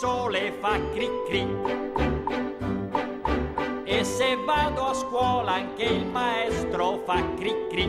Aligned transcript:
sole 0.00 0.50
fa 0.62 0.80
cri 0.94 1.08
cri. 1.26 1.42
E 3.84 4.04
se 4.04 4.36
vado 4.46 4.86
a 4.86 4.94
scuola 4.94 5.52
anche 5.52 5.84
il 5.84 6.06
maestro 6.06 7.02
fa 7.04 7.22
cri 7.36 7.52
cri. 7.68 7.86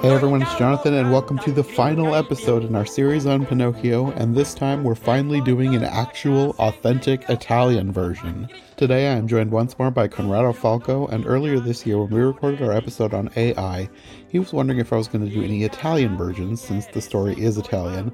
Hey 0.00 0.10
everyone, 0.10 0.40
it's 0.40 0.54
Jonathan, 0.56 0.94
and 0.94 1.12
welcome 1.12 1.38
to 1.40 1.52
the 1.52 1.64
final 1.64 2.14
episode 2.14 2.64
in 2.64 2.74
our 2.74 2.86
series 2.86 3.26
on 3.26 3.44
Pinocchio. 3.44 4.10
And 4.12 4.34
this 4.34 4.54
time 4.54 4.84
we're 4.84 4.94
finally 4.94 5.42
doing 5.42 5.74
an 5.74 5.84
actual, 5.84 6.54
authentic 6.58 7.28
Italian 7.28 7.92
version. 7.92 8.48
Today 8.76 9.08
I 9.08 9.16
am 9.16 9.28
joined 9.28 9.50
once 9.50 9.78
more 9.78 9.90
by 9.90 10.08
Conrado 10.08 10.52
Falco, 10.52 11.06
and 11.08 11.26
earlier 11.26 11.60
this 11.60 11.84
year 11.84 11.98
when 11.98 12.10
we 12.10 12.20
recorded 12.20 12.62
our 12.62 12.72
episode 12.72 13.12
on 13.12 13.30
AI, 13.36 13.88
he 14.28 14.38
was 14.38 14.52
wondering 14.52 14.78
if 14.78 14.92
I 14.92 14.96
was 14.96 15.08
going 15.08 15.24
to 15.26 15.30
do 15.30 15.42
any 15.42 15.64
Italian 15.64 16.16
versions 16.16 16.62
since 16.62 16.86
the 16.86 17.02
story 17.02 17.34
is 17.38 17.58
Italian 17.58 18.12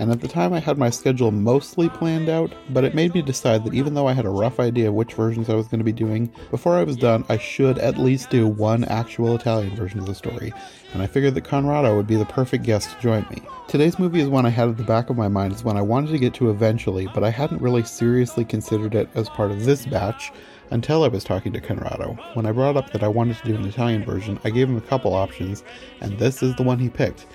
and 0.00 0.10
at 0.10 0.22
the 0.22 0.28
time 0.28 0.54
I 0.54 0.60
had 0.60 0.78
my 0.78 0.88
schedule 0.88 1.30
mostly 1.30 1.90
planned 1.90 2.30
out, 2.30 2.54
but 2.70 2.84
it 2.84 2.94
made 2.94 3.12
me 3.12 3.20
decide 3.20 3.64
that 3.64 3.74
even 3.74 3.92
though 3.92 4.08
I 4.08 4.14
had 4.14 4.24
a 4.24 4.30
rough 4.30 4.58
idea 4.58 4.88
of 4.88 4.94
which 4.94 5.12
versions 5.12 5.50
I 5.50 5.54
was 5.54 5.68
going 5.68 5.78
to 5.78 5.84
be 5.84 5.92
doing, 5.92 6.32
before 6.50 6.74
I 6.76 6.84
was 6.84 6.96
done, 6.96 7.22
I 7.28 7.36
should 7.36 7.78
at 7.78 7.98
least 7.98 8.30
do 8.30 8.48
one 8.48 8.84
actual 8.84 9.36
Italian 9.36 9.76
version 9.76 10.00
of 10.00 10.06
the 10.06 10.14
story, 10.14 10.54
and 10.94 11.02
I 11.02 11.06
figured 11.06 11.34
that 11.34 11.44
Conrado 11.44 11.94
would 11.94 12.06
be 12.06 12.16
the 12.16 12.24
perfect 12.24 12.64
guest 12.64 12.90
to 12.90 13.00
join 13.02 13.26
me. 13.28 13.42
Today's 13.68 13.98
movie 13.98 14.20
is 14.20 14.28
one 14.28 14.46
I 14.46 14.50
had 14.50 14.70
at 14.70 14.78
the 14.78 14.84
back 14.84 15.10
of 15.10 15.18
my 15.18 15.28
mind 15.28 15.52
as 15.52 15.64
one 15.64 15.76
I 15.76 15.82
wanted 15.82 16.12
to 16.12 16.18
get 16.18 16.32
to 16.34 16.48
eventually, 16.48 17.06
but 17.14 17.22
I 17.22 17.28
hadn't 17.28 17.60
really 17.60 17.84
seriously 17.84 18.46
considered 18.46 18.94
it 18.94 19.10
as 19.14 19.28
part 19.28 19.50
of 19.50 19.66
this 19.66 19.84
batch 19.84 20.32
until 20.70 21.04
I 21.04 21.08
was 21.08 21.24
talking 21.24 21.52
to 21.52 21.60
Conrado. 21.60 22.16
When 22.34 22.46
I 22.46 22.52
brought 22.52 22.76
up 22.76 22.90
that 22.92 23.02
I 23.02 23.08
wanted 23.08 23.36
to 23.38 23.48
do 23.48 23.54
an 23.54 23.66
Italian 23.66 24.04
version, 24.04 24.38
I 24.44 24.50
gave 24.50 24.68
him 24.68 24.76
a 24.76 24.82
couple 24.82 25.14
options, 25.14 25.62
and 26.00 26.18
this 26.18 26.42
is 26.42 26.54
the 26.56 26.62
one 26.62 26.78
he 26.78 26.88
picked. 26.88 27.26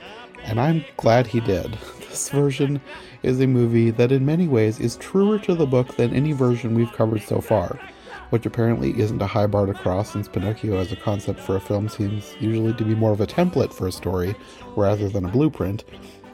And 0.45 0.59
I'm 0.59 0.85
glad 0.97 1.27
he 1.27 1.39
did. 1.39 1.77
This 1.99 2.29
version 2.29 2.79
is 3.23 3.41
a 3.41 3.47
movie 3.47 3.89
that, 3.91 4.11
in 4.11 4.25
many 4.25 4.47
ways, 4.47 4.79
is 4.79 4.95
truer 4.97 5.39
to 5.39 5.55
the 5.55 5.65
book 5.65 5.95
than 5.97 6.13
any 6.13 6.31
version 6.31 6.75
we've 6.75 6.93
covered 6.93 7.23
so 7.23 7.41
far, 7.41 7.79
which 8.29 8.45
apparently 8.45 8.97
isn't 8.99 9.21
a 9.21 9.27
high 9.27 9.47
bar 9.47 9.65
to 9.65 9.73
cross 9.73 10.13
since 10.13 10.27
Pinocchio 10.27 10.77
as 10.77 10.91
a 10.91 10.95
concept 10.95 11.39
for 11.39 11.55
a 11.55 11.59
film 11.59 11.89
seems 11.89 12.35
usually 12.39 12.73
to 12.73 12.85
be 12.85 12.95
more 12.95 13.11
of 13.11 13.21
a 13.21 13.27
template 13.27 13.73
for 13.73 13.87
a 13.87 13.91
story 13.91 14.35
rather 14.77 15.09
than 15.09 15.25
a 15.25 15.29
blueprint, 15.29 15.83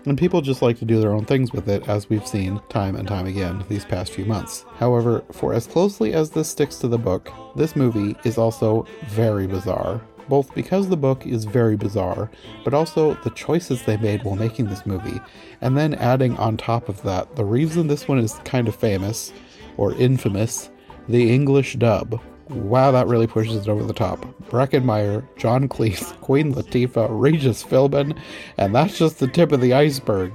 and 0.06 0.18
people 0.18 0.42
just 0.42 0.62
like 0.62 0.78
to 0.80 0.86
do 0.86 1.00
their 1.00 1.14
own 1.14 1.26
things 1.26 1.54
with 1.54 1.70
it, 1.70 1.88
as 1.88 2.10
we've 2.10 2.28
seen 2.28 2.62
time 2.70 2.96
and 2.96 3.08
time 3.08 3.28
again 3.28 3.64
these 3.70 3.86
past 3.86 4.12
few 4.12 4.26
months. 4.26 4.66
However, 4.76 5.24
for 5.32 5.54
as 5.54 5.68
closely 5.68 6.14
as 6.14 6.32
this 6.32 6.50
sticks 6.50 6.78
to 6.78 6.88
the 6.88 6.98
book, 6.98 7.32
this 7.56 7.76
movie 7.76 8.16
is 8.24 8.38
also 8.38 8.86
very 9.08 9.48
bizarre, 9.48 10.02
both 10.32 10.56
because 10.56 10.88
the 10.88 10.96
book 10.96 11.28
is 11.28 11.44
very 11.44 11.76
bizarre, 11.76 12.32
but 12.64 12.74
also 12.74 13.16
the 13.16 13.30
choices 13.32 13.84
they 13.84 13.98
made 13.98 14.24
while 14.24 14.38
making 14.38 14.68
this 14.68 14.86
movie, 14.86 15.20
and 15.60 15.78
then 15.78 15.94
adding 15.96 16.38
on 16.38 16.56
top 16.56 16.88
of 16.88 17.04
that 17.04 17.36
the 17.36 17.44
reason 17.44 17.88
this 17.88 18.08
one 18.08 18.18
is 18.18 18.40
kind 18.46 18.70
of 18.70 18.74
famous, 18.74 19.34
or 19.76 19.94
infamous, 19.96 20.70
the 21.10 21.30
English 21.34 21.76
dub. 21.76 22.22
Wow, 22.48 22.92
that 22.92 23.08
really 23.08 23.28
pushes 23.28 23.58
it 23.58 23.68
over 23.68 23.84
the 23.84 23.92
top. 23.92 24.26
Breckin 24.50 24.86
Meyer, 24.86 25.28
John 25.36 25.68
Cleese, 25.68 26.18
Queen 26.22 26.54
Latifah, 26.54 27.08
Regis 27.10 27.62
Philbin, 27.62 28.18
and 28.58 28.74
that's 28.74 28.98
just 28.98 29.20
the 29.20 29.28
tip 29.28 29.52
of 29.52 29.60
the 29.60 29.74
iceberg. 29.74 30.32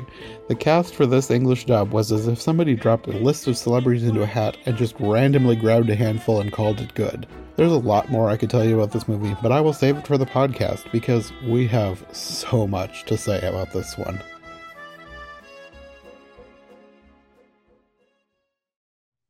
The 0.49 0.57
cast 0.57 0.95
for 0.95 1.07
this 1.07 1.31
English 1.31 1.65
dub 1.65 1.93
was 1.93 2.13
as 2.13 2.29
if 2.29 2.39
somebody 2.39 2.75
dropped 2.75 3.07
a 3.07 3.13
list 3.13 3.47
of 3.47 3.57
celebrities 3.57 4.05
into 4.05 4.23
a 4.23 4.27
hat 4.27 4.59
and 4.67 4.77
just 4.77 4.95
randomly 5.01 5.57
grabbed 5.57 5.89
a 5.89 5.95
handful 5.95 6.39
and 6.39 6.53
called 6.53 6.83
it 6.83 6.93
good. 6.93 7.27
There's 7.57 7.73
a 7.73 7.79
lot 7.79 8.11
more 8.11 8.29
I 8.29 8.37
could 8.37 8.51
tell 8.51 8.65
you 8.65 8.79
about 8.79 8.93
this 8.93 9.09
movie, 9.09 9.35
but 9.43 9.51
I 9.51 9.63
will 9.63 9.73
save 9.73 9.97
it 9.97 10.07
for 10.07 10.19
the 10.19 10.27
podcast 10.27 10.91
because 10.93 11.33
we 11.43 11.67
have 11.69 12.05
so 12.13 12.67
much 12.67 13.05
to 13.05 13.17
say 13.17 13.41
about 13.49 13.73
this 13.73 13.97
one. 13.97 14.21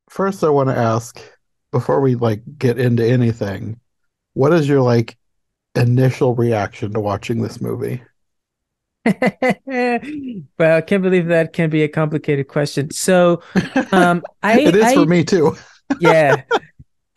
First, 0.09 0.43
I 0.43 0.49
want 0.49 0.67
to 0.67 0.75
ask 0.75 1.21
before 1.71 2.01
we 2.01 2.15
like 2.15 2.41
get 2.57 2.77
into 2.77 3.05
anything, 3.05 3.79
what 4.33 4.51
is 4.51 4.67
your 4.67 4.81
like 4.81 5.17
initial 5.75 6.35
reaction 6.35 6.91
to 6.93 6.99
watching 6.99 7.41
this 7.41 7.61
movie? 7.61 8.01
well, 9.05 10.77
I 10.77 10.81
can't 10.85 11.01
believe 11.01 11.27
that 11.27 11.53
can 11.53 11.69
be 11.69 11.83
a 11.83 11.87
complicated 11.87 12.49
question. 12.49 12.91
So, 12.91 13.41
um, 13.93 14.21
I 14.43 14.59
it 14.59 14.75
is 14.75 14.83
I, 14.83 14.95
for 14.95 15.05
me 15.05 15.23
too. 15.23 15.55
yeah, 16.01 16.43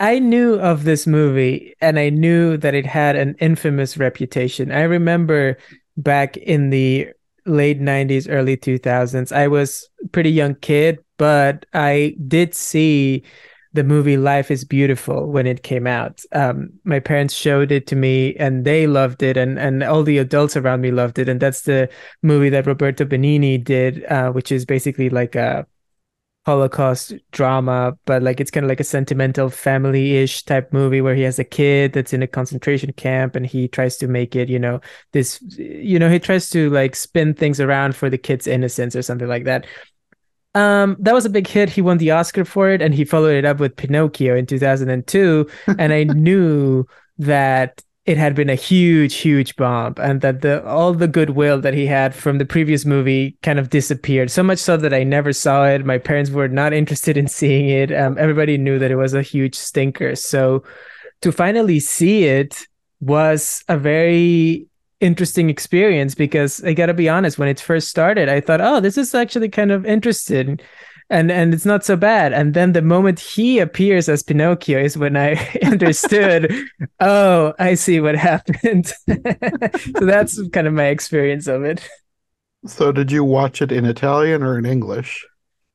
I 0.01 0.19
knew 0.19 0.55
of 0.55 0.85
this 0.85 1.07
movie 1.07 1.75
and 1.83 1.99
I 1.99 2.09
knew 2.09 2.57
that 2.57 2.75
it 2.75 2.87
had 2.87 3.17
an 3.17 3.37
infamous 3.39 3.99
reputation. 3.99 4.73
I 4.73 4.83
remember 4.83 5.59
back 5.99 6.39
in 6.39 6.71
the 6.71 7.11
late 7.45 7.81
90s, 7.81 8.27
early 8.31 8.57
2000s, 8.57 9.31
I 9.31 9.47
was 9.47 9.87
pretty 10.13 10.31
young 10.31 10.55
kid, 10.55 11.01
but 11.19 11.67
I 11.75 12.17
did 12.27 12.55
see 12.55 13.25
the 13.75 13.85
movie 13.85 14.17
Life 14.17 14.51
is 14.51 14.65
Beautiful 14.65 15.31
when 15.31 15.47
it 15.47 15.63
came 15.63 15.87
out. 15.87 16.23
Um, 16.33 16.71
my 16.85 16.99
parents 16.99 17.35
showed 17.35 17.71
it 17.71 17.87
to 17.89 17.95
me 17.95 18.35
and 18.37 18.65
they 18.65 18.87
loved 18.87 19.23
it, 19.23 19.37
and, 19.37 19.59
and 19.59 19.83
all 19.85 20.03
the 20.03 20.19
adults 20.19 20.57
around 20.57 20.81
me 20.81 20.91
loved 20.91 21.19
it. 21.19 21.29
And 21.29 21.39
that's 21.39 21.63
the 21.63 21.89
movie 22.23 22.49
that 22.49 22.67
Roberto 22.67 23.05
Benigni 23.05 23.63
did, 23.63 24.05
uh, 24.07 24.33
which 24.33 24.51
is 24.51 24.65
basically 24.65 25.09
like 25.09 25.37
a 25.37 25.67
Holocaust 26.47 27.13
drama, 27.33 27.97
but 28.07 28.23
like 28.23 28.41
it's 28.41 28.51
kind 28.51 28.65
of 28.65 28.69
like 28.69 28.81
a 28.81 28.85
sentimental 28.85 29.51
family 29.51 30.17
ish 30.17 30.43
type 30.45 30.73
movie 30.73 31.01
where 31.01 31.15
he 31.15 31.23
has 31.23 31.39
a 31.39 31.45
kid 31.45 31.93
that's 31.93 32.13
in 32.13 32.23
a 32.23 32.27
concentration 32.27 32.93
camp 32.95 33.37
and 33.37 33.47
he 33.47 33.69
tries 33.69 33.97
to 33.99 34.09
make 34.09 34.35
it, 34.35 34.49
you 34.49 34.59
know, 34.59 34.81
this, 35.13 35.41
you 35.59 35.99
know, 35.99 36.09
he 36.09 36.19
tries 36.19 36.49
to 36.51 36.71
like 36.71 36.97
spin 36.97 37.35
things 37.35 37.61
around 37.61 37.95
for 37.95 38.09
the 38.09 38.19
kid's 38.19 38.47
innocence 38.47 38.97
or 38.97 39.03
something 39.03 39.29
like 39.29 39.45
that. 39.45 39.67
Um, 40.55 40.97
that 40.99 41.15
was 41.15 41.27
a 41.27 41.31
big 41.31 41.47
hit. 41.47 41.69
He 41.69 41.83
won 41.83 41.99
the 41.99 42.11
Oscar 42.11 42.45
for 42.45 42.71
it 42.71 42.81
and 42.81 42.95
he 42.95 43.05
followed 43.05 43.37
it 43.37 43.45
up 43.45 43.61
with 43.61 43.77
Pinocchio 43.77 44.35
in 44.35 44.47
2002. 44.47 45.49
and 45.79 45.93
I 45.93 46.05
knew 46.05 46.87
that 47.19 47.83
it 48.07 48.17
had 48.17 48.35
been 48.35 48.49
a 48.49 48.55
huge, 48.55 49.17
huge 49.17 49.57
bomb, 49.57 49.95
and 49.99 50.21
that 50.23 50.41
the 50.41 50.67
all 50.67 50.95
the 50.95 51.07
goodwill 51.07 51.61
that 51.61 51.75
he 51.75 51.87
had 51.87 52.15
from 52.15 52.39
the 52.39 52.47
previous 52.47 52.85
movie 52.85 53.37
kind 53.43 53.59
of 53.59 53.71
disappeared. 53.71 54.31
So 54.31 54.43
much 54.43 54.59
so 54.59 54.77
that 54.79 54.95
I 54.95 55.05
never 55.05 55.33
saw 55.33 55.67
it. 55.67 55.85
My 55.85 55.99
parents 55.99 56.31
were 56.31 56.49
not 56.49 56.73
interested 56.81 57.17
in 57.17 57.29
seeing 57.29 57.69
it. 57.69 57.93
Um, 57.93 58.17
everybody 58.19 58.57
knew 58.57 58.79
that 58.79 58.91
it 58.91 58.97
was 58.97 59.15
a 59.15 59.23
huge 59.23 59.55
stinker. 59.55 60.17
So 60.17 60.65
to 61.21 61.31
finally 61.31 61.81
see 61.81 62.25
it 62.25 62.67
was 63.01 63.63
a 63.69 63.77
very 63.77 64.67
interesting 65.01 65.51
experience 65.51 66.15
because 66.15 66.63
I 66.65 66.75
got 66.75 66.87
to 66.87 66.95
be 66.95 67.09
honest, 67.09 67.39
when 67.39 67.49
it 67.49 67.61
first 67.61 67.89
started, 67.89 68.29
I 68.29 68.41
thought, 68.41 68.61
oh, 68.61 68.81
this 68.81 68.99
is 68.99 69.15
actually 69.15 69.49
kind 69.49 69.73
of 69.73 69.87
interesting 69.87 70.61
and 71.11 71.31
and 71.31 71.53
it's 71.53 71.67
not 71.67 71.85
so 71.85 71.97
bad. 71.97 72.33
And 72.33 72.55
then 72.55 72.73
the 72.73 72.83
moment 72.83 73.21
he 73.21 73.59
appears 73.59 74.09
as 74.09 74.23
pinocchio 74.23 74.81
is 74.81 74.97
when 74.97 75.17
i 75.17 75.35
understood 75.65 76.53
oh 77.01 77.53
i 77.59 77.75
see 77.75 78.01
what 78.01 78.17
happened. 78.17 78.93
So 79.99 80.07
that's 80.07 80.41
kind 80.51 80.67
of 80.67 80.73
my 80.73 80.87
experience 80.87 81.47
of 81.47 81.65
it. 81.65 81.87
So 82.67 82.93
did 82.93 83.11
you 83.11 83.25
watch 83.25 83.61
it 83.63 83.73
in 83.73 83.85
italian 83.85 84.43
or 84.43 84.59
in 84.59 84.67
english 84.67 85.27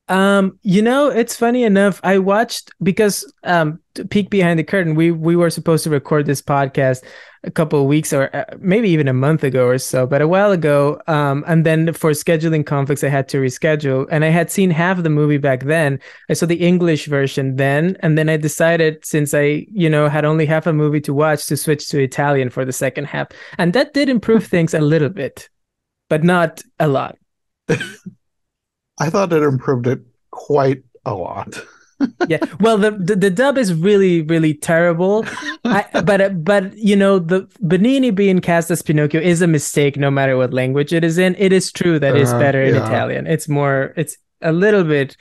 um, 0.07 0.59
you 0.61 0.81
know, 0.81 1.07
it's 1.07 1.35
funny 1.35 1.63
enough. 1.63 1.99
I 2.03 2.19
watched 2.19 2.71
because 2.83 3.31
um, 3.43 3.79
to 3.95 4.05
peek 4.05 4.29
behind 4.29 4.59
the 4.59 4.63
curtain, 4.63 4.93
we 4.93 5.09
we 5.09 5.35
were 5.35 5.49
supposed 5.49 5.83
to 5.85 5.89
record 5.89 6.27
this 6.27 6.43
podcast 6.43 7.03
a 7.43 7.49
couple 7.49 7.79
of 7.79 7.87
weeks 7.87 8.13
or 8.13 8.35
uh, 8.35 8.45
maybe 8.59 8.89
even 8.89 9.07
a 9.07 9.13
month 9.13 9.43
ago 9.43 9.65
or 9.65 9.77
so, 9.79 10.05
but 10.05 10.21
a 10.21 10.27
while 10.27 10.51
ago. 10.51 11.01
Um, 11.07 11.43
and 11.47 11.65
then 11.65 11.91
for 11.93 12.11
scheduling 12.11 12.65
conflicts, 12.65 13.03
I 13.03 13.09
had 13.09 13.27
to 13.29 13.37
reschedule. 13.37 14.07
And 14.11 14.23
I 14.23 14.29
had 14.29 14.51
seen 14.51 14.69
half 14.69 15.01
the 15.01 15.09
movie 15.09 15.37
back 15.37 15.63
then. 15.63 15.99
I 16.29 16.33
saw 16.33 16.45
the 16.45 16.55
English 16.55 17.07
version 17.07 17.55
then, 17.55 17.97
and 18.01 18.15
then 18.15 18.29
I 18.29 18.37
decided 18.37 19.03
since 19.03 19.33
I 19.33 19.65
you 19.71 19.89
know 19.89 20.07
had 20.07 20.25
only 20.25 20.45
half 20.45 20.67
a 20.67 20.73
movie 20.73 21.01
to 21.01 21.15
watch 21.15 21.47
to 21.47 21.57
switch 21.57 21.89
to 21.89 21.99
Italian 21.99 22.51
for 22.51 22.63
the 22.63 22.73
second 22.73 23.05
half, 23.05 23.29
and 23.57 23.73
that 23.73 23.95
did 23.95 24.09
improve 24.09 24.45
things 24.45 24.75
a 24.75 24.81
little 24.81 25.09
bit, 25.09 25.49
but 26.09 26.23
not 26.23 26.61
a 26.79 26.87
lot. 26.87 27.17
I 28.97 29.09
thought 29.09 29.33
it 29.33 29.43
improved 29.43 29.87
it 29.87 30.01
quite 30.31 30.83
a 31.05 31.13
lot. 31.13 31.59
yeah, 32.27 32.39
well, 32.59 32.77
the, 32.77 32.91
the, 32.91 33.15
the 33.15 33.29
dub 33.29 33.57
is 33.57 33.73
really 33.73 34.21
really 34.21 34.53
terrible, 34.53 35.25
I, 35.63 35.85
but 36.03 36.43
but 36.43 36.77
you 36.77 36.95
know 36.95 37.19
the 37.19 37.41
Benigni 37.63 38.13
being 38.13 38.39
cast 38.39 38.69
as 38.69 38.81
Pinocchio 38.81 39.21
is 39.21 39.41
a 39.41 39.47
mistake 39.47 39.97
no 39.97 40.11
matter 40.11 40.35
what 40.35 40.53
language 40.53 40.93
it 40.93 41.03
is 41.03 41.17
in. 41.17 41.35
It 41.37 41.53
is 41.53 41.71
true 41.71 41.97
that 41.99 42.13
uh, 42.13 42.17
it's 42.17 42.33
better 42.33 42.61
in 42.61 42.75
yeah. 42.75 42.85
Italian. 42.85 43.27
It's 43.27 43.47
more 43.47 43.93
it's 43.95 44.17
a 44.41 44.51
little 44.51 44.83
bit 44.83 45.15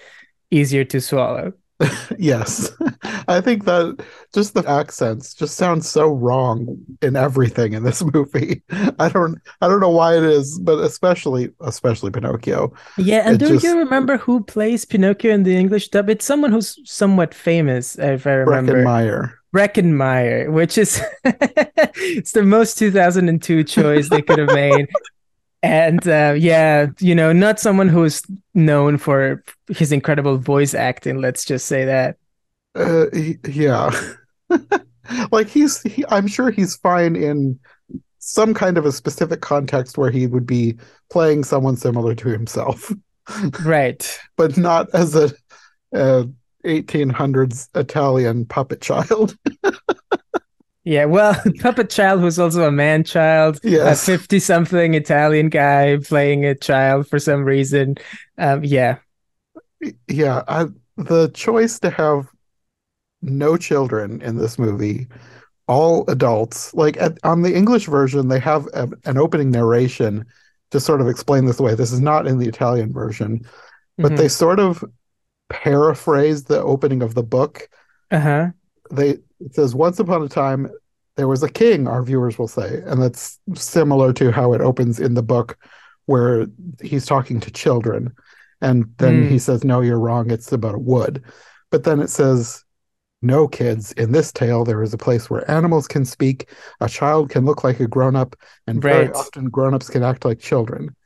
easier 0.51 0.85
to 0.85 1.01
swallow. 1.01 1.53
yes. 2.19 2.71
I 3.29 3.41
think 3.41 3.65
that 3.65 4.05
just 4.33 4.55
the 4.55 4.69
accents 4.69 5.35
just 5.35 5.57
sound 5.57 5.85
so 5.85 6.09
wrong 6.09 6.79
in 7.03 7.17
everything 7.17 7.73
in 7.73 7.83
this 7.85 8.03
movie. 8.15 8.63
I 8.99 9.09
don't 9.09 9.41
I 9.61 9.69
don't 9.69 9.81
know 9.81 9.91
why 9.91 10.17
it 10.17 10.25
is, 10.25 10.59
but 10.59 10.79
especially 10.79 11.51
especially 11.61 12.11
Pinocchio. 12.11 12.73
Yeah, 12.97 13.29
and 13.29 13.39
do 13.39 13.49
just... 13.49 13.65
you 13.65 13.79
remember 13.79 14.19
who 14.19 14.43
plays 14.45 14.85
Pinocchio 14.85 15.33
in 15.33 15.43
the 15.43 15.57
English 15.57 15.89
dub? 15.89 16.11
It's 16.11 16.25
someone 16.25 16.53
who's 16.53 16.79
somewhat 16.85 17.35
famous, 17.35 17.99
if 17.99 18.27
I 18.27 18.33
remember. 18.33 18.75
Breckin 18.75 18.85
Meyer. 18.85 19.41
Breckin 19.55 19.93
Meyer, 19.93 20.51
which 20.51 20.79
is 20.79 21.01
it's 21.25 22.33
the 22.33 22.43
most 22.43 22.77
2002 22.79 23.65
choice 23.65 24.09
they 24.09 24.23
could 24.23 24.39
have 24.39 24.53
made 24.53 24.89
and 25.65 26.07
uh, 26.07 26.35
yeah, 26.37 26.89
you 27.01 27.15
know, 27.15 27.33
not 27.33 27.59
someone 27.59 27.89
who's 27.89 28.23
known 28.53 28.99
for 28.99 29.43
his 29.69 29.93
incredible 29.93 30.37
voice 30.37 30.75
acting. 30.75 31.23
Let's 31.23 31.43
just 31.43 31.67
say 31.67 31.87
that. 31.87 32.19
Uh, 32.75 33.07
yeah, 33.49 33.91
like 35.33 35.49
he's. 35.49 35.81
He, 35.83 36.05
I'm 36.11 36.27
sure 36.27 36.51
he's 36.51 36.77
fine 36.77 37.17
in 37.17 37.59
some 38.19 38.53
kind 38.53 38.77
of 38.77 38.85
a 38.85 38.93
specific 38.93 39.41
context 39.41 39.97
where 39.97 40.11
he 40.11 40.27
would 40.27 40.47
be 40.47 40.77
playing 41.11 41.45
someone 41.45 41.77
similar 41.77 42.15
to 42.15 42.29
himself, 42.29 42.93
right? 43.65 44.21
but 44.37 44.59
not 44.59 44.89
as 44.93 45.15
a, 45.15 45.33
a 45.95 46.29
1800s 46.67 47.69
Italian 47.75 48.45
puppet 48.45 48.83
child. 48.83 49.35
Yeah, 50.85 51.07
well, 51.07 51.35
Puppet 51.61 51.89
Child, 51.89 52.21
who's 52.21 52.39
also 52.39 52.69
a 52.69 52.73
man 52.73 53.05
child, 53.05 53.59
yes. 53.63 54.07
a 54.07 54.13
50 54.13 54.39
something 54.39 54.95
Italian 54.95 55.49
guy 55.49 55.97
playing 55.97 56.45
a 56.45 56.55
child 56.55 57.09
for 57.09 57.19
some 57.19 57.45
reason. 57.45 57.97
Um, 58.37 58.63
yeah. 58.65 58.99
Yeah. 60.09 60.43
I, 60.47 60.67
the 60.97 61.31
choice 61.35 61.79
to 61.81 61.91
have 61.91 62.29
no 63.23 63.57
children 63.57 64.21
in 64.21 64.37
this 64.37 64.59
movie, 64.59 65.09
all 65.67 66.09
adults, 66.09 66.75
like 66.75 66.99
at, 66.99 67.19
on 67.25 67.43
the 67.43 67.55
English 67.55 67.87
version, 67.87 68.29
they 68.29 68.41
have 68.41 68.67
a, 68.75 68.89
an 69.07 69.17
opening 69.17 69.51
narration 69.51 70.27
to 70.71 70.81
sort 70.81 71.01
of 71.01 71.09
explain 71.09 71.47
this 71.47 71.61
away. 71.61 71.75
This 71.75 71.93
is 71.93 72.01
not 72.01 72.27
in 72.27 72.39
the 72.39 72.49
Italian 72.49 72.93
version, 72.93 73.47
but 73.97 74.09
mm-hmm. 74.09 74.17
they 74.17 74.29
sort 74.29 74.61
of 74.61 74.85
paraphrase 75.49 76.45
the 76.45 76.61
opening 76.63 77.03
of 77.03 77.15
the 77.15 77.23
book. 77.23 77.69
Uh 78.11 78.21
huh. 78.21 78.49
They 78.91 79.19
it 79.45 79.55
says 79.55 79.75
once 79.75 79.99
upon 79.99 80.23
a 80.23 80.29
time 80.29 80.71
there 81.17 81.29
was 81.29 81.43
a 81.43 81.49
king 81.49 81.87
our 81.87 82.03
viewers 82.03 82.39
will 82.39 82.49
say. 82.49 82.83
And 82.87 83.01
that's 83.01 83.39
similar 83.55 84.13
to 84.15 84.33
how 84.33 84.53
it 84.53 84.61
opens 84.61 84.99
in 84.99 85.15
the 85.15 85.23
book 85.23 85.57
where 86.07 86.47
he's 86.83 87.07
talking 87.07 87.41
to 87.41 87.51
children. 87.51 88.13
And 88.61 88.93
then 88.99 89.25
mm. 89.25 89.31
he 89.31 89.39
says 89.39 89.65
no 89.65 89.81
you're 89.81 90.01
wrong. 90.01 90.31
It's 90.31 90.51
about 90.53 90.75
a 90.75 90.79
wood. 90.79 91.23
But 91.71 91.85
then 91.85 92.01
it 92.01 92.11
says 92.11 92.65
no 93.23 93.47
kids 93.49 93.93
in 93.93 94.13
this 94.13 94.33
tale 94.33 94.65
there 94.65 94.83
is 94.83 94.93
a 94.93 94.99
place 94.99 95.31
where 95.31 95.49
animals 95.51 95.87
can 95.87 96.05
speak. 96.05 96.51
A 96.81 96.89
child 96.89 97.31
can 97.31 97.45
look 97.45 97.63
like 97.63 97.81
a 97.81 97.87
grown-up 97.87 98.37
and 98.67 98.83
right. 98.83 98.93
very 98.93 99.13
often 99.13 99.51
grown-ups 99.51 99.91
can 99.91 100.03
act 100.03 100.25
like 100.25 100.41
children. 100.41 100.97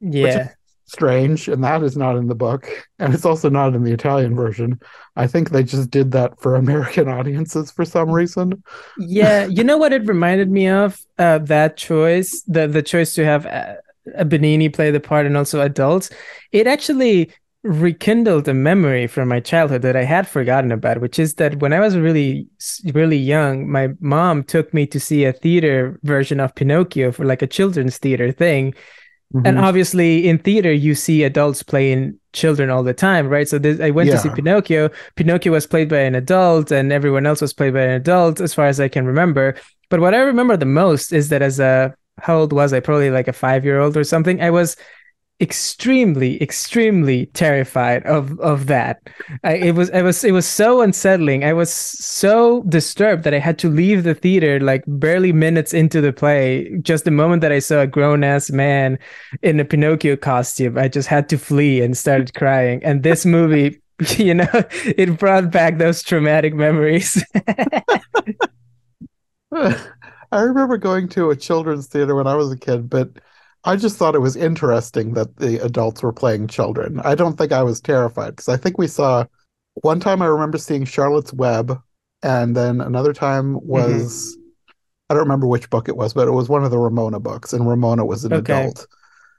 Yeah 0.00 0.50
strange, 0.86 1.48
and 1.48 1.62
that 1.64 1.82
is 1.82 1.96
not 1.96 2.16
in 2.16 2.28
the 2.28 2.34
book, 2.34 2.68
and 2.98 3.12
it's 3.12 3.24
also 3.24 3.50
not 3.50 3.74
in 3.74 3.82
the 3.82 3.92
Italian 3.92 4.34
version. 4.34 4.80
I 5.16 5.26
think 5.26 5.50
they 5.50 5.62
just 5.62 5.90
did 5.90 6.12
that 6.12 6.40
for 6.40 6.54
American 6.54 7.08
audiences 7.18 7.70
for 7.70 7.84
some 7.84 8.10
reason. 8.10 8.62
Yeah, 8.98 9.46
you 9.46 9.64
know 9.64 9.76
what 9.76 9.92
it 9.92 10.06
reminded 10.06 10.50
me 10.50 10.68
of? 10.68 10.98
Uh, 11.18 11.38
that 11.38 11.76
choice, 11.76 12.42
the 12.46 12.66
the 12.66 12.82
choice 12.82 13.14
to 13.14 13.24
have 13.24 13.46
a, 13.46 13.78
a 14.14 14.24
Benigni 14.24 14.72
play 14.72 14.90
the 14.90 15.00
part 15.00 15.26
and 15.26 15.36
also 15.36 15.60
adults. 15.60 16.10
It 16.52 16.66
actually 16.66 17.30
rekindled 17.66 18.46
a 18.46 18.54
memory 18.54 19.06
from 19.06 19.28
my 19.28 19.40
childhood 19.40 19.82
that 19.82 19.96
I 19.96 20.04
had 20.04 20.28
forgotten 20.28 20.70
about, 20.70 21.00
which 21.00 21.18
is 21.18 21.34
that 21.34 21.60
when 21.60 21.72
I 21.72 21.80
was 21.80 21.96
really, 21.96 22.46
really 22.92 23.16
young, 23.16 23.68
my 23.70 23.88
mom 24.00 24.44
took 24.44 24.72
me 24.72 24.86
to 24.86 25.00
see 25.00 25.24
a 25.24 25.32
theater 25.32 25.98
version 26.04 26.38
of 26.38 26.54
Pinocchio 26.54 27.12
for 27.12 27.24
like 27.24 27.42
a 27.42 27.46
children's 27.46 27.98
theater 27.98 28.30
thing. 28.30 28.74
Mm-hmm. 29.34 29.46
And 29.46 29.58
obviously, 29.58 30.28
in 30.28 30.38
theater, 30.38 30.72
you 30.72 30.94
see 30.94 31.24
adults 31.24 31.62
playing 31.62 32.18
children 32.32 32.70
all 32.70 32.82
the 32.82 32.94
time, 32.94 33.28
right? 33.28 33.48
So 33.48 33.58
this, 33.58 33.80
I 33.80 33.90
went 33.90 34.08
yeah. 34.08 34.14
to 34.16 34.20
see 34.20 34.30
Pinocchio. 34.30 34.90
Pinocchio 35.16 35.52
was 35.52 35.66
played 35.66 35.88
by 35.88 35.98
an 35.98 36.14
adult, 36.14 36.70
and 36.70 36.92
everyone 36.92 37.26
else 37.26 37.40
was 37.40 37.52
played 37.52 37.74
by 37.74 37.82
an 37.82 37.90
adult, 37.90 38.40
as 38.40 38.54
far 38.54 38.66
as 38.66 38.78
I 38.78 38.88
can 38.88 39.04
remember. 39.06 39.56
But 39.88 40.00
what 40.00 40.14
I 40.14 40.18
remember 40.18 40.56
the 40.56 40.66
most 40.66 41.12
is 41.12 41.28
that 41.30 41.42
as 41.42 41.58
a 41.58 41.94
how 42.18 42.38
old 42.38 42.52
was 42.52 42.72
I? 42.72 42.80
Probably 42.80 43.10
like 43.10 43.28
a 43.28 43.32
five 43.32 43.64
year 43.64 43.80
old 43.80 43.96
or 43.96 44.04
something. 44.04 44.40
I 44.40 44.50
was 44.50 44.76
extremely 45.38 46.42
extremely 46.42 47.26
terrified 47.26 48.04
of 48.06 48.38
of 48.40 48.66
that. 48.66 49.02
I, 49.44 49.56
it 49.56 49.74
was 49.74 49.90
it 49.90 50.02
was 50.02 50.24
it 50.24 50.32
was 50.32 50.46
so 50.46 50.80
unsettling. 50.80 51.44
I 51.44 51.52
was 51.52 51.72
so 51.72 52.62
disturbed 52.64 53.24
that 53.24 53.34
i 53.34 53.38
had 53.38 53.58
to 53.58 53.68
leave 53.68 54.04
the 54.04 54.14
theater 54.14 54.58
like 54.60 54.84
barely 54.86 55.32
minutes 55.32 55.74
into 55.74 56.00
the 56.00 56.12
play. 56.12 56.78
Just 56.80 57.04
the 57.04 57.10
moment 57.10 57.42
that 57.42 57.52
i 57.52 57.58
saw 57.58 57.80
a 57.80 57.86
grown-ass 57.86 58.50
man 58.50 58.98
in 59.42 59.60
a 59.60 59.64
pinocchio 59.64 60.16
costume 60.16 60.78
i 60.78 60.88
just 60.88 61.08
had 61.08 61.28
to 61.28 61.38
flee 61.38 61.82
and 61.82 61.96
started 61.96 62.32
crying. 62.34 62.82
And 62.82 63.02
this 63.02 63.26
movie 63.26 63.80
you 64.16 64.34
know 64.34 64.48
it 64.52 65.18
brought 65.18 65.50
back 65.50 65.78
those 65.78 66.02
traumatic 66.02 66.54
memories. 66.54 67.22
I 69.52 70.40
remember 70.40 70.76
going 70.76 71.08
to 71.10 71.30
a 71.30 71.36
children's 71.36 71.86
theater 71.86 72.14
when 72.14 72.26
i 72.26 72.34
was 72.34 72.52
a 72.52 72.58
kid 72.58 72.90
but 72.90 73.08
I 73.66 73.76
just 73.76 73.96
thought 73.96 74.14
it 74.14 74.20
was 74.20 74.36
interesting 74.36 75.14
that 75.14 75.36
the 75.36 75.62
adults 75.64 76.02
were 76.02 76.12
playing 76.12 76.46
children. 76.46 77.00
I 77.00 77.14
don't 77.14 77.36
think 77.36 77.52
I 77.52 77.62
was 77.62 77.80
terrified 77.80 78.30
because 78.30 78.48
I 78.48 78.56
think 78.56 78.78
we 78.78 78.86
saw 78.86 79.24
one 79.74 80.00
time 80.00 80.22
I 80.22 80.26
remember 80.26 80.56
seeing 80.56 80.84
Charlotte's 80.84 81.32
Web, 81.32 81.78
and 82.22 82.56
then 82.56 82.80
another 82.80 83.12
time 83.12 83.54
was 83.66 84.36
mm-hmm. 84.36 84.42
I 85.10 85.14
don't 85.14 85.24
remember 85.24 85.46
which 85.46 85.68
book 85.68 85.88
it 85.88 85.96
was, 85.96 86.14
but 86.14 86.28
it 86.28 86.32
was 86.32 86.48
one 86.48 86.64
of 86.64 86.70
the 86.70 86.78
Ramona 86.78 87.20
books, 87.20 87.52
and 87.52 87.68
Ramona 87.68 88.04
was 88.04 88.24
an 88.24 88.32
okay. 88.32 88.60
adult. 88.60 88.86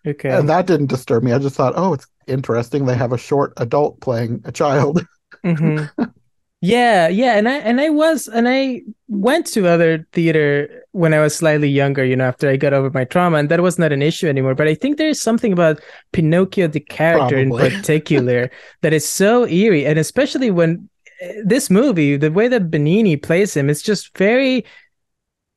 Okay. 0.06 0.29
And 0.29 0.47
that 0.50 0.68
didn't 0.68 0.88
disturb 0.88 1.24
me. 1.24 1.33
I 1.33 1.39
just 1.39 1.56
thought, 1.56 1.74
oh, 1.75 1.94
it's 1.94 2.07
interesting. 2.27 2.85
They 2.85 2.95
have 2.95 3.12
a 3.12 3.18
short 3.18 3.53
adult 3.57 4.00
playing 4.00 4.41
a 4.45 4.51
child. 4.51 5.06
Mm-hmm. 5.44 6.03
Yeah, 6.59 7.07
yeah, 7.07 7.38
and 7.38 7.48
I 7.48 7.57
and 7.57 7.80
I 7.80 7.89
was 7.89 8.27
and 8.27 8.50
I 8.50 8.81
went 9.07 9.45
to 9.48 9.68
other 9.68 10.07
theater 10.12 10.86
when 10.92 11.13
I 11.13 11.19
was 11.19 11.36
slightly 11.36 11.69
younger, 11.69 12.04
you 12.04 12.15
know, 12.15 12.25
after 12.25 12.50
I 12.50 12.57
got 12.57 12.74
over 12.74 12.89
my 12.89 13.04
trauma, 13.04 13.38
and 13.38 13.50
that 13.50 13.62
was 13.62 13.77
not 13.77 13.92
an 13.92 14.01
issue 14.01 14.27
anymore. 14.27 14.56
But 14.56 14.68
I 14.68 14.74
think 14.74 14.98
there's 14.98 15.21
something 15.21 15.54
about 15.54 15.80
Pinocchio, 16.13 16.68
the 16.68 16.80
character 16.80 17.36
Probably. 17.45 17.68
in 17.68 17.71
particular, 17.81 18.50
that 18.81 18.92
is 18.92 19.07
so 19.07 19.48
eerie, 19.48 19.86
and 19.86 20.00
especially 20.00 20.50
when 20.50 20.89
eh, 21.21 21.42
this 21.45 21.69
movie, 21.69 22.18
the 22.18 22.31
way 22.31 22.48
that 22.48 22.71
Benigni 22.71 23.21
plays 23.21 23.56
him, 23.56 23.69
it's 23.69 23.83
just 23.83 24.18
very 24.18 24.65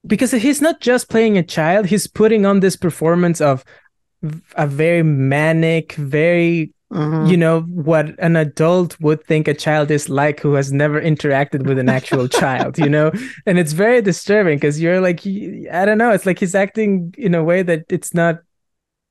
because 0.06 0.32
he's 0.32 0.60
not 0.60 0.80
just 0.82 1.08
playing 1.08 1.38
a 1.38 1.42
child; 1.42 1.86
he's 1.86 2.06
putting 2.06 2.44
on 2.44 2.60
this 2.60 2.76
performance 2.76 3.40
of 3.40 3.64
a 4.54 4.66
very 4.66 5.02
manic, 5.02 5.94
very 5.94 6.74
Mm-hmm. 6.92 7.26
You 7.26 7.36
know 7.36 7.60
what 7.60 8.18
an 8.18 8.34
adult 8.34 9.00
would 9.00 9.24
think 9.24 9.46
a 9.46 9.54
child 9.54 9.92
is 9.92 10.08
like 10.08 10.40
who 10.40 10.54
has 10.54 10.72
never 10.72 11.00
interacted 11.00 11.64
with 11.64 11.78
an 11.78 11.88
actual 11.88 12.26
child, 12.40 12.78
you 12.78 12.88
know? 12.88 13.12
And 13.46 13.58
it's 13.58 13.72
very 13.72 14.02
disturbing 14.02 14.56
because 14.56 14.80
you're 14.80 15.00
like, 15.00 15.20
I 15.24 15.84
don't 15.84 15.98
know, 15.98 16.10
it's 16.10 16.26
like 16.26 16.40
he's 16.40 16.54
acting 16.54 17.14
in 17.16 17.34
a 17.34 17.44
way 17.44 17.62
that 17.62 17.84
it's 17.90 18.12
not 18.12 18.40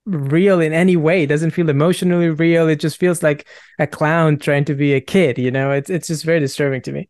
real 0.05 0.59
in 0.59 0.73
any 0.73 0.97
way. 0.97 1.23
It 1.23 1.27
doesn't 1.27 1.51
feel 1.51 1.69
emotionally 1.69 2.29
real. 2.29 2.67
It 2.67 2.81
just 2.81 2.97
feels 2.97 3.23
like 3.23 3.47
a 3.77 3.87
clown 3.87 4.39
trying 4.39 4.65
to 4.65 4.75
be 4.75 4.93
a 4.93 5.01
kid, 5.01 5.37
you 5.37 5.51
know? 5.51 5.71
It's 5.71 5.89
it's 5.89 6.07
just 6.07 6.25
very 6.25 6.41
disturbing 6.41 6.81
to 6.81 6.91
me. 6.91 7.07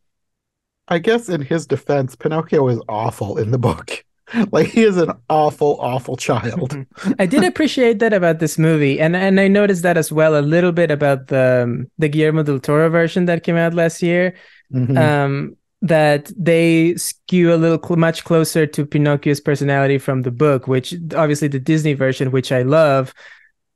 I 0.86 0.98
guess 0.98 1.28
in 1.28 1.40
his 1.40 1.66
defense, 1.66 2.14
Pinocchio 2.14 2.68
is 2.68 2.80
awful 2.88 3.38
in 3.38 3.50
the 3.50 3.58
book. 3.58 4.04
like 4.52 4.68
he 4.68 4.82
is 4.82 4.96
an 4.96 5.12
awful 5.28 5.78
awful 5.80 6.16
child 6.16 6.76
i 7.18 7.26
did 7.26 7.44
appreciate 7.44 7.98
that 7.98 8.12
about 8.12 8.38
this 8.38 8.58
movie 8.58 9.00
and 9.00 9.16
and 9.16 9.40
i 9.40 9.48
noticed 9.48 9.82
that 9.82 9.96
as 9.96 10.12
well 10.12 10.38
a 10.38 10.42
little 10.42 10.72
bit 10.72 10.90
about 10.90 11.28
the 11.28 11.62
um, 11.64 11.90
the 11.98 12.08
guillermo 12.08 12.42
del 12.42 12.60
toro 12.60 12.88
version 12.88 13.26
that 13.26 13.42
came 13.42 13.56
out 13.56 13.74
last 13.74 14.02
year 14.02 14.34
mm-hmm. 14.72 14.96
um 14.96 15.56
that 15.82 16.30
they 16.36 16.94
skew 16.96 17.54
a 17.54 17.56
little 17.56 17.80
cl- 17.82 17.96
much 17.96 18.24
closer 18.24 18.66
to 18.66 18.84
pinocchio's 18.84 19.40
personality 19.40 19.98
from 19.98 20.22
the 20.22 20.30
book 20.30 20.68
which 20.68 20.94
obviously 21.16 21.48
the 21.48 21.60
disney 21.60 21.94
version 21.94 22.30
which 22.30 22.52
i 22.52 22.62
love 22.62 23.14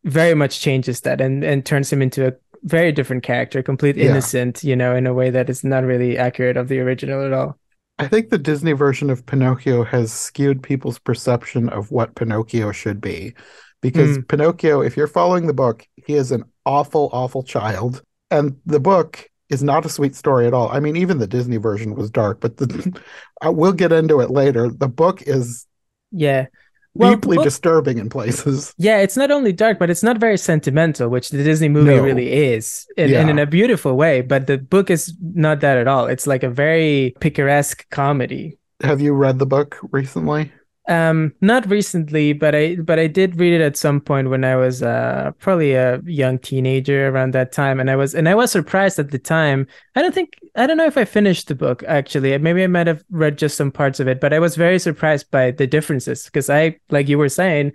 very 0.04 0.34
much 0.34 0.61
changes 0.61 1.00
that 1.00 1.20
and 1.20 1.42
and 1.42 1.64
turns 1.64 1.92
him 1.92 2.02
into 2.02 2.28
a 2.28 2.32
very 2.62 2.92
different 2.92 3.23
character 3.23 3.62
complete 3.62 3.96
innocent 3.96 4.62
yeah. 4.62 4.70
you 4.70 4.76
know 4.76 4.94
in 4.94 5.06
a 5.06 5.14
way 5.14 5.30
that 5.30 5.50
is 5.50 5.64
not 5.64 5.84
really 5.84 6.16
accurate 6.16 6.56
of 6.56 6.68
the 6.68 6.78
original 6.78 7.25
at 7.25 7.32
all 7.32 7.58
I 7.99 8.09
think 8.09 8.31
the 8.31 8.39
Disney 8.39 8.73
version 8.73 9.09
of 9.11 9.25
Pinocchio 9.25 9.85
has 9.85 10.13
skewed 10.13 10.63
people's 10.63 10.99
perception 10.99 11.69
of 11.69 11.91
what 11.91 12.17
Pinocchio 12.17 12.73
should 12.73 13.01
be. 13.01 13.35
Because 13.81 14.19
mm. 14.19 14.27
Pinocchio, 14.27 14.81
if 14.81 14.97
you're 14.97 15.07
following 15.07 15.47
the 15.47 15.53
book, 15.53 15.87
he 15.95 16.15
is 16.15 16.33
an 16.33 16.45
awful, 16.65 17.11
awful 17.13 17.43
child. 17.43 18.03
And 18.31 18.57
the 18.67 18.81
book 18.81 19.29
is 19.49 19.63
not 19.63 19.87
a 19.87 19.91
sweet 19.91 20.17
story 20.17 20.47
at 20.47 20.55
all. 20.55 20.71
I 20.71 20.81
mean, 20.81 20.97
even 20.97 21.19
the 21.19 21.27
Disney 21.27 21.59
version 21.59 21.95
was 21.95 22.11
dark, 22.11 22.41
but 22.41 22.57
the, 22.57 23.01
we'll 23.45 23.73
get 23.73 23.93
into 23.93 24.21
it 24.21 24.31
later. 24.31 24.69
The 24.69 24.89
book 24.89 25.23
is 25.23 25.67
yeah 26.11 26.47
well, 26.95 27.15
deeply 27.15 27.37
disturbing 27.39 27.99
in 27.99 28.09
places. 28.09 28.75
Yeah, 28.79 28.99
it's 28.99 29.17
not 29.17 29.31
only 29.31 29.53
dark, 29.53 29.79
but 29.79 29.91
it's 29.91 30.03
not 30.03 30.19
very 30.19 30.39
sentimental, 30.39 31.09
which 31.09 31.31
the 31.31 31.43
Disney 31.43 31.69
movie 31.69 31.97
no. 31.97 32.03
really 32.03 32.33
is, 32.33 32.87
in, 32.97 33.11
yeah. 33.11 33.29
in 33.29 33.39
a 33.39 33.47
beautiful 33.47 33.97
way. 33.97 34.21
But 34.21 34.47
the 34.47 34.59
book 34.59 34.91
is 34.91 35.15
not 35.21 35.61
that 35.61 35.77
at 35.77 35.89
all. 35.89 36.07
It's 36.07 36.27
like 36.27 36.43
a 36.43 36.51
very 36.51 37.15
picaresque 37.21 37.89
comedy. 37.91 38.59
Have 38.83 39.01
you 39.01 39.13
read 39.13 39.39
the 39.39 39.47
book 39.47 39.79
recently? 39.91 40.53
Um, 40.87 41.33
not 41.41 41.67
recently, 41.71 42.35
but 42.35 42.55
I 42.55 42.76
but 42.76 42.99
I 42.99 43.07
did 43.07 43.41
read 43.41 43.55
it 43.55 43.62
at 43.64 43.75
some 43.75 44.03
point 44.03 44.29
when 44.29 44.45
I 44.45 44.55
was 44.57 44.83
uh 44.83 45.33
probably 45.38 45.73
a 45.73 46.03
young 46.05 46.38
teenager 46.38 47.09
around 47.09 47.33
that 47.33 47.53
time, 47.53 47.81
and 47.81 47.91
I 47.91 47.97
was 47.97 48.14
and 48.14 48.29
I 48.29 48.35
was 48.35 48.53
surprised 48.53 48.99
at 48.99 49.11
the 49.11 49.19
time. 49.19 49.67
I 49.97 50.03
don't 50.03 50.14
think 50.14 50.35
I 50.57 50.67
don't 50.67 50.76
know 50.76 50.85
if 50.85 50.99
I 50.99 51.07
finished 51.07 51.49
the 51.49 51.55
book 51.55 51.83
actually. 51.88 52.37
Maybe 52.37 52.62
I 52.62 52.67
might 52.67 52.87
have 52.87 53.03
read 53.11 53.38
just 53.38 53.57
some 53.57 53.73
parts 53.73 53.99
of 53.99 54.09
it, 54.09 54.21
but 54.21 54.35
I 54.35 54.38
was 54.38 54.57
very 54.57 54.79
surprised 54.79 55.31
by 55.31 55.53
the 55.53 55.67
differences 55.67 56.25
because 56.25 56.50
I, 56.50 56.79
like 56.91 57.09
you 57.09 57.17
were 57.17 57.31
saying, 57.31 57.73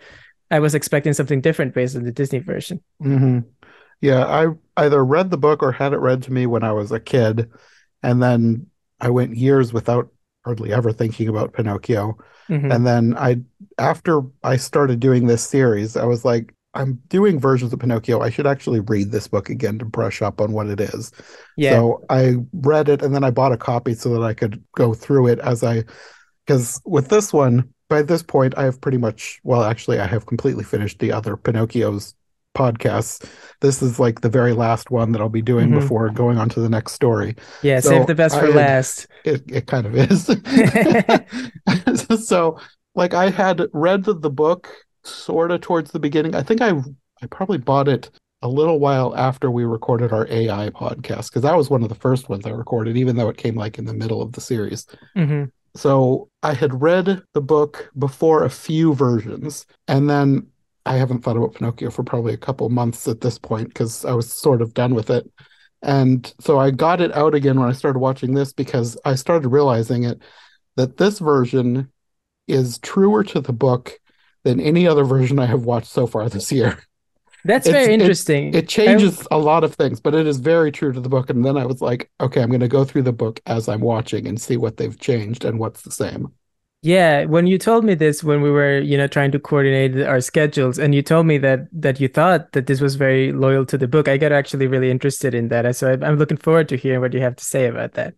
I 0.51 0.60
was 0.60 0.75
expecting 0.75 1.13
something 1.13 1.42
different 1.42 1.74
based 1.74 1.96
on 1.96 2.04
the 2.04 2.12
Disney 2.12 2.39
version. 2.39 2.82
hmm 3.01 3.39
Yeah, 4.01 4.25
I 4.25 4.48
either 4.78 5.04
read 5.04 5.30
the 5.32 5.38
book 5.38 5.63
or 5.63 5.72
had 5.72 5.94
it 5.94 6.00
read 6.00 6.24
to 6.24 6.34
me 6.34 6.46
when 6.48 6.63
I 6.63 6.72
was 6.74 6.92
a 6.92 7.00
kid, 7.00 7.50
and 8.04 8.22
then 8.22 8.68
I 9.00 9.10
went 9.10 9.38
years 9.38 9.74
without 9.74 10.10
hardly 10.46 10.74
ever 10.74 10.91
thinking 10.91 11.27
about 11.27 11.53
Pinocchio. 11.53 12.17
Mhm. 12.50 12.74
And 12.74 12.86
then 12.86 13.15
I, 13.17 13.41
after 13.77 14.22
I 14.43 14.58
started 14.58 15.00
doing 15.00 15.27
this 15.27 15.43
series, 15.43 15.96
I 15.96 16.05
was 16.05 16.25
like, 16.25 16.53
I'm 16.74 17.01
doing 17.08 17.39
versions 17.39 17.74
of 17.74 17.79
Pinocchio. 17.79 18.22
I 18.22 18.29
should 18.29 18.48
actually 18.48 18.79
read 18.79 19.12
this 19.12 19.27
book 19.27 19.50
again 19.50 19.79
to 19.79 19.86
brush 19.86 20.22
up 20.22 20.39
on 20.39 20.51
what 20.51 20.67
it 20.67 20.79
is. 20.79 21.12
Yeah. 21.58 21.72
So 21.72 22.05
I 22.10 22.38
read 22.53 22.89
it 22.89 23.01
and 23.01 23.13
then 23.13 23.24
I 23.24 23.31
bought 23.31 23.51
a 23.51 23.58
copy 23.58 23.96
so 23.96 24.13
that 24.13 24.24
I 24.24 24.34
could 24.34 24.63
go 24.75 24.93
through 24.93 25.27
it 25.27 25.39
as 25.39 25.63
I, 25.63 25.84
because 26.46 26.81
with 26.86 27.10
this 27.10 27.34
one, 27.34 27.74
by 27.89 28.03
this 28.03 28.22
point, 28.22 28.55
I 28.55 28.63
have 28.65 28.79
pretty 28.81 29.00
much, 29.00 29.39
well, 29.43 29.63
actually, 29.63 30.00
I 30.00 30.05
have 30.05 30.27
completely 30.27 30.63
finished 30.63 31.00
the 31.00 31.12
other 31.12 31.36
Pinocchio's 31.36 32.13
podcasts. 32.60 33.28
This 33.62 33.82
is 33.82 34.00
like 34.00 34.22
the 34.22 34.30
very 34.30 34.54
last 34.54 34.92
one 34.92 35.12
that 35.13 35.22
I'll 35.22 35.30
be 35.30 35.42
doing 35.42 35.70
Mhm. 35.70 35.82
before 35.82 36.10
going 36.10 36.38
on 36.38 36.50
to 36.50 36.60
the 36.60 36.70
next 36.70 36.94
story. 36.94 37.36
yeah, 37.62 37.80
so 37.80 37.89
save 37.89 38.08
the 38.08 38.16
best 38.16 38.38
for 38.39 38.50
last. 38.50 39.08
It 39.24 39.44
it 39.50 39.68
kind 39.68 39.86
of 39.88 39.96
is. 39.96 40.25
so 42.28 42.60
like 42.96 43.13
I 43.13 43.30
had 43.30 43.62
read 43.74 44.04
the, 44.04 44.13
the 44.13 44.30
book 44.30 44.70
sort 45.04 45.51
of 45.51 45.62
towards 45.62 45.92
the 45.92 46.00
beginning. 46.00 46.36
I 46.36 46.44
think 46.44 46.62
I 46.62 46.72
I 47.22 47.28
probably 47.30 47.58
bought 47.58 47.88
it 47.88 48.10
a 48.42 48.48
little 48.48 48.80
while 48.80 49.13
after 49.18 49.51
we 49.51 49.66
recorded 49.66 50.13
our 50.13 50.25
AI 50.30 50.70
podcast 50.70 51.30
because 51.30 51.42
that 51.42 51.58
was 51.58 51.70
one 51.70 51.84
of 51.84 51.89
the 51.89 51.96
first 51.96 52.30
ones 52.30 52.46
I 52.46 52.51
recorded, 52.51 52.96
even 52.96 53.18
though 53.18 53.28
it 53.30 53.38
came 53.38 53.56
like 53.56 53.78
in 53.78 53.86
the 53.86 53.94
middle 53.94 54.22
of 54.22 54.32
the 54.32 54.42
series. 54.42 54.86
hmm 55.16 55.46
So 55.75 56.30
I 56.42 56.54
had 56.54 56.82
read 56.82 57.22
the 57.34 57.42
book 57.42 57.92
before 57.98 58.46
a 58.46 58.50
few 58.50 58.94
versions, 58.94 59.66
and 59.88 60.10
then 60.10 60.48
I 60.86 60.95
haven't 60.98 61.24
thought 61.24 61.38
about 61.38 61.55
Pinocchio 61.55 61.91
for 61.91 62.03
probably 62.03 62.33
a 62.33 62.38
couple 62.38 62.69
months 62.69 63.07
at 63.07 63.21
this 63.21 63.38
point 63.38 63.67
because 63.67 64.05
I 64.05 64.13
was 64.13 64.31
sort 64.31 64.62
of 64.62 64.74
done 64.74 64.95
with 64.95 65.09
it. 65.09 65.29
And 65.81 66.31
so 66.39 66.59
I 66.59 66.71
got 66.71 67.00
it 67.01 67.15
out 67.15 67.36
again 67.36 67.59
when 67.59 67.69
I 67.69 67.74
started 67.74 68.00
watching 68.00 68.33
this 68.33 68.51
because 68.53 68.98
I 69.05 69.15
started 69.15 69.50
realizing 69.50 70.03
it 70.03 70.21
that 70.75 70.98
this 70.98 71.19
version 71.19 71.91
is 72.48 72.79
truer 72.79 73.24
to 73.25 73.39
the 73.41 73.53
book 73.53 74.00
than 74.43 74.59
any 74.59 74.88
other 74.88 75.03
version 75.03 75.39
I 75.39 75.45
have 75.45 75.65
watched 75.65 75.88
so 75.88 76.07
far 76.07 76.27
this 76.29 76.51
year. 76.51 76.79
That's 77.45 77.67
It's- 77.67 77.83
very 77.86 77.93
interesting. 77.93 78.53
It 78.53 78.67
changes 78.67 79.25
a 79.31 79.38
lot 79.38 79.63
of 79.63 79.75
things, 79.75 80.01
but 80.01 80.13
it 80.13 80.27
is 80.27 80.38
very 80.38 80.71
true 80.71 80.91
to 80.91 81.00
the 81.00 81.07
book. 81.09 81.29
And 81.29 81.45
then 81.45 81.55
I 81.55 81.65
was 81.65 81.81
like, 81.81 82.09
okay, 82.19 82.41
I'm 82.41 82.50
going 82.50 82.59
to 82.59 82.67
go 82.67 82.83
through 82.83 83.03
the 83.03 83.13
book 83.13 83.39
as 83.45 83.69
I'm 83.69 83.79
watching 83.81 84.27
and 84.27 84.39
see 84.39 84.57
what 84.57 84.75
they've 84.77 85.00
changed 85.00 85.45
and 85.45 85.57
what's 85.59 85.81
the 85.83 85.91
same. 85.91 86.33
Yeah, 86.81 87.25
when 87.25 87.45
you 87.45 87.57
told 87.57 87.83
me 87.83 87.93
this 87.93 88.24
when 88.24 88.41
we 88.41 88.50
were, 88.50 88.79
you 88.79 88.98
know, 88.98 89.07
trying 89.07 89.31
to 89.33 89.39
coordinate 89.39 90.00
our 90.07 90.21
schedules, 90.21 90.79
and 90.79 90.95
you 90.95 91.01
told 91.01 91.25
me 91.25 91.38
that 91.39 91.67
that 91.74 92.00
you 92.00 92.07
thought 92.07 92.53
that 92.53 92.67
this 92.67 92.79
was 92.79 92.95
very 92.95 93.33
loyal 93.33 93.65
to 93.65 93.77
the 93.77 93.88
book, 93.88 94.07
I 94.07 94.15
got 94.17 94.31
actually 94.31 94.67
really 94.67 94.89
interested 94.89 95.33
in 95.33 95.50
that. 95.50 95.75
So 95.75 95.89
I- 95.91 96.07
I'm 96.07 96.15
looking 96.17 96.38
forward 96.38 96.69
to 96.69 96.77
hearing 96.77 97.01
what 97.01 97.13
you 97.13 97.19
have 97.21 97.36
to 97.36 97.43
say 97.43 97.65
about 97.67 97.93
that. 97.93 98.15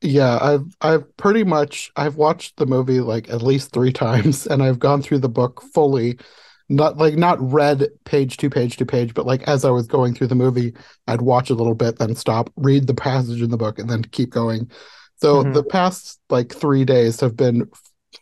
Yeah, 0.00 0.38
I've 0.40 0.64
I've 0.80 1.16
pretty 1.16 1.44
much 1.44 1.90
I've 1.96 2.16
watched 2.16 2.56
the 2.56 2.66
movie 2.66 3.00
like 3.00 3.28
at 3.30 3.42
least 3.42 3.72
three 3.72 3.92
times 4.04 4.46
and 4.46 4.62
I've 4.62 4.78
gone 4.78 5.02
through 5.02 5.18
the 5.20 5.28
book 5.28 5.62
fully. 5.74 6.18
Not 6.68 6.96
like 6.96 7.14
not 7.16 7.38
read 7.40 7.86
page 8.04 8.38
to 8.38 8.48
page 8.50 8.76
to 8.78 8.86
page, 8.86 9.14
but 9.14 9.26
like 9.26 9.42
as 9.42 9.64
I 9.64 9.70
was 9.70 9.86
going 9.86 10.14
through 10.14 10.28
the 10.28 10.34
movie, 10.34 10.74
I'd 11.06 11.20
watch 11.20 11.50
a 11.50 11.54
little 11.54 11.74
bit, 11.74 11.98
then 11.98 12.14
stop, 12.14 12.50
read 12.56 12.86
the 12.86 12.94
passage 12.94 13.42
in 13.42 13.50
the 13.50 13.56
book, 13.58 13.78
and 13.78 13.90
then 13.90 14.02
keep 14.04 14.30
going. 14.30 14.70
So 15.16 15.42
Mhm. 15.42 15.52
the 15.52 15.64
past 15.64 16.18
like 16.30 16.52
three 16.54 16.84
days 16.84 17.20
have 17.20 17.36
been 17.36 17.68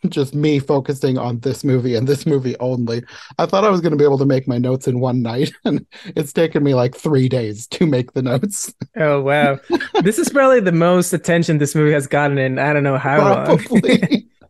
just 0.09 0.33
me 0.33 0.59
focusing 0.59 1.17
on 1.17 1.39
this 1.39 1.63
movie 1.63 1.95
and 1.95 2.07
this 2.07 2.25
movie 2.25 2.55
only. 2.59 3.03
I 3.37 3.45
thought 3.45 3.63
I 3.63 3.69
was 3.69 3.81
going 3.81 3.91
to 3.91 3.97
be 3.97 4.03
able 4.03 4.17
to 4.19 4.25
make 4.25 4.47
my 4.47 4.57
notes 4.57 4.87
in 4.87 4.99
one 4.99 5.21
night, 5.21 5.51
and 5.65 5.85
it's 6.15 6.33
taken 6.33 6.63
me 6.63 6.73
like 6.73 6.95
three 6.95 7.29
days 7.29 7.67
to 7.67 7.85
make 7.85 8.13
the 8.13 8.21
notes. 8.21 8.73
Oh 8.95 9.21
wow, 9.21 9.59
this 10.01 10.19
is 10.19 10.29
probably 10.29 10.59
the 10.59 10.71
most 10.71 11.13
attention 11.13 11.57
this 11.57 11.75
movie 11.75 11.93
has 11.93 12.07
gotten 12.07 12.37
in 12.37 12.59
I 12.59 12.73
don't 12.73 12.83
know 12.83 12.97
how 12.97 13.45
long. 13.45 13.59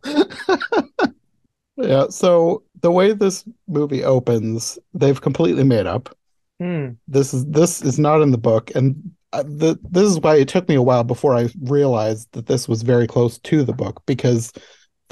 Yeah, 1.76 2.08
so 2.10 2.62
the 2.80 2.90
way 2.90 3.12
this 3.12 3.44
movie 3.66 4.04
opens, 4.04 4.78
they've 4.94 5.20
completely 5.20 5.64
made 5.64 5.86
up. 5.86 6.16
Hmm. 6.60 6.90
This 7.08 7.34
is 7.34 7.46
this 7.46 7.82
is 7.82 7.98
not 7.98 8.22
in 8.22 8.30
the 8.30 8.38
book, 8.38 8.70
and 8.74 9.12
uh, 9.32 9.42
the, 9.42 9.78
this 9.90 10.04
is 10.04 10.20
why 10.20 10.36
it 10.36 10.48
took 10.48 10.68
me 10.68 10.74
a 10.74 10.82
while 10.82 11.04
before 11.04 11.34
I 11.34 11.48
realized 11.62 12.28
that 12.32 12.46
this 12.46 12.68
was 12.68 12.82
very 12.82 13.06
close 13.06 13.38
to 13.38 13.64
the 13.64 13.72
book 13.72 14.02
because 14.06 14.52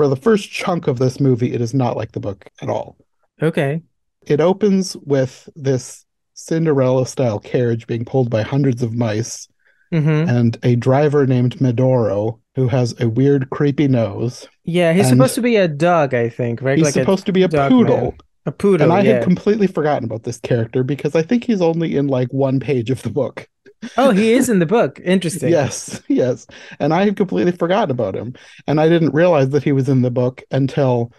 for 0.01 0.09
the 0.09 0.17
first 0.17 0.51
chunk 0.51 0.87
of 0.87 0.99
this 0.99 1.21
movie, 1.21 1.53
it 1.53 1.61
is 1.61 1.75
not 1.75 1.95
like 1.95 2.13
the 2.13 2.21
book 2.21 2.49
at 2.63 2.71
all. 2.71 2.97
Okay. 3.43 3.83
It 4.27 4.41
opens 4.41 4.97
with 4.97 5.47
this 5.55 6.07
Cinderella 6.33 7.07
style 7.07 7.39
carriage 7.39 7.87
being 7.87 8.07
pulled 8.07 8.31
by 8.31 8.41
hundreds 8.41 8.83
of 8.83 8.95
mice 8.95 9.47
hmm 9.93 9.99
and 9.99 10.57
a 10.63 10.77
driver 10.77 11.27
named 11.27 11.57
Medoro 11.59 12.39
who 12.55 12.69
has 12.69 12.99
a 12.99 13.11
weird, 13.11 13.51
creepy 13.51 13.89
nose. 13.89 14.49
Yeah, 14.65 14.95
he's 14.95 15.09
And- 15.09 15.19
supposed 15.19 15.35
to 15.35 15.43
be 15.43 15.57
a 15.57 15.69
dog, 15.69 16.15
I 16.15 16.31
think, 16.31 16.63
right? 16.63 16.79
He's 16.79 16.87
like 16.87 16.95
supposed 16.95 17.27
to 17.27 17.33
be 17.33 17.43
a 17.43 17.49
poodle. 17.51 17.97
man. 17.97 18.13
a, 18.47 18.49
a 18.51 18.53
poodle. 18.53 18.85
And 18.85 18.93
I 18.95 19.03
yeah. 19.03 19.15
had 19.17 19.23
completely 19.23 19.67
forgotten 19.67 20.05
about 20.05 20.23
this 20.23 20.41
character 20.41 20.83
because 20.83 21.15
I 21.15 21.21
think 21.21 21.45
he's 21.45 21.61
only 21.61 21.95
in 21.95 22.07
like 22.07 22.29
one 22.33 22.59
page 22.59 22.89
of 22.89 23.03
the 23.03 23.11
book. 23.11 23.47
Oh, 23.97 24.11
he 24.11 24.33
is 24.33 24.49
in 24.49 24.59
the 24.59 24.67
book. 24.67 25.01
Interesting. 25.03 25.51
Yes, 25.51 26.03
yes. 26.09 26.47
And 26.79 26.93
I 26.93 27.05
had 27.05 27.17
completely 27.17 27.53
forgotten 27.53 27.91
about 27.91 28.15
him. 28.15 28.35
And 28.67 28.81
I 28.81 28.89
didn't 28.89 29.15
realize 29.15 29.51
that 29.51 29.63
he 29.63 29.73
was 29.73 29.89
in 29.89 30.03
the 30.03 30.11
book 30.11 30.43
until 30.51 31.13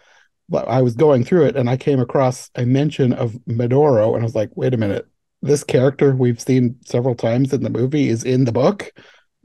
I 0.53 0.81
was 0.81 0.95
going 0.95 1.23
through 1.23 1.45
it 1.45 1.55
and 1.55 1.69
I 1.69 1.77
came 1.77 1.99
across 1.99 2.49
a 2.55 2.65
mention 2.65 3.13
of 3.13 3.33
Medoro 3.47 4.13
and 4.13 4.21
I 4.21 4.25
was 4.25 4.35
like, 4.35 4.49
wait 4.55 4.73
a 4.73 4.77
minute, 4.77 5.07
this 5.41 5.63
character 5.63 6.15
we've 6.15 6.41
seen 6.41 6.75
several 6.85 7.15
times 7.15 7.53
in 7.53 7.63
the 7.63 7.69
movie 7.69 8.09
is 8.09 8.23
in 8.23 8.45
the 8.45 8.51
book. 8.51 8.91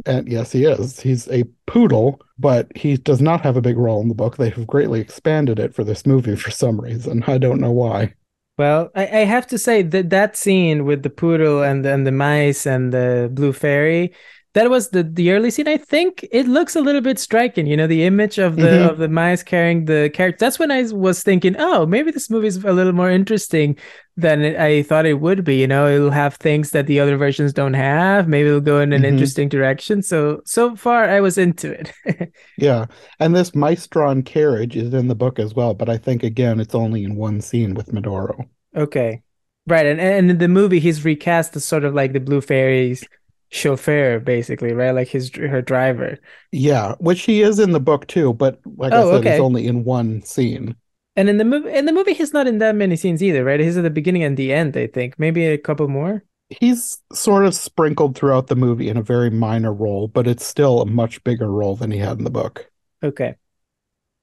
And 0.05 0.29
yes, 0.31 0.53
he 0.53 0.65
is. 0.65 1.01
He's 1.01 1.29
a 1.29 1.45
poodle, 1.67 2.21
but 2.39 2.71
he 2.77 2.97
does 2.97 3.23
not 3.23 3.41
have 3.43 3.57
a 3.57 3.63
big 3.63 3.79
role 3.79 4.03
in 4.03 4.09
the 4.09 4.15
book. 4.15 4.37
They 4.37 4.51
have 4.51 4.67
greatly 4.67 5.01
expanded 5.01 5.59
it 5.59 5.75
for 5.75 5.85
this 5.85 6.05
movie 6.05 6.37
for 6.37 6.51
some 6.51 6.81
reason. 6.81 7.23
I 7.27 7.39
don't 7.39 7.61
know 7.61 7.71
why. 7.71 8.15
Well, 8.59 8.91
I, 8.95 9.03
I 9.07 9.25
have 9.25 9.47
to 9.49 9.59
say 9.59 9.83
that 9.83 10.09
that 10.11 10.37
scene 10.37 10.85
with 10.87 11.03
the 11.03 11.11
poodle 11.11 11.63
and 11.63 11.85
and 11.85 12.07
the 12.07 12.13
mice 12.13 12.67
and 12.67 12.93
the 12.93 13.29
blue 13.33 13.53
fairy, 13.53 14.13
that 14.57 14.71
was 14.71 14.89
the 14.91 15.03
the 15.03 15.31
early 15.33 15.51
scene. 15.51 15.69
I 15.69 15.77
think 15.77 16.25
it 16.33 16.47
looks 16.49 16.75
a 16.77 16.81
little 16.81 17.03
bit 17.03 17.19
striking. 17.19 17.67
You 17.67 17.77
know, 17.77 17.87
the 17.87 18.05
image 18.05 18.39
of 18.39 18.57
the 18.57 18.63
Mhm. 18.73 18.89
of 18.91 18.99
the 18.99 19.09
mice 19.09 19.43
carrying 19.43 19.85
the 19.85 20.11
character. 20.13 20.39
That's 20.41 20.59
when 20.59 20.71
I 20.73 20.83
was 21.07 21.23
thinking, 21.23 21.55
oh, 21.59 21.85
maybe 21.87 22.11
this 22.11 22.31
movie 22.31 22.49
is 22.49 22.57
a 22.65 22.73
little 22.73 22.93
more 22.95 23.11
interesting 23.11 23.77
than 24.17 24.41
it, 24.43 24.57
I 24.57 24.83
thought 24.83 25.05
it 25.05 25.21
would 25.21 25.45
be. 25.45 25.57
You 25.61 25.67
know, 25.67 25.87
it'll 25.95 26.11
have 26.25 26.35
things 26.37 26.71
that 26.71 26.87
the 26.87 26.99
other 27.01 27.17
versions 27.19 27.53
don't 27.53 27.75
have. 27.75 28.29
Maybe 28.29 28.49
it'll 28.49 28.61
go 28.73 28.81
in 28.81 28.93
an 28.95 29.03
Mhm. 29.03 29.09
interesting 29.13 29.49
direction. 29.51 30.03
So 30.03 30.41
so 30.47 30.75
far, 30.75 31.05
I 31.17 31.21
was 31.21 31.37
into 31.39 31.69
it. 31.79 31.93
Yeah, 32.59 32.87
and 33.21 33.37
this 33.37 33.55
mice-drawn 33.55 34.23
carriage 34.23 34.75
is 34.77 34.95
in 34.95 35.09
the 35.09 35.15
book 35.25 35.39
as 35.39 35.55
well, 35.55 35.75
but 35.75 35.89
I 35.91 35.99
think 35.99 36.23
again 36.23 36.61
it's 36.61 36.75
only 36.75 37.05
in 37.05 37.15
one 37.17 37.41
scene 37.43 37.75
with 37.75 37.93
Medoro. 37.93 38.35
Okay. 38.75 39.21
Right. 39.67 39.85
And 39.87 40.01
and 40.01 40.31
in 40.31 40.39
the 40.39 40.49
movie 40.61 40.81
he's 40.81 41.05
recast 41.05 41.55
as 41.57 41.65
sort 41.67 41.85
of 41.85 41.93
like 42.01 42.13
the 42.15 42.21
Blue 42.29 42.41
Fairy's 42.41 43.05
chauffeur, 43.51 44.21
basically, 44.21 44.73
right? 44.73 44.93
Like 44.93 45.09
his 45.09 45.31
her 45.35 45.63
driver. 45.63 46.19
Yeah, 46.53 46.95
which 46.99 47.23
he 47.23 47.43
is 47.43 47.59
in 47.59 47.73
the 47.73 47.81
book 47.81 48.07
too, 48.07 48.33
but 48.35 48.61
like 48.65 48.97
I 48.97 49.03
Oh, 49.03 49.05
said, 49.05 49.23
okay. 49.23 49.37
he's 49.37 49.39
only 49.39 49.67
in 49.67 49.85
one 49.85 50.23
scene. 50.23 50.77
And 51.17 51.29
in 51.29 51.39
the 51.39 51.45
movie 51.45 51.71
in 51.73 51.85
the 51.87 51.93
movie 51.93 52.13
he's 52.15 52.33
not 52.33 52.47
in 52.47 52.59
that 52.59 52.75
many 52.75 52.97
scenes 52.97 53.23
either, 53.23 53.45
right? 53.45 53.61
He's 53.61 53.77
at 53.77 53.83
the 53.83 53.91
beginning 53.91 54.23
and 54.23 54.37
the 54.37 54.53
end, 54.53 54.77
I 54.77 54.87
think. 54.87 55.19
Maybe 55.19 55.47
a 55.47 55.59
couple 55.59 55.89
more. 55.89 56.25
He's 56.49 57.03
sort 57.13 57.45
of 57.47 57.55
sprinkled 57.55 58.17
throughout 58.17 58.49
the 58.49 58.57
movie 58.57 58.89
in 58.89 58.97
a 58.97 59.03
very 59.03 59.31
minor 59.31 59.73
role, 59.73 60.09
but 60.09 60.27
it's 60.27 60.45
still 60.45 60.81
a 60.81 60.87
much 60.87 61.23
bigger 61.23 61.49
role 61.51 61.77
than 61.77 61.91
he 61.93 61.99
had 61.99 62.19
in 62.19 62.25
the 62.25 62.31
book. 62.31 62.69
Okay. 63.03 63.37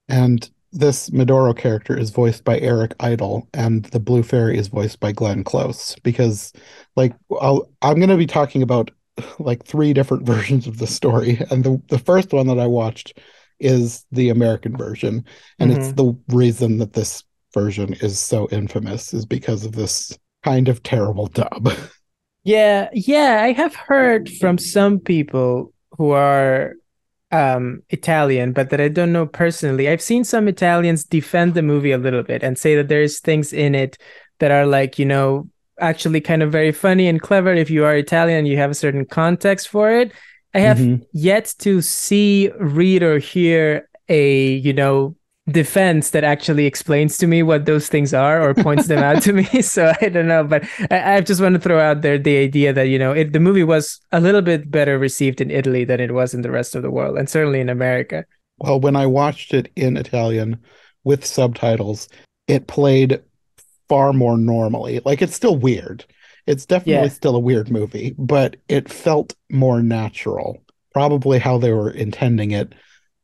And 0.07 0.49
this 0.71 1.09
Medoro 1.11 1.55
character 1.55 1.97
is 1.97 2.09
voiced 2.09 2.43
by 2.43 2.59
Eric 2.59 2.95
Idle, 2.99 3.47
and 3.53 3.85
the 3.85 3.99
Blue 3.99 4.23
Fairy 4.23 4.57
is 4.57 4.67
voiced 4.67 4.99
by 4.99 5.11
Glenn 5.11 5.43
Close. 5.43 5.95
Because, 6.03 6.51
like, 6.95 7.13
I'll, 7.39 7.69
I'm 7.81 7.97
going 7.97 8.09
to 8.09 8.17
be 8.17 8.25
talking 8.27 8.61
about 8.63 8.91
like 9.39 9.65
three 9.65 9.93
different 9.93 10.25
versions 10.27 10.67
of 10.67 10.77
the 10.77 10.87
story, 10.87 11.39
and 11.51 11.63
the 11.63 11.81
the 11.89 11.99
first 11.99 12.33
one 12.33 12.47
that 12.47 12.59
I 12.59 12.67
watched 12.67 13.19
is 13.59 14.05
the 14.11 14.29
American 14.29 14.75
version, 14.77 15.25
and 15.59 15.71
it's 15.71 15.91
the 15.93 16.13
reason 16.29 16.77
that 16.79 16.93
this 16.93 17.23
version 17.53 17.93
is 17.93 18.19
so 18.19 18.47
infamous 18.51 19.13
is 19.13 19.25
because 19.25 19.63
of 19.65 19.73
this 19.73 20.17
kind 20.43 20.67
of 20.67 20.83
terrible 20.83 21.27
dub. 21.27 21.69
Yeah, 22.43 22.89
yeah, 22.93 23.41
I 23.41 23.53
have 23.53 23.75
heard 23.75 24.29
from 24.29 24.57
some 24.57 24.99
people 24.99 25.73
who 25.97 26.11
are 26.11 26.73
um 27.31 27.83
Italian, 27.89 28.53
but 28.53 28.69
that 28.71 28.81
I 28.81 28.89
don't 28.89 29.13
know 29.13 29.25
personally. 29.27 29.89
I've 29.89 30.01
seen 30.01 30.23
some 30.23 30.47
Italians 30.47 31.05
defend 31.05 31.53
the 31.53 31.61
movie 31.63 31.91
a 31.91 31.97
little 31.97 32.23
bit 32.23 32.43
and 32.43 32.57
say 32.57 32.75
that 32.75 32.89
there's 32.89 33.19
things 33.19 33.53
in 33.53 33.75
it 33.75 33.97
that 34.39 34.51
are 34.51 34.65
like, 34.65 34.99
you 34.99 35.05
know, 35.05 35.49
actually 35.79 36.21
kind 36.21 36.43
of 36.43 36.51
very 36.51 36.71
funny 36.71 37.07
and 37.07 37.21
clever 37.21 37.53
if 37.53 37.69
you 37.69 37.83
are 37.85 37.95
Italian 37.95 38.45
you 38.45 38.57
have 38.57 38.71
a 38.71 38.75
certain 38.75 39.05
context 39.05 39.67
for 39.67 39.91
it. 39.91 40.11
I 40.53 40.59
have 40.59 40.77
Mhm. 40.77 41.05
yet 41.13 41.53
to 41.59 41.81
see, 41.81 42.51
read, 42.59 43.01
or 43.01 43.17
hear 43.17 43.89
a, 44.07 44.53
you 44.53 44.73
know, 44.73 45.15
defense 45.49 46.11
that 46.11 46.23
actually 46.23 46.65
explains 46.65 47.17
to 47.17 47.27
me 47.27 47.43
what 47.43 47.65
those 47.65 47.89
things 47.89 48.13
are 48.13 48.41
or 48.41 48.53
points 48.53 48.87
them 48.87 49.03
out 49.03 49.21
to 49.23 49.33
me. 49.33 49.43
So 49.61 49.91
I 50.01 50.09
don't 50.09 50.27
know, 50.27 50.43
but 50.43 50.63
I, 50.89 51.15
I, 51.15 51.21
just 51.21 51.41
want 51.41 51.55
to 51.55 51.59
throw 51.59 51.79
out 51.79 52.01
there 52.01 52.17
the 52.17 52.37
idea 52.37 52.71
that 52.71 52.87
you 52.87 52.97
know 52.97 53.11
it, 53.11 53.33
the 53.33 53.39
movie 53.41 53.63
was 53.63 53.99
a 54.11 54.21
little 54.21 54.41
bit 54.41 54.71
better 54.71 54.97
received 54.97 55.41
in 55.41 55.51
Italy 55.51 55.83
than 55.83 55.99
it 55.99 56.13
was 56.13 56.33
in 56.33 56.43
the 56.43 56.51
rest 56.51 56.75
of 56.75 56.81
the 56.81 56.91
world, 56.91 57.17
and 57.17 57.29
certainly 57.29 57.59
in 57.59 57.69
America. 57.69 58.25
Well, 58.59 58.79
when 58.79 58.95
I 58.95 59.05
watched 59.05 59.53
it 59.53 59.69
in 59.75 59.97
Italian 59.97 60.59
with 61.03 61.25
subtitles, 61.25 62.07
it 62.47 62.67
played 62.67 63.21
far 63.89 64.13
more 64.13 64.37
normally. 64.37 65.01
Like 65.03 65.21
it's 65.21 65.35
still 65.35 65.55
weird. 65.55 66.05
It's 66.45 66.65
definitely 66.65 67.07
yeah. 67.07 67.13
still 67.13 67.35
a 67.35 67.39
weird 67.39 67.71
movie, 67.71 68.15
but 68.17 68.57
it 68.67 68.89
felt 68.89 69.35
more 69.49 69.81
natural. 69.81 70.63
Probably 70.93 71.39
how 71.39 71.57
they 71.57 71.71
were 71.71 71.89
intending 71.89 72.51
it 72.51 72.73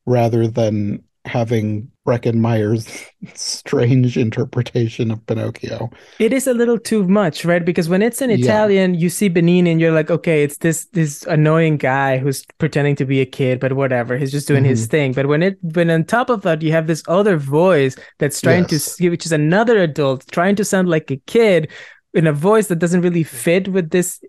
rather 0.06 0.48
than 0.48 1.04
having 1.26 1.92
Breckin 2.10 2.38
Meyer's 2.38 2.88
strange 3.36 4.18
interpretation 4.18 5.12
of 5.12 5.24
Pinocchio. 5.28 5.92
It 6.18 6.34
is 6.34 6.48
a 6.48 6.56
little 6.56 6.80
too 6.80 7.08
much, 7.08 7.46
right? 7.46 7.64
Because 7.64 7.88
when 7.88 8.02
it's 8.02 8.20
in 8.20 8.32
Italian, 8.32 8.96
yeah. 8.96 9.00
you 9.02 9.10
see 9.12 9.30
Benigni 9.30 9.70
and 9.70 9.80
you're 9.80 9.92
like, 9.92 10.10
okay, 10.10 10.42
it's 10.42 10.58
this 10.58 10.86
this 10.94 11.24
annoying 11.28 11.78
guy 11.78 12.18
who's 12.18 12.44
pretending 12.58 12.96
to 12.96 13.06
be 13.06 13.22
a 13.22 13.28
kid, 13.28 13.60
but 13.60 13.74
whatever, 13.74 14.18
he's 14.18 14.32
just 14.32 14.48
doing 14.48 14.64
mm-hmm. 14.64 14.72
his 14.72 14.88
thing. 14.88 15.14
But 15.14 15.28
when 15.28 15.44
it 15.44 15.60
when 15.62 15.92
on 15.92 16.04
top 16.04 16.32
of 16.32 16.42
that 16.42 16.64
you 16.64 16.72
have 16.72 16.88
this 16.88 17.04
other 17.08 17.38
voice 17.38 17.96
that's 18.18 18.42
trying 18.42 18.66
yes. 18.70 18.96
to 18.96 19.10
which 19.10 19.28
is 19.28 19.32
another 19.32 19.78
adult 19.78 20.26
trying 20.32 20.56
to 20.56 20.66
sound 20.66 20.90
like 20.90 21.12
a 21.12 21.18
kid 21.28 21.70
in 22.16 22.26
a 22.26 22.34
voice 22.34 22.70
that 22.70 22.80
doesn't 22.80 23.02
really 23.02 23.24
fit 23.24 23.68
with 23.68 23.92
this 23.92 24.20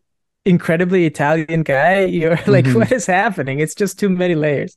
incredibly 0.44 1.06
Italian 1.06 1.62
guy, 1.62 2.04
you're 2.04 2.36
like, 2.46 2.66
mm-hmm. 2.66 2.80
what 2.80 2.92
is 2.92 3.06
happening? 3.06 3.60
It's 3.60 3.74
just 3.74 3.98
too 3.98 4.10
many 4.10 4.34
layers. 4.34 4.76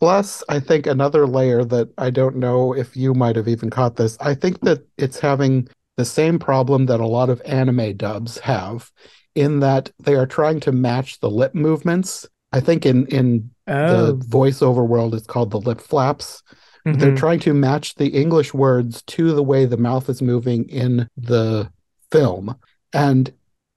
Plus, 0.00 0.42
I 0.48 0.60
think 0.60 0.86
another 0.86 1.26
layer 1.26 1.62
that 1.66 1.90
I 1.98 2.08
don't 2.08 2.36
know 2.36 2.72
if 2.72 2.96
you 2.96 3.12
might 3.12 3.36
have 3.36 3.48
even 3.48 3.68
caught 3.68 3.96
this. 3.96 4.16
I 4.18 4.34
think 4.34 4.60
that 4.60 4.86
it's 4.96 5.20
having 5.20 5.68
the 5.98 6.06
same 6.06 6.38
problem 6.38 6.86
that 6.86 7.00
a 7.00 7.06
lot 7.06 7.28
of 7.28 7.42
anime 7.44 7.98
dubs 7.98 8.38
have, 8.38 8.90
in 9.34 9.60
that 9.60 9.92
they 9.98 10.14
are 10.14 10.26
trying 10.26 10.58
to 10.60 10.72
match 10.72 11.20
the 11.20 11.30
lip 11.30 11.54
movements. 11.54 12.26
I 12.52 12.60
think 12.60 12.86
in 12.86 13.06
in 13.08 13.50
oh. 13.68 14.12
the 14.12 14.24
voiceover 14.24 14.86
world, 14.88 15.14
it's 15.14 15.26
called 15.26 15.50
the 15.50 15.60
lip 15.60 15.82
flaps. 15.82 16.42
Mm-hmm. 16.86 16.98
They're 16.98 17.14
trying 17.14 17.40
to 17.40 17.52
match 17.52 17.96
the 17.96 18.08
English 18.08 18.54
words 18.54 19.02
to 19.02 19.34
the 19.34 19.42
way 19.42 19.66
the 19.66 19.76
mouth 19.76 20.08
is 20.08 20.22
moving 20.22 20.66
in 20.70 21.10
the 21.18 21.70
film, 22.10 22.56
and 22.94 23.30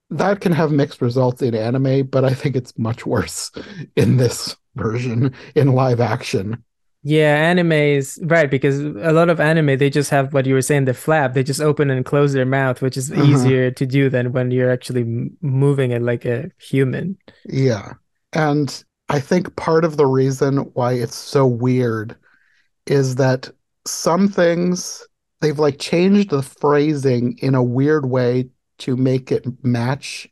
that 0.08 0.40
can 0.40 0.52
have 0.52 0.72
mixed 0.72 1.02
results 1.02 1.42
in 1.42 1.54
anime. 1.54 2.06
But 2.06 2.24
I 2.24 2.32
think 2.32 2.56
it's 2.56 2.78
much 2.78 3.04
worse 3.04 3.52
in 3.96 4.16
this 4.16 4.56
version 4.74 5.34
in 5.54 5.72
live 5.72 6.00
action. 6.00 6.62
Yeah, 7.06 7.52
animes, 7.52 8.18
right? 8.30 8.50
Because 8.50 8.80
a 8.80 9.12
lot 9.12 9.28
of 9.28 9.38
anime, 9.38 9.76
they 9.76 9.90
just 9.90 10.08
have 10.08 10.32
what 10.32 10.46
you 10.46 10.54
were 10.54 10.62
saying, 10.62 10.86
the 10.86 10.94
flap. 10.94 11.34
They 11.34 11.42
just 11.42 11.60
open 11.60 11.90
and 11.90 12.02
close 12.02 12.32
their 12.32 12.46
mouth, 12.46 12.80
which 12.80 12.96
is 12.96 13.12
uh-huh. 13.12 13.22
easier 13.24 13.70
to 13.70 13.84
do 13.84 14.08
than 14.08 14.32
when 14.32 14.50
you're 14.50 14.70
actually 14.70 15.30
moving 15.42 15.90
it 15.90 16.00
like 16.00 16.24
a 16.24 16.50
human. 16.58 17.18
Yeah. 17.44 17.92
And 18.32 18.82
I 19.10 19.20
think 19.20 19.54
part 19.56 19.84
of 19.84 19.98
the 19.98 20.06
reason 20.06 20.56
why 20.72 20.94
it's 20.94 21.14
so 21.14 21.46
weird 21.46 22.16
is 22.86 23.16
that 23.16 23.50
some 23.86 24.26
things 24.28 25.06
they've 25.42 25.58
like 25.58 25.78
changed 25.78 26.30
the 26.30 26.42
phrasing 26.42 27.36
in 27.42 27.54
a 27.54 27.62
weird 27.62 28.06
way 28.06 28.48
to 28.78 28.96
make 28.96 29.30
it 29.30 29.44
match 29.62 30.26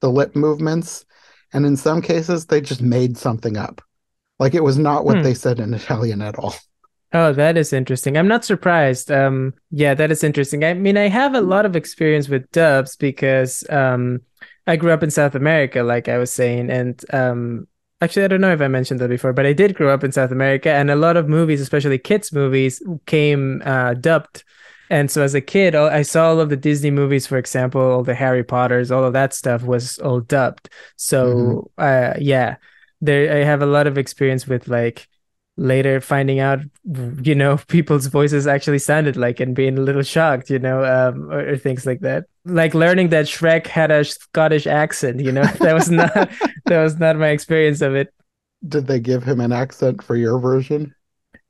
the 0.00 0.10
lip 0.10 0.34
movements. 0.34 1.04
And 1.52 1.64
in 1.64 1.76
some 1.76 2.02
cases, 2.02 2.46
they 2.46 2.60
just 2.60 2.82
made 2.82 3.16
something 3.16 3.56
up. 3.56 3.80
Like 4.38 4.54
it 4.54 4.64
was 4.64 4.78
not 4.78 5.04
what 5.04 5.18
hmm. 5.18 5.22
they 5.22 5.34
said 5.34 5.60
in 5.60 5.74
Italian 5.74 6.22
at 6.22 6.38
all. 6.38 6.54
Oh, 7.12 7.32
that 7.32 7.56
is 7.56 7.72
interesting. 7.72 8.18
I'm 8.18 8.28
not 8.28 8.44
surprised. 8.44 9.10
Um, 9.10 9.54
yeah, 9.70 9.94
that 9.94 10.10
is 10.10 10.24
interesting. 10.24 10.64
I 10.64 10.74
mean, 10.74 10.96
I 10.96 11.08
have 11.08 11.34
a 11.34 11.40
lot 11.40 11.64
of 11.64 11.76
experience 11.76 12.28
with 12.28 12.50
dubs 12.50 12.96
because 12.96 13.64
um, 13.70 14.20
I 14.66 14.76
grew 14.76 14.90
up 14.90 15.02
in 15.02 15.10
South 15.10 15.34
America, 15.34 15.82
like 15.82 16.08
I 16.08 16.18
was 16.18 16.32
saying, 16.32 16.68
and 16.68 17.02
um, 17.12 17.68
actually, 18.00 18.24
I 18.24 18.28
don't 18.28 18.40
know 18.40 18.52
if 18.52 18.60
I 18.60 18.68
mentioned 18.68 19.00
that 19.00 19.08
before, 19.08 19.32
but 19.32 19.46
I 19.46 19.52
did 19.52 19.76
grow 19.76 19.94
up 19.94 20.02
in 20.02 20.12
South 20.12 20.32
America, 20.32 20.70
and 20.70 20.90
a 20.90 20.96
lot 20.96 21.16
of 21.16 21.28
movies, 21.28 21.60
especially 21.60 21.96
kids' 21.96 22.32
movies, 22.32 22.82
came 23.06 23.62
uh, 23.64 23.94
dubbed. 23.94 24.44
And 24.90 25.10
so, 25.10 25.22
as 25.22 25.34
a 25.34 25.40
kid, 25.40 25.74
I 25.74 26.02
saw 26.02 26.28
all 26.28 26.40
of 26.40 26.50
the 26.50 26.56
Disney 26.56 26.90
movies, 26.90 27.26
for 27.26 27.38
example, 27.38 27.80
all 27.80 28.02
the 28.02 28.14
Harry 28.14 28.44
Potters, 28.44 28.90
all 28.90 29.04
of 29.04 29.14
that 29.14 29.32
stuff 29.32 29.62
was 29.62 29.98
all 29.98 30.20
dubbed. 30.20 30.68
So, 30.96 31.70
mm-hmm. 31.78 31.82
uh, 31.82 32.14
yeah 32.18 32.56
there 33.00 33.40
I 33.40 33.44
have 33.44 33.62
a 33.62 33.66
lot 33.66 33.86
of 33.86 33.98
experience 33.98 34.46
with 34.46 34.68
like 34.68 35.08
later 35.58 36.00
finding 36.00 36.38
out 36.38 36.60
you 37.22 37.34
know 37.34 37.56
people's 37.68 38.06
voices 38.06 38.46
actually 38.46 38.78
sounded 38.78 39.16
like 39.16 39.40
and 39.40 39.54
being 39.54 39.78
a 39.78 39.80
little 39.80 40.02
shocked 40.02 40.50
you 40.50 40.58
know 40.58 40.84
um, 40.84 41.30
or, 41.30 41.50
or, 41.50 41.56
things 41.56 41.86
like 41.86 42.00
that. 42.00 42.24
Like 42.44 42.74
learning 42.74 43.10
that 43.10 43.26
shrek 43.26 43.66
had 43.66 43.90
a 43.90 44.04
scottish 44.04 44.66
accent 44.66 45.20
you 45.20 45.32
know 45.32 45.44
that 45.60 45.74
was 45.74 45.90
not 45.90 46.12
that 46.66 46.82
was 46.82 46.98
not 46.98 47.16
my 47.16 47.28
experience 47.28 47.80
of 47.80 47.94
it. 47.94 48.12
Did 48.66 48.86
they 48.86 49.00
give 49.00 49.22
him 49.22 49.40
an 49.40 49.52
accent 49.52 50.02
for 50.02 50.16
your 50.16 50.38
version 50.38 50.94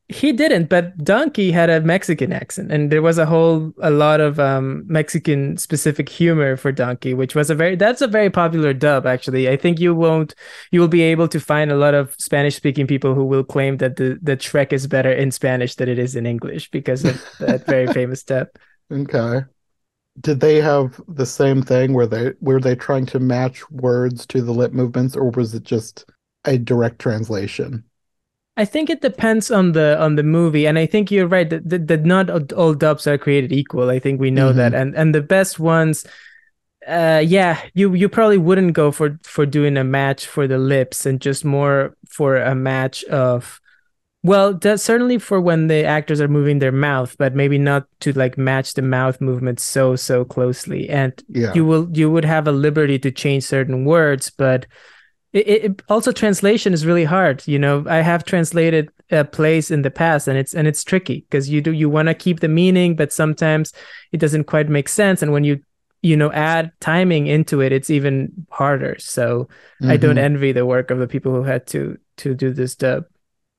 he 0.08 0.32
didn't, 0.32 0.68
but 0.68 0.96
Donkey 0.98 1.50
had 1.50 1.68
a 1.68 1.80
Mexican 1.80 2.32
accent, 2.32 2.70
and 2.70 2.92
there 2.92 3.02
was 3.02 3.18
a 3.18 3.26
whole 3.26 3.72
a 3.80 3.90
lot 3.90 4.20
of 4.20 4.38
um, 4.38 4.84
Mexican 4.86 5.56
specific 5.56 6.08
humor 6.08 6.56
for 6.56 6.70
Donkey, 6.70 7.12
which 7.12 7.34
was 7.34 7.50
a 7.50 7.56
very 7.56 7.74
that's 7.74 8.00
a 8.00 8.06
very 8.06 8.30
popular 8.30 8.72
dub 8.72 9.04
actually. 9.04 9.48
I 9.48 9.56
think 9.56 9.80
you 9.80 9.96
won't 9.96 10.34
you 10.70 10.80
will 10.80 10.88
be 10.88 11.02
able 11.02 11.26
to 11.28 11.40
find 11.40 11.72
a 11.72 11.76
lot 11.76 11.94
of 11.94 12.14
Spanish 12.18 12.54
speaking 12.54 12.86
people 12.86 13.14
who 13.14 13.24
will 13.24 13.42
claim 13.42 13.78
that 13.78 13.96
the 13.96 14.16
the 14.22 14.36
Shrek 14.36 14.72
is 14.72 14.86
better 14.86 15.10
in 15.10 15.32
Spanish 15.32 15.74
than 15.74 15.88
it 15.88 15.98
is 15.98 16.14
in 16.14 16.24
English 16.24 16.70
because 16.70 17.04
of 17.04 17.20
that 17.40 17.66
very 17.66 17.86
famous 17.92 18.22
dub. 18.22 18.46
Okay. 18.92 19.40
Did 20.20 20.38
they 20.38 20.60
have 20.60 21.00
the 21.08 21.26
same 21.26 21.62
thing 21.62 21.94
where 21.94 22.06
they 22.06 22.32
were 22.40 22.60
they 22.60 22.76
trying 22.76 23.06
to 23.06 23.18
match 23.18 23.68
words 23.72 24.24
to 24.26 24.40
the 24.40 24.52
lip 24.52 24.72
movements, 24.72 25.16
or 25.16 25.30
was 25.30 25.52
it 25.52 25.64
just 25.64 26.04
a 26.44 26.58
direct 26.58 27.00
translation? 27.00 27.82
I 28.56 28.64
think 28.64 28.88
it 28.88 29.02
depends 29.02 29.50
on 29.50 29.72
the 29.72 30.00
on 30.00 30.16
the 30.16 30.22
movie, 30.22 30.66
and 30.66 30.78
I 30.78 30.86
think 30.86 31.10
you're 31.10 31.26
right 31.26 31.48
that, 31.50 31.68
that, 31.68 31.88
that 31.88 32.04
not 32.04 32.52
all 32.52 32.72
dubs 32.72 33.06
are 33.06 33.18
created 33.18 33.52
equal. 33.52 33.90
I 33.90 33.98
think 33.98 34.18
we 34.18 34.30
know 34.30 34.48
mm-hmm. 34.48 34.58
that, 34.58 34.74
and 34.74 34.94
and 34.96 35.14
the 35.14 35.20
best 35.20 35.58
ones, 35.58 36.06
uh, 36.86 37.22
yeah, 37.24 37.60
you 37.74 37.92
you 37.92 38.08
probably 38.08 38.38
wouldn't 38.38 38.72
go 38.72 38.90
for 38.90 39.18
for 39.24 39.44
doing 39.44 39.76
a 39.76 39.84
match 39.84 40.26
for 40.26 40.46
the 40.46 40.56
lips 40.56 41.04
and 41.04 41.20
just 41.20 41.44
more 41.44 41.94
for 42.08 42.36
a 42.36 42.54
match 42.54 43.04
of, 43.04 43.60
well, 44.22 44.54
that's 44.54 44.82
certainly 44.82 45.18
for 45.18 45.38
when 45.38 45.66
the 45.66 45.84
actors 45.84 46.20
are 46.22 46.28
moving 46.28 46.58
their 46.58 46.72
mouth, 46.72 47.14
but 47.18 47.34
maybe 47.34 47.58
not 47.58 47.86
to 48.00 48.12
like 48.12 48.38
match 48.38 48.72
the 48.72 48.82
mouth 48.82 49.20
movement 49.20 49.60
so 49.60 49.96
so 49.96 50.24
closely. 50.24 50.88
And 50.88 51.12
yeah. 51.28 51.52
you 51.52 51.66
will 51.66 51.90
you 51.92 52.10
would 52.10 52.24
have 52.24 52.48
a 52.48 52.52
liberty 52.52 52.98
to 53.00 53.10
change 53.10 53.44
certain 53.44 53.84
words, 53.84 54.30
but 54.30 54.66
it, 55.36 55.64
it, 55.64 55.82
also 55.88 56.12
translation 56.12 56.72
is 56.72 56.86
really 56.86 57.04
hard 57.04 57.46
you 57.46 57.58
know? 57.58 57.84
I 57.88 57.96
have 57.96 58.24
translated 58.24 58.90
a 59.10 59.24
place 59.24 59.70
in 59.70 59.82
the 59.82 59.90
past 59.90 60.26
and 60.28 60.36
it's 60.36 60.54
and 60.54 60.66
it's 60.66 60.82
tricky 60.82 61.20
because 61.20 61.48
you 61.48 61.60
do 61.60 61.72
you 61.72 61.88
want 61.88 62.08
to 62.08 62.14
keep 62.14 62.40
the 62.40 62.48
meaning 62.48 62.96
but 62.96 63.12
sometimes 63.12 63.72
it 64.12 64.18
doesn't 64.18 64.44
quite 64.44 64.68
make 64.68 64.88
sense. 64.88 65.22
And 65.22 65.32
when 65.32 65.44
you 65.44 65.60
you 66.02 66.16
know 66.16 66.32
add 66.32 66.72
timing 66.80 67.26
into 67.26 67.60
it 67.60 67.72
it's 67.72 67.90
even 67.90 68.32
harder. 68.50 68.96
So 68.98 69.48
mm-hmm. 69.80 69.90
i 69.90 69.96
don't 69.96 70.18
envy 70.18 70.52
the 70.52 70.66
work 70.66 70.90
of 70.90 70.98
the 70.98 71.08
people 71.08 71.34
who 71.34 71.42
had 71.42 71.66
to 71.68 71.98
to 72.18 72.34
do 72.34 72.52
this 72.52 72.74
dub. 72.74 73.04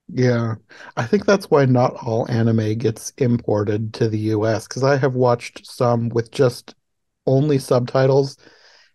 Yeah. 0.10 0.56
I 0.96 1.06
think 1.06 1.26
that's 1.26 1.52
why 1.52 1.66
not 1.66 1.94
all 1.96 2.30
anime 2.32 2.78
gets 2.78 3.12
imported 3.18 3.94
to 3.96 4.10
the 4.10 4.20
us 4.20 4.68
because 4.68 4.84
i 4.84 4.98
have 4.98 5.16
watched 5.16 5.66
some 5.66 6.10
with 6.10 6.32
just 6.32 6.76
only 7.28 7.60
subtitles. 7.60 8.38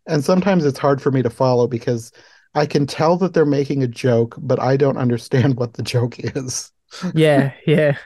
And 0.07 0.25
sometimes 0.25 0.65
it's 0.65 0.79
hard 0.79 1.01
for 1.01 1.13
me 1.13 1.23
to 1.23 1.31
follow 1.31 1.69
because 1.69 2.11
I 2.55 2.67
can 2.67 2.87
tell 2.87 3.17
that 3.19 3.33
they're 3.33 3.47
making 3.47 3.83
a 3.83 3.89
joke, 3.89 4.37
but 4.39 4.61
I 4.61 4.77
don't 4.77 4.99
understand 4.99 5.57
what 5.57 5.75
the 5.75 5.83
joke 5.83 6.17
is. 6.19 6.71
yeah, 7.15 7.53
yeah. 7.67 7.97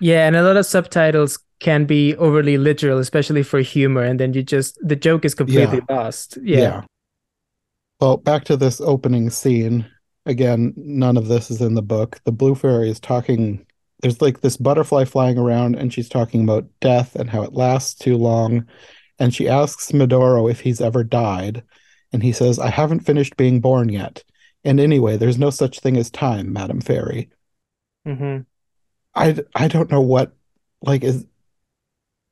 Yeah, 0.00 0.26
and 0.26 0.36
a 0.36 0.42
lot 0.42 0.56
of 0.56 0.66
subtitles 0.66 1.38
can 1.60 1.86
be 1.86 2.14
overly 2.16 2.58
literal, 2.58 2.98
especially 2.98 3.42
for 3.42 3.60
humor, 3.60 4.02
and 4.02 4.20
then 4.20 4.34
you 4.34 4.42
just 4.42 4.78
the 4.86 4.96
joke 4.96 5.24
is 5.24 5.34
completely 5.34 5.80
yeah. 5.88 5.96
lost. 5.96 6.38
Yeah. 6.42 6.58
yeah. 6.58 6.82
Well, 8.00 8.18
back 8.18 8.44
to 8.44 8.56
this 8.56 8.80
opening 8.80 9.30
scene. 9.30 9.86
Again, 10.26 10.72
none 10.76 11.16
of 11.16 11.28
this 11.28 11.50
is 11.50 11.60
in 11.60 11.74
the 11.74 11.82
book. 11.82 12.20
The 12.24 12.32
blue 12.32 12.54
fairy 12.54 12.90
is 12.90 13.00
talking 13.00 13.64
there's 14.00 14.20
like 14.20 14.42
this 14.42 14.58
butterfly 14.58 15.04
flying 15.04 15.38
around 15.38 15.76
and 15.76 15.90
she's 15.90 16.10
talking 16.10 16.42
about 16.42 16.66
death 16.80 17.14
and 17.16 17.30
how 17.30 17.42
it 17.42 17.54
lasts 17.54 17.94
too 17.94 18.18
long. 18.18 18.66
And 19.18 19.34
she 19.34 19.48
asks 19.48 19.92
Medoro 19.92 20.50
if 20.50 20.60
he's 20.60 20.80
ever 20.80 21.02
died 21.04 21.62
and 22.14 22.24
he 22.24 22.32
says, 22.32 22.60
I 22.60 22.70
haven't 22.70 23.02
finished 23.02 23.36
being 23.36 23.60
born 23.60 23.90
yet. 23.90 24.24
And 24.64 24.80
anyway, 24.80 25.18
there's 25.18 25.38
no 25.38 25.50
such 25.50 25.80
thing 25.80 25.98
as 25.98 26.10
time, 26.10 26.54
Madam 26.54 26.80
Fairy. 26.80 27.30
Mm-hmm. 28.06 28.42
I, 29.14 29.36
I 29.54 29.68
don't 29.68 29.90
know 29.90 30.00
what, 30.02 30.34
like, 30.82 31.04
is, 31.04 31.26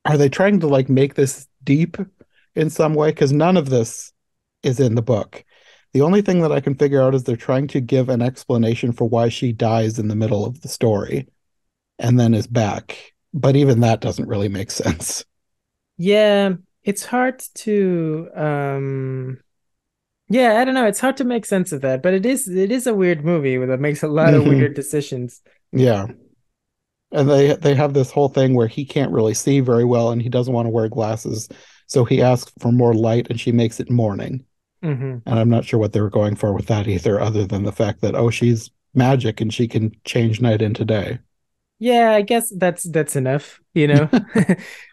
are 0.05 0.17
they 0.17 0.29
trying 0.29 0.61
to, 0.61 0.67
like, 0.69 0.89
make 0.89 1.15
this 1.15 1.49
deep 1.65 1.97
in 2.55 2.71
some 2.71 2.95
way? 2.95 3.11
Because 3.11 3.33
none 3.33 3.57
of 3.57 3.71
this 3.71 4.13
is 4.63 4.81
in 4.81 4.95
the 4.95 5.03
book. 5.03 5.45
The 5.93 6.03
only 6.03 6.23
thing 6.23 6.41
that 6.41 6.53
I 6.53 6.61
can 6.61 6.75
figure 6.75 7.03
out 7.03 7.15
is 7.15 7.25
they're 7.25 7.37
trying 7.37 7.69
to 7.69 7.81
give 7.81 8.09
an 8.09 8.23
explanation 8.23 8.93
for 8.93 9.09
why 9.09 9.29
she 9.29 9.53
dies 9.53 9.99
in 9.99 10.09
the 10.09 10.17
middle 10.17 10.45
of 10.47 10.63
the 10.63 10.69
story. 10.69 11.29
and 11.99 12.21
then 12.21 12.35
is 12.35 12.47
back. 12.49 13.15
But 13.35 13.57
even 13.57 13.81
that 13.81 14.01
doesn't 14.03 14.29
really 14.29 14.49
make 14.51 14.71
sense. 14.73 15.25
Yeah, 15.97 16.55
it's 16.85 17.05
hard 17.05 17.41
to 17.55 18.29
um 18.35 19.41
yeah, 20.29 20.59
I 20.61 20.65
don't 20.65 20.75
know. 20.75 20.87
It's 20.87 21.01
hard 21.01 21.17
to 21.19 21.25
make 21.25 21.45
sense 21.45 21.73
of 21.73 21.83
that, 21.83 22.03
but 22.03 22.15
it 22.15 22.25
is 22.25 22.49
it 22.49 22.73
is 22.73 22.87
a 22.87 22.95
weird 22.95 23.25
movie 23.25 23.57
that 23.59 23.81
makes 23.81 24.03
a 24.03 24.09
lot 24.09 24.35
of 24.35 24.47
weird 24.47 24.75
decisions. 24.75 25.43
Yeah. 25.73 26.07
And 27.11 27.29
they 27.29 27.55
they 27.55 27.75
have 27.75 27.93
this 27.95 28.11
whole 28.11 28.29
thing 28.29 28.55
where 28.55 28.67
he 28.69 28.85
can't 28.85 29.13
really 29.13 29.35
see 29.35 29.61
very 29.61 29.85
well 29.85 30.11
and 30.11 30.23
he 30.23 30.29
doesn't 30.29 30.53
want 30.53 30.67
to 30.67 30.71
wear 30.71 30.89
glasses. 30.89 31.49
So 31.87 32.05
he 32.05 32.23
asks 32.23 32.53
for 32.59 32.73
more 32.73 32.95
light 32.95 33.27
and 33.29 33.39
she 33.39 33.53
makes 33.53 33.81
it 33.81 33.91
morning. 33.91 34.45
hmm 34.83 35.23
And 35.27 35.39
I'm 35.39 35.51
not 35.51 35.65
sure 35.65 35.81
what 35.81 35.93
they 35.95 36.01
were 36.01 36.11
going 36.11 36.37
for 36.37 36.53
with 36.55 36.67
that 36.69 36.89
either, 36.89 37.21
other 37.21 37.47
than 37.47 37.65
the 37.65 37.73
fact 37.73 38.03
that, 38.03 38.15
oh, 38.17 38.31
she's 38.31 38.71
magic 38.95 39.41
and 39.41 39.53
she 39.55 39.69
can 39.69 39.93
change 40.05 40.41
night 40.41 40.63
into 40.63 40.85
day. 40.85 41.21
Yeah, 41.79 42.13
I 42.13 42.23
guess 42.23 42.53
that's 42.57 42.85
that's 42.85 43.17
enough, 43.17 43.61
you 43.75 43.89
know. 43.89 44.09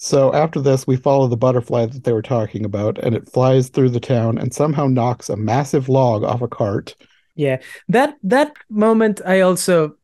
So 0.00 0.32
after 0.32 0.60
this, 0.60 0.86
we 0.86 0.96
follow 0.96 1.26
the 1.26 1.36
butterfly 1.36 1.86
that 1.86 2.04
they 2.04 2.12
were 2.12 2.22
talking 2.22 2.64
about, 2.64 2.98
and 2.98 3.16
it 3.16 3.28
flies 3.28 3.68
through 3.68 3.90
the 3.90 4.00
town 4.00 4.38
and 4.38 4.54
somehow 4.54 4.86
knocks 4.86 5.28
a 5.28 5.36
massive 5.36 5.88
log 5.88 6.22
off 6.22 6.40
a 6.40 6.48
cart. 6.48 6.94
Yeah, 7.34 7.60
that 7.88 8.16
that 8.22 8.52
moment 8.70 9.20
I 9.26 9.40
also 9.40 9.96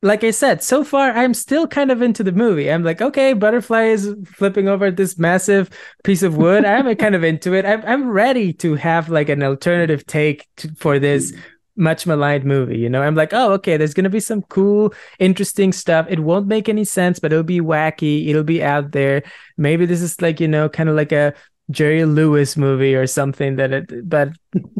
like 0.00 0.22
I 0.22 0.30
said, 0.30 0.62
so 0.62 0.84
far 0.84 1.10
I'm 1.10 1.34
still 1.34 1.66
kind 1.66 1.90
of 1.90 2.00
into 2.02 2.22
the 2.22 2.32
movie. 2.32 2.70
I'm 2.70 2.84
like, 2.84 3.02
okay, 3.02 3.32
butterfly 3.32 3.84
is 3.84 4.14
flipping 4.24 4.68
over 4.68 4.90
this 4.90 5.18
massive 5.18 5.70
piece 6.04 6.22
of 6.22 6.36
wood. 6.36 6.64
I'm 6.64 6.94
kind 6.96 7.14
of 7.14 7.24
into 7.24 7.52
it. 7.52 7.66
I'm 7.66 7.82
I'm 7.84 8.08
ready 8.08 8.52
to 8.54 8.76
have 8.76 9.10
like 9.10 9.28
an 9.28 9.42
alternative 9.42 10.06
take 10.06 10.46
to, 10.58 10.74
for 10.76 10.98
this 10.98 11.32
mm. 11.32 11.40
Much 11.78 12.06
maligned 12.06 12.44
movie. 12.44 12.78
You 12.78 12.90
know, 12.90 13.02
I'm 13.02 13.14
like, 13.14 13.32
oh, 13.32 13.52
okay, 13.54 13.76
there's 13.76 13.94
gonna 13.94 14.10
be 14.10 14.20
some 14.20 14.42
cool, 14.42 14.92
interesting 15.18 15.72
stuff. 15.72 16.06
It 16.10 16.20
won't 16.20 16.46
make 16.46 16.68
any 16.68 16.84
sense, 16.84 17.18
but 17.18 17.32
it'll 17.32 17.44
be 17.44 17.60
wacky. 17.60 18.28
It'll 18.28 18.44
be 18.44 18.62
out 18.62 18.92
there. 18.92 19.22
Maybe 19.56 19.86
this 19.86 20.02
is 20.02 20.20
like 20.20 20.40
you 20.40 20.48
know, 20.48 20.68
kind 20.68 20.88
of 20.88 20.96
like 20.96 21.12
a 21.12 21.34
Jerry 21.70 22.04
Lewis 22.04 22.56
movie 22.56 22.94
or 22.94 23.06
something 23.06 23.56
that 23.56 23.72
it, 23.72 24.08
but 24.08 24.30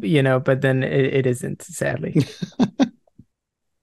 you 0.02 0.22
know, 0.22 0.40
but 0.40 0.60
then 0.62 0.82
it, 0.82 1.14
it 1.14 1.26
isn't, 1.26 1.62
sadly. 1.62 2.26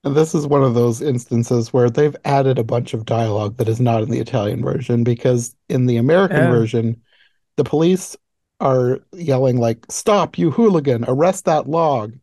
And 0.04 0.14
this 0.14 0.34
is 0.34 0.46
one 0.46 0.62
of 0.62 0.74
those 0.74 1.02
instances 1.02 1.72
where 1.72 1.90
they've 1.90 2.16
added 2.24 2.58
a 2.58 2.64
bunch 2.64 2.94
of 2.94 3.04
dialogue 3.04 3.56
that 3.56 3.68
is 3.68 3.80
not 3.80 4.02
in 4.02 4.10
the 4.10 4.20
Italian 4.20 4.62
version 4.62 5.02
because 5.02 5.56
in 5.68 5.86
the 5.86 5.96
American 5.96 6.46
Oh. 6.46 6.50
version, 6.50 7.02
the 7.56 7.64
police 7.64 8.16
are 8.60 9.00
yelling 9.12 9.58
like, 9.58 9.84
"Stop, 9.90 10.38
you 10.38 10.50
hooligan! 10.50 11.04
Arrest 11.08 11.44
that 11.46 11.68
log!" 11.68 12.14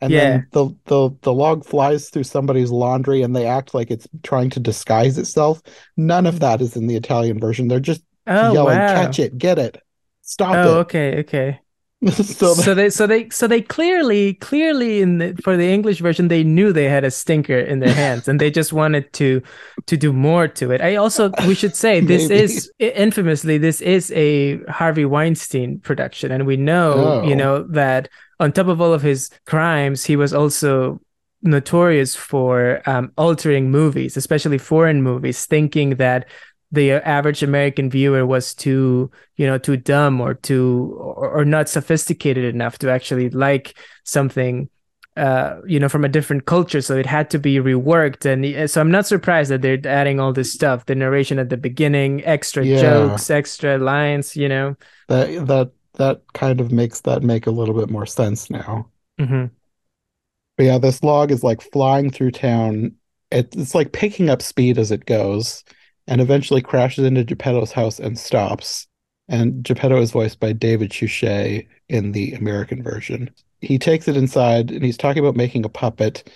And 0.00 0.12
Yeah. 0.12 0.42
then 0.42 0.46
the, 0.52 0.70
the 0.86 1.10
the 1.22 1.32
log 1.32 1.64
flies 1.64 2.10
through 2.10 2.24
somebody's 2.24 2.70
laundry 2.70 3.22
and 3.22 3.34
they 3.34 3.46
act 3.46 3.74
like 3.74 3.90
it's 3.90 4.06
trying 4.22 4.50
to 4.50 4.60
disguise 4.60 5.18
itself. 5.18 5.60
None 5.96 6.26
of 6.26 6.38
mm-hmm. 6.40 6.40
that 6.40 6.60
is 6.60 6.76
in 6.76 6.86
the 6.86 6.96
Italian 6.96 7.40
version. 7.40 7.68
They're 7.68 7.80
just 7.80 8.02
Oh 8.26 8.52
yelling, 8.52 8.78
wow. 8.78 8.86
"Catch 8.86 9.18
it, 9.18 9.38
get 9.38 9.58
it, 9.58 9.82
stop 10.22 10.62
Oh, 10.64 10.64
it!" 10.66 10.80
okay, 10.80 11.18
okay. 11.20 11.60
so 12.12 12.54
So 12.54 12.74
they, 12.74 12.90
so 12.90 13.06
they, 13.06 13.28
so 13.30 13.46
they 13.48 13.60
clearly, 13.62 14.34
clearly 14.34 15.00
in 15.02 15.18
the 15.18 15.36
for 15.42 15.56
the 15.56 15.68
English 15.68 16.00
version, 16.00 16.28
they 16.28 16.44
knew 16.44 16.72
they 16.72 16.88
had 16.88 17.04
a 17.04 17.10
stinker 17.10 17.58
in 17.58 17.80
their 17.80 17.94
hands, 17.94 18.28
and 18.28 18.40
they 18.40 18.50
just 18.50 18.72
wanted 18.72 19.12
to 19.14 19.42
to 19.86 19.96
do 19.96 20.12
more 20.12 20.48
to 20.48 20.70
it. 20.72 20.80
I 20.80 20.96
also, 20.96 21.34
we 21.42 21.54
should 21.54 21.76
say, 21.76 22.00
this 22.02 22.30
is 22.30 22.70
infamously, 22.78 23.58
this 23.58 23.80
is 23.80 24.12
a 24.12 24.58
Harvey 24.66 25.04
Weinstein 25.04 25.80
production, 25.80 26.32
and 26.32 26.46
we 26.46 26.56
know, 26.56 27.20
oh. 27.22 27.22
you 27.22 27.34
Oh. 27.34 27.36
know, 27.36 27.62
that 27.70 28.08
on 28.40 28.52
top 28.52 28.68
of 28.68 28.80
all 28.80 28.92
of 28.94 29.02
his 29.02 29.30
crimes, 29.46 30.04
he 30.04 30.16
was 30.16 30.32
also 30.32 31.00
notorious 31.42 32.16
for 32.16 32.82
um, 32.86 33.12
altering 33.16 33.70
movies, 33.70 34.16
especially 34.16 34.58
foreign 34.58 35.02
movies, 35.02 35.46
thinking 35.46 35.96
that 35.96 36.26
the 36.70 36.92
average 36.92 37.42
American 37.42 37.88
viewer 37.88 38.26
was 38.26 38.54
too, 38.54 39.10
you 39.36 39.46
know, 39.46 39.56
too 39.58 39.76
dumb 39.76 40.20
or 40.20 40.34
too 40.34 40.94
or, 40.98 41.40
or 41.40 41.44
not 41.44 41.68
sophisticated 41.68 42.44
enough 42.44 42.78
to 42.78 42.90
actually 42.90 43.30
like 43.30 43.78
something 44.04 44.68
uh 45.16 45.56
you 45.66 45.80
know 45.80 45.88
from 45.88 46.04
a 46.04 46.08
different 46.08 46.44
culture. 46.46 46.80
So 46.80 46.96
it 46.96 47.06
had 47.06 47.30
to 47.30 47.38
be 47.38 47.56
reworked. 47.56 48.24
And 48.24 48.44
uh, 48.44 48.66
so 48.68 48.80
i'm 48.80 48.90
not 48.90 49.06
surprised 49.06 49.50
that 49.50 49.62
they're 49.62 49.80
adding 49.84 50.20
all 50.20 50.32
this 50.32 50.52
stuff 50.52 50.86
the 50.86 50.94
narration 50.94 51.38
at 51.38 51.48
the 51.48 51.56
beginning 51.56 52.24
extra 52.24 52.64
Yeah. 52.64 52.80
jokes 52.80 53.30
extra 53.30 53.78
lines 53.78 54.36
you 54.36 54.48
know? 54.48 54.76
That 55.08 55.46
that 55.46 55.70
that 55.98 56.22
kind 56.34 56.60
of 56.60 56.72
makes 56.72 57.02
that 57.02 57.22
make 57.22 57.46
a 57.46 57.50
little 57.52 57.74
bit 57.74 57.90
more 57.90 58.06
sense 58.06 58.50
now. 58.50 58.90
hmm 59.18 59.50
But 60.56 60.64
yeah, 60.64 60.78
this 60.78 61.02
log 61.02 61.30
is 61.30 61.44
like 61.44 61.60
flying 61.60 62.10
through 62.10 62.32
town. 62.32 62.96
It, 63.30 63.54
it's 63.56 63.74
like 63.74 63.92
picking 63.92 64.30
up 64.30 64.42
speed 64.42 64.78
as 64.78 64.90
it 64.90 65.06
goes 65.06 65.64
and 66.06 66.20
eventually 66.20 66.62
crashes 66.62 67.04
into 67.04 67.24
Geppetto's 67.24 67.72
house 67.72 67.98
and 68.00 68.18
stops. 68.18 68.86
And 69.28 69.62
Geppetto 69.62 70.00
is 70.00 70.10
voiced 70.10 70.40
by 70.40 70.52
David 70.52 70.92
Suchet 70.92 71.68
in 71.88 72.12
the 72.12 72.32
American 72.32 72.82
version. 72.82 73.30
He 73.60 73.78
takes 73.78 74.08
it 74.08 74.16
inside 74.16 74.70
and 74.70 74.82
he's 74.82 74.96
talking 74.96 75.22
about 75.22 75.36
making 75.36 75.64
a 75.64 75.68
puppet. 75.68 76.32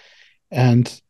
And 0.50 1.00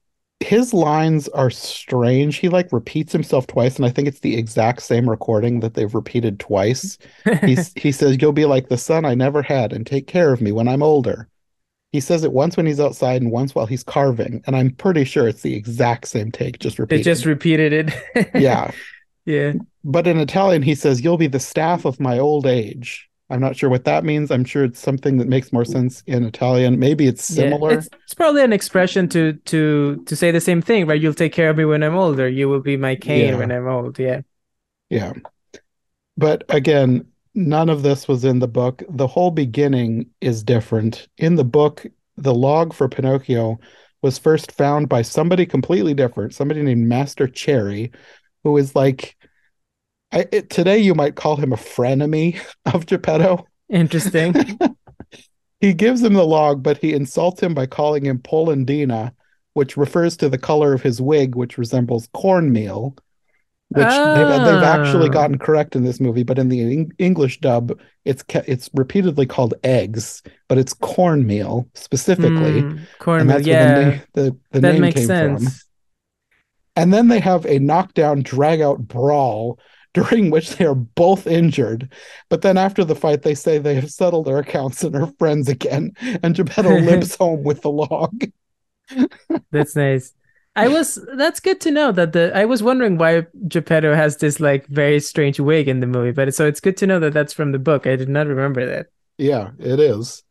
his 0.42 0.74
lines 0.74 1.28
are 1.28 1.50
strange. 1.50 2.37
He 2.37 2.48
like 2.48 2.72
repeats 2.72 3.12
himself 3.12 3.46
twice, 3.46 3.76
and 3.76 3.87
I 3.87 3.90
think 3.90 4.09
it's 4.09 4.20
the 4.20 4.37
exact 4.37 4.83
same 4.83 5.09
recording 5.09 5.61
that 5.61 5.74
they've 5.74 5.94
repeated 5.94 6.40
twice. 6.40 6.98
He's, 7.44 7.72
he 7.76 7.92
says, 7.92 8.18
You'll 8.20 8.33
be 8.33 8.44
like 8.44 8.68
the 8.68 8.78
son 8.78 9.05
I 9.05 9.14
never 9.14 9.42
had 9.42 9.72
and 9.72 9.87
take 9.87 10.07
care 10.07 10.33
of 10.33 10.40
me 10.40 10.52
when 10.52 10.68
I'm 10.68 10.83
older. 10.83 11.28
He 11.92 12.00
says 12.00 12.24
it 12.24 12.33
once 12.33 12.57
when 12.57 12.66
he's 12.66 12.81
outside 12.81 13.20
and 13.20 13.31
once 13.31 13.55
while 13.55 13.66
he's 13.66 13.85
carving. 13.85 14.42
And 14.46 14.57
I'm 14.57 14.70
pretty 14.70 15.05
sure 15.05 15.28
it's 15.28 15.42
the 15.42 15.55
exact 15.55 16.09
same 16.09 16.33
take, 16.33 16.59
just 16.59 16.78
repeated. 16.78 17.05
they 17.05 17.11
just 17.11 17.26
repeated 17.26 17.72
it 17.72 18.31
yeah. 18.35 18.70
yeah 19.26 19.52
But 19.85 20.07
in 20.07 20.18
Italian, 20.18 20.62
he 20.62 20.74
says, 20.74 21.02
You'll 21.02 21.18
be 21.18 21.26
the 21.26 21.40
staff 21.40 21.85
of 21.85 22.00
my 22.00 22.18
old 22.18 22.46
age. 22.46 23.09
I'm 23.33 23.40
not 23.40 23.57
sure 23.57 23.71
what 23.71 23.85
that 23.85 24.05
means. 24.05 24.31
I'm 24.31 24.45
sure 24.45 24.62
it's 24.64 24.79
something 24.79 25.16
that 25.18 25.27
makes 25.27 25.53
more 25.53 25.64
sense 25.64 26.03
in 26.07 26.23
Italian. 26.25 26.79
Maybe 26.79 27.07
it's 27.07 27.29
Yeah, 27.31 27.51
similar. 27.51 27.73
it's, 27.79 27.88
it's 28.05 28.14
probably 28.14 28.42
an 28.45 28.53
expression 28.53 29.09
to 29.09 29.33
to 29.33 30.03
to 30.07 30.14
say 30.16 30.31
the 30.31 30.40
same 30.40 30.62
thing 30.62 30.87
right 30.87 31.01
you'll 31.01 31.14
take 31.14 31.33
care 31.33 31.51
of 31.51 31.57
me 31.57 31.64
when 31.64 31.83
i'm 31.83 31.97
older 31.97 32.29
you 32.29 32.49
will 32.49 32.61
be 32.61 32.77
my 32.77 32.95
cane 32.95 33.29
Yeah. 33.31 33.38
when 33.38 33.51
i'm 33.51 33.66
old 33.66 33.99
yeah 33.99 34.21
Yeah. 34.90 35.14
But 36.16 36.45
again, 36.49 37.07
none 37.35 37.68
of 37.71 37.83
this 37.83 38.07
was 38.07 38.25
in 38.25 38.38
the 38.38 38.49
book. 38.49 38.83
The 38.88 39.07
whole 39.07 39.31
beginning 39.31 40.11
is 40.21 40.42
different. 40.45 41.09
In 41.18 41.37
the 41.37 41.45
book, 41.45 41.87
the 42.16 42.35
log 42.35 42.75
for 42.75 42.88
Pinocchio 42.88 43.59
was 44.03 44.18
first 44.18 44.53
found 44.53 44.88
by 44.88 45.03
somebody 45.03 45.47
completely 45.47 45.95
different, 45.95 46.35
somebody 46.35 46.62
named 46.62 46.87
Master 46.87 47.27
Cherry, 47.27 47.92
who 48.45 48.57
is 48.59 48.75
like, 48.77 49.16
I, 50.12 50.27
it, 50.31 50.51
today 50.51 50.79
you 50.79 50.94
might 50.94 51.14
call 51.16 51.37
him 51.37 51.53
a 51.53 51.57
frenemy 51.57 52.38
of 52.72 52.87
Geppetto. 52.87 53.46
interesting 53.68 54.35
He 55.61 55.75
gives 55.75 56.03
him 56.03 56.14
the 56.14 56.27
log, 56.27 56.61
but 56.64 56.79
he 56.79 56.92
insults 56.92 57.40
him 57.40 57.55
by 57.55 57.66
calling 57.66 58.05
him 58.05 58.18
Polendina, 58.18 59.12
which 59.55 59.77
refers 59.77 60.16
to 60.16 60.29
the 60.29 60.37
color 60.37 60.72
of 60.72 60.83
his 60.83 61.01
wig, 61.01 61.37
which 61.37 61.57
resembles 61.57 62.09
cornmeal, 62.12 62.96
which 63.68 63.87
they've, 63.87 64.44
they've 64.44 64.62
actually 64.64 65.07
Oh. 65.09 65.12
gotten 65.12 65.38
correct 65.38 65.77
in 65.77 65.85
this 65.85 66.01
movie. 66.01 66.25
But 66.25 66.40
in 66.40 66.48
the 66.48 66.61
Eng- 66.62 66.92
English 66.98 67.38
dub, 67.40 67.79
it's 68.05 68.25
ca- 68.25 68.42
it's 68.48 68.70
repeatedly 68.75 69.25
called 69.25 69.55
eggs, 69.62 70.25
but 70.48 70.59
it's 70.59 70.75
cornmeal 70.75 71.68
specifically, 71.75 72.62
Mm, 72.62 72.70
and 72.72 72.88
cornmeal 72.98 73.27
that's 73.37 73.46
yeah 73.46 73.72
where 73.75 73.85
the, 73.85 73.90
na- 73.92 73.98
the, 74.14 74.37
the 74.51 74.61
that 74.61 74.72
name 74.72 74.81
makes 74.81 74.96
came 74.96 75.07
sense 75.07 75.44
from. 75.44 75.53
And 76.75 76.92
then 76.92 77.07
they 77.07 77.20
have 77.20 77.46
a 77.46 77.61
knockdown, 77.61 78.22
drag-out 78.22 78.81
brawl. 78.88 79.61
During 79.94 80.31
which 80.31 80.57
they 80.57 80.64
are 80.64 80.74
both 80.74 81.26
injured, 81.26 81.92
but 82.31 82.40
then 82.40 82.57
after 82.57 82.83
the 82.83 82.94
fight, 82.94 83.22
they 83.22 83.35
say 83.35 83.59
they 83.59 83.74
have 83.74 83.90
settled 83.90 84.26
their 84.26 84.38
accounts 84.38 84.83
and 84.83 84.96
are 84.96 85.12
friends 85.18 85.48
again. 85.50 85.92
And 86.22 86.35
Geppetto 86.35 86.76
limps 86.78 87.16
home 87.16 87.42
with 87.44 87.61
the 87.61 87.70
log. 87.70 88.24
That's 89.50 89.76
nice. 89.76 90.12
I 90.55 90.68
was 90.68 90.98
that's 91.16 91.40
good 91.40 91.62
to 91.62 91.70
know 91.70 91.92
that 91.92 92.12
the 92.12 92.31
I 92.35 92.44
was 92.44 92.62
wondering 92.62 92.98
why 92.98 93.26
Geppetto 93.48 93.94
has 93.94 94.18
this 94.18 94.38
like 94.38 94.66
very 94.66 95.00
strange 95.00 95.40
wig 95.40 95.66
in 95.66 95.81
the 95.81 95.87
movie, 95.87 96.11
but 96.12 96.35
so 96.35 96.46
it's 96.46 96.61
good 96.61 96.76
to 96.78 96.87
know 96.87 96.98
that 97.00 97.14
that's 97.14 97.33
from 97.33 97.52
the 97.52 97.59
book. 97.59 97.87
I 97.87 97.96
did 97.96 98.11
not 98.11 98.26
remember 98.26 98.66
that. 98.66 98.87
Yeah, 99.18 99.50
it 99.59 99.81
is. 99.81 100.22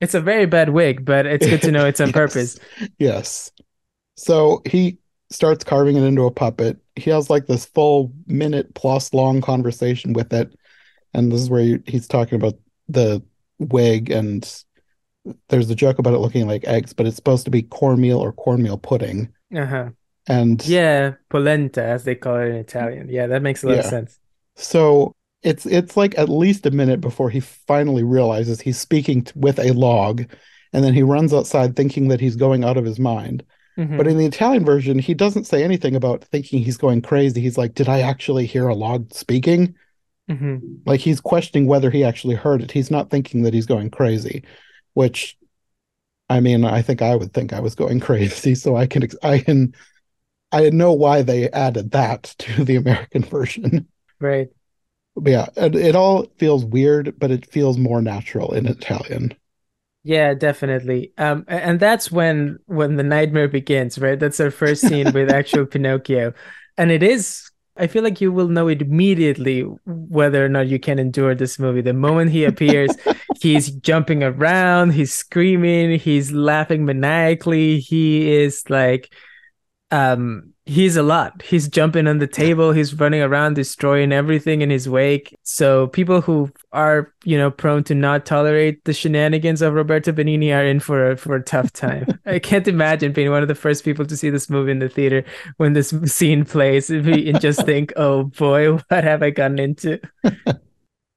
It's 0.00 0.14
a 0.14 0.20
very 0.20 0.46
bad 0.46 0.70
wig, 0.70 1.04
but 1.04 1.26
it's 1.26 1.46
good 1.46 1.62
to 1.62 1.72
know 1.72 1.86
it's 1.86 2.00
on 2.00 2.08
Yes. 2.08 2.12
purpose. 2.12 2.58
Yes. 2.98 3.52
So 4.16 4.62
he 4.66 4.99
starts 5.30 5.64
carving 5.64 5.96
it 5.96 6.02
into 6.04 6.24
a 6.26 6.30
puppet. 6.30 6.78
He 6.96 7.10
has 7.10 7.30
like 7.30 7.46
this 7.46 7.64
full 7.66 8.12
minute 8.26 8.74
plus 8.74 9.14
long 9.14 9.40
conversation 9.40 10.12
with 10.12 10.32
it. 10.32 10.52
And 11.14 11.30
this 11.32 11.40
is 11.40 11.50
where 11.50 11.62
he, 11.62 11.78
he's 11.86 12.08
talking 12.08 12.36
about 12.36 12.54
the 12.88 13.22
wig, 13.58 14.10
and 14.10 14.44
there's 15.48 15.70
a 15.70 15.74
joke 15.74 15.98
about 15.98 16.14
it 16.14 16.18
looking 16.18 16.46
like 16.46 16.64
eggs, 16.66 16.92
but 16.92 17.06
it's 17.06 17.16
supposed 17.16 17.44
to 17.44 17.50
be 17.50 17.62
cornmeal 17.62 18.18
or 18.18 18.32
cornmeal 18.32 18.78
pudding. 18.78 19.32
Uh-huh. 19.54 19.90
And 20.26 20.64
Yeah, 20.66 21.14
polenta 21.28 21.82
as 21.82 22.04
they 22.04 22.14
call 22.14 22.36
it 22.36 22.46
in 22.46 22.56
Italian. 22.56 23.08
Yeah, 23.08 23.26
that 23.28 23.42
makes 23.42 23.62
a 23.64 23.68
lot 23.68 23.78
of 23.78 23.84
sense. 23.84 24.18
so 24.56 25.14
it's 25.42 25.64
it's 25.66 25.96
like 25.96 26.18
at 26.18 26.28
least 26.28 26.66
a 26.66 26.70
minute 26.70 27.00
before 27.00 27.30
he 27.30 27.40
finally 27.40 28.02
realizes 28.04 28.60
he's 28.60 28.78
speaking 28.78 29.24
t- 29.24 29.32
with 29.34 29.58
a 29.58 29.72
log, 29.72 30.24
and 30.72 30.84
then 30.84 30.94
he 30.94 31.02
runs 31.02 31.32
outside 31.32 31.74
thinking 31.76 32.08
that 32.08 32.20
he's 32.20 32.36
going 32.36 32.64
out 32.64 32.76
of 32.76 32.84
his 32.84 32.98
mind. 32.98 33.44
Mhm. 33.80 33.96
But 33.96 34.06
in 34.06 34.18
the 34.18 34.26
Italian 34.26 34.64
version, 34.64 34.98
he 34.98 35.14
doesn't 35.14 35.44
say 35.46 35.64
anything 35.64 35.96
about 35.96 36.24
thinking 36.24 36.62
he's 36.62 36.76
going 36.76 37.02
crazy. 37.02 37.40
He's 37.40 37.58
like, 37.58 37.74
Did 37.74 37.88
I 37.88 38.00
actually 38.00 38.46
hear 38.46 38.68
a 38.68 38.74
log 38.74 39.12
speaking? 39.14 39.74
Mhm. 40.30 40.80
Like 40.86 41.00
he's 41.00 41.20
questioning 41.20 41.66
whether 41.66 41.90
he 41.90 42.04
actually 42.04 42.34
heard 42.36 42.62
it. 42.62 42.72
He's 42.72 42.90
not 42.90 43.10
thinking 43.10 43.42
that 43.42 43.54
he's 43.54 43.66
going 43.66 43.90
crazy, 43.90 44.44
which 44.94 45.36
I 46.28 46.40
mean, 46.40 46.64
I 46.64 46.82
think 46.82 47.02
I 47.02 47.16
would 47.16 47.32
think 47.32 47.52
I 47.52 47.60
was 47.60 47.74
going 47.74 48.00
crazy. 48.08 48.54
So 48.54 48.76
I 48.76 48.86
can, 48.86 49.08
I 49.22 49.38
can, 49.38 49.74
I 50.52 50.70
know 50.70 50.92
why 50.92 51.22
they 51.22 51.50
added 51.50 51.92
that 51.92 52.24
to 52.38 52.64
the 52.64 52.76
American 52.76 53.22
version. 53.24 53.88
right. 54.20 54.48
But 55.16 55.30
yeah, 55.30 55.48
it, 55.56 55.74
it 55.74 55.96
all 55.96 56.26
feels 56.38 56.64
weird, 56.64 57.18
but 57.18 57.30
it 57.30 57.50
feels 57.50 57.78
more 57.78 58.00
natural 58.00 58.52
in 58.54 58.66
Italian. 58.66 59.34
Yeah, 60.02 60.32
definitely. 60.32 61.12
Um, 61.18 61.44
and 61.46 61.78
that's 61.78 62.10
when 62.10 62.58
when 62.66 62.96
the 62.96 63.02
nightmare 63.02 63.48
begins, 63.48 63.98
right? 63.98 64.18
That's 64.18 64.40
our 64.40 64.50
first 64.50 64.86
scene 64.86 65.12
with 65.12 65.28
actual 65.28 65.66
Pinocchio. 65.66 66.32
And 66.78 66.90
it 66.90 67.02
is, 67.02 67.50
I 67.76 67.86
feel 67.86 68.02
like 68.02 68.20
you 68.20 68.32
will 68.32 68.48
know 68.48 68.68
it 68.68 68.80
immediately 68.80 69.60
whether 69.84 70.42
or 70.44 70.48
not 70.48 70.68
you 70.68 70.78
can 70.78 70.98
endure 70.98 71.34
this 71.34 71.58
movie. 71.58 71.82
The 71.82 71.92
moment 71.92 72.30
he 72.30 72.44
appears, 72.44 72.96
he's 73.34 73.70
jumping 73.70 74.22
around, 74.22 74.92
he's 74.92 75.12
screaming, 75.14 75.98
he's 75.98 76.32
laughing 76.32 76.86
maniacally, 76.86 77.78
he 77.80 78.32
is 78.32 78.64
like 78.70 79.12
um 79.90 80.52
he's 80.70 80.96
a 80.96 81.02
lot. 81.02 81.42
He's 81.42 81.68
jumping 81.68 82.06
on 82.06 82.18
the 82.18 82.26
table. 82.26 82.72
He's 82.72 82.94
running 82.94 83.20
around 83.20 83.54
destroying 83.54 84.12
everything 84.12 84.62
in 84.62 84.70
his 84.70 84.88
wake. 84.88 85.36
So 85.42 85.88
people 85.88 86.20
who 86.20 86.50
are 86.72 87.12
you 87.24 87.36
know 87.36 87.50
prone 87.50 87.84
to 87.84 87.94
not 87.94 88.24
tolerate 88.24 88.84
the 88.84 88.92
shenanigans 88.92 89.62
of 89.62 89.74
roberto 89.74 90.12
benigni 90.12 90.54
are 90.54 90.64
in 90.64 90.80
for 90.80 91.10
a 91.10 91.16
for 91.16 91.34
a 91.34 91.42
tough 91.42 91.72
time. 91.72 92.06
I 92.26 92.38
can't 92.38 92.68
imagine 92.68 93.12
being 93.12 93.30
one 93.30 93.42
of 93.42 93.48
the 93.48 93.54
first 93.54 93.84
people 93.84 94.06
to 94.06 94.16
see 94.16 94.30
this 94.30 94.48
movie 94.48 94.70
in 94.70 94.78
the 94.78 94.88
theater 94.88 95.24
when 95.56 95.72
this 95.72 95.88
scene 96.04 96.44
plays 96.44 96.88
and 96.88 97.40
just 97.40 97.66
think 97.66 97.92
oh 97.96 98.24
boy 98.24 98.72
what 98.72 99.04
have 99.04 99.22
i 99.22 99.30
gotten 99.30 99.58
into? 99.58 100.00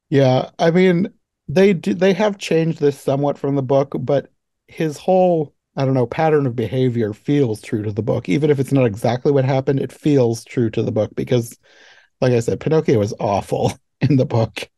Yeah, 0.10 0.52
I 0.60 0.72
mean, 0.72 1.12
they 1.48 1.74
do, 1.74 1.94
they 1.94 2.14
have 2.14 2.38
changed 2.38 2.80
this 2.80 3.00
somewhat 3.00 3.38
from 3.38 3.56
the 3.56 3.64
book, 3.64 3.96
but 4.00 4.32
his 4.68 4.98
whole, 4.98 5.53
I 5.76 5.86
don't 5.86 5.94
know, 5.96 6.06
pattern 6.08 6.46
of 6.46 6.56
behavior 6.56 7.14
feels 7.14 7.62
true 7.62 7.84
to 7.84 7.92
the 7.92 8.04
book. 8.04 8.30
Even 8.30 8.50
if 8.52 8.60
it's 8.60 8.72
not 8.72 8.86
exactly 8.86 9.32
what 9.32 9.46
happened, 9.46 9.80
it 9.80 9.92
feels 9.92 10.46
true 10.46 10.70
to 10.72 10.84
the 10.84 10.92
book 10.92 11.14
because, 11.16 11.58
like 12.22 12.34
I 12.34 12.40
said, 12.42 12.60
Pinocchio 12.60 13.02
is 13.02 13.14
awful 13.20 13.74
in 14.02 14.18
the 14.18 14.26
book. 14.26 14.70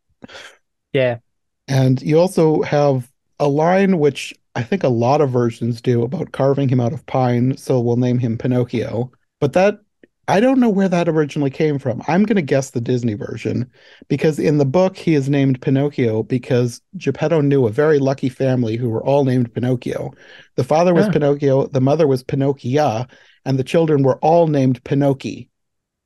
yeah 0.93 1.19
And 1.67 2.01
you 2.01 2.19
also 2.19 2.61
have 2.61 3.11
a 3.39 3.47
line 3.47 3.99
which 3.99 4.33
I 4.55 4.63
think 4.63 4.83
a 4.83 4.89
lot 4.89 5.21
of 5.21 5.31
versions 5.31 5.81
do 5.81 6.03
about 6.03 6.31
carving 6.31 6.69
him 6.69 6.79
out 6.79 6.93
of 6.93 7.05
pine, 7.05 7.57
so 7.57 7.79
we'll 7.81 7.97
name 7.97 8.19
him 8.19 8.37
Pinocchio. 8.37 9.11
But 9.41 9.53
that 9.53 9.81
I 10.27 10.39
don't 10.39 10.59
know 10.59 10.69
where 10.69 10.89
that 10.89 11.07
originally 11.07 11.51
came 11.51 11.77
from. 11.77 12.01
I'm 12.07 12.23
going 12.23 12.35
to 12.37 12.41
guess 12.41 12.71
the 12.71 12.81
Disney 12.81 13.13
version 13.13 13.69
because 14.07 14.39
in 14.39 14.57
the 14.57 14.65
book 14.65 14.97
he 14.97 15.13
is 15.13 15.29
named 15.29 15.61
Pinocchio 15.61 16.23
because 16.23 16.81
Geppetto 16.97 17.41
knew 17.41 17.67
a 17.67 17.71
very 17.71 17.99
lucky 17.99 18.29
family 18.29 18.75
who 18.75 18.89
were 18.89 19.03
all 19.05 19.23
named 19.23 19.53
Pinocchio. 19.53 20.11
The 20.55 20.63
father 20.63 20.93
was 20.95 21.07
Ah. 21.07 21.11
Pinocchio, 21.11 21.67
the 21.67 21.81
mother 21.81 22.07
was 22.07 22.23
Pinocchia, 22.23 23.07
and 23.45 23.59
the 23.59 23.63
children 23.63 24.01
were 24.03 24.17
all 24.17 24.47
named 24.47 24.83
Pinocchi. 24.83 25.49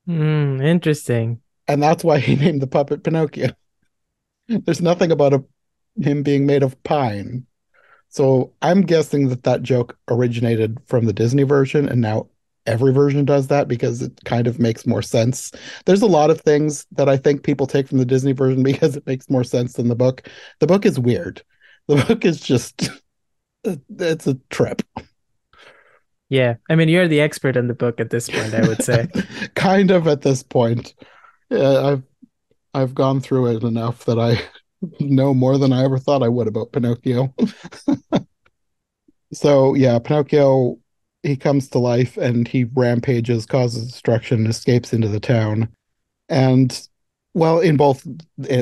Hmm, 0.06 0.60
interesting 0.62 1.42
And 1.68 1.82
that's 1.82 2.04
why 2.04 2.20
he 2.20 2.36
named 2.44 2.62
the 2.62 2.68
puppet 2.68 3.04
Pinocchio. 3.04 3.50
There's 4.48 4.82
nothing 4.82 5.12
about 5.12 5.34
a, 5.34 5.44
him 6.02 6.24
being 6.24 6.46
made 6.46 6.64
of 6.64 6.82
pine. 6.84 7.46
So 8.10 8.54
I'm 8.62 8.82
guessing 8.84 9.30
that 9.30 9.44
that 9.44 9.64
joke 9.64 9.98
originated 10.10 10.80
from 10.88 11.06
the 11.06 11.14
Disney 11.14 11.44
version, 11.44 11.90
and 11.90 12.02
now 12.02 12.30
every 12.66 12.94
version 12.94 13.26
does 13.26 13.48
that 13.48 13.68
because 13.68 14.02
it 14.02 14.20
kind 14.26 14.48
of 14.48 14.60
makes 14.60 14.86
more 14.86 15.02
sense. 15.02 15.52
There's 15.86 16.02
a 16.02 16.08
lot 16.08 16.30
of 16.30 16.42
things 16.42 16.86
that 16.94 17.10
I 17.10 17.18
think 17.18 17.44
people 17.44 17.68
take 17.68 17.88
from 17.88 17.98
the 17.98 18.06
Disney 18.06 18.32
version 18.34 18.64
because 18.72 18.96
it 18.96 19.08
makes 19.08 19.30
more 19.30 19.44
sense 19.44 19.74
than 19.74 19.88
the 19.88 19.96
book. 19.96 20.28
The 20.60 20.68
book 20.68 20.86
is 20.86 21.00
weird. 21.00 21.42
The 21.88 21.98
book 22.06 22.26
is 22.26 22.40
just 22.40 22.90
it's 23.64 24.28
a 24.28 24.38
trip. 24.50 24.82
yeah 26.30 26.56
i 26.70 26.76
mean 26.76 26.88
you're 26.90 27.08
the 27.08 27.22
expert 27.22 27.58
on 27.58 27.68
the 27.68 27.74
book 27.74 28.00
at 28.00 28.10
this 28.12 28.30
point 28.30 28.54
i 28.54 28.62
would 28.68 28.84
say 28.84 29.08
kind 29.56 29.92
of 29.92 30.08
at 30.08 30.22
this 30.22 30.44
point. 30.44 30.94
Yeah, 31.50 31.82
I've 31.86 32.04
I've 32.76 32.94
gone 32.94 33.20
through 33.22 33.58
it 33.58 33.64
enough 33.64 34.06
that 34.06 34.20
I 34.20 34.40
know 35.00 35.34
more 35.34 35.58
than 35.58 35.74
I 35.74 35.84
ever 35.84 35.98
thought 35.98 36.22
I 36.24 36.28
would 36.30 36.48
about 36.48 36.72
Pinocchio. 36.72 37.34
so 39.34 39.74
yeah, 39.74 40.00
Pinocchio 40.00 40.78
he 41.24 41.36
comes 41.36 41.70
to 41.70 41.80
life 41.80 42.18
and 42.18 42.48
he 42.48 42.66
rampages, 42.66 43.46
causes 43.46 43.92
destruction, 43.92 44.40
and 44.40 44.48
escapes 44.48 44.94
into 44.94 45.08
the 45.08 45.20
town. 45.20 45.70
And 46.30 46.88
well, 47.34 47.60
in 47.60 47.78
both 47.78 48.08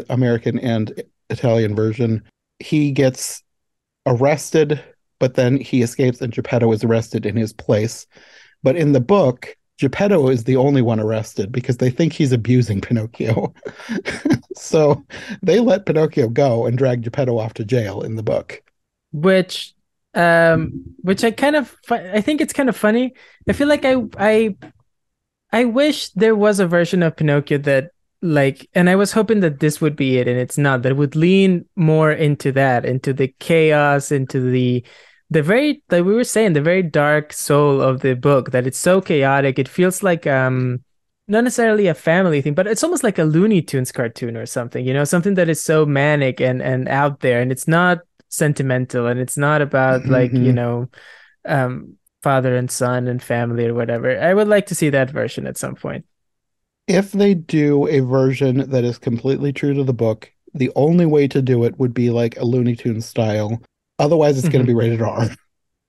American 0.10 0.60
and 0.60 1.04
Italian 1.30 1.76
version, 1.76 2.24
he 2.60 2.92
gets 2.92 3.44
arrested, 4.06 4.84
but 5.20 5.36
then 5.36 5.58
he 5.58 5.82
escapes 5.82 6.22
and 6.22 6.34
Geppetto 6.34 6.72
is 6.72 6.84
arrested 6.84 7.26
in 7.26 7.36
his 7.36 7.54
place. 7.54 8.08
But 8.64 8.76
in 8.76 8.94
the 8.94 9.02
book, 9.02 9.56
Geppetto 9.78 10.28
is 10.28 10.44
the 10.46 10.56
only 10.56 10.82
one 10.82 11.00
arrested 11.00 11.52
because 11.52 11.78
they 11.78 11.92
think 11.92 12.14
he's 12.14 12.32
abusing 12.32 12.82
Pinocchio. 12.82 13.54
so 14.56 15.04
they 15.44 15.60
let 15.60 15.86
Pinocchio 15.86 16.30
go 16.30 16.66
and 16.66 16.78
drag 16.78 17.04
Geppetto 17.04 17.38
off 17.38 17.54
to 17.56 17.66
jail 17.66 18.02
in 18.02 18.16
the 18.16 18.24
book. 18.24 18.64
which 19.12 19.74
um 20.18 20.72
which 21.02 21.24
i 21.24 21.32
kind 21.32 21.56
of 21.56 21.76
i 21.92 22.20
think 22.22 22.42
it's 22.42 22.54
kind 22.54 22.70
of 22.70 22.76
funny. 22.76 23.14
I 23.48 23.54
feel 23.54 23.68
like 23.68 23.86
i 23.86 23.96
i 24.18 24.56
i 25.52 25.66
wish 25.66 26.10
there 26.10 26.36
was 26.36 26.60
a 26.60 26.68
version 26.68 27.04
of 27.04 27.16
pinocchio 27.16 27.60
that 27.60 27.92
like 28.22 28.68
and 28.74 28.90
i 28.90 28.96
was 28.96 29.12
hoping 29.12 29.42
that 29.42 29.60
this 29.60 29.80
would 29.80 29.96
be 29.96 30.18
it 30.18 30.28
and 30.28 30.40
it's 30.40 30.58
not 30.58 30.82
that 30.82 30.98
would 30.98 31.16
lean 31.16 31.66
more 31.76 32.12
into 32.12 32.52
that 32.52 32.84
into 32.84 33.14
the 33.14 33.28
chaos 33.40 34.12
into 34.12 34.42
the 34.52 34.84
the 35.30 35.44
very 35.44 35.84
like 35.90 36.04
we 36.04 36.14
were 36.14 36.24
saying 36.24 36.54
the 36.54 36.62
very 36.62 36.82
dark 36.82 37.34
soul 37.34 37.82
of 37.82 38.02
the 38.02 38.16
book 38.16 38.52
that 38.52 38.66
it's 38.66 38.78
so 38.78 39.02
chaotic. 39.02 39.60
It 39.60 39.68
feels 39.68 40.02
like 40.02 40.26
um 40.26 40.84
not 41.28 41.44
necessarily 41.44 41.88
a 41.88 41.94
family 41.94 42.42
thing 42.42 42.54
but 42.54 42.68
it's 42.68 42.84
almost 42.84 43.04
like 43.04 43.20
a 43.20 43.24
looney 43.24 43.62
tunes 43.62 43.92
cartoon 43.92 44.38
or 44.38 44.46
something 44.46 44.86
you 44.86 44.94
know 44.94 45.04
something 45.04 45.34
that 45.34 45.50
is 45.50 45.62
so 45.62 45.86
manic 45.86 46.40
and 46.40 46.62
and 46.62 46.88
out 46.88 47.20
there 47.20 47.42
and 47.42 47.52
it's 47.52 47.68
not 47.68 48.00
sentimental 48.30 49.08
and 49.08 49.20
it's 49.20 49.38
not 49.38 49.62
about 49.62 50.06
like 50.06 50.32
you 50.34 50.52
Mhm. 50.52 50.56
know 50.56 50.90
um 51.46 51.98
father 52.24 52.56
and 52.56 52.70
son 52.70 53.08
and 53.08 53.22
family 53.24 53.66
or 53.66 53.74
whatever 53.74 54.20
i 54.20 54.34
would 54.34 54.48
like 54.48 54.66
to 54.68 54.76
see 54.76 54.90
that 54.90 55.10
version 55.10 55.48
at 55.48 55.58
some 55.58 55.76
point 55.76 56.06
If 56.88 57.12
they 57.12 57.34
do 57.34 57.88
a 57.88 58.00
version 58.00 58.70
that 58.70 58.84
is 58.84 58.98
completely 58.98 59.52
true 59.52 59.74
to 59.74 59.84
the 59.84 59.94
book, 59.94 60.32
the 60.54 60.72
only 60.76 61.06
way 61.06 61.28
to 61.28 61.42
do 61.42 61.66
it 61.66 61.78
would 61.80 61.94
be 61.94 62.10
like 62.10 62.38
a 62.38 62.46
Looney 62.46 62.76
Tunes 62.78 63.06
style. 63.06 63.62
Otherwise, 64.00 64.38
it's 64.38 64.48
going 64.48 64.64
to 64.66 64.68
be 64.68 64.74
rated 64.74 65.02
R. 65.02 65.30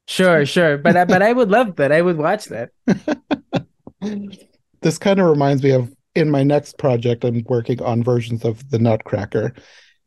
sure 0.06 0.44
sure 0.46 0.76
but 0.78 0.96
I, 0.96 1.04
but 1.04 1.22
i 1.22 1.32
would 1.32 1.50
love 1.50 1.76
that 1.76 1.92
i 1.92 2.00
would 2.02 2.16
watch 2.16 2.46
that 2.46 2.70
this 4.80 4.98
kind 4.98 5.20
of 5.20 5.26
reminds 5.28 5.62
me 5.62 5.70
of 5.70 5.92
in 6.14 6.30
my 6.30 6.42
next 6.42 6.78
project, 6.78 7.22
I'm 7.24 7.44
working 7.48 7.80
on 7.82 8.02
versions 8.02 8.44
of 8.44 8.68
the 8.70 8.78
Nutcracker. 8.78 9.52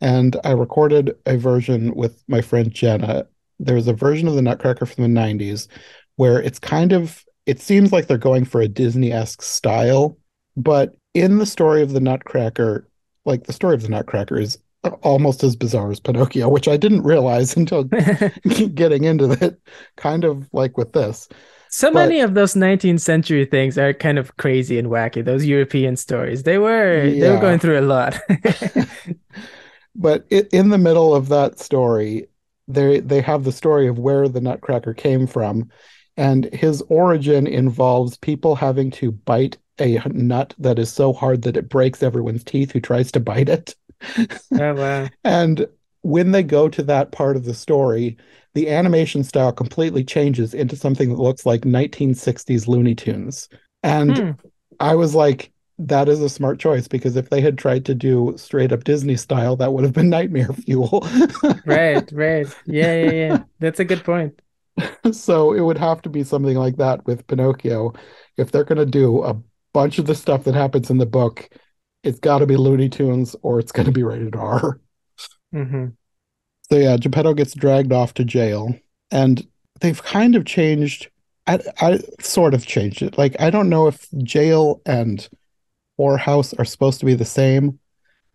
And 0.02 0.36
I 0.44 0.52
recorded 0.52 1.16
a 1.26 1.38
version 1.38 1.94
with 1.96 2.24
my 2.28 2.42
friend 2.42 2.72
Jenna. 2.72 3.28
There's 3.60 3.88
a 3.88 3.94
version 3.94 4.28
of 4.28 4.34
the 4.36 4.42
Nutcracker 4.42 4.86
from 4.86 5.04
the 5.14 5.20
90s 5.20 5.68
where 6.16 6.42
it's 6.42 6.60
kind 6.60 6.92
of, 6.92 7.24
it 7.46 7.60
seems 7.62 7.92
like 7.92 8.08
they're 8.08 8.18
going 8.18 8.46
for 8.46 8.62
a 8.62 8.68
Disney 8.68 9.12
esque 9.12 9.42
style. 9.44 10.18
But 10.58 10.96
in 11.14 11.38
the 11.38 11.46
story 11.46 11.82
of 11.84 11.94
the 11.94 12.00
Nutcracker, 12.00 12.88
like 13.26 13.44
the 13.46 13.54
story 13.54 13.76
of 13.76 13.84
the 13.84 13.90
Nutcracker 13.90 14.40
is 14.40 14.58
almost 15.04 15.44
as 15.44 15.56
bizarre 15.56 15.92
as 15.92 16.00
Pinocchio, 16.00 16.50
which 16.50 16.68
I 16.68 16.76
didn't 16.78 17.04
realize 17.04 17.56
until 17.58 17.84
getting 18.74 19.04
into 19.04 19.32
it, 19.34 19.62
kind 19.98 20.24
of 20.24 20.50
like 20.54 20.76
with 20.78 20.94
this. 20.94 21.30
so 21.70 21.90
But- 21.94 22.00
many 22.10 22.20
of 22.22 22.34
those 22.34 22.56
19th 22.56 23.00
century 23.02 23.46
things 23.46 23.78
are 23.78 23.94
kind 23.94 24.18
of 24.18 24.36
crazy 24.38 24.78
and 24.80 24.90
wacky 24.90 25.24
those 25.24 25.46
european 25.46 25.96
stories 25.96 26.44
they 26.44 26.58
were 26.58 27.10
they 27.10 27.30
were 27.30 27.40
going 27.40 27.60
through 27.60 27.80
a 27.80 27.88
lot 27.88 28.20
but 29.96 30.26
i 30.32 30.46
in 30.52 30.70
the 30.70 30.78
middle 30.78 31.16
of 31.16 31.28
that 31.30 31.60
story, 31.60 32.28
they 32.68 33.00
they 33.00 33.22
have 33.22 33.44
the 33.44 33.52
story 33.52 33.88
of 33.88 34.00
where 34.00 34.28
the 34.28 34.42
Nutcracker 34.42 34.94
came 34.94 35.28
from, 35.28 35.70
and 36.18 36.46
his 36.54 36.82
origin 36.90 37.48
involves 37.48 38.18
people 38.18 38.56
having 38.56 38.92
to 38.92 39.12
bite 39.12 39.58
a 39.80 40.00
nut 40.10 40.54
that 40.60 40.80
is 40.80 40.92
so 40.92 41.14
hard 41.14 41.42
that 41.44 41.58
it 41.58 41.70
breaks 41.70 42.04
everyone's 42.04 42.44
teeth 42.44 42.72
who 42.72 42.80
tries 42.80 43.12
to 43.14 43.20
bite 43.20 43.50
it. 43.50 43.76
oh 44.58 44.74
wow 44.76 45.12
And 45.24 45.68
when 46.02 46.32
they 46.32 46.44
go 46.44 46.68
to 46.70 46.84
that 46.84 47.12
part 47.12 47.36
of 47.36 47.46
the 47.46 47.54
story, 47.54 48.18
the 48.54 48.70
animation 48.70 49.24
style 49.24 49.52
completely 49.52 50.04
changes 50.04 50.54
into 50.54 50.76
something 50.76 51.10
that 51.10 51.22
looks 51.22 51.46
like 51.46 51.66
1960s 51.66 52.68
Looney 52.68 52.96
Tunes. 52.96 53.50
And 53.84 54.22
Hmm. 54.22 54.32
I 54.80 54.96
was 54.96 55.16
like, 55.16 55.52
that 55.88 56.10
is 56.10 56.22
a 56.22 56.30
smart 56.30 56.60
choice 56.60 56.88
because 56.88 57.16
if 57.16 57.30
they 57.30 57.42
had 57.42 57.58
tried 57.58 57.86
to 57.86 57.96
do 57.96 58.34
straight 58.38 58.72
up 58.72 58.84
Disney 58.84 59.16
style, 59.16 59.56
that 59.58 59.74
would 59.74 59.84
have 59.84 59.94
been 59.94 60.10
nightmare 60.10 60.54
fuel. 60.54 61.08
right 61.66 62.10
right 62.12 62.48
yeah 62.66 63.04
yeah 63.04 63.12
yeah 63.12 63.44
that's 63.60 63.80
a 63.80 63.86
good 63.86 64.04
point 64.04 64.40
so 65.12 65.54
it 65.54 65.62
would 65.62 65.78
have 65.78 66.02
to 66.04 66.10
be 66.10 66.24
something 66.24 66.58
like 66.58 66.78
that 66.78 67.06
with 67.06 67.28
Pinocchio. 67.28 67.94
If 68.38 68.52
they're 68.52 68.64
going 68.64 68.78
to 68.78 68.86
do 68.86 69.24
a 69.24 69.36
bunch 69.74 70.00
of 70.00 70.06
the 70.06 70.16
stuff 70.16 70.44
that 70.46 70.56
happens 70.56 70.90
in 70.90 70.98
the 70.98 71.06
book, 71.06 71.50
it's 72.04 72.20
got 72.20 72.40
to 72.40 72.46
be 72.46 72.58
Looney 72.58 72.90
Tunes 72.90 73.36
or 73.42 73.60
it's 73.60 73.72
going 73.72 73.86
to 73.86 73.92
be 73.92 74.04
rated 74.04 74.36
R. 74.36 74.80
Mm-hmm. 75.54 75.88
So 76.70 76.78
yeah, 76.78 76.98
Geppetto 76.98 77.34
gets 77.34 77.54
dragged 77.54 77.92
off 77.92 78.14
to 78.16 78.24
jail, 78.24 78.74
and 79.12 79.46
they've 79.82 80.02
kind 80.02 80.36
of 80.36 80.46
changed. 80.46 81.10
I, 81.46 81.60
I 81.82 82.00
sort 82.22 82.54
of 82.54 82.66
changed 82.66 83.02
it. 83.02 83.18
Like 83.18 83.36
I 83.42 83.50
don't 83.50 83.68
know 83.68 83.88
if 83.88 84.08
jail 84.24 84.82
and 84.86 85.28
whorehouse 86.02 86.58
are 86.58 86.66
supposed 86.66 87.00
to 87.00 87.06
be 87.06 87.14
the 87.14 87.26
same, 87.26 87.80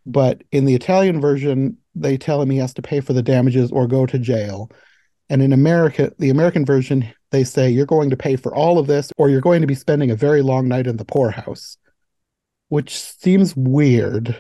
but 0.05 0.43
in 0.53 0.65
the 0.65 0.75
Italian 0.75 1.21
version, 1.21 1.79
they 1.95 2.17
tell 2.17 2.41
him 2.41 2.51
he 2.51 2.59
has 2.59 2.75
to 2.75 2.83
pay 2.83 3.01
for 3.01 3.13
the 3.13 3.23
damages 3.23 3.73
or 3.73 3.89
go 3.89 4.07
to 4.07 4.19
jail. 4.19 4.71
And 5.29 5.43
in 5.43 5.53
America, 5.53 6.13
the 6.19 6.31
American 6.31 6.65
version, 6.65 7.13
they 7.33 7.43
say 7.43 7.69
you're 7.69 7.87
going 7.87 8.11
to 8.11 8.17
pay 8.17 8.37
for 8.37 8.55
all 8.55 8.79
of 8.79 8.87
this 8.87 9.13
or 9.17 9.29
you're 9.29 9.41
going 9.41 9.63
to 9.63 9.67
be 9.67 9.75
spending 9.75 10.11
a 10.11 10.17
very 10.17 10.43
long 10.43 10.69
night 10.69 10.87
in 10.87 10.97
the 10.97 11.05
poorhouse, 11.05 11.77
which 12.69 12.97
seems 12.97 13.57
weird. 13.57 14.37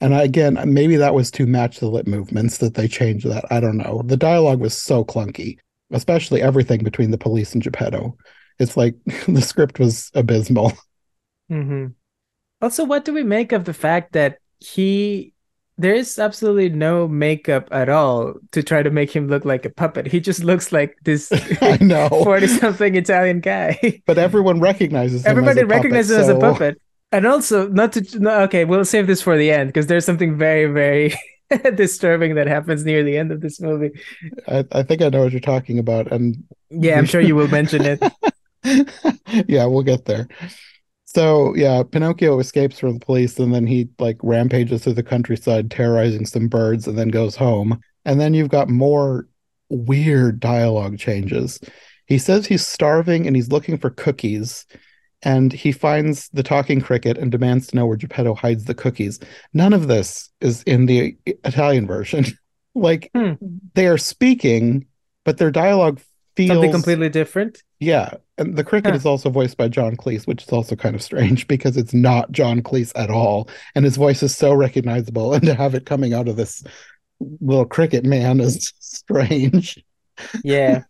And 0.00 0.14
again, 0.14 0.58
maybe 0.66 0.96
that 0.96 1.14
was 1.14 1.30
to 1.32 1.46
match 1.46 1.80
the 1.80 1.88
lip 1.88 2.06
movements 2.06 2.58
that 2.58 2.74
they 2.74 2.86
changed 2.86 3.26
that. 3.26 3.44
I 3.50 3.58
don't 3.58 3.78
know. 3.78 4.02
The 4.04 4.16
dialogue 4.16 4.60
was 4.60 4.80
so 4.80 5.04
clunky, 5.04 5.58
especially 5.90 6.42
everything 6.42 6.84
between 6.84 7.10
the 7.10 7.18
police 7.18 7.52
and 7.54 7.62
Geppetto. 7.62 8.16
It's 8.60 8.76
like 8.76 8.94
the 9.26 9.42
script 9.42 9.80
was 9.80 10.12
abysmal. 10.14 10.72
Mm-hmm. 11.50 11.86
Also, 12.62 12.84
what 12.84 13.04
do 13.04 13.12
we 13.12 13.22
make 13.22 13.52
of 13.52 13.64
the 13.64 13.74
fact 13.74 14.12
that 14.12 14.38
he 14.60 15.34
there 15.76 15.94
is 15.94 16.18
absolutely 16.18 16.68
no 16.68 17.08
makeup 17.08 17.68
at 17.72 17.88
all 17.88 18.34
to 18.52 18.62
try 18.62 18.82
to 18.82 18.90
make 18.90 19.10
him 19.10 19.26
look 19.26 19.44
like 19.44 19.64
a 19.64 19.70
puppet. 19.70 20.06
He 20.06 20.20
just 20.20 20.44
looks 20.44 20.72
like 20.72 20.96
this 21.02 21.32
I 21.60 21.78
know 21.80 22.08
40 22.08 22.46
something 22.46 22.94
Italian 22.94 23.40
guy. 23.40 24.02
but 24.06 24.18
everyone 24.18 24.60
recognizes 24.60 25.24
him 25.24 25.30
Everybody 25.30 25.60
as 25.60 25.64
a 25.64 25.66
recognizes 25.66 26.16
puppet, 26.16 26.30
him 26.30 26.36
as 26.36 26.36
a 26.36 26.52
puppet. 26.52 26.80
And 27.12 27.26
also, 27.26 27.68
not 27.68 27.92
to 27.92 28.18
no, 28.18 28.40
okay, 28.42 28.64
we'll 28.64 28.84
save 28.84 29.06
this 29.06 29.22
for 29.22 29.36
the 29.36 29.50
end 29.50 29.68
because 29.68 29.86
there's 29.86 30.04
something 30.04 30.36
very, 30.36 30.66
very 30.66 31.14
disturbing 31.74 32.34
that 32.36 32.46
happens 32.46 32.84
near 32.84 33.02
the 33.04 33.16
end 33.16 33.30
of 33.30 33.40
this 33.40 33.60
movie. 33.60 33.90
I, 34.48 34.64
I 34.72 34.82
think 34.82 35.02
I 35.02 35.08
know 35.10 35.22
what 35.22 35.32
you're 35.32 35.40
talking 35.40 35.78
about. 35.78 36.10
And 36.12 36.42
Yeah, 36.70 36.98
I'm 36.98 37.04
sure 37.04 37.20
you 37.20 37.36
will 37.36 37.48
mention 37.48 37.82
it. 37.84 38.02
yeah, 39.48 39.66
we'll 39.66 39.82
get 39.82 40.06
there. 40.06 40.28
So 41.14 41.54
yeah, 41.54 41.82
Pinocchio 41.84 42.38
escapes 42.40 42.78
from 42.78 42.94
the 42.94 43.04
police 43.04 43.38
and 43.38 43.54
then 43.54 43.66
he 43.66 43.88
like 43.98 44.18
rampages 44.22 44.82
through 44.82 44.94
the 44.94 45.02
countryside, 45.02 45.70
terrorizing 45.70 46.26
some 46.26 46.48
birds, 46.48 46.88
and 46.88 46.98
then 46.98 47.08
goes 47.08 47.36
home. 47.36 47.80
And 48.04 48.20
then 48.20 48.34
you've 48.34 48.48
got 48.48 48.68
more 48.68 49.28
weird 49.68 50.40
dialogue 50.40 50.98
changes. 50.98 51.60
He 52.06 52.18
says 52.18 52.46
he's 52.46 52.66
starving 52.66 53.26
and 53.26 53.36
he's 53.36 53.50
looking 53.50 53.78
for 53.78 53.90
cookies. 53.90 54.66
And 55.22 55.52
he 55.52 55.72
finds 55.72 56.28
the 56.30 56.42
talking 56.42 56.80
cricket 56.82 57.16
and 57.16 57.32
demands 57.32 57.68
to 57.68 57.76
know 57.76 57.86
where 57.86 57.96
Geppetto 57.96 58.34
hides 58.34 58.64
the 58.64 58.74
cookies. 58.74 59.20
None 59.54 59.72
of 59.72 59.88
this 59.88 60.30
is 60.42 60.62
in 60.64 60.84
the 60.86 61.16
Italian 61.26 61.86
version. 61.86 62.26
like 62.74 63.10
Hmm. 63.14 63.34
they 63.74 63.86
are 63.86 63.96
speaking, 63.96 64.86
but 65.24 65.38
their 65.38 65.50
dialogue 65.50 66.00
feels 66.36 66.48
Something 66.48 66.72
completely 66.72 67.08
different. 67.08 67.62
yeah, 67.80 68.14
and 68.38 68.56
the 68.56 68.64
cricket 68.64 68.92
Huh. 68.92 68.96
is 68.96 69.06
also 69.06 69.30
voiced 69.30 69.56
by 69.56 69.68
John 69.68 69.96
Cleese, 69.96 70.26
which 70.26 70.42
is 70.42 70.48
also 70.50 70.74
kind 70.76 70.94
of 70.96 71.02
strange 71.02 71.46
because 71.48 71.76
it's 71.76 71.94
not 71.94 72.32
John 72.32 72.60
Cleese 72.62 72.92
at 72.96 73.10
all, 73.10 73.48
and 73.74 73.84
his 73.84 73.96
voice 73.96 74.22
is 74.22 74.36
so 74.36 74.52
recognizable, 74.54 75.34
and 75.34 75.44
to 75.46 75.54
have 75.54 75.74
it 75.74 75.86
coming 75.86 76.14
out 76.14 76.28
of 76.28 76.36
this 76.36 76.62
little 77.40 77.66
cricket 77.66 78.04
man 78.04 78.40
is 78.40 78.72
strange. 78.80 79.82
Yeah. 80.42 80.82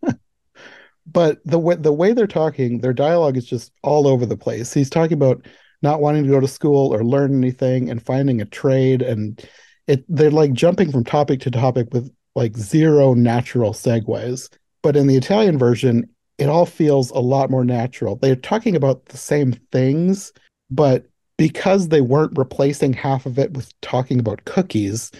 But 1.06 1.38
the 1.44 1.58
way 1.58 1.74
the 1.74 1.92
way 1.92 2.12
they're 2.12 2.26
talking, 2.26 2.78
their 2.80 2.94
dialogue 2.94 3.36
is 3.36 3.44
just 3.44 3.72
all 3.82 4.06
over 4.06 4.24
the 4.24 4.36
place. 4.38 4.72
He's 4.72 4.88
talking 4.90 5.12
about 5.14 5.46
not 5.82 6.00
wanting 6.00 6.24
to 6.24 6.30
go 6.30 6.40
to 6.40 6.48
school 6.48 6.94
or 6.94 7.04
learn 7.04 7.36
anything 7.36 7.90
and 7.90 8.02
finding 8.02 8.40
a 8.40 8.46
trade, 8.46 9.02
and 9.02 9.38
it 9.86 10.04
they're 10.08 10.30
like 10.30 10.54
jumping 10.54 10.90
from 10.90 11.04
topic 11.04 11.40
to 11.40 11.50
topic 11.50 11.88
with 11.92 12.10
like 12.34 12.56
zero 12.56 13.12
natural 13.12 13.72
segues. 13.74 14.48
But 14.84 14.96
in 14.96 15.06
the 15.06 15.16
Italian 15.16 15.58
version, 15.58 16.10
it 16.36 16.50
all 16.50 16.66
feels 16.66 17.10
a 17.10 17.18
lot 17.18 17.50
more 17.50 17.64
natural. 17.64 18.16
They're 18.16 18.36
talking 18.36 18.76
about 18.76 19.06
the 19.06 19.16
same 19.16 19.54
things, 19.72 20.30
but 20.70 21.06
because 21.38 21.88
they 21.88 22.02
weren't 22.02 22.36
replacing 22.36 22.92
half 22.92 23.24
of 23.24 23.38
it 23.38 23.54
with 23.54 23.72
talking 23.80 24.20
about 24.20 24.44
cookies, 24.44 25.10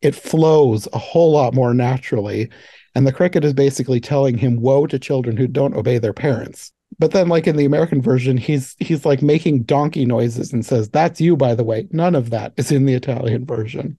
it 0.00 0.14
flows 0.14 0.88
a 0.94 0.98
whole 0.98 1.32
lot 1.32 1.52
more 1.52 1.74
naturally. 1.74 2.48
And 2.94 3.06
the 3.06 3.12
cricket 3.12 3.44
is 3.44 3.52
basically 3.52 4.00
telling 4.00 4.38
him 4.38 4.62
woe 4.62 4.86
to 4.86 4.98
children 4.98 5.36
who 5.36 5.46
don't 5.46 5.76
obey 5.76 5.98
their 5.98 6.14
parents. 6.14 6.72
But 6.98 7.10
then, 7.10 7.28
like 7.28 7.46
in 7.46 7.56
the 7.56 7.66
American 7.66 8.00
version, 8.00 8.38
he's 8.38 8.74
he's 8.78 9.04
like 9.04 9.20
making 9.20 9.64
donkey 9.64 10.06
noises 10.06 10.50
and 10.50 10.64
says, 10.64 10.88
"That's 10.88 11.20
you, 11.20 11.36
by 11.36 11.54
the 11.54 11.62
way." 11.62 11.88
None 11.92 12.14
of 12.14 12.30
that 12.30 12.54
is 12.56 12.72
in 12.72 12.86
the 12.86 12.94
Italian 12.94 13.44
version. 13.44 13.98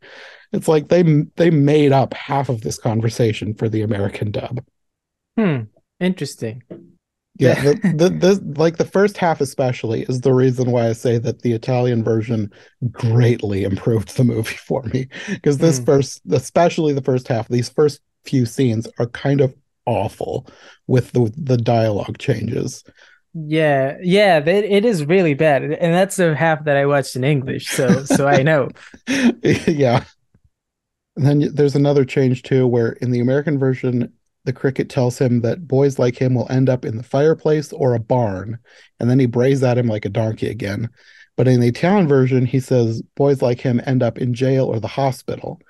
It's 0.51 0.67
like 0.67 0.88
they 0.88 1.03
they 1.36 1.51
made 1.51 1.91
up 1.91 2.15
half 2.15 2.49
of 2.49 2.62
this 2.62 2.79
conversation 2.79 3.53
for 3.53 3.69
the 3.69 3.84
American 3.84 4.31
dub. 4.31 4.62
Hmm. 5.37 5.63
Interesting. 5.99 6.63
Yeah, 7.37 7.55
the, 7.55 7.73
the, 7.95 8.09
the 8.09 8.59
like 8.59 8.77
the 8.77 8.85
first 8.85 9.17
half 9.17 9.41
especially 9.41 10.03
is 10.03 10.21
the 10.21 10.33
reason 10.33 10.69
why 10.71 10.89
I 10.89 10.93
say 10.93 11.17
that 11.19 11.41
the 11.41 11.53
Italian 11.53 12.03
version 12.03 12.51
greatly 12.91 13.63
improved 13.63 14.15
the 14.15 14.23
movie 14.23 14.55
for 14.67 14.83
me 14.83 15.07
because 15.29 15.57
this 15.57 15.79
Hmm. 15.79 15.83
first, 15.83 16.21
especially 16.31 16.93
the 16.93 17.01
first 17.01 17.27
half, 17.27 17.47
these 17.47 17.69
first 17.69 18.01
few 18.25 18.45
scenes 18.45 18.87
are 18.99 19.07
kind 19.07 19.41
of 19.41 19.55
awful 19.85 20.47
with 20.87 21.11
the 21.13 21.33
the 21.37 21.57
dialogue 21.57 22.17
changes. 22.19 22.83
Yeah, 23.33 23.97
yeah, 24.01 24.39
it, 24.39 24.47
it 24.65 24.83
is 24.85 25.05
really 25.05 25.33
bad, 25.35 25.63
and 25.63 25.93
that's 25.93 26.17
the 26.17 26.35
half 26.35 26.65
that 26.65 26.75
I 26.75 26.85
watched 26.85 27.15
in 27.15 27.23
English. 27.23 27.71
So, 27.71 28.03
so 28.03 28.27
I 28.27 28.43
know. 28.43 28.73
yeah. 29.67 30.05
And 31.15 31.25
then 31.25 31.55
there's 31.55 31.75
another 31.75 32.05
change 32.05 32.43
too, 32.43 32.65
where 32.67 32.93
in 32.93 33.11
the 33.11 33.19
American 33.19 33.59
version, 33.59 34.13
the 34.43 34.54
cricket 34.54 34.89
tells 34.89 35.19
him 35.19 35.41
that 35.41 35.67
boys 35.67 35.99
like 35.99 36.17
him 36.17 36.34
will 36.34 36.51
end 36.51 36.69
up 36.69 36.86
in 36.86 36.97
the 36.97 37.04
fireplace 37.04 37.71
or 37.73 37.93
a 37.93 37.99
barn, 37.99 38.58
and 38.99 39.10
then 39.10 39.19
he 39.19 39.25
brays 39.25 39.63
at 39.63 39.77
him 39.77 39.88
like 39.88 40.06
a 40.06 40.10
donkey 40.10 40.47
again. 40.47 40.89
But 41.38 41.47
in 41.47 41.60
the 41.60 41.67
Italian 41.67 42.08
version, 42.08 42.45
he 42.45 42.60
says 42.60 43.01
boys 43.15 43.41
like 43.41 43.62
him 43.62 43.82
end 43.86 44.04
up 44.04 44.17
in 44.17 44.34
jail 44.34 44.65
or 44.65 44.80
the 44.80 44.88
hospital. 44.88 45.62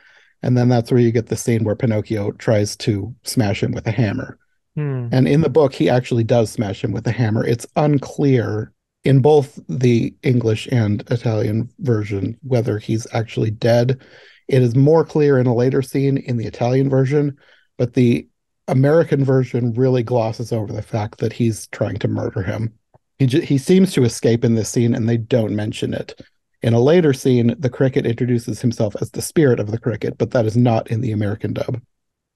And 0.44 0.58
then 0.58 0.70
that's 0.70 0.92
where 0.92 1.00
you 1.00 1.12
get 1.12 1.28
the 1.28 1.38
scene 1.38 1.64
where 1.64 1.76
Pinocchio 1.76 2.32
tries 2.32 2.76
to 2.78 3.14
smash 3.24 3.62
him 3.62 3.72
with 3.72 3.86
a 3.86 3.92
hammer. 3.92 4.40
Hmm. 4.76 5.10
And 5.12 5.28
in 5.28 5.42
the 5.42 5.50
book, 5.50 5.74
he 5.74 5.90
actually 5.90 6.24
does 6.24 6.50
smash 6.50 6.84
him 6.84 6.92
with 6.92 7.06
a 7.06 7.12
hammer. 7.12 7.46
It's 7.46 7.68
unclear 7.76 8.74
in 9.04 9.22
both 9.22 9.60
the 9.68 10.16
English 10.24 10.68
and 10.72 11.04
Italian 11.12 11.70
version 11.80 12.38
whether 12.44 12.78
he's 12.78 13.08
actually 13.14 13.52
dead. 13.52 14.02
It 14.48 14.62
is 14.62 14.76
more 14.76 15.06
clear 15.06 15.38
in 15.38 15.48
a 15.48 15.56
later 15.56 15.82
scene 15.82 16.18
in 16.18 16.38
the 16.38 16.46
Italian 16.46 16.90
version, 16.90 17.38
but 17.78 17.94
the 17.94 18.28
American 18.68 19.24
version 19.26 19.74
really 19.74 20.04
glosses 20.04 20.52
over 20.52 20.72
the 20.72 20.82
fact 20.82 21.20
that 21.20 21.34
he's 21.34 21.68
trying 21.68 21.98
to 21.98 22.08
murder 22.08 22.42
him. 22.42 22.74
He 23.20 23.26
j- 23.28 23.46
he 23.46 23.58
seems 23.58 23.94
to 23.94 24.04
escape 24.04 24.44
in 24.44 24.56
this 24.56 24.70
scene, 24.70 24.96
and 24.96 25.08
they 25.08 25.18
don't 25.18 25.56
mention 25.56 25.94
it. 25.94 26.20
In 26.62 26.74
a 26.74 26.80
later 26.80 27.14
scene, 27.14 27.56
the 27.60 27.70
cricket 27.70 28.06
introduces 28.06 28.62
himself 28.62 28.96
as 29.02 29.12
the 29.12 29.22
spirit 29.22 29.60
of 29.60 29.72
the 29.72 29.80
cricket, 29.80 30.18
but 30.18 30.32
that 30.32 30.46
is 30.46 30.56
not 30.56 30.90
in 30.92 31.02
the 31.02 31.12
American 31.12 31.54
dub. 31.54 31.82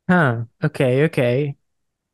Huh. 0.10 0.44
Okay. 0.64 1.04
Okay. 1.04 1.56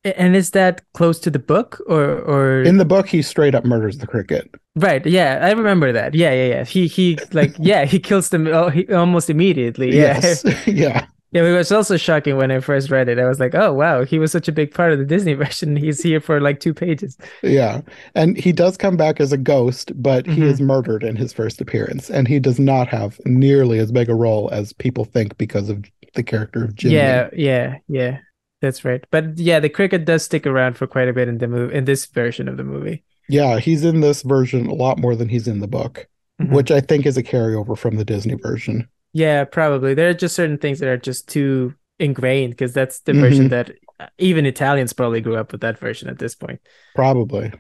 And 0.04 0.36
is 0.36 0.52
that 0.52 0.82
close 0.94 1.20
to 1.20 1.30
the 1.30 1.40
book, 1.40 1.80
or 1.86 2.04
or 2.04 2.64
In 2.64 2.78
the 2.78 2.86
book, 2.86 3.08
he 3.08 3.22
straight 3.22 3.54
up 3.54 3.66
murders 3.66 4.00
the 4.00 4.08
cricket. 4.08 4.50
right? 4.76 5.06
Yeah, 5.06 5.40
I 5.42 5.52
remember 5.52 5.92
that. 5.92 6.16
Yeah, 6.16 6.34
yeah, 6.34 6.48
yeah. 6.48 6.64
He 6.66 6.88
he 6.88 7.18
like 7.34 7.56
yeah, 7.60 7.86
he 7.86 8.00
kills 8.00 8.30
them 8.30 8.48
almost 8.92 9.30
immediately. 9.30 9.96
Yeah. 9.96 10.20
Yes. 10.24 10.44
yeah. 10.66 11.06
Yeah, 11.34 11.44
it 11.44 11.56
was 11.56 11.72
also 11.72 11.96
shocking 11.96 12.36
when 12.36 12.52
I 12.52 12.60
first 12.60 12.90
read 12.90 13.08
it. 13.08 13.18
I 13.18 13.26
was 13.26 13.40
like, 13.40 13.56
oh 13.56 13.72
wow, 13.72 14.04
he 14.04 14.20
was 14.20 14.32
such 14.34 14.50
a 14.50 14.52
big 14.52 14.74
part 14.74 14.92
of 14.92 15.00
the 15.00 15.06
Disney 15.06 15.34
version. 15.46 15.76
He's 15.78 16.04
here 16.04 16.20
for 16.20 16.42
like 16.42 16.60
two 16.60 16.74
pages. 16.74 17.18
Yeah. 17.42 17.82
And 18.16 18.38
he 18.38 18.52
does 18.52 18.76
come 18.76 18.98
back 18.98 19.22
as 19.22 19.32
a 19.32 19.38
ghost, 19.38 19.92
but 20.02 20.26
he 20.28 20.42
Mhm. 20.42 20.52
is 20.52 20.60
murdered 20.62 21.04
in 21.04 21.16
his 21.16 21.32
first 21.32 21.62
appearance. 21.62 22.10
And 22.10 22.28
he 22.28 22.40
does 22.40 22.60
not 22.60 22.90
have 22.90 23.20
nearly 23.26 23.80
as 23.80 23.92
big 23.92 24.10
a 24.10 24.16
role 24.16 24.50
as 24.52 24.74
people 24.74 25.06
think 25.06 25.38
because 25.38 25.70
of 25.70 25.86
the 26.16 26.24
character 26.24 26.66
of 26.66 26.74
Jiminy. 26.78 26.96
Yeah, 26.98 27.30
yeah, 27.34 27.78
yeah. 27.88 28.18
That's 28.62 28.84
right. 28.84 29.04
But 29.10 29.40
yeah, 29.40 29.60
the 29.62 29.70
cricket 29.70 30.04
does 30.06 30.24
stick 30.26 30.46
around 30.46 30.78
for 30.78 30.86
quite 30.86 31.08
a 31.08 31.14
bit 31.14 31.28
in 31.30 31.38
the 31.38 31.48
movie 31.48 31.74
in 31.74 31.86
this 31.86 32.06
version 32.08 32.48
of 32.50 32.58
the 32.58 32.64
movie. 32.66 33.04
Yeah. 33.30 33.60
He's 33.60 33.86
in 33.86 34.02
this 34.02 34.22
version 34.22 34.68
a 34.68 34.74
lot 34.74 35.00
more 35.00 35.16
than 35.16 35.30
he's 35.30 35.48
in 35.48 35.62
the 35.62 35.68
book, 35.68 36.08
Mhm. 36.42 36.52
which 36.52 36.70
I 36.72 36.82
think 36.82 37.06
is 37.06 37.16
a 37.18 37.24
carryover 37.24 37.78
from 37.78 37.96
the 37.96 38.04
Disney 38.06 38.34
version. 38.36 38.88
Yeah, 39.14 39.44
probably. 39.46 39.94
There 39.94 40.10
are 40.10 40.14
just 40.14 40.36
certain 40.36 40.58
things 40.58 40.80
that 40.80 40.90
are 40.90 40.98
just 40.98 41.28
too 41.28 41.76
ingrained 42.00 42.52
because 42.54 42.74
that's 42.74 43.02
the 43.02 43.14
version 43.14 43.48
Mhm. 43.48 43.50
that 43.50 43.72
uh, 44.00 44.08
even 44.18 44.46
Italians 44.46 44.94
probably 44.94 45.22
grew 45.22 45.36
up 45.36 45.52
with 45.52 45.62
that 45.62 45.78
version 45.78 46.10
at 46.10 46.18
this 46.18 46.34
point. 46.36 46.60
Probably. 46.96 47.52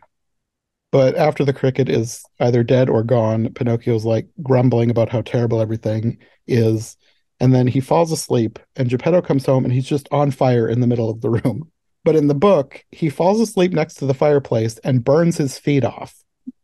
But 0.91 1.15
after 1.15 1.45
the 1.45 1.53
cricket 1.53 1.87
is 1.89 2.23
either 2.39 2.63
dead 2.63 2.89
or 2.89 3.03
gone, 3.03 3.53
Pinocchio's 3.53 4.05
like 4.05 4.27
grumbling 4.43 4.89
about 4.89 5.09
how 5.09 5.21
terrible 5.21 5.61
everything 5.61 6.17
is. 6.47 6.97
And 7.39 7.53
then 7.53 7.65
he 7.67 7.79
falls 7.79 8.11
asleep, 8.11 8.59
and 8.75 8.89
Geppetto 8.89 9.21
comes 9.21 9.45
home 9.45 9.63
and 9.63 9.73
he's 9.73 9.87
just 9.87 10.07
on 10.11 10.31
fire 10.31 10.67
in 10.67 10.79
the 10.79 10.87
middle 10.87 11.09
of 11.09 11.21
the 11.21 11.29
room. 11.29 11.71
But 12.03 12.15
in 12.15 12.27
the 12.27 12.35
book, 12.35 12.83
he 12.91 13.09
falls 13.09 13.39
asleep 13.39 13.71
next 13.73 13.95
to 13.95 14.05
the 14.05 14.13
fireplace 14.13 14.77
and 14.79 15.03
burns 15.03 15.37
his 15.37 15.57
feet 15.57 15.83
off. 15.83 16.15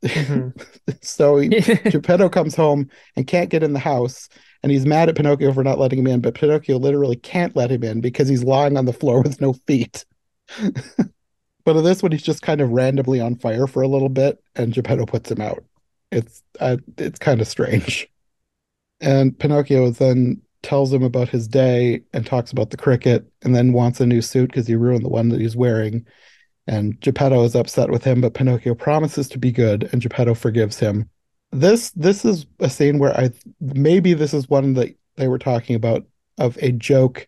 Mhm. 0.03 0.53
so 1.01 1.37
he, 1.37 1.49
Geppetto 1.89 2.29
comes 2.29 2.55
home 2.55 2.89
and 3.15 3.25
can't 3.27 3.49
get 3.49 3.63
in 3.63 3.73
the 3.73 3.79
house, 3.79 4.29
and 4.63 4.71
he's 4.71 4.85
mad 4.85 5.09
at 5.09 5.15
Pinocchio 5.15 5.53
for 5.53 5.63
not 5.63 5.79
letting 5.79 5.99
him 5.99 6.07
in. 6.07 6.21
But 6.21 6.35
Pinocchio 6.35 6.77
literally 6.77 7.15
can't 7.15 7.55
let 7.55 7.71
him 7.71 7.83
in 7.83 8.01
because 8.01 8.27
he's 8.27 8.43
lying 8.43 8.77
on 8.77 8.85
the 8.85 8.93
floor 8.93 9.21
with 9.23 9.41
no 9.41 9.53
feet. 9.53 10.05
but 11.65 11.75
in 11.75 11.83
this 11.83 12.01
one, 12.01 12.11
he's 12.11 12.23
just 12.23 12.41
kind 12.41 12.61
of 12.61 12.71
randomly 12.71 13.19
on 13.19 13.35
fire 13.35 13.67
for 13.67 13.81
a 13.81 13.87
little 13.87 14.09
bit, 14.09 14.41
and 14.55 14.73
Geppetto 14.73 15.05
puts 15.05 15.31
him 15.31 15.41
out. 15.41 15.63
It's 16.11 16.41
uh, 16.59 16.77
it's 16.97 17.19
kind 17.19 17.41
of 17.41 17.47
strange. 17.47 18.07
And 19.01 19.37
Pinocchio 19.37 19.91
then 19.91 20.41
tells 20.63 20.91
him 20.91 21.03
about 21.03 21.29
his 21.29 21.47
day 21.47 22.01
and 22.13 22.25
talks 22.25 22.51
about 22.51 22.71
the 22.71 22.77
cricket, 22.77 23.25
and 23.43 23.55
then 23.55 23.73
wants 23.73 23.99
a 23.99 24.05
new 24.05 24.21
suit 24.21 24.49
because 24.49 24.67
he 24.67 24.75
ruined 24.75 25.05
the 25.05 25.09
one 25.09 25.29
that 25.29 25.41
he's 25.41 25.55
wearing. 25.55 26.05
And 26.65 26.99
Geppetto 26.99 27.43
is 27.43 27.55
upset 27.55 27.89
with 27.89 28.03
him, 28.03 28.19
but 28.19 28.33
Pinocchio 28.33 28.75
promises 28.75 29.29
to 29.29 29.37
be 29.37 29.51
good, 29.51 29.89
and 29.91 30.01
Geppetto 30.01 30.33
forgives 30.33 30.79
him. 30.79 31.09
This 31.51 31.91
this 31.91 32.25
is 32.25 32.45
a 32.59 32.69
scene 32.69 32.99
where 32.99 33.17
I 33.17 33.31
maybe 33.59 34.13
this 34.13 34.33
is 34.33 34.49
one 34.49 34.73
that 34.73 34.95
they 35.15 35.27
were 35.27 35.39
talking 35.39 35.75
about 35.75 36.05
of 36.37 36.57
a 36.61 36.71
joke 36.71 37.27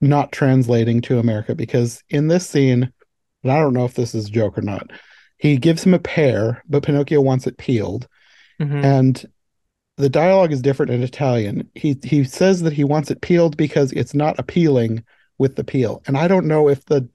not 0.00 0.30
translating 0.30 1.00
to 1.02 1.18
America 1.18 1.54
because 1.54 2.02
in 2.10 2.28
this 2.28 2.48
scene, 2.48 2.92
and 3.42 3.52
I 3.52 3.58
don't 3.60 3.72
know 3.74 3.86
if 3.86 3.94
this 3.94 4.14
is 4.14 4.28
a 4.28 4.30
joke 4.30 4.58
or 4.58 4.62
not, 4.62 4.90
he 5.38 5.56
gives 5.56 5.84
him 5.84 5.94
a 5.94 5.98
pear, 5.98 6.62
but 6.68 6.82
Pinocchio 6.82 7.20
wants 7.20 7.46
it 7.46 7.56
peeled, 7.56 8.06
Mhm. 8.60 8.84
and 8.84 9.26
the 9.96 10.10
dialogue 10.10 10.52
is 10.52 10.60
different 10.60 10.92
in 10.92 11.02
Italian. 11.02 11.70
He 11.74 11.96
he 12.04 12.24
says 12.24 12.60
that 12.62 12.74
he 12.74 12.84
wants 12.84 13.10
it 13.10 13.22
peeled 13.22 13.56
because 13.56 13.92
it's 13.92 14.14
not 14.14 14.38
appealing 14.38 15.02
with 15.38 15.56
the 15.56 15.64
peel, 15.64 16.02
and 16.06 16.16
I 16.16 16.28
don't 16.28 16.46
know 16.46 16.68
if 16.68 16.84
the 16.84 17.08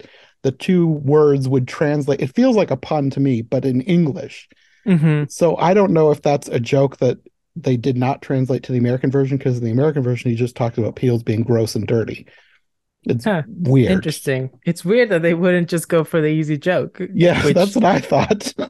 the 0.44 0.52
two 0.52 0.88
words 0.88 1.48
would 1.48 1.68
translate. 1.68 2.20
It 2.20 2.34
feels 2.34 2.56
like 2.56 2.72
a 2.72 2.78
pun 2.78 3.12
to 3.12 3.20
me, 3.20 3.44
but 3.44 3.64
in 3.64 3.82
English. 3.82 4.50
Mhm. 4.88 5.32
So 5.32 5.56
I 5.58 5.74
don't 5.74 5.92
know 5.94 6.12
if 6.12 6.22
that's 6.22 6.48
a 6.48 6.60
joke 6.60 6.98
that 6.98 7.18
they 7.56 7.78
did 7.78 7.98
not 7.98 8.22
translate 8.22 8.64
to 8.64 8.72
the 8.72 8.78
American 8.78 9.12
version 9.12 9.38
because 9.38 9.58
in 9.58 9.64
the 9.64 9.72
American 9.72 10.04
version 10.04 10.32
he 10.32 10.38
just 10.38 10.56
talked 10.56 10.78
about 10.78 10.96
peels 10.96 11.22
being 11.24 11.44
gross 11.44 11.76
and 11.76 11.86
dirty. 11.88 12.26
It's 13.04 13.26
Huh. 13.26 13.44
weird. 13.48 13.92
Interesting. 13.92 14.52
It's 14.66 14.86
weird 14.86 15.10
that 15.10 15.22
they 15.22 15.34
wouldn't 15.34 15.70
just 15.70 15.90
go 15.90 16.04
for 16.04 16.22
the 16.22 16.28
easy 16.28 16.58
joke. 16.58 17.02
Yeah, 17.14 17.42
which- 17.46 17.56
that's 17.56 17.76
what 17.76 17.86
I 17.86 18.00
thought. 18.00 18.54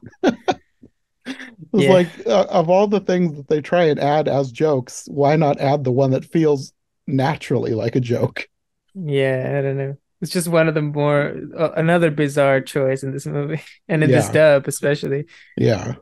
It's 1.74 1.84
Yeah. 1.84 1.92
like 1.92 2.08
uh, 2.26 2.46
of 2.50 2.68
all 2.68 2.86
the 2.88 3.00
things 3.00 3.36
that 3.36 3.48
they 3.48 3.60
try 3.62 3.84
and 3.84 3.98
add 3.98 4.28
as 4.28 4.50
jokes, 4.52 5.04
why 5.06 5.36
not 5.36 5.60
add 5.60 5.84
the 5.84 5.92
one 5.92 6.10
that 6.10 6.24
feels 6.24 6.72
naturally 7.06 7.72
like 7.72 7.96
a 7.96 8.00
joke? 8.00 8.46
Yeah, 8.94 9.54
I 9.58 9.62
don't 9.62 9.78
know. 9.78 9.96
It's 10.22 10.32
just 10.32 10.48
one 10.48 10.68
of 10.68 10.74
the 10.74 10.82
more 10.82 11.34
uh, 11.56 11.72
another 11.72 12.10
bizarre 12.10 12.60
choice 12.60 13.02
in 13.02 13.12
this 13.12 13.26
movie, 13.26 13.60
and 13.88 14.02
in 14.04 14.10
this 14.10 14.26
Yeah. 14.28 14.32
dub 14.32 14.68
especially. 14.68 15.26
Yeah. 15.56 15.96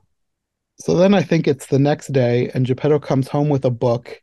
So 0.79 0.95
then 0.97 1.15
I 1.15 1.23
think 1.23 1.49
it's 1.49 1.67
the 1.67 1.79
next 1.79 2.13
day, 2.13 2.51
and 2.55 2.67
Geppetto 2.67 2.99
comes 2.99 3.29
home 3.29 3.49
with 3.49 3.65
a 3.65 3.71
book, 3.71 4.21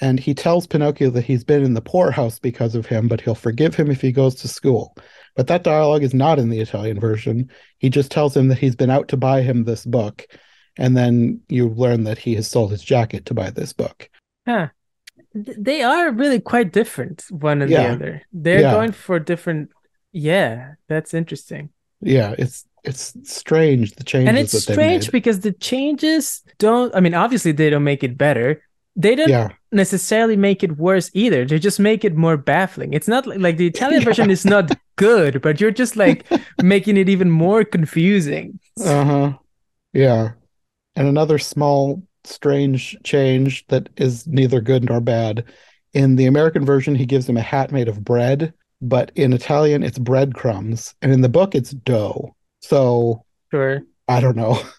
and 0.00 0.20
he 0.20 0.34
tells 0.34 0.66
Pinocchio 0.66 1.10
that 1.10 1.24
he's 1.24 1.44
been 1.44 1.62
in 1.64 1.74
the 1.74 1.80
poorhouse 1.82 2.38
because 2.38 2.74
of 2.74 2.86
him, 2.86 3.08
but 3.08 3.20
he'll 3.20 3.34
forgive 3.34 3.74
him 3.74 3.90
if 3.90 4.00
he 4.00 4.12
goes 4.12 4.34
to 4.36 4.48
school. 4.48 4.94
But 5.34 5.48
that 5.48 5.64
dialogue 5.64 6.02
is 6.02 6.14
not 6.14 6.38
in 6.38 6.50
the 6.50 6.60
Italian 6.60 7.00
version. 7.00 7.50
He 7.78 7.90
just 7.90 8.10
tells 8.10 8.36
him 8.36 8.48
that 8.48 8.58
he's 8.58 8.76
been 8.76 8.90
out 8.90 9.08
to 9.08 9.16
buy 9.16 9.42
him 9.42 9.64
this 9.64 9.84
book, 9.84 10.26
and 10.78 10.96
then 10.96 11.40
you 11.48 11.68
learn 11.68 12.04
that 12.04 12.18
he 12.18 12.34
has 12.34 12.48
sold 12.48 12.70
his 12.70 12.82
jacket 12.82 13.26
to 13.26 13.34
buy 13.34 13.50
this 13.50 13.72
book. 13.72 14.08
Huh. 14.46 14.68
Th- 15.44 15.56
They 15.60 15.82
are 15.82 16.10
really 16.12 16.40
quite 16.40 16.72
different, 16.72 17.24
one 17.30 17.62
and 17.62 17.70
the 17.70 17.76
other. 17.88 18.22
They're 18.32 18.60
Yeah. 18.62 18.70
going 18.72 18.92
for 18.92 19.18
different. 19.18 19.70
Yeah, 20.12 20.74
that's 20.88 21.14
interesting. 21.14 21.70
Yeah, 22.00 22.34
it's 22.38 22.64
it's 22.84 23.12
strange 23.24 23.96
the 23.96 24.04
changes 24.04 24.28
And 24.28 24.38
it's 24.38 24.54
strange 24.62 25.10
because 25.10 25.40
the 25.40 25.52
changes 25.52 26.42
don't, 26.58 26.94
I 26.94 27.00
mean, 27.00 27.12
obviously 27.14 27.52
they 27.52 27.70
don't 27.70 27.84
make 27.84 28.04
it 28.04 28.16
better. 28.16 28.62
They 28.96 29.14
don't 29.14 29.28
Yeah, 29.28 29.48
necessarily 29.72 30.36
make 30.36 30.62
it 30.64 30.76
worse 30.78 31.10
either. 31.12 31.44
They 31.44 31.58
just 31.58 31.78
make 31.80 32.04
it 32.04 32.14
more 32.16 32.36
baffling. 32.36 32.94
It's 32.94 33.08
not 33.08 33.26
like, 33.26 33.40
like 33.40 33.56
the 33.58 33.66
Italian 33.66 34.02
Yeah. 34.06 34.08
version 34.08 34.30
is 34.30 34.44
not 34.44 34.70
good, 34.96 35.42
but 35.42 35.60
you're 35.60 35.70
just 35.72 35.96
like 35.96 36.26
making 36.60 36.96
it 36.96 37.08
even 37.08 37.30
more 37.30 37.64
confusing. 37.64 38.58
uh-huh. 38.80 39.32
Yeah. 39.92 40.32
And 40.96 41.08
another 41.08 41.38
small 41.38 42.02
strange 42.28 42.96
change 43.04 43.66
that 43.68 43.88
is 43.96 44.26
neither 44.26 44.60
good 44.60 44.84
nor 44.84 45.00
bad. 45.00 45.44
In 45.94 46.16
the 46.16 46.26
American 46.26 46.64
version, 46.64 46.94
he 46.94 47.06
gives 47.06 47.28
him 47.28 47.36
a 47.36 47.42
hat 47.42 47.72
made 47.72 47.88
of 47.88 48.04
bread, 48.04 48.52
but 48.80 49.10
in 49.14 49.32
Italian, 49.32 49.82
it's 49.82 49.98
breadcrumbs. 49.98 50.94
And 51.02 51.12
in 51.12 51.20
the 51.22 51.28
book, 51.28 51.54
it's 51.54 51.70
dough. 51.70 52.34
So 52.60 53.24
Sure. 53.50 53.82
I 54.06 54.20
don't 54.20 54.36
know. 54.36 54.60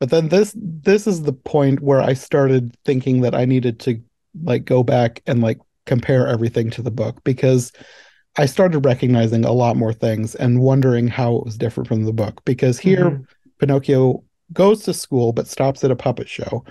But 0.00 0.10
then 0.10 0.28
this 0.28 0.54
this 0.56 1.06
is 1.06 1.22
the 1.22 1.32
point 1.32 1.80
where 1.80 2.00
I 2.00 2.12
started 2.14 2.76
thinking 2.84 3.22
that 3.22 3.34
I 3.34 3.44
needed 3.44 3.80
to 3.80 4.00
like 4.42 4.64
go 4.64 4.82
back 4.82 5.22
and 5.26 5.40
like 5.40 5.58
compare 5.86 6.26
everything 6.26 6.70
to 6.70 6.82
the 6.82 6.90
book 6.90 7.22
because 7.24 7.72
I 8.36 8.46
started 8.46 8.80
recognizing 8.80 9.44
a 9.44 9.52
lot 9.52 9.76
more 9.76 9.92
things 9.92 10.34
and 10.34 10.60
wondering 10.60 11.08
how 11.08 11.36
it 11.36 11.44
was 11.44 11.56
different 11.56 11.88
from 11.88 12.04
the 12.04 12.12
book 12.12 12.42
because 12.44 12.78
here 12.78 13.10
Mhm. 13.12 13.26
Pinocchio 13.60 14.24
goes 14.54 14.82
to 14.84 14.94
school 14.94 15.32
but 15.32 15.46
stops 15.48 15.84
at 15.84 15.90
a 15.90 15.96
puppet 15.96 16.28
show 16.28 16.64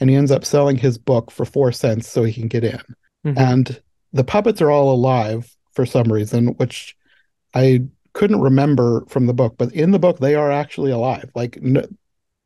and 0.00 0.10
he 0.10 0.16
ends 0.16 0.30
up 0.30 0.44
selling 0.44 0.76
his 0.76 0.98
book 0.98 1.30
for 1.30 1.44
4 1.44 1.72
cents 1.72 2.08
so 2.08 2.22
he 2.24 2.32
can 2.32 2.48
get 2.48 2.64
in 2.64 2.80
Mhm. 3.26 3.38
and 3.38 3.80
the 4.12 4.24
puppets 4.24 4.60
are 4.62 4.70
all 4.70 4.92
alive 4.94 5.54
for 5.72 5.84
some 5.86 6.12
reason 6.12 6.48
which 6.58 6.96
i 7.54 7.82
couldn't 8.12 8.40
remember 8.40 9.04
from 9.08 9.26
the 9.26 9.34
book 9.34 9.54
but 9.58 9.72
in 9.72 9.90
the 9.90 9.98
book 9.98 10.18
they 10.20 10.34
are 10.34 10.50
actually 10.52 10.90
alive 10.92 11.30
like 11.34 11.58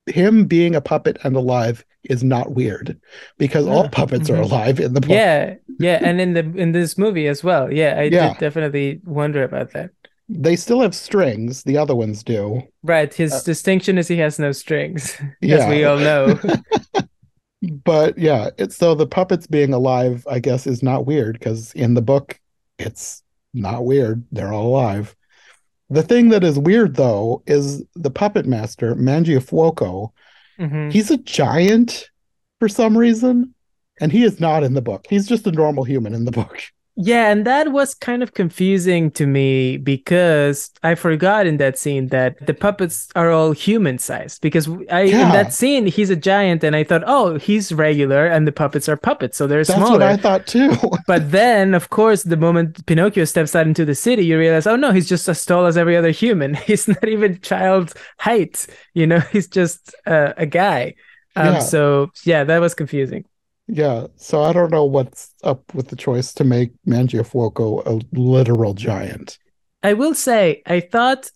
him 0.07 0.47
being 0.47 0.75
a 0.75 0.81
puppet 0.81 1.19
and 1.25 1.37
alive 1.37 1.85
is 2.05 2.25
not 2.25 2.53
weird 2.55 2.99
because 3.37 3.67
all 3.67 3.89
puppets 3.91 4.31
are 4.31 4.37
Mhm. 4.37 4.51
alive 4.51 4.81
in 4.81 4.95
the 4.95 5.01
book 5.01 5.11
Yeah, 5.11 5.57
yeah, 5.79 5.99
and 6.03 6.21
in 6.21 6.33
the 6.33 6.41
in 6.57 6.73
this 6.73 6.97
movie 6.97 7.27
as 7.27 7.45
well. 7.45 7.71
Yeah, 7.71 7.97
I 7.99 8.05
Yeah. 8.05 8.29
did 8.29 8.39
definitely 8.39 9.01
wonder 9.05 9.43
about 9.43 9.73
that. 9.73 9.91
They 10.29 10.57
still 10.57 10.81
have 10.83 10.95
strings. 10.95 11.63
The 11.63 11.79
other 11.79 11.95
ones 11.97 12.23
do. 12.23 12.63
Right, 12.83 13.13
his 13.13 13.33
Uh, 13.33 13.41
distinction 13.45 13.99
is 13.99 14.09
he 14.09 14.19
has 14.19 14.39
no 14.39 14.53
strings, 14.53 15.17
as 15.43 15.67
we 15.69 15.85
all 15.85 15.99
know. 15.99 16.39
but 17.85 18.17
yeah 18.17 18.51
it's 18.57 18.77
so 18.77 18.95
the 18.95 19.05
puppets 19.07 19.49
being 19.49 19.73
alive 19.73 20.25
i 20.31 20.39
guess 20.39 20.65
is 20.65 20.81
not 20.81 21.07
weird 21.07 21.37
because 21.37 21.73
in 21.73 21.95
the 21.95 22.01
book 22.01 22.39
it's 22.79 23.25
not 23.53 23.85
weird. 23.85 24.23
They're 24.31 24.53
all 24.53 24.67
alive. 24.69 25.17
The 25.91 26.03
thing 26.05 26.29
that 26.29 26.45
is 26.45 26.57
weird 26.59 26.95
though 26.95 27.43
is 27.47 27.83
the 27.97 28.11
puppet 28.11 28.47
master 28.47 28.95
mangiafuoco. 28.95 30.11
Mhm. 30.61 30.93
he's 30.93 31.11
a 31.11 31.17
giant 31.17 32.11
for 32.61 32.69
some 32.69 32.97
reason 32.97 33.55
and 34.01 34.13
he 34.13 34.23
is 34.23 34.39
not 34.39 34.63
in 34.63 34.75
the 34.75 34.83
book. 34.83 35.07
He's 35.11 35.27
just 35.27 35.47
a 35.49 35.51
normal 35.53 35.83
human 35.83 36.15
in 36.15 36.25
the 36.27 36.31
book 36.31 36.61
Yeah, 37.01 37.31
and 37.31 37.47
that 37.47 37.71
was 37.71 37.95
kind 37.95 38.25
of 38.25 38.35
confusing 38.35 39.13
to 39.13 39.25
me 39.25 39.77
because 39.77 40.69
I 40.83 40.97
forgot 40.97 41.47
in 41.47 41.59
that 41.59 41.79
scene 41.79 42.09
that 42.09 42.45
the 42.45 42.55
puppets 42.55 43.09
are 43.15 43.31
all 43.31 43.53
human 43.53 43.99
sized. 43.99 44.41
Because 44.41 44.69
I 44.91 45.03
in 45.03 45.31
that 45.31 45.53
scene 45.55 45.87
he's 45.87 46.11
a 46.11 46.17
giant, 46.17 46.65
and 46.65 46.75
I 46.75 46.83
thought, 46.83 47.05
oh, 47.07 47.39
he's 47.39 47.71
regular, 47.73 48.27
and 48.27 48.49
the 48.49 48.53
puppets 48.53 48.89
are 48.89 48.97
puppets, 48.97 49.37
so 49.39 49.47
they're 49.47 49.63
that's 49.63 49.79
smaller. 49.79 49.93
what 49.93 50.03
i 50.03 50.17
thought 50.17 50.47
too 50.49 50.73
But 51.07 51.31
then, 51.31 51.73
of 51.75 51.91
course, 51.91 52.25
the 52.25 52.37
moment 52.37 52.85
Pinocchio 52.87 53.25
steps 53.27 53.55
out 53.55 53.69
into 53.69 53.85
the 53.85 53.95
city, 53.95 54.27
you 54.27 54.37
realize, 54.37 54.67
oh 54.67 54.75
no, 54.77 54.91
he's 54.91 55.09
just 55.09 55.29
as 55.29 55.45
tall 55.45 55.67
as 55.67 55.79
every 55.79 55.97
other 55.97 56.11
human. 56.11 56.55
He's 56.69 56.89
not 56.89 57.07
even 57.09 57.41
child 57.41 57.95
height. 58.19 58.67
You 58.95 59.07
know, 59.07 59.21
he's 59.33 59.47
just 59.47 59.95
uh, 60.05 60.33
a 60.37 60.47
guy. 60.47 60.95
Um, 61.37 61.55
Yeah. 61.55 61.59
So 61.61 62.11
yeah, 62.25 62.43
that 62.45 62.61
was 62.61 62.75
confusing. 62.75 63.25
yeah 63.69 64.07
so 64.17 64.43
i 64.43 64.53
don't 64.53 64.71
know 64.71 64.85
what's 64.85 65.28
up 65.45 65.63
with 65.75 65.89
the 65.89 65.97
choice 65.97 66.33
to 66.33 66.45
make 66.45 66.73
mangiafuoco 66.87 67.83
a 67.87 68.19
literal 68.19 68.75
giant 68.75 69.39
I 69.83 69.95
will 69.95 70.15
say, 70.15 70.63
I 70.67 70.81
thought, 70.81 71.31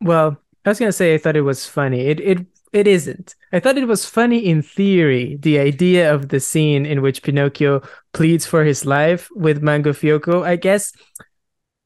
well, 0.00 0.36
I 0.64 0.68
was 0.68 0.78
gonna 0.78 0.92
say 0.92 1.14
I 1.14 1.18
thought 1.18 1.36
it 1.36 1.42
was 1.42 1.66
funny. 1.66 2.00
It 2.00 2.20
it 2.20 2.46
it 2.72 2.86
isn't. 2.86 3.34
I 3.52 3.58
thought 3.58 3.78
it 3.78 3.88
was 3.88 4.06
funny 4.06 4.38
in 4.46 4.62
theory, 4.62 5.36
the 5.36 5.58
idea 5.58 6.14
of 6.14 6.28
the 6.28 6.38
scene 6.38 6.86
in 6.86 7.02
which 7.02 7.22
Pinocchio 7.22 7.82
pleads 8.12 8.46
for 8.46 8.64
his 8.64 8.86
life 8.86 9.28
with 9.34 9.60
Mangiafuoco. 9.60 10.44
I 10.44 10.56
guess 10.56 10.92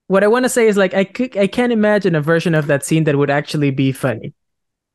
what 0.09 0.23
I 0.23 0.27
want 0.27 0.45
to 0.45 0.51
say 0.51 0.69
is 0.69 0.77
like 0.77 0.93
I 0.93 1.05
could 1.05 1.37
I 1.37 1.47
can't 1.47 1.73
imagine 1.73 2.15
a 2.15 2.21
version 2.21 2.55
of 2.55 2.67
that 2.67 2.85
scene 2.85 3.05
that 3.05 3.17
would 3.17 3.31
actually 3.31 3.71
be 3.71 3.93
funny 3.93 4.35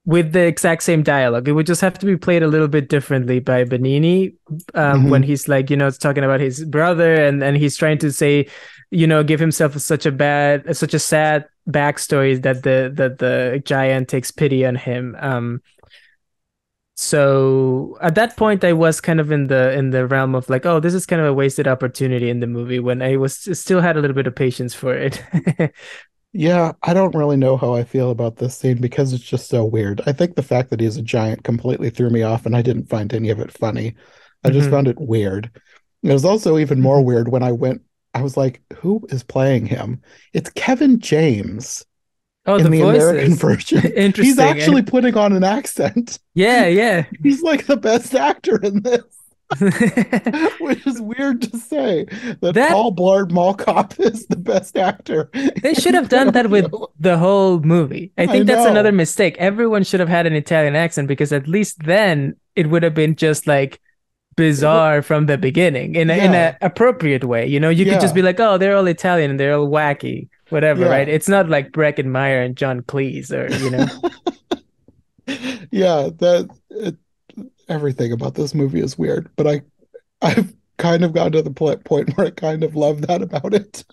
with 0.10 0.32
the 0.34 0.41
exact 0.41 0.82
same 0.82 1.03
dialogue. 1.03 1.47
It 1.47 1.51
would 1.51 1.68
just 1.68 1.82
have 1.82 1.99
to 1.99 2.05
be 2.05 2.18
played 2.18 2.41
a 2.41 2.47
little 2.47 2.68
bit 2.68 2.89
differently 2.89 3.39
by 3.39 3.64
Benigni 3.64 4.34
um, 4.74 5.05
Mhm. 5.05 5.10
when 5.12 5.24
he's 5.24 5.47
like, 5.47 5.70
you 5.70 5.78
know, 5.78 5.89
talking 5.91 6.24
about 6.24 6.39
his 6.39 6.66
brother 6.66 7.14
and 7.14 7.43
and 7.43 7.55
he's 7.57 7.78
trying 7.78 7.99
to 7.99 8.12
say, 8.12 8.47
you 8.89 9.05
know, 9.05 9.24
give 9.24 9.39
himself 9.39 9.78
such 9.78 10.05
a 10.07 10.12
bad, 10.12 10.76
such 10.76 10.95
a 10.95 10.99
sad 10.99 11.45
backstory 11.70 12.41
that 12.41 12.64
the 12.64 12.91
that 12.95 13.20
the 13.20 13.62
giant 13.66 14.07
takes 14.10 14.32
pity 14.32 14.66
on 14.66 14.76
him. 14.76 15.16
Um, 15.20 15.62
so 16.95 17.97
at 18.01 18.16
that 18.16 18.36
point, 18.36 18.64
I 18.64 18.74
was 18.74 18.99
kind 18.99 19.20
of 19.22 19.32
in 19.32 19.47
the 19.47 19.72
in 19.74 19.91
the 19.91 20.05
realm 20.05 20.36
of 20.36 20.49
like, 20.49 20.66
oh, 20.66 20.80
this 20.82 20.93
is 20.93 21.05
kind 21.05 21.22
of 21.22 21.28
a 21.28 21.34
wasted 21.34 21.68
opportunity 21.68 22.30
in 22.30 22.39
the 22.41 22.47
movie 22.47 22.80
when 22.80 23.01
I 23.01 23.16
was 23.16 23.38
still 23.57 23.80
had 23.80 23.95
a 23.95 24.01
little 24.01 24.16
bit 24.16 24.28
of 24.28 24.36
patience 24.36 24.74
for 24.74 24.93
it. 24.93 25.24
Yeah, 26.32 26.73
I 26.84 26.93
don't 26.93 27.15
really 27.15 27.38
know 27.38 27.57
how 27.57 27.73
I 27.73 27.84
feel 27.84 28.11
about 28.11 28.36
this 28.36 28.55
scene 28.57 28.80
because 28.80 29.13
it's 29.13 29.23
just 29.23 29.49
so 29.49 29.65
weird. 29.65 30.01
I 30.05 30.11
think 30.11 30.36
the 30.36 30.43
fact 30.43 30.69
that 30.69 30.80
he's 30.80 30.97
a 30.97 31.01
giant 31.01 31.43
completely 31.43 31.89
threw 31.89 32.09
me 32.11 32.21
off 32.21 32.45
and 32.45 32.55
I 32.55 32.61
didn't 32.61 32.89
find 32.89 33.11
any 33.13 33.30
of 33.30 33.39
it 33.39 33.51
funny. 33.51 33.95
I 34.43 34.51
just 34.51 34.67
Mhm. 34.67 34.71
found 34.71 34.88
it 34.88 34.99
weird. 34.99 35.49
It 36.03 36.13
was 36.13 36.25
also 36.25 36.57
even 36.59 36.82
more 36.82 37.03
weird 37.03 37.30
when 37.30 37.41
I 37.43 37.51
went, 37.51 37.82
I 38.13 38.21
was 38.21 38.38
like, 38.38 38.61
who 38.77 39.05
is 39.09 39.23
playing 39.23 39.65
him? 39.65 40.01
It's 40.34 40.49
Kevin 40.51 40.99
James 40.99 41.84
Oh, 42.45 42.55
in 42.55 42.63
the 42.63 42.69
the 42.69 42.82
American 42.82 43.36
version. 43.36 43.80
Interesting. 43.95 44.25
He's 44.25 44.39
actually 44.39 44.82
putting 44.84 45.17
on 45.17 45.34
an 45.34 45.43
accent. 45.43 46.19
Yeah, 46.34 46.67
yeah. 46.67 47.05
He's 47.23 47.41
like 47.41 47.65
the 47.65 47.77
best 47.77 48.15
actor 48.15 48.59
in 48.63 48.82
this, 48.82 49.03
which 50.60 50.86
is 50.86 51.02
weird 51.02 51.41
to 51.41 51.58
say 51.58 52.06
that, 52.41 52.54
That- 52.54 52.72
Paul 52.72 52.93
Blart 52.95 53.32
Mall 53.32 53.54
Cop 53.54 54.00
is 54.00 54.28
the 54.28 54.36
best 54.36 54.78
actor. 54.78 55.30
They 55.64 55.74
should 55.74 55.95
have 55.95 56.10
done 56.10 56.32
that 56.34 56.50
with 56.50 56.72
the 57.00 57.18
whole 57.18 57.60
movie. 57.60 58.12
I 58.18 58.24
I 58.24 58.28
think 58.28 58.45
that's 58.45 58.66
know. 58.66 58.72
another 58.72 58.91
mistake. 58.91 59.36
Everyone 59.39 59.84
should 59.84 60.00
have 60.00 60.10
had 60.10 60.28
an 60.28 60.34
Italian 60.34 60.76
accent 60.76 61.08
because 61.08 61.34
at 61.34 61.47
least 61.47 61.84
then 61.84 62.36
it 62.56 62.70
would 62.70 62.84
have 62.84 62.93
been 62.93 63.16
just 63.16 63.47
like 63.47 63.82
bizarre 64.36 65.02
from 65.02 65.26
the 65.26 65.38
beginning 65.38 65.95
in 65.95 66.10
a, 66.10 66.14
in 66.14 66.32
Yeah. 66.32 66.56
appropriate 66.62 67.24
way. 67.24 67.47
You 67.47 67.60
know, 67.60 67.70
you 67.70 67.86
could 67.86 68.00
just 68.00 68.16
be 68.16 68.22
like, 68.22 68.39
"Oh, 68.39 68.58
they're 68.58 68.76
all 68.78 68.88
Italian 68.88 69.32
and 69.32 69.39
they're 69.39 69.56
all 69.56 69.68
wacky." 69.68 70.30
Whatever, 70.50 70.82
Yeah. 70.86 70.89
right? 70.89 71.10
It's 71.10 71.28
not 71.30 71.50
like 71.50 71.76
Meyer 71.76 72.41
and 72.41 72.56
John 72.56 72.82
Cleese 72.82 73.32
or, 73.32 73.52
you 73.58 73.70
know. 73.70 73.86
yeah, 75.72 76.10
that 76.18 76.50
it, 76.70 76.95
everything 77.70 78.11
about 78.11 78.36
this 78.36 78.53
movie 78.53 78.82
is 78.82 78.97
weird, 78.97 79.30
but 79.36 79.47
I 79.47 79.61
I've 80.22 80.53
kind 80.78 81.03
of 81.03 81.13
gotten 81.13 81.34
to 81.34 81.41
the 81.41 81.51
point 81.51 82.17
where 82.17 82.28
I 82.28 82.32
kind 82.32 82.63
of 82.63 82.76
love 82.76 83.01
that 83.07 83.22
about 83.22 83.53
it. 83.53 83.84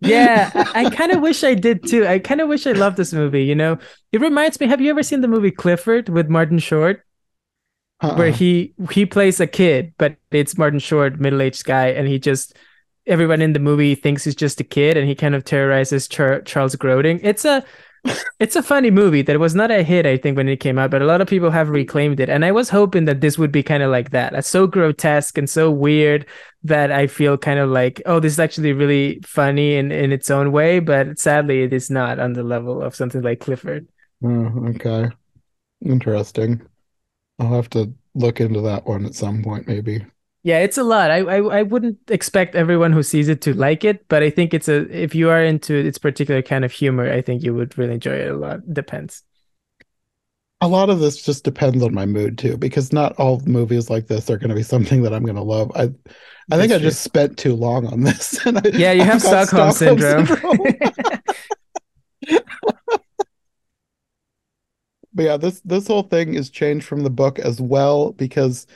Yeah, 0.00 0.50
I, 0.74 0.84
I 0.84 0.90
kind 0.90 1.12
of 1.12 1.20
wish 1.20 1.44
I 1.44 1.54
did 1.54 1.86
too. 1.86 2.06
I 2.06 2.18
kind 2.18 2.40
of 2.40 2.48
wish 2.48 2.66
I 2.66 2.72
loved 2.72 2.96
this 2.96 3.12
movie, 3.12 3.44
you 3.44 3.54
know. 3.54 3.78
It 4.12 4.20
reminds 4.20 4.58
me, 4.60 4.66
have 4.66 4.80
you 4.80 4.90
ever 4.90 5.02
seen 5.02 5.20
the 5.20 5.28
movie 5.28 5.50
Clifford 5.50 6.08
with 6.08 6.28
Martin 6.28 6.58
Short? 6.58 7.04
Uh-uh. 8.02 8.16
where 8.16 8.30
he 8.30 8.72
he 8.90 9.04
plays 9.04 9.40
a 9.40 9.46
kid, 9.46 9.92
but 9.98 10.16
it's 10.30 10.56
Martin 10.56 10.78
Short, 10.78 11.20
middle-aged 11.20 11.64
guy, 11.64 11.88
and 11.88 12.08
he 12.08 12.18
just 12.18 12.56
everyone 13.06 13.42
in 13.42 13.52
the 13.52 13.58
movie 13.58 13.94
thinks 13.94 14.24
he's 14.24 14.34
just 14.34 14.58
a 14.60 14.64
kid, 14.64 14.96
and 14.96 15.06
he 15.06 15.14
kind 15.14 15.34
of 15.34 15.44
terrorizes 15.44 16.08
Char- 16.08 16.40
Charles 16.42 16.76
Grodin. 16.76 17.20
It's 17.22 17.44
a 17.44 17.62
it's 18.38 18.56
a 18.56 18.62
funny 18.62 18.90
movie 18.90 19.22
that 19.22 19.38
was 19.38 19.54
not 19.54 19.70
a 19.70 19.82
hit, 19.82 20.06
I 20.06 20.16
think, 20.16 20.36
when 20.36 20.48
it 20.48 20.60
came 20.60 20.78
out, 20.78 20.90
but 20.90 21.02
a 21.02 21.06
lot 21.06 21.20
of 21.20 21.28
people 21.28 21.50
have 21.50 21.68
reclaimed 21.68 22.20
it, 22.20 22.28
and 22.28 22.44
I 22.44 22.52
was 22.52 22.70
hoping 22.70 23.04
that 23.04 23.20
this 23.20 23.36
would 23.38 23.52
be 23.52 23.62
kind 23.62 23.82
of 23.82 23.90
like 23.90 24.10
that, 24.10 24.34
it's 24.34 24.48
so 24.48 24.66
grotesque 24.66 25.36
and 25.38 25.48
so 25.48 25.70
weird 25.70 26.26
that 26.62 26.92
I 26.92 27.06
feel 27.06 27.38
kind 27.38 27.58
of 27.58 27.70
like, 27.70 28.02
oh, 28.06 28.20
this 28.20 28.32
is 28.32 28.40
actually 28.40 28.72
really 28.72 29.20
funny 29.24 29.76
in 29.76 29.92
in 29.92 30.12
its 30.12 30.30
own 30.30 30.52
way, 30.52 30.80
but 30.80 31.18
sadly, 31.18 31.62
it 31.62 31.72
is 31.72 31.90
not 31.90 32.18
on 32.18 32.34
the 32.34 32.42
level 32.42 32.82
of 32.82 32.94
something 32.94 33.22
like 33.22 33.40
Clifford. 33.40 33.88
Oh, 34.22 34.66
okay. 34.68 35.08
Interesting. 35.84 36.60
I'll 37.38 37.54
have 37.54 37.70
to 37.70 37.92
look 38.14 38.40
into 38.40 38.60
that 38.62 38.86
one 38.86 39.06
at 39.06 39.14
some 39.14 39.42
point, 39.42 39.66
maybe. 39.66 40.04
Yeah, 40.42 40.60
it's 40.60 40.78
a 40.78 40.82
lot. 40.82 41.10
I, 41.10 41.18
I 41.18 41.36
I 41.58 41.62
wouldn't 41.62 41.98
expect 42.10 42.54
everyone 42.54 42.92
who 42.92 43.02
sees 43.02 43.28
it 43.28 43.42
to 43.42 43.52
like 43.54 43.84
it, 43.84 44.08
but 44.08 44.22
I 44.22 44.30
think 44.30 44.54
it's 44.54 44.68
a 44.68 44.88
if 44.90 45.14
you 45.14 45.28
are 45.28 45.42
into 45.44 45.74
its 45.74 45.98
particular 45.98 46.40
kind 46.40 46.64
of 46.64 46.72
humor, 46.72 47.12
I 47.12 47.20
think 47.20 47.42
you 47.42 47.54
would 47.54 47.76
really 47.76 47.94
enjoy 47.94 48.12
it 48.14 48.30
a 48.30 48.36
lot. 48.36 48.60
Depends. 48.72 49.22
A 50.62 50.68
lot 50.68 50.90
of 50.90 51.00
this 51.00 51.22
just 51.22 51.42
depends 51.44 51.82
on 51.82 51.94
my 51.94 52.04
mood 52.04 52.36
too, 52.36 52.56
because 52.58 52.92
not 52.92 53.14
all 53.16 53.40
movies 53.46 53.88
like 53.88 54.08
this 54.08 54.28
are 54.28 54.36
going 54.36 54.50
to 54.50 54.54
be 54.54 54.62
something 54.62 55.02
that 55.02 55.14
I'm 55.14 55.24
going 55.24 55.36
to 55.36 55.42
love. 55.42 55.72
I, 55.74 55.90
I 56.50 56.58
think 56.58 56.70
That's 56.70 56.72
I 56.72 56.78
true. 56.78 56.78
just 56.78 57.02
spent 57.02 57.38
too 57.38 57.54
long 57.54 57.86
on 57.86 58.02
this, 58.02 58.44
and 58.46 58.58
I, 58.58 58.62
Yeah, 58.72 58.92
you 58.92 59.04
have 59.04 59.20
got 59.20 59.42
Stockholm 59.42 59.70
syndrome. 59.70 60.26
But 65.12 65.24
yeah, 65.24 65.36
this 65.36 65.60
this 65.62 65.86
whole 65.88 66.02
thing 66.04 66.34
is 66.34 66.50
changed 66.50 66.86
from 66.86 67.02
the 67.02 67.10
book 67.10 67.38
as 67.38 67.60
well 67.60 68.12
because 68.12 68.66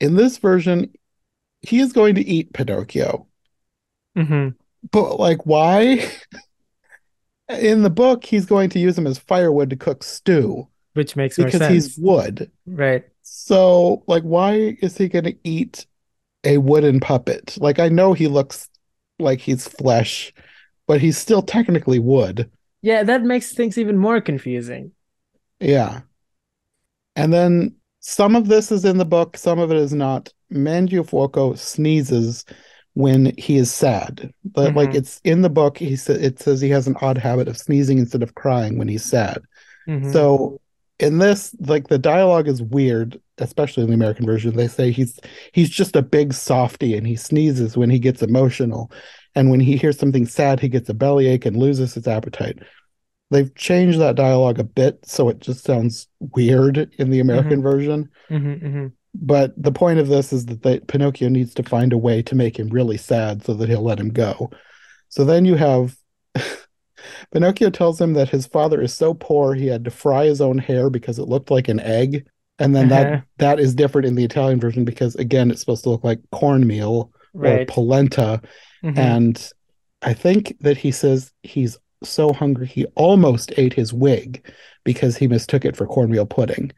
in 0.00 0.16
this 0.16 0.38
version, 0.38 0.92
he 1.68 1.80
is 1.80 1.92
going 1.92 2.14
to 2.16 2.22
eat 2.26 2.52
Pinocchio. 2.52 3.28
hmm 4.16 4.56
But 4.90 5.18
like, 5.18 5.44
why? 5.46 6.10
In 7.48 7.82
the 7.82 7.90
book, 7.90 8.24
he's 8.24 8.46
going 8.46 8.70
to 8.70 8.78
use 8.78 8.96
him 8.96 9.06
as 9.06 9.18
firewood 9.18 9.70
to 9.70 9.76
cook 9.76 10.02
stew 10.02 10.68
Which 10.94 11.16
makes 11.16 11.38
more 11.38 11.48
because 11.48 11.66
he's 11.66 11.98
wood. 11.98 12.50
Right. 12.66 13.04
So, 13.22 14.04
like, 14.06 14.22
why 14.24 14.78
is 14.82 14.98
he 14.98 15.08
going 15.08 15.24
to 15.26 15.36
eat 15.44 15.86
a 16.44 16.58
wooden 16.58 17.00
puppet? 17.00 17.58
Like, 17.60 17.78
I 17.78 17.88
know 17.88 18.14
he 18.14 18.28
looks 18.28 18.68
like 19.18 19.40
he's 19.40 19.68
flesh, 19.68 20.32
but 20.86 21.00
he's 21.00 21.18
still 21.18 21.42
technically 21.42 21.98
wood. 22.00 22.50
Yeah, 22.82 23.02
that 23.04 23.22
makes 23.22 23.52
things 23.52 23.78
even 23.78 23.96
more 23.98 24.20
confusing. 24.20 24.92
Yeah. 25.60 26.02
And 27.16 27.32
then 27.32 27.76
some 28.06 28.36
of 28.36 28.48
this 28.48 28.70
is 28.70 28.84
in 28.84 28.98
the 28.98 29.04
book, 29.06 29.34
some 29.34 29.58
of 29.58 29.70
it 29.70 29.78
is 29.78 29.94
not. 29.94 30.30
Mangiafuoco 30.52 31.56
sneezes 31.56 32.44
when 32.92 33.32
he 33.38 33.56
is 33.56 33.72
sad. 33.72 34.30
But 34.44 34.74
like 34.74 34.90
Mhm. 34.90 34.96
it's 34.96 35.22
in 35.24 35.40
the 35.40 35.48
book, 35.48 35.78
he 35.78 35.96
sa- 35.96 36.12
it 36.12 36.38
says 36.38 36.60
he 36.60 36.68
has 36.68 36.86
an 36.86 36.96
odd 37.00 37.16
habit 37.16 37.48
of 37.48 37.56
sneezing 37.56 37.96
instead 37.96 38.22
of 38.22 38.34
crying 38.34 38.76
when 38.76 38.88
he's 38.88 39.04
sad. 39.04 39.38
Mhm. 39.88 40.12
So 40.12 40.60
in 41.00 41.16
this, 41.18 41.56
like 41.60 41.88
the 41.88 41.98
dialogue 41.98 42.46
is 42.46 42.62
weird, 42.62 43.18
especially 43.38 43.84
in 43.84 43.88
the 43.88 43.94
American 43.94 44.26
version. 44.26 44.54
They 44.54 44.68
say 44.68 44.90
he's 44.90 45.18
he's 45.52 45.70
just 45.70 45.96
a 45.96 46.02
big 46.02 46.34
softy 46.34 46.94
and 46.96 47.06
he 47.06 47.16
sneezes 47.16 47.74
when 47.74 47.88
he 47.88 47.98
gets 47.98 48.22
emotional. 48.22 48.92
And 49.34 49.48
when 49.48 49.60
he 49.60 49.78
hears 49.78 49.98
something 49.98 50.26
sad, 50.26 50.60
he 50.60 50.68
gets 50.68 50.90
a 50.90 50.94
bellyache 50.94 51.46
and 51.46 51.56
loses 51.56 51.94
his 51.94 52.06
appetite. 52.06 52.58
They've 53.34 53.54
changed 53.54 53.98
that 53.98 54.14
dialogue 54.16 54.58
a 54.60 54.64
bit, 54.64 55.00
so 55.04 55.28
it 55.28 55.40
just 55.40 55.64
sounds 55.64 56.06
weird 56.20 56.78
in 56.98 57.10
the 57.10 57.20
American 57.20 57.60
version. 57.62 58.08
Mhm, 58.30 58.62
mhm. 58.62 58.92
But 59.14 59.52
the 59.62 59.72
point 59.72 59.98
of 59.98 60.08
this 60.08 60.32
is 60.32 60.46
that 60.46 60.62
they, 60.62 60.78
Pinocchio 60.80 61.28
needs 61.28 61.52
to 61.54 61.62
find 61.62 61.92
a 61.92 61.98
way 61.98 62.22
to 62.22 62.34
make 62.34 62.58
him 62.58 62.68
really 62.68 62.96
sad 62.96 63.44
so 63.44 63.54
that 63.54 63.68
he'll 63.68 63.82
let 63.82 63.98
him 64.00 64.10
go. 64.10 64.50
So 65.08 65.24
then 65.24 65.44
you 65.44 65.54
have 65.56 65.96
Pinocchio 67.32 67.70
tells 67.70 68.00
him 68.00 68.14
that 68.14 68.28
his 68.28 68.46
father 68.46 68.80
is 68.80 68.94
so 68.94 69.14
poor 69.14 69.54
he 69.54 69.66
had 69.66 69.84
to 69.84 69.90
fry 69.90 70.24
his 70.26 70.40
own 70.40 70.58
hair 70.58 70.90
because 70.90 71.18
it 71.18 71.28
looked 71.28 71.50
like 71.50 71.68
an 71.68 71.80
egg. 71.80 72.26
And 72.58 72.74
then 72.74 72.90
Uh-huh. 72.92 73.02
that 73.10 73.24
that 73.38 73.60
is 73.60 73.74
different 73.74 74.06
in 74.06 74.14
the 74.14 74.24
Italian 74.24 74.60
version 74.60 74.84
because 74.84 75.14
again 75.16 75.50
it's 75.50 75.60
supposed 75.60 75.82
to 75.84 75.90
look 75.90 76.04
like 76.04 76.20
cornmeal 76.32 77.10
Right. 77.34 77.62
or 77.62 77.66
polenta. 77.66 78.40
Mhm. 78.84 78.96
And 78.98 79.50
I 80.02 80.14
think 80.14 80.56
that 80.60 80.76
he 80.76 80.92
says 80.92 81.32
he's 81.42 81.78
so 82.04 82.32
hungry 82.32 82.66
he 82.66 82.84
almost 82.94 83.52
ate 83.56 83.72
his 83.74 83.92
wig 83.92 84.44
because 84.84 85.16
he 85.16 85.26
mistook 85.28 85.64
it 85.64 85.76
for 85.76 85.86
cornmeal 85.86 86.26
pudding. 86.26 86.72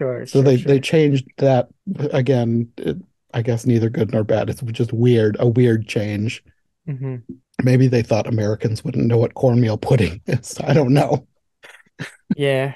Sure, 0.00 0.26
So 0.26 0.42
sure, 0.42 0.42
they 0.42 0.56
sure. 0.58 0.68
they 0.74 0.80
changed 0.80 1.26
that 1.38 1.68
again. 2.12 2.70
It, 2.78 2.96
I 3.34 3.42
guess 3.42 3.66
neither 3.66 3.90
good 3.90 4.12
nor 4.12 4.24
bad. 4.24 4.48
It's 4.48 4.62
just 4.62 4.92
weird, 4.92 5.36
a 5.38 5.46
weird 5.48 5.86
change. 5.86 6.42
Mhm. 6.88 7.22
Maybe 7.62 7.88
they 7.88 8.02
thought 8.02 8.26
Americans 8.26 8.84
wouldn't 8.84 9.06
know 9.06 9.18
what 9.18 9.34
cornmeal 9.34 9.76
pudding 9.76 10.20
is. 10.26 10.58
I 10.60 10.72
don't 10.72 10.94
know. 10.94 11.26
Yeah. 12.36 12.74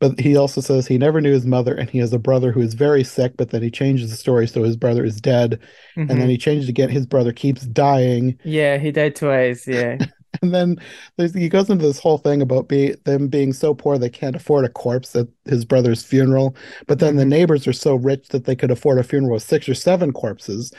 But 0.00 0.20
he 0.20 0.36
also 0.36 0.60
says 0.60 0.86
he 0.86 0.98
never 0.98 1.20
knew 1.20 1.32
his 1.32 1.46
mother 1.46 1.74
and 1.74 1.88
he 1.88 1.98
has 1.98 2.12
a 2.12 2.18
brother 2.18 2.52
who 2.52 2.60
is 2.60 2.74
very 2.74 3.04
sick, 3.04 3.36
but 3.36 3.50
then 3.50 3.62
he 3.62 3.70
changes 3.70 4.10
the 4.10 4.16
story 4.16 4.46
so 4.46 4.62
his 4.62 4.76
brother 4.76 5.04
is 5.04 5.20
dead. 5.20 5.60
And 5.96 6.08
then 6.10 6.28
Mhm. 6.28 6.30
he 6.30 6.38
changed 6.38 6.68
again. 6.68 6.90
His 6.90 7.06
brother 7.06 7.32
keeps 7.32 7.62
dying. 7.62 8.38
Yeah, 8.44 8.78
he 8.78 8.90
died 8.92 9.16
twice. 9.16 9.66
Yeah. 9.66 9.98
And 10.42 10.54
then 10.54 10.76
there's, 11.16 11.34
he 11.34 11.48
goes 11.48 11.70
into 11.70 11.86
this 11.86 11.98
whole 11.98 12.18
thing 12.18 12.42
about 12.42 12.68
be, 12.68 12.94
them 13.04 13.28
being 13.28 13.52
so 13.52 13.74
poor 13.74 13.98
they 13.98 14.10
can't 14.10 14.36
afford 14.36 14.64
a 14.64 14.68
corpse 14.68 15.14
at 15.16 15.28
his 15.46 15.64
brother's 15.64 16.02
funeral. 16.04 16.56
But 16.86 16.98
then 16.98 17.16
the 17.16 17.24
Mhm. 17.24 17.26
neighbors 17.26 17.66
are 17.66 17.72
so 17.72 17.94
rich 17.96 18.28
that 18.28 18.44
they 18.44 18.56
could 18.56 18.70
afford 18.70 18.98
a 18.98 19.04
funeral 19.04 19.34
with 19.34 19.42
six 19.42 19.68
or 19.68 19.74
seven 19.74 20.12
corpses. 20.12 20.72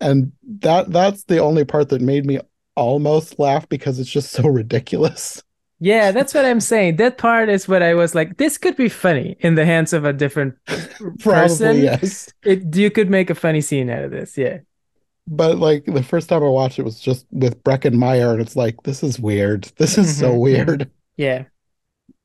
And 0.00 0.32
that 0.60 0.90
that's 0.92 1.24
the 1.24 1.38
only 1.38 1.64
part 1.64 1.88
that 1.90 2.02
made 2.02 2.26
me 2.26 2.40
almost 2.76 3.38
laugh 3.38 3.68
because 3.68 3.98
it's 4.00 4.10
just 4.10 4.32
so 4.32 4.48
ridiculous. 4.48 5.42
Yeah, 5.80 6.12
that's 6.12 6.32
what 6.34 6.44
I'm 6.44 6.60
saying. 6.60 6.96
That 6.96 7.18
part 7.18 7.48
is 7.48 7.68
what 7.68 7.82
I 7.82 7.94
was 7.94 8.14
like, 8.14 8.36
this 8.38 8.58
could 8.58 8.76
be 8.76 8.88
funny 8.88 9.36
in 9.40 9.54
the 9.54 9.66
hands 9.66 9.92
of 9.92 10.04
a 10.04 10.12
different 10.12 10.54
Probably 11.26 11.80
person. 11.80 11.82
yes. 11.82 12.32
It, 12.44 12.74
you 12.76 12.90
could 12.90 13.10
make 13.10 13.30
a 13.30 13.34
funny 13.34 13.60
scene 13.60 13.90
out 13.90 14.04
of 14.04 14.10
this. 14.10 14.38
Yeah. 14.38 14.58
But 15.26 15.58
like 15.58 15.86
the 15.86 16.02
first 16.02 16.28
time 16.28 16.42
I 16.42 16.48
watched 16.48 16.78
it 16.78 16.84
was 16.84 17.00
just 17.00 17.26
with 17.30 17.62
Breckin 17.64 17.94
Meyer, 17.94 18.32
and 18.32 18.40
it's 18.40 18.56
like, 18.56 18.82
this 18.84 19.02
is 19.02 19.18
weird. 19.18 19.64
This 19.76 19.96
is 19.98 20.10
so 20.10 20.34
Mhm, 20.34 20.38
weird. 20.38 20.90
Yeah. 21.16 21.46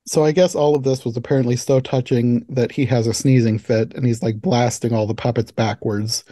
So 0.06 0.24
I 0.26 0.32
guess 0.32 0.56
all 0.56 0.76
of 0.76 0.84
this 0.84 1.06
was 1.06 1.16
apparently 1.18 1.56
so 1.56 1.80
touching 1.80 2.46
that 2.50 2.72
he 2.72 2.86
has 2.86 3.06
a 3.08 3.14
sneezing 3.14 3.60
fit 3.60 3.94
and 3.94 4.06
he's 4.06 4.24
like 4.24 4.42
blasting 4.42 4.94
all 4.94 5.06
the 5.08 5.14
puppets 5.14 5.52
backwards. 5.52 6.24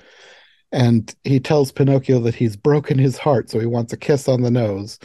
And 0.71 1.13
he 1.23 1.39
tells 1.39 1.71
Pinocchio 1.71 2.19
that 2.21 2.35
he's 2.35 2.55
broken 2.57 2.99
his 2.99 3.17
heart, 3.17 3.49
so 3.49 3.59
he 3.59 3.65
wants 3.67 3.93
a 3.93 3.97
kiss 3.97 4.27
on 4.27 4.41
the 4.41 4.51
nose, 4.51 4.99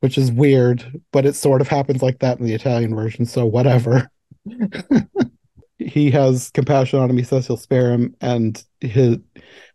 which 0.00 0.18
is 0.18 0.32
weird, 0.32 1.02
but 1.12 1.26
it 1.26 1.34
sort 1.34 1.60
of 1.62 1.68
happens 1.68 2.02
like 2.02 2.20
that 2.20 2.38
in 2.40 2.46
the 2.46 2.54
Italian 2.54 2.94
version, 2.94 3.26
so 3.26 3.46
whatever. 3.46 4.10
he 5.78 6.10
has 6.10 6.50
compassion 6.50 6.98
on 6.98 7.10
him, 7.10 7.16
he 7.18 7.24
says 7.24 7.46
he'll 7.46 7.56
spare 7.56 7.90
him, 7.92 8.14
and 8.20 8.64
his 8.80 9.18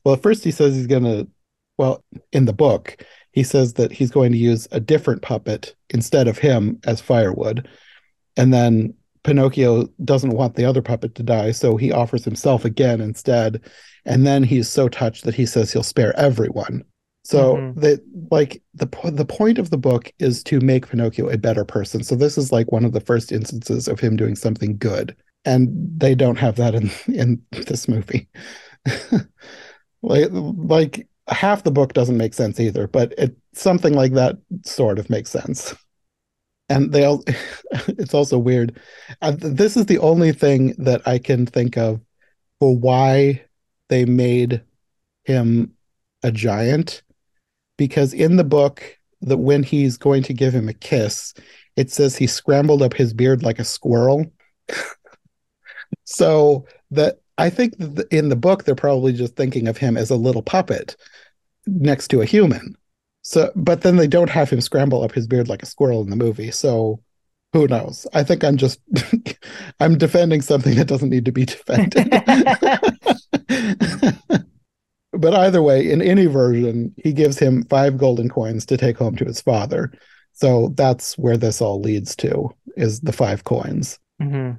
well, 0.03 0.15
at 0.15 0.21
first 0.21 0.43
he 0.43 0.51
says 0.51 0.75
he's 0.75 0.87
gonna 0.87 1.27
well, 1.79 2.03
in 2.33 2.43
the 2.43 2.53
book, 2.53 3.05
he 3.31 3.41
says 3.41 3.73
that 3.75 3.93
he's 3.93 4.11
going 4.11 4.33
to 4.33 4.37
use 4.37 4.67
a 4.71 4.81
different 4.81 5.21
puppet 5.21 5.75
instead 5.91 6.27
of 6.27 6.37
him 6.37 6.77
as 6.85 6.99
firewood. 6.99 7.69
And 8.35 8.53
then 8.53 8.93
Pinocchio 9.23 9.87
doesn't 10.03 10.33
want 10.33 10.55
the 10.55 10.65
other 10.65 10.81
puppet 10.81 11.15
to 11.15 11.23
die, 11.23 11.51
so 11.51 11.77
he 11.77 11.93
offers 11.93 12.25
himself 12.25 12.65
again 12.65 12.99
instead. 12.99 13.61
And 14.05 14.27
then 14.27 14.43
he's 14.43 14.67
so 14.67 14.89
touched 14.89 15.23
that 15.23 15.35
he 15.35 15.45
says 15.45 15.71
he'll 15.71 15.83
spare 15.83 16.13
everyone. 16.19 16.83
So 17.23 17.55
mm-hmm. 17.55 17.79
that 17.79 18.01
like 18.29 18.61
the 18.73 18.87
the 19.13 19.25
point 19.25 19.57
of 19.57 19.69
the 19.69 19.77
book 19.77 20.11
is 20.19 20.43
to 20.45 20.59
make 20.59 20.89
Pinocchio 20.89 21.29
a 21.29 21.37
better 21.37 21.63
person. 21.63 22.03
So 22.03 22.15
this 22.15 22.37
is 22.37 22.51
like 22.51 22.73
one 22.73 22.83
of 22.83 22.91
the 22.91 23.01
first 23.01 23.31
instances 23.31 23.87
of 23.87 24.01
him 24.01 24.17
doing 24.17 24.35
something 24.35 24.77
good, 24.77 25.15
and 25.45 25.69
they 25.97 26.13
don't 26.13 26.39
have 26.39 26.57
that 26.57 26.75
in 26.75 26.89
in 27.07 27.41
this 27.51 27.87
movie. 27.87 28.27
like 30.01 30.29
like 30.31 31.07
half 31.27 31.63
the 31.63 31.71
book 31.71 31.93
doesn't 31.93 32.17
make 32.17 32.33
sense 32.33 32.59
either, 32.59 32.87
but 32.87 33.13
it 33.17 33.35
something 33.53 33.93
like 33.93 34.13
that 34.13 34.37
sort 34.63 34.99
of 34.99 35.09
makes 35.09 35.29
sense. 35.29 35.75
And 36.69 36.91
they 36.91 37.03
all, 37.05 37.23
it's 37.87 38.13
also 38.13 38.37
weird. 38.37 38.79
Uh, 39.21 39.33
this 39.37 39.75
is 39.75 39.87
the 39.87 39.97
only 39.99 40.31
thing 40.31 40.75
that 40.77 41.07
I 41.07 41.17
can 41.17 41.45
think 41.45 41.77
of 41.77 41.99
for 42.59 42.77
why 42.77 43.43
they 43.89 44.05
made 44.05 44.61
him 45.23 45.73
a 46.23 46.31
giant 46.31 47.01
because 47.77 48.13
in 48.13 48.35
the 48.35 48.43
book 48.43 48.83
that 49.21 49.37
when 49.37 49.63
he's 49.63 49.97
going 49.97 50.21
to 50.23 50.33
give 50.33 50.53
him 50.53 50.69
a 50.69 50.73
kiss, 50.73 51.33
it 51.75 51.89
says 51.89 52.15
he 52.15 52.27
scrambled 52.27 52.81
up 52.81 52.93
his 52.93 53.13
beard 53.13 53.41
like 53.41 53.57
a 53.57 53.63
squirrel. 53.63 54.25
so 56.03 56.65
that 56.91 57.19
I 57.39 57.49
think 57.49 57.75
in 58.11 58.29
the 58.29 58.35
book 58.35 58.63
they're 58.63 58.75
probably 58.75 59.13
just 59.13 59.35
thinking 59.35 59.67
of 59.67 59.77
him 59.77 59.97
as 59.97 60.09
a 60.09 60.15
little 60.15 60.41
puppet 60.41 60.95
next 61.65 62.09
to 62.09 62.21
a 62.21 62.25
human. 62.25 62.75
So, 63.21 63.51
but 63.55 63.81
then 63.81 63.97
they 63.97 64.07
don't 64.07 64.29
have 64.29 64.49
him 64.49 64.61
scramble 64.61 65.03
up 65.03 65.11
his 65.11 65.27
beard 65.27 65.49
like 65.49 65.63
a 65.63 65.67
squirrel 65.67 66.01
in 66.01 66.09
the 66.09 66.15
movie. 66.15 66.51
So, 66.51 67.01
who 67.53 67.67
knows? 67.67 68.07
I 68.13 68.23
think 68.23 68.43
I'm 68.43 68.57
just 68.57 68.79
I'm 69.79 69.97
defending 69.97 70.41
something 70.41 70.75
that 70.75 70.87
doesn't 70.87 71.09
need 71.09 71.25
to 71.25 71.31
be 71.31 71.45
defended. 71.45 72.09
but 75.11 75.33
either 75.33 75.61
way, 75.61 75.89
in 75.89 76.01
any 76.01 76.27
version, 76.27 76.93
he 76.97 77.13
gives 77.13 77.37
him 77.37 77.63
five 77.65 77.97
golden 77.97 78.29
coins 78.29 78.65
to 78.67 78.77
take 78.77 78.97
home 78.97 79.15
to 79.17 79.25
his 79.25 79.41
father. 79.41 79.91
So 80.33 80.71
that's 80.75 81.17
where 81.17 81.37
this 81.37 81.61
all 81.61 81.81
leads 81.81 82.15
to 82.17 82.49
is 82.77 83.01
the 83.01 83.11
five 83.11 83.43
coins. 83.43 83.99
Mm-hmm. 84.21 84.51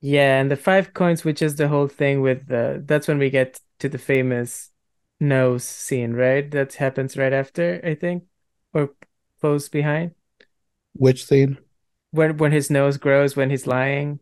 Yeah, 0.00 0.40
and 0.40 0.50
the 0.50 0.56
five 0.56 0.94
coins, 0.94 1.24
which 1.24 1.42
is 1.42 1.56
the 1.56 1.68
whole 1.68 1.88
thing 1.88 2.22
with 2.22 2.46
the 2.46 2.82
that's 2.84 3.06
when 3.06 3.18
we 3.18 3.28
get 3.30 3.60
to 3.80 3.88
the 3.88 3.98
famous 3.98 4.70
nose 5.18 5.64
scene, 5.64 6.14
right? 6.14 6.50
That 6.50 6.74
happens 6.74 7.16
right 7.16 7.32
after, 7.32 7.80
I 7.84 7.94
think, 7.94 8.24
or 8.72 8.94
close 9.40 9.68
behind. 9.68 10.12
Which 10.94 11.26
scene? 11.26 11.58
When 12.12 12.38
when 12.38 12.52
his 12.52 12.70
nose 12.70 12.96
grows 12.96 13.36
when 13.36 13.50
he's 13.50 13.66
lying. 13.66 14.20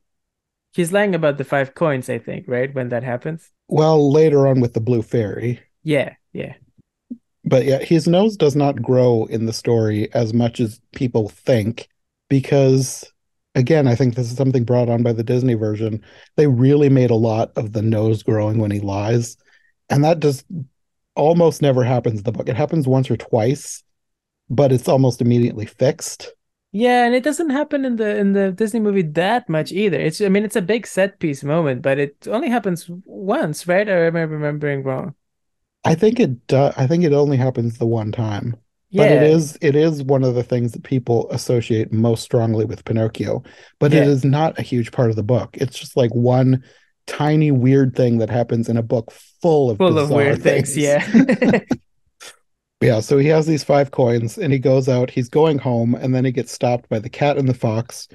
He's 0.74 0.92
lying 0.92 1.14
about 1.14 1.38
the 1.38 1.44
five 1.44 1.74
coins, 1.74 2.10
I 2.10 2.18
think, 2.18 2.46
right? 2.46 2.72
When 2.74 2.90
that 2.90 3.02
happens. 3.02 3.50
Well, 3.68 4.12
later 4.12 4.46
on 4.46 4.60
with 4.60 4.74
the 4.74 4.80
blue 4.80 5.02
fairy. 5.02 5.60
Yeah, 5.82 6.14
yeah. 6.32 6.54
But 7.44 7.64
yeah, 7.64 7.78
his 7.78 8.06
nose 8.06 8.36
does 8.36 8.54
not 8.54 8.82
grow 8.82 9.24
in 9.26 9.46
the 9.46 9.52
story 9.52 10.12
as 10.12 10.34
much 10.34 10.60
as 10.60 10.80
people 10.92 11.28
think 11.28 11.88
because 12.28 13.10
again, 13.58 13.86
I 13.86 13.94
think 13.94 14.14
this 14.14 14.30
is 14.30 14.36
something 14.36 14.64
brought 14.64 14.88
on 14.88 15.02
by 15.02 15.12
the 15.12 15.24
Disney 15.24 15.54
version. 15.54 16.02
They 16.36 16.46
really 16.46 16.88
made 16.88 17.10
a 17.10 17.16
lot 17.16 17.52
of 17.56 17.72
the 17.72 17.82
nose 17.82 18.22
growing 18.22 18.58
when 18.58 18.70
he 18.70 18.80
lies. 18.80 19.36
And 19.90 20.04
that 20.04 20.20
just 20.20 20.44
almost 21.14 21.62
never 21.62 21.84
happens 21.84 22.18
in 22.18 22.24
the 22.24 22.32
book. 22.32 22.48
It 22.48 22.56
happens 22.56 22.86
once 22.86 23.10
or 23.10 23.16
twice, 23.16 23.82
but 24.48 24.72
it's 24.72 24.88
almost 24.88 25.20
immediately 25.20 25.66
fixed. 25.66 26.32
Yeah, 26.70 27.06
and 27.06 27.14
it 27.14 27.24
doesn't 27.24 27.50
happen 27.50 27.84
in 27.86 27.96
the 27.96 28.16
in 28.16 28.34
the 28.34 28.52
Disney 28.52 28.80
movie 28.80 29.02
that 29.02 29.48
much 29.48 29.72
either. 29.72 29.98
It's 29.98 30.20
I 30.20 30.28
mean 30.28 30.44
it's 30.44 30.56
a 30.56 30.62
big 30.62 30.86
set 30.86 31.18
piece 31.18 31.42
moment, 31.42 31.80
but 31.82 31.98
it 31.98 32.28
only 32.28 32.50
happens 32.50 32.86
once, 33.04 33.66
right? 33.66 33.88
Or 33.88 34.06
am 34.06 34.16
I 34.16 34.20
remembering 34.20 34.82
wrong? 34.82 35.14
I 35.84 35.94
think 35.96 36.20
it 36.20 36.46
does. 36.46 36.74
I 36.76 36.86
think 36.86 37.04
it 37.04 37.12
only 37.12 37.36
happens 37.36 37.78
the 37.78 37.86
one 37.86 38.12
time. 38.12 38.56
Yeah. 38.90 39.02
But 39.02 39.12
it 39.12 39.22
is 39.24 39.58
it 39.60 39.76
is 39.76 40.02
one 40.02 40.24
of 40.24 40.34
the 40.34 40.42
things 40.42 40.72
that 40.72 40.82
people 40.82 41.28
associate 41.30 41.92
most 41.92 42.22
strongly 42.22 42.64
with 42.64 42.84
Pinocchio. 42.84 43.42
But 43.78 43.92
yeah. 43.92 44.02
it 44.02 44.08
is 44.08 44.24
not 44.24 44.58
a 44.58 44.62
huge 44.62 44.92
part 44.92 45.10
of 45.10 45.16
the 45.16 45.22
book. 45.22 45.56
It's 45.58 45.78
just 45.78 45.96
like 45.96 46.14
one 46.14 46.62
tiny 47.06 47.50
weird 47.50 47.96
thing 47.96 48.18
that 48.18 48.30
happens 48.30 48.68
in 48.68 48.76
a 48.76 48.82
book 48.82 49.10
full 49.42 49.70
of 49.70 49.78
full 49.78 49.98
of 49.98 50.10
weird 50.10 50.42
things. 50.42 50.74
things 50.74 50.78
yeah. 50.78 51.60
Yeah, 52.80 53.00
so 53.00 53.18
he 53.18 53.26
has 53.28 53.46
these 53.46 53.64
five 53.64 53.90
coins 53.90 54.38
and 54.38 54.52
he 54.52 54.58
goes 54.60 54.88
out, 54.88 55.10
he's 55.10 55.28
going 55.28 55.58
home, 55.58 55.96
and 55.96 56.14
then 56.14 56.24
he 56.24 56.30
gets 56.30 56.52
stopped 56.52 56.88
by 56.88 57.00
the 57.00 57.08
cat 57.08 57.36
and 57.36 57.48
the 57.48 57.54
fox, 57.54 58.06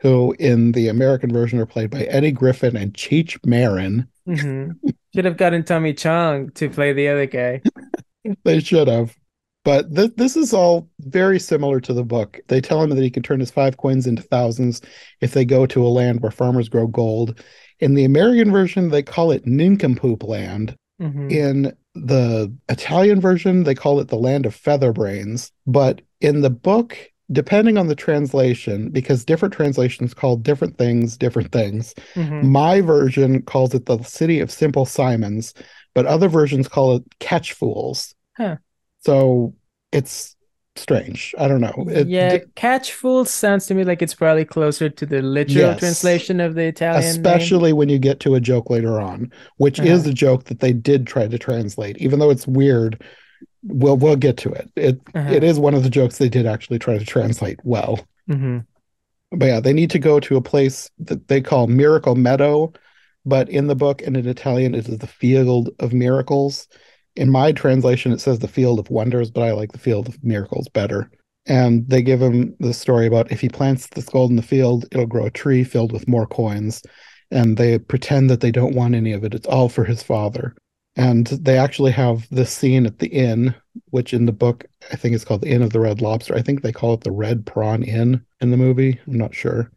who 0.00 0.36
in 0.38 0.72
the 0.72 0.88
American 0.88 1.32
version 1.32 1.58
are 1.58 1.66
played 1.66 1.90
by 1.90 2.02
Eddie 2.02 2.32
Griffin 2.32 2.76
and 2.76 2.92
Cheech 2.92 3.38
Marin. 3.46 4.06
Mm-hmm. 4.28 4.88
Should 5.14 5.24
have 5.24 5.38
gotten 5.38 5.64
Tommy 5.64 5.94
Chong 5.94 6.50
to 6.50 6.68
play 6.68 6.92
the 6.92 7.08
other 7.08 7.26
guy. 7.26 7.62
they 8.44 8.60
should 8.60 8.88
have. 8.88 9.16
But 9.64 9.94
th- 9.94 10.12
this 10.16 10.36
is 10.36 10.54
all 10.54 10.88
very 11.00 11.38
similar 11.38 11.80
to 11.80 11.92
the 11.92 12.04
book. 12.04 12.40
They 12.48 12.60
tell 12.60 12.82
him 12.82 12.90
that 12.90 13.02
he 13.02 13.10
can 13.10 13.22
turn 13.22 13.40
his 13.40 13.50
five 13.50 13.76
coins 13.76 14.06
into 14.06 14.22
thousands 14.22 14.80
if 15.20 15.32
they 15.32 15.44
go 15.44 15.66
to 15.66 15.86
a 15.86 15.88
land 15.88 16.20
where 16.20 16.30
farmers 16.30 16.68
grow 16.68 16.86
gold. 16.86 17.42
In 17.80 17.94
the 17.94 18.04
American 18.04 18.50
version, 18.50 18.88
they 18.88 19.02
call 19.02 19.30
it 19.30 19.46
Nincompoop 19.46 20.22
Land. 20.22 20.76
Mm-hmm. 21.00 21.30
In 21.30 21.76
the 21.94 22.54
Italian 22.68 23.20
version, 23.20 23.64
they 23.64 23.74
call 23.74 24.00
it 24.00 24.08
the 24.08 24.16
land 24.16 24.46
of 24.46 24.56
featherbrains. 24.56 25.50
But 25.66 26.02
in 26.20 26.40
the 26.40 26.50
book, 26.50 26.96
depending 27.32 27.78
on 27.78 27.86
the 27.86 27.94
translation, 27.94 28.90
because 28.90 29.24
different 29.24 29.54
translations 29.54 30.14
call 30.14 30.36
different 30.36 30.78
things 30.78 31.16
different 31.16 31.52
things, 31.52 31.94
mm-hmm. 32.14 32.48
my 32.48 32.80
version 32.80 33.42
calls 33.42 33.74
it 33.74 33.86
the 33.86 34.02
city 34.02 34.40
of 34.40 34.50
simple 34.50 34.84
Simons, 34.84 35.54
but 35.94 36.06
other 36.06 36.28
versions 36.28 36.68
call 36.68 36.96
it 36.96 37.04
catch 37.18 37.52
fools. 37.52 38.14
Huh. 38.36 38.56
So 39.00 39.54
it's 39.92 40.36
strange. 40.76 41.34
I 41.38 41.48
don't 41.48 41.60
know. 41.60 41.86
It, 41.88 42.08
yeah, 42.08 42.38
d- 42.38 42.44
catch 42.54 42.92
fool 42.92 43.24
sounds 43.24 43.66
to 43.66 43.74
me 43.74 43.84
like 43.84 44.02
it's 44.02 44.14
probably 44.14 44.44
closer 44.44 44.88
to 44.88 45.06
the 45.06 45.22
literal 45.22 45.70
yes, 45.70 45.78
translation 45.78 46.40
of 46.40 46.54
the 46.54 46.64
Italian. 46.64 47.04
Especially 47.04 47.70
name. 47.70 47.76
when 47.76 47.88
you 47.88 47.98
get 47.98 48.20
to 48.20 48.34
a 48.34 48.40
joke 48.40 48.70
later 48.70 49.00
on, 49.00 49.32
which 49.58 49.78
uh-huh. 49.78 49.88
is 49.88 50.06
a 50.06 50.12
joke 50.12 50.44
that 50.44 50.60
they 50.60 50.72
did 50.72 51.06
try 51.06 51.26
to 51.26 51.38
translate, 51.38 51.98
even 51.98 52.18
though 52.18 52.30
it's 52.30 52.46
weird. 52.46 53.02
We'll 53.62 53.98
we'll 53.98 54.16
get 54.16 54.38
to 54.38 54.50
it. 54.52 54.70
It, 54.74 55.00
uh-huh. 55.14 55.32
it 55.32 55.44
is 55.44 55.58
one 55.58 55.74
of 55.74 55.82
the 55.82 55.90
jokes 55.90 56.16
they 56.16 56.30
did 56.30 56.46
actually 56.46 56.78
try 56.78 56.96
to 56.96 57.04
translate 57.04 57.60
well. 57.62 58.00
Mm-hmm. 58.28 58.60
But 59.32 59.46
yeah, 59.46 59.60
they 59.60 59.74
need 59.74 59.90
to 59.90 59.98
go 59.98 60.18
to 60.20 60.36
a 60.36 60.42
place 60.42 60.90
that 60.98 61.28
they 61.28 61.42
call 61.42 61.66
Miracle 61.66 62.14
Meadow, 62.14 62.72
but 63.26 63.50
in 63.50 63.66
the 63.66 63.74
book 63.74 64.00
and 64.00 64.16
in 64.16 64.26
Italian 64.26 64.74
it 64.74 64.88
is 64.88 64.98
the 64.98 65.06
Field 65.06 65.70
of 65.78 65.92
Miracles 65.92 66.68
in 67.16 67.30
my 67.30 67.52
translation 67.52 68.12
it 68.12 68.20
says 68.20 68.38
the 68.38 68.48
field 68.48 68.78
of 68.78 68.90
wonders 68.90 69.30
but 69.30 69.42
i 69.42 69.52
like 69.52 69.72
the 69.72 69.78
field 69.78 70.08
of 70.08 70.22
miracles 70.22 70.68
better. 70.68 71.10
And 71.46 71.88
they 71.88 72.02
give 72.02 72.20
him 72.20 72.54
the 72.60 72.74
story 72.74 73.06
about 73.06 73.32
if 73.32 73.40
he 73.40 73.48
plants 73.48 73.86
this 73.88 74.08
gold 74.08 74.30
in 74.30 74.36
the 74.36 74.42
field 74.42 74.84
it'll 74.92 75.06
grow 75.06 75.26
a 75.26 75.30
tree 75.30 75.64
filled 75.64 75.90
with 75.90 76.06
more 76.06 76.26
coins. 76.26 76.82
And 77.30 77.56
they 77.56 77.78
pretend 77.78 78.28
that 78.30 78.40
they 78.40 78.50
don't 78.50 78.74
want 78.74 78.94
any 78.94 79.12
of 79.12 79.24
it. 79.24 79.34
It's 79.34 79.46
all 79.46 79.68
for 79.68 79.84
his 79.84 80.02
father. 80.02 80.54
And 80.96 81.26
they 81.28 81.56
actually 81.56 81.92
have 81.92 82.28
this 82.30 82.52
scene 82.52 82.86
at 82.86 82.98
the 82.98 83.08
inn 83.08 83.54
which 83.90 84.12
in 84.12 84.26
the 84.26 84.32
book 84.32 84.66
i 84.92 84.96
think 84.96 85.14
it's 85.14 85.24
called 85.24 85.40
the 85.42 85.48
inn 85.48 85.62
of 85.62 85.72
the 85.72 85.80
red 85.80 86.00
lobster. 86.00 86.34
I 86.34 86.42
think 86.42 86.62
they 86.62 86.72
call 86.72 86.94
it 86.94 87.00
the 87.02 87.12
red 87.12 87.46
prawn 87.46 87.82
inn 87.82 88.24
in 88.40 88.50
the 88.50 88.56
movie. 88.56 89.00
I'm 89.06 89.18
not 89.18 89.34
sure. 89.34 89.70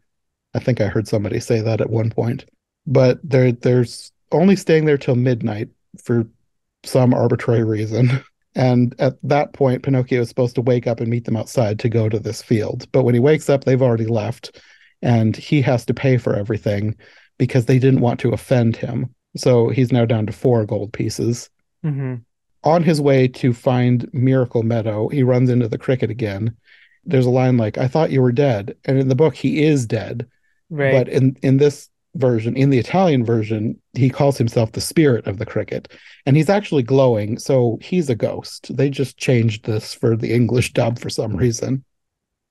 I 0.54 0.58
think 0.58 0.80
i 0.80 0.86
heard 0.86 1.08
somebody 1.08 1.40
say 1.40 1.60
that 1.60 1.80
at 1.80 1.90
one 1.90 2.10
point. 2.10 2.44
But 2.86 3.18
they're 3.24 3.52
there's 3.52 4.12
only 4.32 4.56
staying 4.56 4.84
there 4.84 4.98
till 4.98 5.16
midnight 5.16 5.70
for 6.02 6.26
some 6.84 7.14
arbitrary 7.14 7.64
reason. 7.64 8.22
And 8.54 8.94
at 9.00 9.14
that 9.24 9.52
point, 9.52 9.82
Pinocchio 9.82 10.20
is 10.20 10.28
supposed 10.28 10.54
to 10.54 10.62
wake 10.62 10.86
up 10.86 11.00
and 11.00 11.08
meet 11.08 11.24
them 11.24 11.36
outside 11.36 11.78
to 11.80 11.88
go 11.88 12.08
to 12.08 12.20
this 12.20 12.40
field. 12.40 12.86
But 12.92 13.02
when 13.02 13.14
he 13.14 13.20
wakes 13.20 13.50
up, 13.50 13.64
they've 13.64 13.82
already 13.82 14.06
left, 14.06 14.60
and 15.02 15.36
he 15.36 15.60
has 15.62 15.84
to 15.86 15.94
pay 15.94 16.18
for 16.18 16.36
everything 16.36 16.96
because 17.36 17.66
they 17.66 17.80
didn't 17.80 18.00
want 18.00 18.20
to 18.20 18.30
offend 18.30 18.76
him. 18.76 19.12
So 19.36 19.70
he's 19.70 19.90
now 19.90 20.04
down 20.04 20.26
to 20.26 20.32
four 20.32 20.64
gold 20.64 20.92
pieces. 20.92 21.50
Mm-hmm. 21.84 22.16
On 22.62 22.82
his 22.82 23.00
way 23.00 23.26
to 23.26 23.52
find 23.52 24.08
Miracle 24.14 24.62
Meadow, 24.62 25.08
he 25.08 25.24
runs 25.24 25.50
into 25.50 25.68
the 25.68 25.76
cricket 25.76 26.10
again. 26.10 26.56
There's 27.04 27.26
a 27.26 27.30
line 27.30 27.56
like, 27.56 27.76
I 27.76 27.88
thought 27.88 28.12
you 28.12 28.22
were 28.22 28.32
dead. 28.32 28.76
And 28.84 28.98
in 28.98 29.08
the 29.08 29.16
book, 29.16 29.34
he 29.34 29.64
is 29.64 29.84
dead. 29.84 30.28
Right. 30.70 30.92
But 30.92 31.08
in, 31.08 31.36
in 31.42 31.56
this 31.56 31.90
version, 32.14 32.56
in 32.56 32.70
the 32.70 32.78
Italian 32.78 33.24
version, 33.24 33.80
he 33.94 34.10
calls 34.10 34.38
himself 34.38 34.72
the 34.72 34.80
spirit 34.80 35.26
of 35.26 35.38
the 35.38 35.46
cricket, 35.46 35.92
and 36.26 36.36
he's 36.36 36.50
actually 36.50 36.82
glowing. 36.82 37.38
So 37.38 37.78
he's 37.82 38.08
a 38.08 38.14
ghost. 38.14 38.76
They 38.76 38.90
just 38.90 39.16
changed 39.16 39.64
this 39.64 39.94
for 39.94 40.16
the 40.16 40.32
English 40.32 40.72
dub 40.72 40.98
for 40.98 41.10
some 41.10 41.36
reason. 41.36 41.84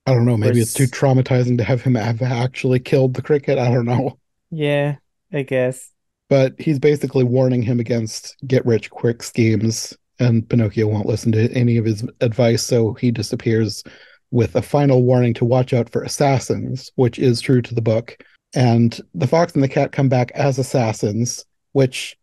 I 0.05 0.13
don't 0.13 0.25
know. 0.25 0.37
Maybe 0.37 0.59
it's 0.59 0.73
too 0.73 0.87
traumatizing 0.87 1.57
to 1.57 1.63
have 1.63 1.81
him 1.81 1.95
have 1.95 2.21
actually 2.21 2.79
killed 2.79 3.13
the 3.13 3.21
cricket. 3.21 3.57
I 3.57 3.71
don't 3.71 3.85
know. 3.85 4.19
Yeah, 4.51 4.97
I 5.31 5.43
guess. 5.43 5.89
But 6.29 6.59
he's 6.59 6.79
basically 6.79 7.23
warning 7.23 7.61
him 7.61 7.79
against 7.79 8.35
get 8.45 8.65
rich 8.65 8.89
quick 8.89 9.23
schemes 9.23 9.95
and 10.19 10.47
Pinocchio 10.47 10.87
won't 10.87 11.07
listen 11.07 11.31
to 11.33 11.51
any 11.53 11.77
of 11.77 11.85
his 11.85 12.07
advice, 12.21 12.63
so 12.63 12.93
he 12.93 13.11
disappears 13.11 13.83
with 14.31 14.55
a 14.55 14.61
final 14.61 15.03
warning 15.03 15.33
to 15.35 15.45
watch 15.45 15.73
out 15.73 15.89
for 15.89 16.03
assassins, 16.03 16.91
which 16.95 17.19
is 17.19 17.41
true 17.41 17.61
to 17.61 17.75
the 17.75 17.81
book. 17.81 18.17
And 18.53 18.99
the 19.13 19.27
fox 19.27 19.53
and 19.53 19.63
the 19.63 19.67
cat 19.67 19.91
come 19.91 20.09
back 20.09 20.31
as 20.35 20.59
assassins, 20.59 21.45
which 21.71 22.17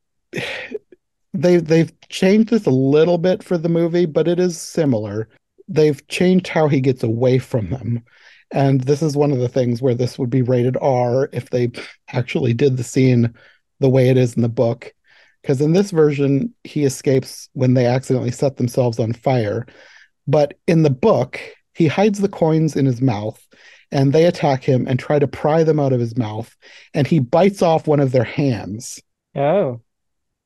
they 1.33 1.57
they've 1.57 1.93
changed 2.09 2.51
this 2.51 2.66
a 2.66 2.70
little 2.70 3.18
bit 3.18 3.43
for 3.43 3.59
the 3.59 3.68
movie, 3.68 4.07
but 4.07 4.28
it 4.28 4.39
is 4.39 4.61
similar. 4.61 5.28
They've 5.68 6.07
changed 6.09 6.49
how 6.49 6.68
he 6.68 6.81
gets 6.81 7.03
away 7.03 7.39
from 7.39 7.70
them. 7.70 8.05
And 8.53 8.81
this 8.81 9.03
is 9.03 9.16
one 9.16 9.31
of 9.31 9.39
the 9.39 9.49
things 9.49 9.81
where 9.81 9.95
this 9.95 10.18
would 10.18 10.31
be 10.31 10.43
rated 10.43 10.76
R 10.81 11.28
if 11.33 11.51
they 11.51 11.70
actually 12.09 12.53
did 12.53 12.76
the 12.76 12.85
scene 12.85 13.35
the 13.78 13.89
way 13.89 14.09
it 14.09 14.16
is 14.16 14.35
in 14.35 14.43
the 14.43 14.49
book. 14.49 14.93
Because 15.41 15.61
in 15.61 15.72
this 15.72 15.91
version, 15.91 16.53
he 16.64 16.85
escapes 16.85 17.49
when 17.53 17.74
they 17.74 17.87
accidentally 17.87 18.33
set 18.33 18.57
themselves 18.57 18.99
on 18.99 19.12
fire. 19.12 19.66
But 20.26 20.55
in 20.66 20.83
the 20.83 20.91
book, 20.91 21.41
he 21.74 21.87
hides 21.87 22.20
the 22.20 22.28
coins 22.28 22.76
in 22.76 22.87
his 22.87 23.01
mouth 23.01 23.41
and 23.93 24.12
they 24.12 24.24
attack 24.24 24.64
him 24.64 24.86
and 24.86 24.99
try 24.99 25.18
to 25.18 25.26
pry 25.26 25.64
them 25.64 25.80
out 25.80 25.93
of 25.93 26.01
his 26.01 26.16
mouth. 26.16 26.57
And 26.95 27.07
he 27.07 27.18
bites 27.18 27.62
off 27.62 27.86
one 27.86 28.01
of 28.01 28.12
their 28.12 28.24
hands. 28.24 29.01
Oh. 29.34 29.80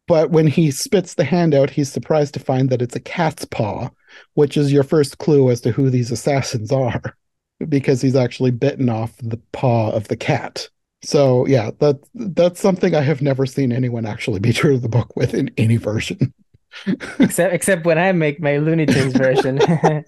But 0.07 0.31
when 0.31 0.47
he 0.47 0.71
spits 0.71 1.15
the 1.15 1.25
hand 1.25 1.55
out, 1.55 1.71
he's 1.71 1.91
surprised 1.91 2.35
to 2.35 2.41
find 2.41 2.69
that 2.71 2.83
it's 2.83 2.97
a 2.97 3.01
cat's 3.01 3.45
paw, 3.45 3.91
which 4.35 4.57
is 4.57 4.73
your 4.73 4.83
first 4.83 5.19
clue 5.19 5.51
as 5.51 5.61
to 5.63 5.73
who 5.73 5.89
these 5.89 6.11
assassins 6.11 6.71
are, 6.71 7.17
because 7.69 8.03
he's 8.03 8.17
actually 8.17 8.51
bitten 8.51 8.89
off 8.89 9.17
the 9.19 9.41
paw 9.53 9.91
of 9.91 10.09
the 10.09 10.17
cat. 10.17 10.69
So 11.03 11.47
yeah, 11.47 11.71
that 11.81 12.01
that's 12.15 12.61
something 12.61 12.95
I 12.95 13.03
have 13.03 13.21
never 13.21 13.45
seen 13.45 13.73
anyone 13.73 14.07
actually 14.07 14.41
be 14.41 14.53
true 14.55 14.75
to 14.75 14.79
the 14.79 14.89
book 14.89 15.15
with 15.17 15.35
in 15.35 15.51
any 15.59 15.77
version. 15.77 16.33
except 17.19 17.55
except 17.55 17.85
when 17.85 17.99
I 17.99 18.13
make 18.13 18.41
my 18.41 18.57
Looney 18.57 18.87
Tunes 18.87 19.15
version. 19.15 19.61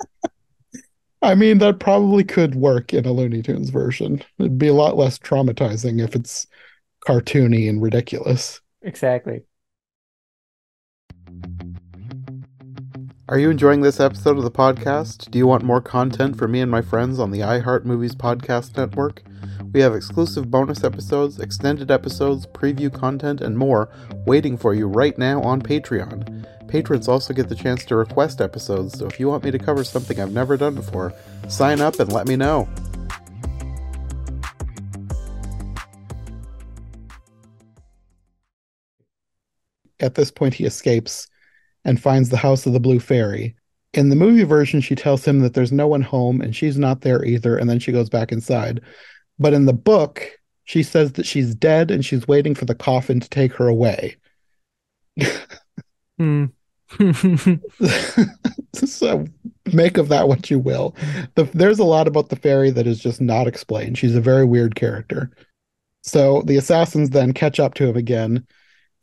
I 1.23 1.35
mean, 1.35 1.59
that 1.59 1.81
probably 1.81 2.25
could 2.25 2.55
work 2.55 2.93
in 2.93 3.07
a 3.07 3.13
Looney 3.13 3.43
Tunes 3.43 3.71
version. 3.71 4.23
It'd 4.39 4.59
be 4.59 4.69
a 4.69 4.75
lot 4.75 4.97
less 4.97 5.19
traumatizing 5.19 6.03
if 6.03 6.15
it's 6.15 6.47
cartoony 7.07 7.69
and 7.69 7.81
ridiculous. 7.81 8.61
Exactly. 8.83 9.43
Are 13.29 13.41
you 13.41 13.51
enjoying 13.51 13.81
this 13.81 13.99
episode 13.99 14.39
of 14.39 14.45
the 14.45 14.51
podcast? 14.53 15.31
Do 15.33 15.39
you 15.39 15.49
want 15.49 15.65
more 15.65 15.81
content 15.81 16.39
for 16.39 16.47
me 16.47 16.61
and 16.61 16.71
my 16.71 16.81
friends 16.81 17.19
on 17.19 17.33
the 17.33 17.41
iHeart 17.41 17.85
Movies 17.85 18.15
Podcast 18.15 18.77
Network? 18.77 19.23
We 19.73 19.81
have 19.81 19.97
exclusive 19.97 20.49
bonus 20.49 20.85
episodes, 20.85 21.41
extended 21.41 21.91
episodes, 21.91 22.47
preview 22.47 22.93
content, 22.93 23.41
and 23.41 23.59
more 23.59 23.91
waiting 24.27 24.57
for 24.57 24.75
you 24.75 24.87
right 24.87 25.19
now 25.19 25.43
on 25.43 25.61
Patreon. 25.61 26.47
Patrons 26.69 27.09
also 27.09 27.33
get 27.33 27.49
the 27.49 27.55
chance 27.55 27.85
to 27.85 27.97
request 27.97 28.41
episodes, 28.41 28.99
so 28.99 29.07
if 29.07 29.21
you 29.21 29.29
want 29.29 29.45
me 29.45 29.51
to 29.51 29.59
cover 29.59 29.85
something 29.85 30.21
I've 30.21 30.33
never 30.33 30.57
done 30.57 30.75
before, 30.75 31.13
sign 31.49 31.81
up 31.81 32.01
and 32.01 32.13
let 32.13 32.27
me 32.27 32.37
know. 32.37 32.69
At 40.01 40.15
this 40.15 40.31
point, 40.31 40.55
he 40.55 40.65
escapes 40.65 41.29
and 41.85 42.01
finds 42.01 42.29
the 42.29 42.37
house 42.37 42.67
of 42.67 42.73
the 42.73 42.81
Blue 42.81 43.01
Fairy. 43.01 43.57
In 43.95 44.11
the 44.11 44.17
movie 44.17 44.45
version, 44.45 44.81
she 44.81 44.95
tells 44.95 45.25
him 45.25 45.41
that 45.41 45.55
there's 45.55 45.73
no 45.73 45.87
one 45.87 46.03
home 46.03 46.41
and 46.41 46.55
she's 46.55 46.77
not 46.77 47.01
there 47.01 47.25
either, 47.25 47.57
and 47.57 47.71
then 47.71 47.79
she 47.79 47.93
goes 47.93 48.11
back 48.11 48.33
inside. 48.33 48.81
But 49.39 49.55
in 49.55 49.67
the 49.67 49.73
book, 49.73 50.39
she 50.65 50.83
says 50.83 51.13
that 51.13 51.27
she's 51.27 51.55
dead 51.55 51.91
and 51.91 52.05
she's 52.05 52.29
waiting 52.29 52.55
for 52.55 52.65
the 52.65 52.75
coffin 52.75 53.21
to 53.21 53.29
take 53.31 53.53
her 53.55 53.69
away. 53.69 54.17
Hmm. 56.19 56.47
so 58.75 59.25
make 59.73 59.99
of 59.99 60.09
that 60.09 60.29
what 60.29 60.51
you 60.51 60.59
will. 60.59 60.95
The, 61.35 61.45
there's 61.53 61.79
a 61.79 61.85
lot 61.85 62.07
about 62.07 62.29
the 62.29 62.37
fairy 62.37 62.71
that 62.71 62.87
is 62.87 63.01
just 63.01 63.21
not 63.21 63.47
explained. 63.47 63.99
She's 63.99 64.15
a 64.15 64.21
very 64.21 64.45
weird 64.45 64.77
character. 64.77 65.31
So 66.03 66.43
the 66.43 66.57
assassins 66.57 67.11
then 67.11 67.33
catch 67.33 67.59
up 67.59 67.75
to 67.75 67.89
him 67.89 67.97
again 67.97 68.47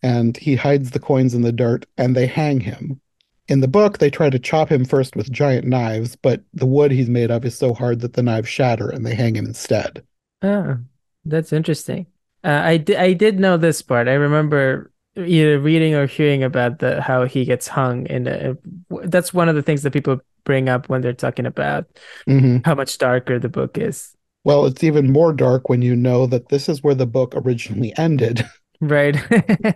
and 0.01 0.38
he 0.38 0.55
hides 0.55 0.91
the 0.91 0.99
coins 0.99 1.34
in 1.34 1.41
the 1.41 1.51
dirt 1.51 1.86
and 1.97 2.16
they 2.16 2.26
hang 2.28 2.61
him. 2.61 3.01
In 3.49 3.59
the 3.59 3.68
book, 3.68 3.97
they 3.97 4.09
try 4.09 4.30
to 4.30 4.39
chop 4.39 4.72
him 4.72 4.86
first 4.86 5.18
with 5.18 5.30
giant 5.30 5.68
knives, 5.68 6.16
but 6.16 6.41
the 6.53 6.66
wood 6.66 6.91
he's 6.91 7.09
made 7.09 7.30
of 7.30 7.43
is 7.43 7.57
so 7.57 7.74
hard 7.74 7.99
that 7.99 8.14
the 8.14 8.24
knives 8.24 8.47
shatter 8.47 8.89
and 8.89 9.05
they 9.05 9.16
hang 9.16 9.36
him 9.36 9.45
instead. 9.45 10.01
Oh, 10.41 10.78
that's 11.26 11.51
interesting. 11.51 12.07
Uh, 12.43 12.61
I, 12.64 12.78
di- 12.78 12.95
I 12.95 13.11
did 13.14 13.39
know 13.39 13.57
this 13.57 13.82
part. 13.82 14.07
I 14.07 14.14
remember 14.14 14.93
either 15.16 15.59
reading 15.59 15.93
or 15.93 16.07
hearing 16.07 16.43
about 16.43 16.80
the 16.80 17.01
how 17.01 17.26
he 17.26 17.45
gets 17.45 17.68
hung 17.68 18.07
and 18.07 18.57
that's 19.03 19.34
one 19.34 19.47
of 19.47 19.55
the 19.55 19.61
things 19.61 19.84
that 19.84 19.93
people 19.93 20.20
bring 20.43 20.70
up 20.70 20.89
when 20.89 21.01
they're 21.01 21.14
talking 21.14 21.45
about 21.45 21.86
mm-hmm. 22.28 22.57
how 22.66 22.76
much 22.76 22.97
darker 22.97 23.39
the 23.39 23.49
book 23.49 23.78
is. 23.78 24.16
Well, 24.43 24.66
it's 24.66 24.84
even 24.84 25.11
more 25.11 25.32
dark 25.34 25.70
when 25.70 25.82
you 25.82 25.95
know 25.95 26.26
that 26.28 26.49
this 26.49 26.68
is 26.68 26.84
where 26.84 26.95
the 26.95 27.05
book 27.05 27.34
originally 27.36 27.93
ended. 27.97 28.45
Right. 28.82 29.16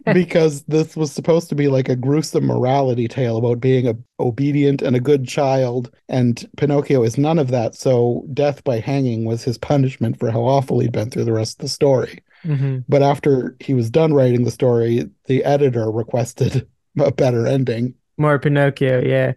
because 0.14 0.64
this 0.64 0.98
was 0.98 1.14
supposed 1.14 1.48
to 1.48 1.56
be 1.56 1.70
like 1.70 1.88
a 1.88 1.96
gruesome 1.96 2.46
morality 2.46 3.08
tale 3.08 3.38
about 3.38 3.62
being 3.62 3.88
a 3.88 3.96
obedient 4.20 4.82
and 4.82 4.98
a 4.98 5.00
good 5.00 5.26
child 5.26 5.96
and 6.10 6.46
Pinocchio 6.58 7.04
is 7.04 7.18
none 7.18 7.40
of 7.40 7.48
that. 7.50 7.74
So 7.74 8.26
death 8.34 8.66
by 8.66 8.82
hanging 8.82 9.24
was 9.24 9.44
his 9.44 9.58
punishment 9.58 10.20
for 10.20 10.30
how 10.30 10.42
awful 10.42 10.80
he'd 10.80 10.92
been 10.92 11.10
through 11.10 11.24
the 11.24 11.32
rest 11.32 11.54
of 11.54 11.62
the 11.62 11.70
story. 11.70 12.22
Mm-hmm. 12.44 12.80
But 12.88 13.04
after 13.04 13.56
he 13.60 13.74
was 13.74 13.90
done 13.90 14.14
writing 14.14 14.44
the 14.44 14.52
story, 14.52 15.10
the 15.26 15.44
editor 15.44 15.90
requested 15.92 16.68
a 17.00 17.12
better 17.12 17.46
ending. 17.48 17.96
More 18.18 18.40
Pinocchio, 18.40 19.02
yeah. 19.04 19.34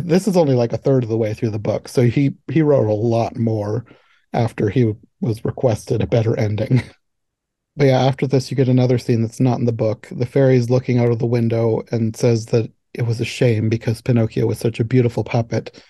This 0.00 0.26
is 0.26 0.36
only 0.36 0.54
like 0.54 0.72
a 0.72 0.78
third 0.78 1.02
of 1.02 1.08
the 1.08 1.16
way 1.16 1.34
through 1.34 1.50
the 1.50 1.58
book, 1.58 1.88
so 1.88 2.02
he 2.02 2.34
he 2.50 2.62
wrote 2.62 2.88
a 2.88 2.94
lot 2.94 3.36
more 3.36 3.84
after 4.32 4.68
he 4.68 4.94
was 5.20 5.44
requested 5.44 6.02
a 6.02 6.06
better 6.06 6.38
ending. 6.38 6.82
But 7.76 7.88
yeah, 7.88 8.04
after 8.06 8.26
this, 8.26 8.50
you 8.50 8.56
get 8.56 8.68
another 8.68 8.96
scene 8.96 9.20
that's 9.20 9.38
not 9.38 9.58
in 9.58 9.66
the 9.66 9.72
book. 9.72 10.08
The 10.10 10.24
fairy's 10.24 10.70
looking 10.70 10.98
out 10.98 11.10
of 11.10 11.18
the 11.18 11.26
window 11.26 11.82
and 11.90 12.16
says 12.16 12.46
that 12.46 12.72
it 12.94 13.02
was 13.02 13.20
a 13.20 13.24
shame 13.26 13.68
because 13.68 14.00
Pinocchio 14.00 14.46
was 14.46 14.58
such 14.58 14.80
a 14.80 14.84
beautiful 14.84 15.22
puppet. 15.22 15.84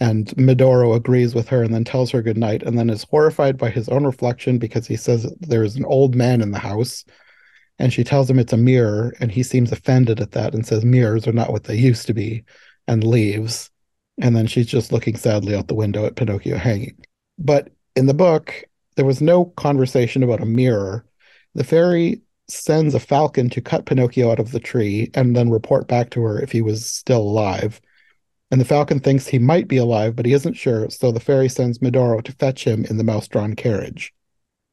And 0.00 0.28
Medoro 0.36 0.96
agrees 0.96 1.34
with 1.34 1.48
her 1.48 1.62
and 1.62 1.74
then 1.74 1.84
tells 1.84 2.10
her 2.10 2.22
goodnight 2.22 2.62
and 2.62 2.78
then 2.78 2.88
is 2.88 3.04
horrified 3.04 3.58
by 3.58 3.70
his 3.70 3.88
own 3.88 4.04
reflection 4.04 4.58
because 4.58 4.86
he 4.86 4.96
says 4.96 5.30
there 5.40 5.62
is 5.62 5.76
an 5.76 5.84
old 5.84 6.14
man 6.14 6.40
in 6.40 6.52
the 6.52 6.58
house. 6.58 7.04
And 7.78 7.92
she 7.92 8.04
tells 8.04 8.28
him 8.28 8.38
it's 8.38 8.52
a 8.52 8.58
mirror, 8.58 9.14
and 9.20 9.30
he 9.32 9.42
seems 9.42 9.72
offended 9.72 10.20
at 10.20 10.32
that 10.32 10.54
and 10.54 10.66
says 10.66 10.84
mirrors 10.84 11.26
are 11.26 11.32
not 11.32 11.50
what 11.50 11.64
they 11.64 11.76
used 11.76 12.06
to 12.08 12.14
be 12.14 12.44
and 12.86 13.04
leaves. 13.04 13.70
And 14.20 14.36
then 14.36 14.46
she's 14.46 14.66
just 14.66 14.92
looking 14.92 15.16
sadly 15.16 15.54
out 15.54 15.68
the 15.68 15.74
window 15.74 16.04
at 16.04 16.16
Pinocchio 16.16 16.58
hanging. 16.58 16.96
But 17.38 17.70
in 17.96 18.06
the 18.06 18.14
book, 18.14 18.64
there 18.96 19.06
was 19.06 19.22
no 19.22 19.46
conversation 19.46 20.22
about 20.22 20.42
a 20.42 20.46
mirror 20.46 21.06
the 21.54 21.64
fairy 21.64 22.22
sends 22.48 22.94
a 22.94 23.00
falcon 23.00 23.48
to 23.50 23.60
cut 23.60 23.86
Pinocchio 23.86 24.30
out 24.30 24.38
of 24.38 24.52
the 24.52 24.60
tree 24.60 25.10
and 25.14 25.36
then 25.36 25.50
report 25.50 25.88
back 25.88 26.10
to 26.10 26.22
her 26.22 26.40
if 26.40 26.52
he 26.52 26.62
was 26.62 26.86
still 26.86 27.22
alive. 27.22 27.80
And 28.50 28.60
the 28.60 28.64
falcon 28.64 29.00
thinks 29.00 29.26
he 29.26 29.38
might 29.38 29.68
be 29.68 29.76
alive, 29.76 30.16
but 30.16 30.26
he 30.26 30.32
isn't 30.32 30.54
sure, 30.54 30.90
so 30.90 31.12
the 31.12 31.20
fairy 31.20 31.48
sends 31.48 31.78
Medoro 31.78 32.22
to 32.22 32.32
fetch 32.32 32.66
him 32.66 32.84
in 32.86 32.96
the 32.96 33.04
mouse 33.04 33.28
drawn 33.28 33.54
carriage. 33.54 34.12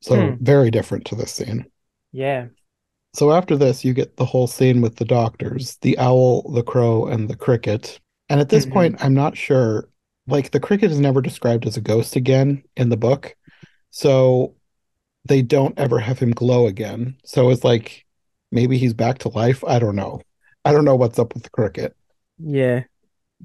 So, 0.02 0.32
hmm. 0.32 0.44
very 0.44 0.72
different 0.72 1.06
to 1.06 1.16
this 1.16 1.32
scene. 1.32 1.66
Yeah. 2.12 2.48
So, 3.14 3.32
after 3.32 3.56
this, 3.56 3.86
you 3.86 3.94
get 3.94 4.18
the 4.18 4.26
whole 4.26 4.48
scene 4.48 4.82
with 4.82 4.96
the 4.96 5.06
doctors 5.06 5.78
the 5.82 5.98
owl, 5.98 6.44
the 6.52 6.64
crow, 6.64 7.08
and 7.08 7.30
the 7.30 7.36
cricket. 7.36 8.00
And 8.30 8.40
at 8.40 8.50
this 8.50 8.66
mm-hmm. 8.66 8.74
point, 8.74 9.04
I'm 9.04 9.14
not 9.14 9.38
sure. 9.38 9.90
Like, 10.28 10.52
the 10.52 10.60
cricket 10.60 10.92
is 10.92 11.00
never 11.00 11.22
described 11.22 11.66
as 11.66 11.78
a 11.78 11.82
ghost 11.82 12.16
again 12.16 12.64
in 12.76 12.90
the 12.90 12.98
book. 12.98 13.36
So, 13.92 14.56
they 15.28 15.42
don't 15.42 15.78
ever 15.78 16.00
have 16.00 16.20
him 16.20 16.32
glow 16.32 16.68
again. 16.68 17.18
So 17.24 17.50
it's 17.50 17.64
like 17.64 18.06
maybe 18.52 18.78
he's 18.78 18.94
back 18.94 19.20
to 19.20 19.30
life. 19.30 19.64
I 19.66 19.80
don't 19.80 19.96
know. 19.96 20.22
I 20.66 20.72
don't 20.72 20.86
know 20.86 20.96
what's 20.96 21.20
up 21.20 21.34
with 21.34 21.44
the 21.44 21.50
cricket. 21.50 21.96
Yeah. 22.40 22.84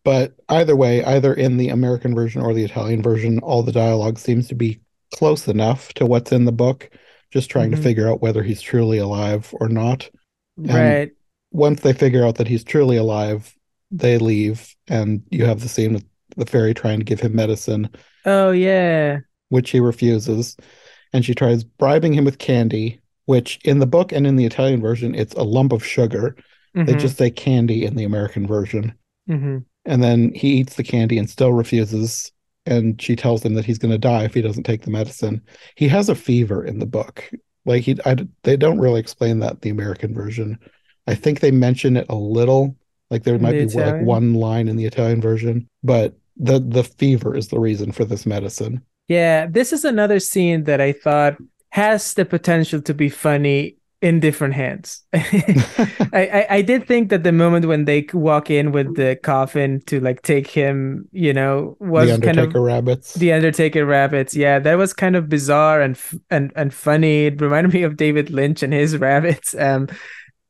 But 0.04 0.34
either 0.48 0.74
way, 0.74 1.04
either 1.04 1.32
in 1.32 1.56
the 1.56 1.68
American 1.68 2.14
version 2.14 2.42
or 2.42 2.54
the 2.54 2.64
Italian 2.64 3.02
version, 3.02 3.38
all 3.40 3.62
the 3.62 3.72
dialogue 3.72 4.18
seems 4.18 4.48
to 4.48 4.54
be 4.54 4.80
close 5.14 5.46
enough 5.46 5.92
to 5.94 6.06
what's 6.06 6.32
in 6.32 6.44
the 6.44 6.52
book, 6.52 6.90
just 7.30 7.50
trying 7.50 7.70
mm-hmm. 7.70 7.76
to 7.76 7.82
figure 7.82 8.08
out 8.08 8.22
whether 8.22 8.42
he's 8.42 8.60
truly 8.60 8.98
alive 8.98 9.54
or 9.60 9.68
not. 9.68 10.10
And 10.56 10.74
right. 10.74 11.10
Once 11.50 11.82
they 11.82 11.92
figure 11.92 12.24
out 12.26 12.36
that 12.36 12.48
he's 12.48 12.64
truly 12.64 12.96
alive, 12.96 13.54
they 13.90 14.16
leave, 14.18 14.74
and 14.88 15.22
you 15.30 15.44
have 15.44 15.60
the 15.60 15.68
scene 15.68 15.92
with 15.92 16.04
the 16.36 16.46
fairy 16.46 16.72
trying 16.72 16.98
to 16.98 17.04
give 17.04 17.20
him 17.20 17.36
medicine. 17.36 17.90
Oh, 18.24 18.50
yeah. 18.50 19.18
Which 19.50 19.70
he 19.70 19.80
refuses 19.80 20.56
and 21.12 21.24
she 21.24 21.34
tries 21.34 21.64
bribing 21.64 22.14
him 22.14 22.24
with 22.24 22.38
candy, 22.38 23.00
which 23.26 23.58
in 23.64 23.78
the 23.78 23.86
book 23.86 24.12
and 24.12 24.26
in 24.26 24.36
the 24.36 24.46
Italian 24.46 24.80
version, 24.80 25.14
it's 25.14 25.34
a 25.34 25.42
lump 25.42 25.72
of 25.72 25.84
sugar. 25.84 26.36
Mm-hmm. 26.74 26.84
They 26.86 26.94
just 26.94 27.18
say 27.18 27.30
candy 27.30 27.84
in 27.84 27.96
the 27.96 28.04
American 28.04 28.46
version. 28.46 28.94
Mm-hmm. 29.28 29.58
And 29.84 30.02
then 30.02 30.32
he 30.34 30.54
eats 30.54 30.76
the 30.76 30.84
candy 30.84 31.18
and 31.18 31.28
still 31.28 31.52
refuses. 31.52 32.30
And 32.66 33.00
she 33.02 33.16
tells 33.16 33.44
him 33.44 33.54
that 33.54 33.64
he's 33.64 33.78
going 33.78 33.90
to 33.90 33.98
die 33.98 34.24
if 34.24 34.34
he 34.34 34.42
doesn't 34.42 34.62
take 34.62 34.82
the 34.82 34.90
medicine. 34.90 35.42
He 35.74 35.88
has 35.88 36.08
a 36.08 36.14
fever 36.14 36.64
in 36.64 36.78
the 36.78 36.86
book. 36.86 37.28
Like 37.64 37.82
he, 37.82 37.98
I, 38.04 38.16
they 38.44 38.56
don't 38.56 38.78
really 38.78 39.00
explain 39.00 39.40
that 39.40 39.62
the 39.62 39.70
American 39.70 40.14
version. 40.14 40.58
I 41.06 41.14
think 41.16 41.40
they 41.40 41.50
mention 41.50 41.96
it 41.96 42.06
a 42.08 42.14
little, 42.14 42.76
Like 43.10 43.24
there 43.24 43.38
might 43.38 43.52
the 43.52 43.66
be 43.66 43.74
like 43.74 44.00
one 44.00 44.34
line 44.34 44.68
in 44.68 44.76
the 44.76 44.86
Italian 44.86 45.20
version, 45.20 45.68
but 45.82 46.16
the 46.36 46.60
the 46.60 46.82
fever 46.82 47.36
is 47.36 47.48
the 47.48 47.60
reason 47.60 47.92
for 47.92 48.04
this 48.04 48.24
medicine. 48.24 48.82
Yeah, 49.08 49.46
this 49.46 49.72
is 49.72 49.84
another 49.84 50.18
scene 50.18 50.64
that 50.64 50.80
I 50.80 50.92
thought 50.92 51.36
has 51.70 52.14
the 52.14 52.24
potential 52.24 52.80
to 52.82 52.94
be 52.94 53.10
funny 53.10 53.76
in 54.02 54.20
different 54.20 54.54
hands. 54.54 55.02
I, 55.14 55.66
I 56.12 56.46
I 56.56 56.62
did 56.62 56.86
think 56.86 57.10
that 57.10 57.22
the 57.24 57.32
moment 57.32 57.66
when 57.66 57.84
they 57.86 58.06
walk 58.12 58.50
in 58.50 58.72
with 58.72 58.94
the 58.96 59.16
coffin 59.22 59.80
to 59.86 60.00
like 60.00 60.22
take 60.22 60.48
him, 60.48 61.08
you 61.12 61.32
know, 61.32 61.76
was 61.80 62.18
the 62.18 62.18
kind 62.20 62.38
Undertaker 62.38 62.60
of 62.60 62.60
rabbits. 62.60 63.16
the 63.16 63.32
Undertaker 63.32 63.86
rabbits. 63.86 64.34
Yeah, 64.36 64.58
that 64.60 64.74
was 64.76 64.92
kind 64.92 65.16
of 65.16 65.28
bizarre 65.28 65.80
and 65.82 65.96
f- 65.96 66.14
and 66.30 66.52
and 66.56 66.74
funny. 66.74 67.26
It 67.26 67.40
reminded 67.40 67.72
me 67.74 67.82
of 67.84 67.96
David 67.96 68.30
Lynch 68.30 68.62
and 68.62 68.72
his 68.72 68.96
rabbits. 68.98 69.54
Um, 69.54 69.88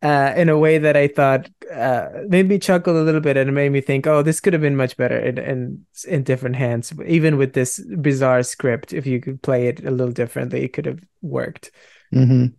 uh, 0.02 0.32
in 0.36 0.48
a 0.48 0.58
way 0.58 0.78
that 0.78 0.96
I 0.96 1.06
thought 1.08 1.48
uh, 1.72 2.08
made 2.28 2.48
me 2.48 2.58
chuckle 2.58 3.00
a 3.00 3.04
little 3.04 3.20
bit 3.20 3.36
and 3.36 3.48
it 3.48 3.52
made 3.52 3.70
me 3.70 3.80
think, 3.80 4.06
oh, 4.06 4.22
this 4.22 4.40
could 4.40 4.52
have 4.52 4.62
been 4.62 4.76
much 4.76 4.96
better 4.96 5.18
in, 5.18 5.38
in 5.38 5.86
in 6.08 6.24
different 6.24 6.56
hands. 6.56 6.92
Even 7.06 7.36
with 7.38 7.52
this 7.52 7.78
bizarre 8.00 8.42
script, 8.42 8.92
if 8.92 9.06
you 9.06 9.20
could 9.20 9.42
play 9.42 9.68
it 9.68 9.84
a 9.84 9.90
little 9.90 10.12
differently, 10.12 10.64
it 10.64 10.72
could 10.72 10.86
have 10.86 11.00
worked. 11.22 11.70
hmm 12.12 12.54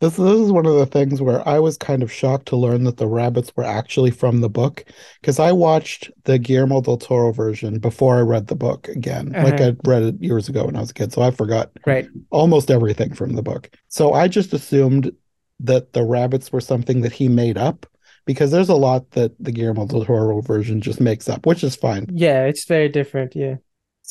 This 0.00 0.16
this 0.16 0.38
is 0.40 0.52
one 0.52 0.66
of 0.66 0.74
the 0.74 0.86
things 0.86 1.22
where 1.22 1.46
I 1.48 1.58
was 1.58 1.78
kind 1.78 2.02
of 2.02 2.12
shocked 2.12 2.46
to 2.48 2.56
learn 2.56 2.84
that 2.84 2.98
the 2.98 3.06
rabbits 3.06 3.52
were 3.56 3.64
actually 3.64 4.10
from 4.10 4.40
the 4.40 4.50
book 4.50 4.84
because 5.20 5.38
I 5.38 5.52
watched 5.52 6.10
the 6.24 6.38
Guillermo 6.38 6.82
del 6.82 6.98
Toro 6.98 7.32
version 7.32 7.78
before 7.78 8.16
I 8.16 8.20
read 8.20 8.48
the 8.48 8.54
book 8.54 8.88
again. 8.88 9.36
Like 9.40 9.60
Uh-huh. 9.60 9.72
I 9.84 9.88
read 9.88 10.02
it 10.02 10.20
years 10.22 10.48
ago 10.48 10.66
when 10.66 10.76
I 10.76 10.80
was 10.80 10.90
a 10.90 10.94
kid, 10.94 11.12
so 11.12 11.22
I 11.22 11.30
forgot 11.30 11.72
Right. 11.86 12.06
almost 12.30 12.70
everything 12.70 13.14
from 13.14 13.34
the 13.34 13.42
book. 13.42 13.70
So 13.88 14.12
I 14.12 14.28
just 14.28 14.52
assumed 14.52 15.12
that 15.60 15.92
the 15.92 16.04
rabbits 16.04 16.52
were 16.52 16.60
something 16.60 17.00
that 17.02 17.12
he 17.12 17.28
made 17.28 17.56
up 17.56 17.86
because 18.26 18.50
there's 18.50 18.68
a 18.68 18.74
lot 18.74 19.12
that 19.12 19.32
the 19.40 19.52
Guillermo 19.52 19.86
del 19.86 20.04
Toro 20.04 20.40
version 20.42 20.80
just 20.80 21.00
makes 21.00 21.28
up, 21.28 21.46
which 21.46 21.64
is 21.64 21.76
fine. 21.76 22.06
Yeah, 22.12 22.44
it's 22.46 22.64
very 22.66 22.88
different. 22.88 23.34
Yeah. 23.34 23.56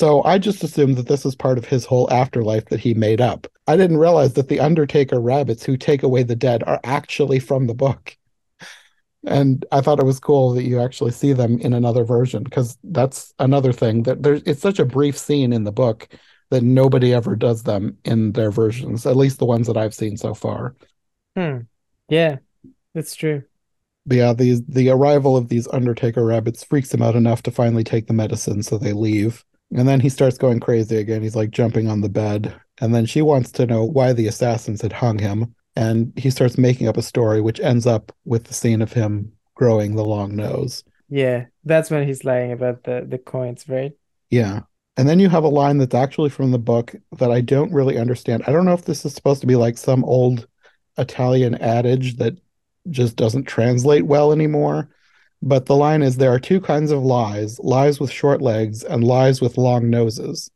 So 0.01 0.23
I 0.23 0.39
just 0.39 0.63
assumed 0.63 0.95
that 0.97 1.05
this 1.05 1.27
is 1.27 1.35
part 1.35 1.59
of 1.59 1.65
his 1.65 1.85
whole 1.85 2.11
afterlife 2.11 2.65
that 2.69 2.79
he 2.79 2.95
made 2.95 3.21
up. 3.21 3.45
I 3.67 3.77
didn't 3.77 3.97
realize 3.99 4.33
that 4.33 4.47
the 4.47 4.59
Undertaker 4.59 5.21
rabbits 5.21 5.63
who 5.63 5.77
take 5.77 6.01
away 6.01 6.23
the 6.23 6.35
dead 6.35 6.63
are 6.63 6.79
actually 6.83 7.37
from 7.37 7.67
the 7.67 7.75
book. 7.75 8.17
And 9.27 9.63
I 9.71 9.81
thought 9.81 9.99
it 9.99 10.05
was 10.07 10.19
cool 10.19 10.55
that 10.55 10.63
you 10.63 10.79
actually 10.79 11.11
see 11.11 11.33
them 11.33 11.59
in 11.59 11.73
another 11.73 12.03
version 12.03 12.41
because 12.41 12.79
that's 12.83 13.31
another 13.37 13.71
thing 13.71 14.01
that 14.01 14.23
there's 14.23 14.41
it's 14.47 14.59
such 14.59 14.79
a 14.79 14.85
brief 14.85 15.15
scene 15.15 15.53
in 15.53 15.65
the 15.65 15.71
book 15.71 16.07
that 16.49 16.63
nobody 16.63 17.13
ever 17.13 17.35
does 17.35 17.61
them 17.61 17.95
in 18.03 18.31
their 18.31 18.49
versions, 18.49 19.05
at 19.05 19.15
least 19.15 19.37
the 19.37 19.45
ones 19.45 19.67
that 19.67 19.77
I've 19.77 19.93
seen 19.93 20.17
so 20.17 20.33
far. 20.33 20.75
Hmm. 21.37 21.57
Yeah, 22.09 22.37
that's 22.95 23.13
true. 23.13 23.43
Yeah, 24.09 24.33
these 24.33 24.65
the 24.65 24.89
arrival 24.89 25.37
of 25.37 25.49
these 25.49 25.67
Undertaker 25.67 26.25
rabbits 26.25 26.63
freaks 26.63 26.91
him 26.91 27.03
out 27.03 27.15
enough 27.15 27.43
to 27.43 27.51
finally 27.51 27.83
take 27.83 28.07
the 28.07 28.13
medicine, 28.13 28.63
so 28.63 28.79
they 28.79 28.93
leave. 28.93 29.45
And 29.75 29.87
then 29.87 29.99
he 29.99 30.09
starts 30.09 30.37
going 30.37 30.59
crazy 30.59 30.97
again. 30.97 31.21
He's 31.21 31.35
like 31.35 31.51
jumping 31.51 31.87
on 31.87 32.01
the 32.01 32.09
bed. 32.09 32.53
And 32.81 32.93
then 32.93 33.05
she 33.05 33.21
wants 33.21 33.51
to 33.53 33.65
know 33.65 33.83
why 33.83 34.13
the 34.13 34.27
assassins 34.27 34.81
had 34.81 34.93
hung 34.93 35.17
him. 35.19 35.55
And 35.75 36.11
he 36.17 36.29
starts 36.29 36.57
making 36.57 36.87
up 36.87 36.97
a 36.97 37.01
story, 37.01 37.39
which 37.39 37.59
ends 37.59 37.87
up 37.87 38.11
with 38.25 38.45
the 38.45 38.53
scene 38.53 38.81
of 38.81 38.91
him 38.91 39.31
growing 39.55 39.95
the 39.95 40.03
long 40.03 40.35
nose. 40.35 40.83
Yeah, 41.07 41.45
that's 41.63 41.91
when 41.91 42.07
he's 42.07 42.23
lying 42.23 42.51
about 42.51 42.83
the 42.83 43.05
the 43.07 43.17
coins, 43.17 43.67
right? 43.67 43.91
Yeah. 44.29 44.61
And 44.97 45.07
then 45.07 45.19
you 45.19 45.29
have 45.29 45.43
a 45.43 45.49
line 45.49 45.77
that's 45.77 45.95
actually 45.95 46.29
from 46.29 46.51
the 46.51 46.59
book 46.59 46.95
that 47.19 47.31
I 47.31 47.41
don't 47.41 47.71
really 47.71 47.97
understand. 47.97 48.43
I 48.47 48.51
don't 48.51 48.65
know 48.65 48.73
if 48.73 48.85
this 48.85 49.05
is 49.05 49.13
supposed 49.13 49.41
to 49.41 49.47
be 49.47 49.55
like 49.55 49.77
some 49.77 50.03
old 50.03 50.47
Italian 50.97 51.55
adage 51.55 52.17
that 52.17 52.37
just 52.89 53.15
doesn't 53.15 53.45
translate 53.45 54.05
well 54.05 54.31
anymore. 54.31 54.89
But 55.41 55.65
the 55.65 55.75
line 55.75 56.03
is 56.03 56.17
there 56.17 56.33
are 56.33 56.39
two 56.39 56.61
kinds 56.61 56.91
of 56.91 57.03
lies 57.03 57.59
lies 57.59 57.99
with 57.99 58.11
short 58.11 58.41
legs 58.41 58.83
and 58.83 59.03
lies 59.03 59.41
with 59.41 59.57
long 59.57 59.89
noses. 59.89 60.51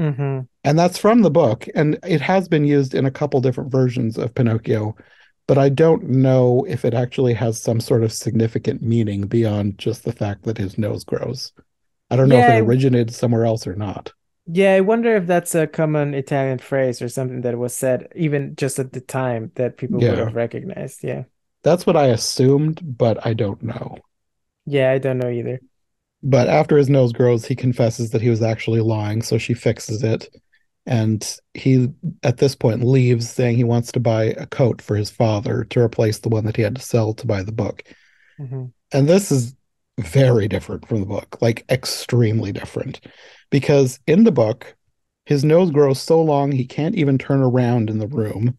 Mm-hmm. 0.00 0.40
And 0.64 0.78
that's 0.78 0.98
from 0.98 1.22
the 1.22 1.30
book. 1.30 1.66
And 1.74 1.98
it 2.04 2.20
has 2.20 2.48
been 2.48 2.64
used 2.64 2.94
in 2.94 3.06
a 3.06 3.10
couple 3.10 3.40
different 3.40 3.70
versions 3.70 4.18
of 4.18 4.34
Pinocchio. 4.34 4.96
But 5.46 5.58
I 5.58 5.68
don't 5.68 6.08
know 6.08 6.64
if 6.68 6.84
it 6.84 6.92
actually 6.94 7.34
has 7.34 7.60
some 7.60 7.80
sort 7.80 8.02
of 8.02 8.12
significant 8.12 8.82
meaning 8.82 9.22
beyond 9.22 9.78
just 9.78 10.04
the 10.04 10.12
fact 10.12 10.42
that 10.44 10.58
his 10.58 10.76
nose 10.76 11.04
grows. 11.04 11.52
I 12.10 12.16
don't 12.16 12.28
know 12.28 12.36
Yeah, 12.36 12.54
if 12.54 12.62
it 12.62 12.66
originated 12.66 13.14
somewhere 13.14 13.44
else 13.44 13.66
or 13.66 13.76
not. 13.76 14.12
Yeah, 14.46 14.74
I 14.74 14.80
wonder 14.80 15.16
if 15.16 15.26
that's 15.26 15.54
a 15.54 15.66
common 15.66 16.14
Italian 16.14 16.58
phrase 16.58 17.02
or 17.02 17.08
something 17.08 17.40
that 17.42 17.58
was 17.58 17.74
said 17.74 18.08
even 18.14 18.54
just 18.56 18.78
at 18.78 18.92
the 18.92 19.00
time 19.00 19.52
that 19.56 19.76
people 19.76 20.00
would 20.00 20.18
have 20.18 20.34
recognized. 20.36 21.02
Yeah. 21.02 21.24
That's 21.66 21.84
what 21.86 21.96
I 21.96 22.06
assumed, 22.06 22.80
but 22.96 23.26
I 23.26 23.34
don't 23.34 23.62
know. 23.62 23.98
Yeah, 24.66 24.90
I 24.92 24.98
don't 24.98 25.18
know 25.18 25.30
either. 25.30 25.60
But 26.22 26.48
after 26.48 26.76
his 26.76 26.88
nose 26.88 27.12
grows, 27.12 27.44
he 27.46 27.54
confesses 27.54 28.10
that 28.10 28.22
he 28.22 28.30
was 28.30 28.42
actually 28.42 28.80
lying, 28.80 29.22
so 29.22 29.38
she 29.38 29.54
fixes 29.54 30.02
it. 30.02 30.28
And 30.86 31.26
he, 31.54 31.88
at 32.22 32.38
this 32.38 32.54
point, 32.54 32.84
leaves 32.84 33.28
saying 33.28 33.56
he 33.56 33.64
wants 33.64 33.90
to 33.92 34.00
buy 34.00 34.24
a 34.24 34.46
coat 34.46 34.80
for 34.80 34.96
his 34.96 35.10
father 35.10 35.64
to 35.64 35.80
replace 35.80 36.20
the 36.20 36.28
one 36.28 36.44
that 36.44 36.56
he 36.56 36.62
had 36.62 36.76
to 36.76 36.82
sell 36.82 37.12
to 37.14 37.26
buy 37.26 37.42
the 37.42 37.52
book. 37.52 37.82
hmm 38.38 38.66
And 38.92 39.08
this 39.08 39.32
is 39.32 39.54
very 39.98 40.48
different 40.48 40.86
from 40.86 41.00
the 41.00 41.06
book, 41.06 41.38
like 41.40 41.64
extremely 41.70 42.52
different. 42.52 43.00
Because 43.50 43.98
in 44.06 44.24
the 44.24 44.32
book, 44.32 44.76
his 45.24 45.44
nose 45.44 45.70
grows 45.70 46.00
so 46.00 46.22
long 46.22 46.52
he 46.52 46.66
can't 46.66 46.94
even 46.94 47.18
turn 47.18 47.40
around 47.40 47.90
in 47.90 47.98
the 47.98 48.06
room. 48.08 48.56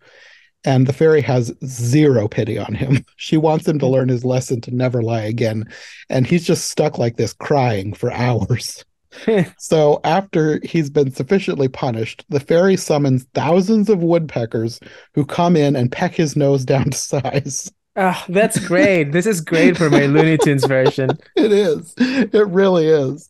And 0.68 0.86
the 0.86 0.91
fairy 0.91 1.22
has 1.22 1.53
zero 1.65 2.28
pity 2.28 2.57
on 2.59 2.76
him. 2.76 3.05
She 3.15 3.38
wants 3.38 3.68
him 3.68 3.80
to 3.80 3.88
learn 3.88 4.09
his 4.09 4.26
lesson 4.26 4.61
to 4.61 4.76
never 4.76 5.01
lie 5.01 5.22
again. 5.22 5.65
And 6.09 6.28
he's 6.28 6.45
just 6.45 6.70
stuck 6.70 6.97
like 6.97 7.15
this, 7.15 7.34
crying 7.34 7.93
for 7.93 8.11
hours. 8.11 8.84
So 9.57 10.01
after 10.03 10.59
he's 10.63 10.89
been 10.89 11.11
sufficiently 11.11 11.70
punished, 11.70 12.26
the 12.30 12.41
fairy 12.41 12.76
summons 12.76 13.26
thousands 13.34 13.89
of 13.89 14.03
woodpeckers 14.03 14.80
who 15.15 15.26
come 15.26 15.55
in 15.55 15.76
and 15.76 15.91
peck 15.91 16.13
his 16.13 16.36
nose 16.36 16.65
down 16.65 16.89
to 16.91 16.97
size. 16.97 17.72
Ah, 17.95 18.24
that's 18.30 18.59
great. 18.59 19.13
This 19.13 19.26
is 19.26 19.41
great 19.41 19.78
for 19.78 19.89
my 19.89 20.05
Looney 20.05 20.38
Tunes 20.38 20.65
version. 20.65 21.09
It 21.36 21.51
is. 21.51 21.95
It 21.97 22.47
really 22.49 22.88
is. 22.88 23.30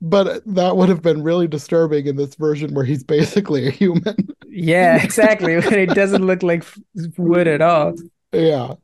But 0.00 0.42
that 0.46 0.76
would 0.76 0.88
have 0.88 1.02
been 1.02 1.22
really 1.22 1.48
disturbing 1.48 2.06
in 2.06 2.16
this 2.16 2.36
version 2.36 2.72
where 2.72 2.84
he's 2.84 3.02
basically 3.02 3.66
a 3.66 3.70
human. 3.70 4.28
Yeah, 4.60 5.02
exactly. 5.02 5.54
It 5.54 5.94
doesn't 5.94 6.24
look 6.26 6.42
like 6.42 6.64
wood 7.16 7.46
at 7.48 7.60
all. 7.60 7.94
yeah. 8.32 8.74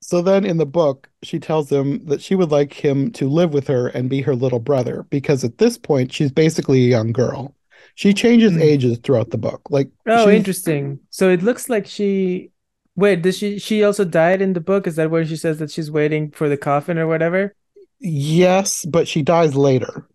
So 0.00 0.22
then 0.22 0.44
in 0.46 0.58
the 0.58 0.66
book, 0.66 1.08
she 1.22 1.38
tells 1.40 1.70
him 1.70 2.04
that 2.06 2.22
she 2.22 2.34
would 2.36 2.50
like 2.50 2.72
him 2.72 3.10
to 3.12 3.28
live 3.28 3.52
with 3.52 3.66
her 3.68 3.88
and 3.88 4.08
be 4.10 4.22
her 4.22 4.36
little 4.36 4.60
brother 4.60 5.04
because 5.10 5.44
at 5.44 5.58
this 5.58 5.78
point, 5.78 6.12
she's 6.12 6.32
basically 6.32 6.84
a 6.86 6.88
young 6.90 7.12
girl. 7.12 7.54
She 7.94 8.14
changes 8.14 8.52
Hmm. 8.52 8.62
ages 8.62 8.98
throughout 8.98 9.30
the 9.30 9.38
book. 9.38 9.62
Like, 9.70 9.90
Oh, 10.06 10.30
interesting. 10.30 11.00
So 11.10 11.30
it 11.30 11.42
looks 11.42 11.68
like 11.68 11.86
she 11.86 12.52
wait, 12.96 13.22
does 13.22 13.38
she 13.38 13.58
she 13.58 13.84
also 13.84 14.04
died 14.04 14.40
in 14.42 14.52
the 14.54 14.60
book? 14.60 14.86
Is 14.86 14.96
that 14.96 15.10
where 15.10 15.24
she 15.26 15.36
says 15.36 15.58
that 15.58 15.70
she's 15.70 15.90
waiting 15.90 16.30
for 16.30 16.48
the 16.48 16.56
coffin 16.56 16.98
or 16.98 17.06
whatever? 17.08 17.54
Yes, 18.00 18.84
but 18.84 19.08
she 19.08 19.22
dies 19.22 19.56
later. 19.56 20.06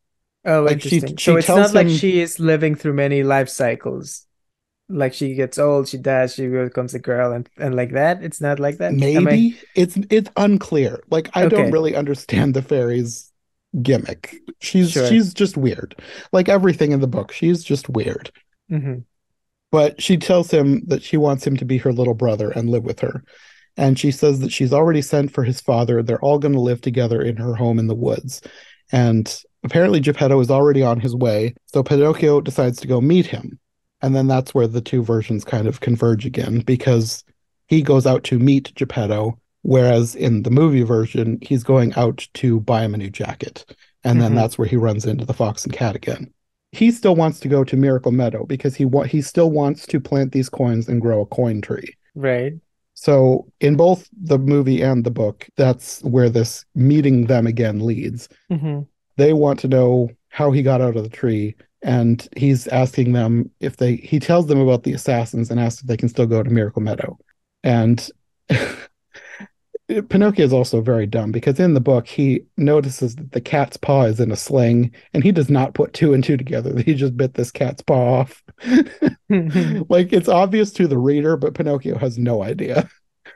Oh, 0.45 0.64
Like, 0.64 0.82
she- 0.82 0.97
interesting. 0.97 1.18
she 1.18 1.32
So 1.32 1.38
it's 1.38 1.47
not 1.49 1.74
like 1.74 1.89
she 1.89 2.22
is 2.22 2.39
living 2.39 2.76
through 2.76 2.93
many 2.93 3.24
life 3.24 3.49
cycles. 3.49 4.26
Like 4.89 5.13
she 5.13 5.34
gets 5.34 5.57
old, 5.57 5.88
she 5.88 5.97
dies, 5.97 6.36
she 6.36 6.47
becomes 6.47 6.93
a 6.93 6.99
girl, 6.99 7.31
and 7.31 7.49
and 7.57 7.73
like 7.75 7.91
that. 7.93 8.23
It's 8.23 8.41
not 8.41 8.59
like 8.59 8.77
that. 8.77 8.91
Am 8.93 9.01
I- 9.01 9.19
Maybe 9.21 9.57
it's 9.75 9.97
it's 10.09 10.29
unclear. 10.38 11.01
Like 11.09 11.29
I 11.34 11.47
don't 11.47 11.71
really 11.71 11.95
understand 11.95 12.53
the 12.53 12.61
fairy's 12.61 13.31
gimmick. 13.81 14.36
She's 14.59 14.91
Sure. 14.91 15.07
she's 15.07 15.34
just 15.34 15.57
weird. 15.57 15.95
Like 16.31 16.49
everything 16.49 16.91
in 16.91 16.99
the 16.99 17.07
book, 17.07 17.31
she's 17.31 17.63
just 17.63 17.89
weird. 17.89 18.29
Mhm. 18.71 19.05
But 19.71 19.99
she 20.01 20.17
tells 20.17 20.51
him 20.51 20.84
that 20.88 21.01
she 21.01 21.17
wants 21.17 21.47
him 21.47 21.57
to 21.57 21.65
be 21.65 21.77
her 21.79 21.91
little 21.93 22.13
brother 22.13 22.51
and 22.51 22.69
live 22.69 22.84
with 22.84 22.99
her. 22.99 23.23
And 23.75 23.97
she 23.97 24.11
says 24.11 24.39
that 24.41 24.51
she's 24.51 24.71
already 24.73 25.01
sent 25.01 25.31
for 25.31 25.43
his 25.43 25.59
father. 25.59 26.03
They're 26.03 26.23
all 26.23 26.38
going 26.38 26.53
to 26.53 26.59
live 26.59 26.81
together 26.81 27.19
in 27.23 27.38
her 27.38 27.55
home 27.55 27.79
in 27.79 27.88
the 27.88 27.95
woods. 27.95 28.41
And 28.91 29.36
apparently 29.63 29.99
Geppetto 29.99 30.39
is 30.41 30.51
already 30.51 30.84
on 30.84 30.99
his 30.99 31.15
way. 31.15 31.55
So 31.65 31.81
Pinocchio 31.81 32.39
decides 32.41 32.79
to 32.81 32.88
go 32.88 33.01
meet 33.01 33.25
him. 33.25 33.57
And 34.04 34.16
then 34.16 34.28
that's 34.28 34.54
where 34.54 34.68
the 34.68 34.82
two 34.82 35.01
versions 35.01 35.43
kind 35.43 35.66
of 35.68 35.80
converge 35.80 36.26
again 36.26 36.60
because 36.60 37.24
he 37.68 37.82
goes 37.82 38.06
out 38.06 38.24
to 38.26 38.38
meet 38.38 38.74
Geppetto, 38.76 39.39
whereas 39.62 40.14
in 40.14 40.43
the 40.43 40.51
movie 40.51 40.84
version, 40.84 41.39
he's 41.41 41.64
going 41.64 41.93
out 41.95 42.28
to 42.36 42.60
buy 42.60 42.84
him 42.84 42.93
a 42.93 42.97
new 42.97 43.10
jacket. 43.10 43.66
And 44.04 44.22
then 44.22 44.34
Mhm. 44.34 44.36
that's 44.36 44.58
where 44.58 44.68
he 44.68 44.76
runs 44.76 45.06
into 45.06 45.26
the 45.26 45.34
fox 45.34 45.64
and 45.64 45.74
cat 45.74 45.95
again. 45.95 46.32
He 46.74 46.91
still 46.91 47.16
wants 47.16 47.39
to 47.39 47.47
go 47.47 47.64
to 47.64 47.78
Miracle 47.78 48.12
Meadow 48.12 48.45
because 48.45 48.76
he 48.76 48.84
wa- 48.84 49.04
he 49.04 49.22
still 49.22 49.49
wants 49.49 49.88
to 49.88 49.99
plant 50.01 50.34
these 50.34 50.49
coins 50.49 50.89
and 50.89 51.01
grow 51.01 51.22
a 51.22 51.26
coin 51.26 51.62
tree. 51.62 51.95
Right. 52.14 52.56
So 52.95 53.47
in 53.62 53.76
both 53.76 54.10
the 54.22 54.38
movie 54.38 54.82
and 54.82 55.04
the 55.04 55.12
book, 55.12 55.47
that's 55.56 56.04
where 56.04 56.30
this 56.30 56.66
meeting 56.76 57.28
them 57.28 57.47
again 57.47 57.80
leads. 57.86 58.28
hmm 58.49 58.82
They 59.16 59.32
want 59.34 59.60
to 59.60 59.68
know 59.68 60.10
how 60.30 60.51
he 60.51 60.62
got 60.64 60.82
out 60.82 60.95
of 60.97 61.04
the 61.04 61.10
tree, 61.10 61.56
and 61.84 62.27
he's 62.36 62.67
asking 62.67 63.13
them 63.13 63.51
if 63.59 63.77
they. 63.77 63.97
He 63.97 64.19
tells 64.19 64.47
them 64.47 64.59
about 64.59 64.84
the 64.84 64.93
assassins 64.93 65.51
and 65.51 65.59
asks 65.59 65.81
if 65.81 65.88
they 65.88 65.97
can 65.97 66.09
still 66.09 66.25
go 66.25 66.41
to 66.41 66.49
Miracle 66.49 66.81
Meadow, 66.81 67.17
and 67.63 68.09
Pinocchio 70.09 70.45
is 70.45 70.53
also 70.53 70.81
very 70.81 71.05
dumb 71.05 71.31
because 71.31 71.59
in 71.59 71.73
the 71.73 71.81
book 71.81 72.07
he 72.07 72.45
notices 72.57 73.15
that 73.15 73.34
the 73.34 73.41
cat's 73.41 73.75
paw 73.75 74.03
is 74.03 74.19
in 74.19 74.31
a 74.31 74.36
sling 74.36 74.91
and 75.13 75.23
he 75.23 75.31
does 75.31 75.49
not 75.49 75.73
put 75.73 75.93
two 75.93 76.13
and 76.13 76.23
two 76.23 76.38
together. 76.38 76.73
He 76.84 76.93
just 76.93 77.17
bit 77.17 77.34
this 77.34 77.51
cat's 77.51 77.81
paw 77.81 78.21
off. 78.21 78.43
like 79.89 80.13
it's 80.13 80.29
obvious 80.29 80.71
to 80.73 80.88
the 80.88 80.97
reader, 80.97 81.38
but 81.38 81.53
Pinocchio 81.53 81.97
has 81.97 82.17
no 82.17 82.43
idea. 82.43 82.89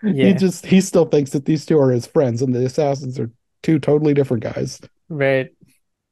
Yeah. 0.03 0.27
He 0.27 0.33
just 0.33 0.65
he 0.65 0.79
still 0.81 1.05
thinks 1.05 1.31
that 1.31 1.45
these 1.45 1.65
two 1.65 1.79
are 1.79 1.91
his 1.91 2.07
friends 2.07 2.41
and 2.41 2.53
the 2.53 2.65
assassins 2.65 3.19
are 3.19 3.31
two 3.63 3.79
totally 3.79 4.13
different 4.13 4.43
guys. 4.43 4.79
Right. 5.09 5.49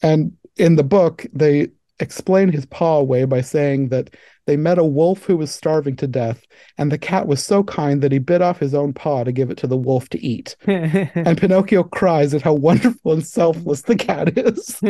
And 0.01 0.33
in 0.57 0.75
the 0.75 0.83
book, 0.83 1.25
they 1.33 1.69
explain 1.99 2.49
his 2.49 2.65
paw 2.65 2.97
away 2.97 3.25
by 3.25 3.41
saying 3.41 3.89
that 3.89 4.15
they 4.45 4.57
met 4.57 4.77
a 4.77 4.83
wolf 4.83 5.23
who 5.23 5.37
was 5.37 5.51
starving 5.51 5.95
to 5.97 6.07
death, 6.07 6.43
and 6.77 6.91
the 6.91 6.97
cat 6.97 7.27
was 7.27 7.43
so 7.43 7.63
kind 7.63 8.01
that 8.01 8.11
he 8.11 8.19
bit 8.19 8.41
off 8.41 8.59
his 8.59 8.75
own 8.75 8.93
paw 8.93 9.23
to 9.23 9.31
give 9.31 9.49
it 9.49 9.57
to 9.57 9.67
the 9.67 9.77
wolf 9.77 10.09
to 10.09 10.23
eat. 10.23 10.55
and 10.67 11.37
Pinocchio 11.37 11.83
cries 11.83 12.33
at 12.33 12.41
how 12.43 12.53
wonderful 12.53 13.13
and 13.13 13.25
selfless 13.25 13.81
the 13.81 13.95
cat 13.95 14.37
is. 14.37 14.79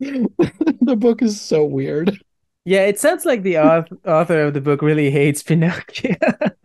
the 0.00 0.96
book 0.96 1.22
is 1.22 1.40
so 1.40 1.64
weird. 1.64 2.16
Yeah, 2.64 2.84
it 2.84 3.00
sounds 3.00 3.24
like 3.24 3.42
the 3.42 3.58
author 3.58 4.42
of 4.42 4.54
the 4.54 4.60
book 4.60 4.82
really 4.82 5.10
hates 5.10 5.42
Pinocchio. 5.42 6.14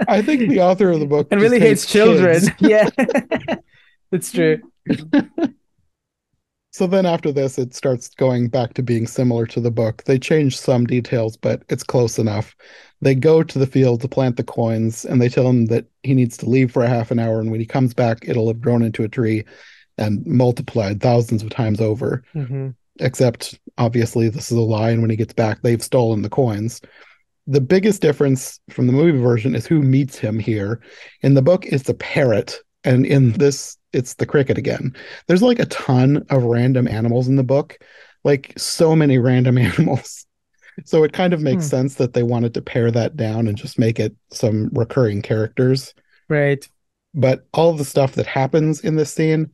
I 0.08 0.22
think 0.22 0.50
the 0.50 0.62
author 0.62 0.92
of 0.92 1.00
the 1.00 1.08
book 1.08 1.30
and 1.32 1.42
really 1.42 1.60
hates, 1.60 1.84
hates 1.84 1.92
children. 1.92 2.44
yeah, 2.60 2.90
that's 4.12 4.32
true. 4.32 4.62
So 6.76 6.88
then 6.88 7.06
after 7.06 7.32
this, 7.32 7.58
it 7.58 7.74
starts 7.74 8.10
going 8.10 8.50
back 8.50 8.74
to 8.74 8.84
being 8.84 9.08
similar 9.08 9.46
to 9.46 9.62
the 9.62 9.72
book. 9.72 10.04
They 10.04 10.20
change 10.20 10.60
some 10.60 10.86
details, 10.86 11.38
but 11.38 11.64
it's 11.70 11.86
close 11.86 12.20
enough. 12.20 12.54
They 13.00 13.16
go 13.16 13.44
to 13.44 13.60
the 13.60 13.66
field 13.66 14.02
to 14.02 14.10
plant 14.10 14.36
the 14.36 14.44
coins, 14.44 15.06
and 15.06 15.22
they 15.22 15.30
tell 15.30 15.48
him 15.48 15.68
that 15.68 15.86
he 16.04 16.14
needs 16.14 16.36
to 16.40 16.50
leave 16.50 16.74
for 16.74 16.84
a 16.84 16.90
half 16.90 17.12
an 17.12 17.20
hour, 17.20 17.40
and 17.40 17.50
when 17.50 17.62
he 17.62 17.66
comes 17.66 17.94
back, 17.94 18.28
it'll 18.28 18.50
have 18.50 18.60
grown 18.60 18.82
into 18.82 19.06
a 19.06 19.08
tree 19.08 19.46
and 19.98 20.26
multiplied 20.26 21.00
thousands 21.00 21.44
of 21.44 21.50
times 21.50 21.80
over. 21.80 22.26
Mm-hmm. 22.36 22.72
Except, 23.00 23.58
obviously, 23.78 24.28
this 24.28 24.52
is 24.52 24.58
a 24.58 24.62
lie, 24.62 24.90
and 24.90 25.00
when 25.00 25.12
he 25.12 25.16
gets 25.16 25.34
back, 25.34 25.62
they've 25.62 25.82
stolen 25.82 26.24
the 26.24 26.30
coins. 26.30 26.82
The 27.48 27.62
biggest 27.62 28.02
difference 28.02 28.60
from 28.70 28.88
the 28.88 28.94
movie 28.94 29.18
version 29.18 29.56
is 29.56 29.66
who 29.66 29.82
meets 29.82 30.18
him 30.18 30.40
here. 30.40 30.82
In 31.22 31.36
the 31.36 31.42
book, 31.42 31.66
it's 31.68 31.88
a 31.88 31.94
parrot, 31.94 32.60
and 32.84 33.06
in 33.06 33.32
this 33.32 33.78
it's 33.96 34.16
the 34.16 34.26
cricket 34.26 34.58
again. 34.58 34.96
There's 35.28 35.42
like 35.42 35.60
a 35.60 35.66
ton 35.66 36.26
of 36.30 36.44
random 36.44 36.88
animals 36.88 37.28
in 37.28 37.36
the 37.36 37.44
book, 37.44 37.80
like 38.24 38.54
so 38.58 38.96
many 38.96 39.18
random 39.18 39.58
animals. 39.58 40.26
So 40.84 41.04
it 41.04 41.14
kind 41.14 41.34
of 41.34 41.42
makes 41.42 41.64
hmm. 41.64 41.70
sense 41.70 41.96
that 41.96 42.14
they 42.14 42.24
wanted 42.24 42.54
to 42.56 42.62
pare 42.62 42.92
that 42.92 43.16
down 43.16 43.48
and 43.48 43.58
just 43.58 43.80
make 43.80 44.00
it 44.00 44.14
some 44.32 44.70
recurring 44.74 45.22
characters. 45.22 45.94
Right. 46.28 46.68
But 47.14 47.48
all 47.54 47.74
the 47.74 47.86
stuff 47.86 48.14
that 48.14 48.26
happens 48.26 48.82
in 48.82 48.98
this 48.98 49.14
scene 49.14 49.52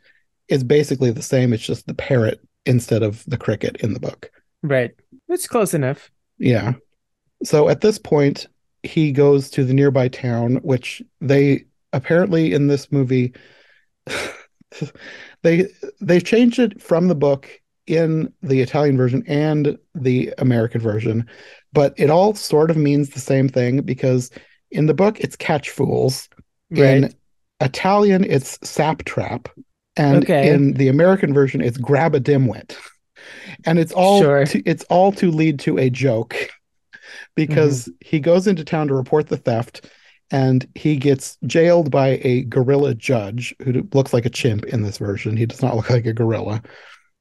is 0.47 0.63
basically 0.63 1.11
the 1.11 1.21
same. 1.21 1.53
It's 1.53 1.63
just 1.63 1.85
the 1.85 1.93
parrot 1.93 2.39
instead 2.65 3.03
of 3.03 3.23
the 3.27 3.37
cricket 3.37 3.77
in 3.77 3.93
the 3.93 3.99
book. 3.99 4.31
Right. 4.63 4.91
It's 5.29 5.47
close 5.47 5.75
enough. 5.75 6.09
Yeah. 6.39 6.73
So 7.43 7.69
at 7.69 7.81
this 7.81 7.99
point, 7.99 8.47
he 8.83 9.11
goes 9.11 9.51
to 9.51 9.63
the 9.63 9.73
nearby 9.75 10.07
town, 10.07 10.55
which 10.57 11.03
they 11.19 11.65
apparently 11.93 12.53
in 12.53 12.67
this 12.67 12.91
movie 12.91 13.33
they 15.43 15.67
they 15.99 16.19
changed 16.19 16.59
it 16.59 16.81
from 16.81 17.07
the 17.07 17.15
book 17.15 17.49
in 17.87 18.31
the 18.41 18.61
Italian 18.61 18.95
version 18.95 19.23
and 19.27 19.77
the 19.95 20.33
American 20.37 20.79
version, 20.79 21.27
but 21.73 21.93
it 21.97 22.09
all 22.09 22.33
sort 22.33 22.71
of 22.71 22.77
means 22.77 23.09
the 23.09 23.19
same 23.19 23.49
thing 23.49 23.81
because 23.81 24.29
in 24.69 24.85
the 24.85 24.93
book 24.93 25.19
it's 25.19 25.35
catch 25.35 25.69
fools. 25.69 26.29
Right. 26.69 27.03
In 27.03 27.15
Italian 27.59 28.23
it's 28.23 28.57
sap 28.67 29.03
trap. 29.03 29.49
And 29.97 30.23
okay. 30.23 30.49
in 30.49 30.73
the 30.73 30.87
American 30.87 31.33
version 31.33 31.61
it's 31.61 31.77
grab 31.77 32.15
a 32.15 32.19
dimwit. 32.19 32.75
And 33.65 33.77
it's 33.77 33.91
all 33.91 34.21
sure. 34.21 34.45
to, 34.45 34.61
it's 34.63 34.83
all 34.85 35.11
to 35.13 35.29
lead 35.29 35.59
to 35.61 35.77
a 35.77 35.89
joke 35.89 36.35
because 37.35 37.83
mm-hmm. 37.83 37.91
he 37.99 38.19
goes 38.19 38.47
into 38.47 38.63
town 38.63 38.87
to 38.87 38.93
report 38.93 39.27
the 39.27 39.37
theft 39.37 39.85
and 40.31 40.67
he 40.75 40.95
gets 40.95 41.37
jailed 41.45 41.91
by 41.91 42.19
a 42.23 42.43
gorilla 42.43 42.95
judge 42.95 43.53
who 43.63 43.87
looks 43.93 44.13
like 44.13 44.25
a 44.25 44.29
chimp 44.29 44.65
in 44.65 44.81
this 44.81 44.97
version. 44.97 45.35
He 45.35 45.45
does 45.45 45.61
not 45.61 45.75
look 45.75 45.89
like 45.89 46.05
a 46.05 46.13
gorilla. 46.13 46.61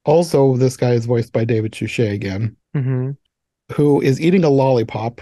Also, 0.05 0.57
this 0.57 0.77
guy 0.77 0.93
is 0.93 1.07
voiced 1.07 1.33
by 1.33 1.45
David 1.45 1.75
Suchet 1.75 2.13
again, 2.13 2.57
mm-hmm. 2.75 3.11
who 3.73 4.01
is 4.01 4.21
eating 4.21 4.45
a 4.45 4.49
lollipop, 4.49 5.21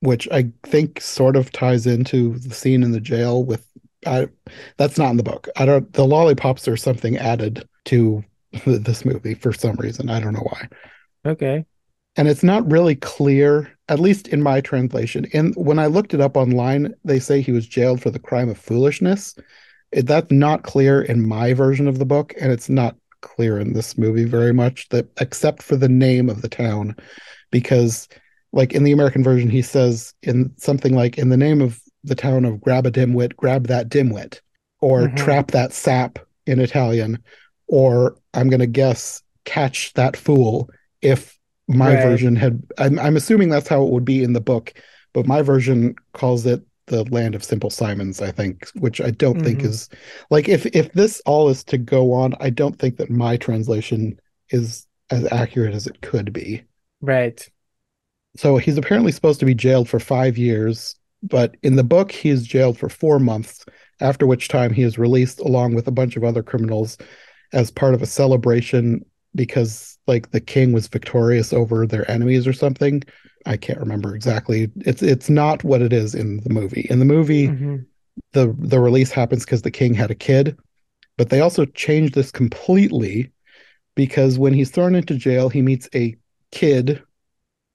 which 0.00 0.28
I 0.32 0.50
think 0.64 1.00
sort 1.00 1.36
of 1.36 1.52
ties 1.52 1.86
into 1.86 2.38
the 2.38 2.54
scene 2.54 2.82
in 2.82 2.92
the 2.92 3.00
jail. 3.00 3.44
With 3.44 3.66
I, 4.06 4.28
that's 4.78 4.98
not 4.98 5.10
in 5.10 5.16
the 5.16 5.22
book. 5.22 5.48
I 5.56 5.66
don't. 5.66 5.92
The 5.92 6.06
lollipops 6.06 6.66
are 6.66 6.76
something 6.76 7.16
added 7.18 7.68
to 7.86 8.24
this 8.66 9.04
movie 9.04 9.34
for 9.34 9.52
some 9.52 9.76
reason. 9.76 10.10
I 10.10 10.20
don't 10.20 10.32
know 10.32 10.48
why. 10.50 10.68
Okay 11.24 11.66
and 12.16 12.28
it's 12.28 12.42
not 12.42 12.70
really 12.70 12.96
clear 12.96 13.70
at 13.88 14.00
least 14.00 14.28
in 14.28 14.42
my 14.42 14.60
translation 14.60 15.26
and 15.32 15.54
when 15.56 15.78
i 15.78 15.86
looked 15.86 16.14
it 16.14 16.20
up 16.20 16.36
online 16.36 16.94
they 17.04 17.18
say 17.18 17.40
he 17.40 17.52
was 17.52 17.66
jailed 17.66 18.00
for 18.00 18.10
the 18.10 18.18
crime 18.18 18.48
of 18.48 18.58
foolishness 18.58 19.34
that's 19.92 20.30
not 20.30 20.62
clear 20.62 21.02
in 21.02 21.26
my 21.26 21.52
version 21.52 21.86
of 21.86 21.98
the 21.98 22.04
book 22.06 22.34
and 22.40 22.50
it's 22.52 22.68
not 22.68 22.96
clear 23.20 23.58
in 23.58 23.72
this 23.72 23.96
movie 23.96 24.24
very 24.24 24.52
much 24.52 24.88
that 24.90 25.08
except 25.20 25.62
for 25.62 25.76
the 25.76 25.88
name 25.88 26.28
of 26.28 26.42
the 26.42 26.48
town 26.48 26.94
because 27.50 28.08
like 28.52 28.72
in 28.72 28.84
the 28.84 28.92
american 28.92 29.22
version 29.22 29.48
he 29.48 29.62
says 29.62 30.14
in 30.22 30.52
something 30.56 30.94
like 30.94 31.18
in 31.18 31.28
the 31.28 31.36
name 31.36 31.60
of 31.60 31.80
the 32.04 32.14
town 32.14 32.44
of 32.44 32.60
grab 32.60 32.86
a 32.86 32.90
dimwit 32.90 33.34
grab 33.36 33.66
that 33.66 33.88
dimwit 33.88 34.40
or 34.80 35.02
mm-hmm. 35.02 35.16
trap 35.16 35.50
that 35.50 35.72
sap 35.72 36.18
in 36.46 36.60
italian 36.60 37.18
or 37.68 38.16
i'm 38.34 38.48
going 38.48 38.60
to 38.60 38.66
guess 38.66 39.22
catch 39.44 39.92
that 39.94 40.16
fool 40.16 40.68
if 41.02 41.36
my 41.68 41.94
right. 41.94 42.02
version 42.02 42.36
had 42.36 42.62
I'm, 42.78 42.98
I'm 42.98 43.16
assuming 43.16 43.48
that's 43.48 43.68
how 43.68 43.82
it 43.82 43.90
would 43.90 44.04
be 44.04 44.22
in 44.22 44.32
the 44.32 44.40
book 44.40 44.74
but 45.12 45.26
my 45.26 45.42
version 45.42 45.94
calls 46.12 46.46
it 46.46 46.62
the 46.86 47.04
land 47.04 47.34
of 47.34 47.42
simple 47.42 47.70
simons 47.70 48.22
i 48.22 48.30
think 48.30 48.68
which 48.76 49.00
i 49.00 49.10
don't 49.10 49.36
mm-hmm. 49.36 49.44
think 49.44 49.62
is 49.62 49.88
like 50.30 50.48
if 50.48 50.66
if 50.66 50.92
this 50.92 51.20
all 51.26 51.48
is 51.48 51.64
to 51.64 51.78
go 51.78 52.12
on 52.12 52.34
i 52.40 52.50
don't 52.50 52.78
think 52.78 52.96
that 52.96 53.10
my 53.10 53.36
translation 53.36 54.18
is 54.50 54.86
as 55.10 55.30
accurate 55.32 55.74
as 55.74 55.86
it 55.86 56.00
could 56.02 56.32
be 56.32 56.62
right 57.00 57.48
so 58.36 58.56
he's 58.56 58.78
apparently 58.78 59.12
supposed 59.12 59.40
to 59.40 59.46
be 59.46 59.54
jailed 59.54 59.88
for 59.88 59.98
five 59.98 60.38
years 60.38 60.94
but 61.22 61.56
in 61.62 61.74
the 61.74 61.84
book 61.84 62.12
he 62.12 62.28
is 62.28 62.46
jailed 62.46 62.78
for 62.78 62.88
four 62.88 63.18
months 63.18 63.64
after 64.00 64.26
which 64.26 64.48
time 64.48 64.72
he 64.72 64.82
is 64.82 64.98
released 64.98 65.40
along 65.40 65.74
with 65.74 65.88
a 65.88 65.92
bunch 65.92 66.16
of 66.16 66.22
other 66.22 66.42
criminals 66.42 66.98
as 67.52 67.70
part 67.70 67.94
of 67.94 68.02
a 68.02 68.06
celebration 68.06 69.04
because 69.34 69.95
like 70.06 70.30
the 70.30 70.40
king 70.40 70.72
was 70.72 70.88
victorious 70.88 71.52
over 71.52 71.86
their 71.86 72.08
enemies 72.10 72.46
or 72.46 72.52
something. 72.52 73.02
I 73.44 73.56
can't 73.56 73.78
remember 73.78 74.14
exactly. 74.14 74.70
It's 74.78 75.02
it's 75.02 75.30
not 75.30 75.64
what 75.64 75.82
it 75.82 75.92
is 75.92 76.14
in 76.14 76.38
the 76.42 76.50
movie. 76.50 76.86
In 76.90 76.98
the 76.98 77.04
movie, 77.04 77.48
mm-hmm. 77.48 77.76
the 78.32 78.54
the 78.58 78.80
release 78.80 79.12
happens 79.12 79.44
because 79.44 79.62
the 79.62 79.70
king 79.70 79.94
had 79.94 80.10
a 80.10 80.16
kid, 80.16 80.56
but 81.16 81.30
they 81.30 81.40
also 81.40 81.64
changed 81.64 82.14
this 82.14 82.30
completely 82.30 83.30
because 83.94 84.38
when 84.38 84.52
he's 84.52 84.70
thrown 84.70 84.94
into 84.94 85.14
jail, 85.14 85.48
he 85.48 85.62
meets 85.62 85.88
a 85.94 86.16
kid 86.52 87.02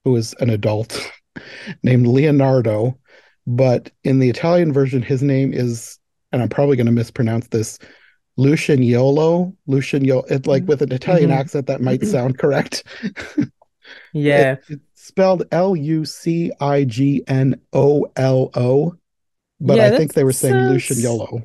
who 0.05 0.15
is 0.15 0.33
an 0.39 0.49
adult 0.49 1.11
named 1.83 2.07
Leonardo. 2.07 2.97
But 3.47 3.91
in 4.03 4.19
the 4.19 4.29
Italian 4.29 4.71
version, 4.71 5.01
his 5.01 5.23
name 5.23 5.53
is, 5.53 5.97
and 6.31 6.41
I'm 6.41 6.49
probably 6.49 6.75
going 6.75 6.85
to 6.85 6.91
mispronounce 6.91 7.47
this, 7.47 7.79
Lucignolo, 8.37 9.55
Lucignolo, 9.67 10.29
it 10.31 10.47
like 10.47 10.63
with 10.67 10.81
an 10.81 10.91
Italian 10.91 11.29
mm-hmm. 11.29 11.39
accent 11.39 11.67
that 11.67 11.81
might 11.81 12.05
sound 12.05 12.37
correct. 12.37 12.83
yeah, 14.13 14.53
it, 14.53 14.59
it's 14.69 14.81
spelled 15.03 15.43
L 15.51 15.75
U 15.75 16.05
C 16.05 16.51
I 16.59 16.83
G 16.85 17.23
N 17.27 17.59
O 17.73 18.07
L 18.15 18.49
O, 18.55 18.95
but 19.59 19.77
yeah, 19.77 19.87
I 19.87 19.97
think 19.97 20.13
they 20.13 20.23
were 20.23 20.33
saying 20.33 20.53
sounds... 20.53 20.83
Lucignolo. 20.83 21.43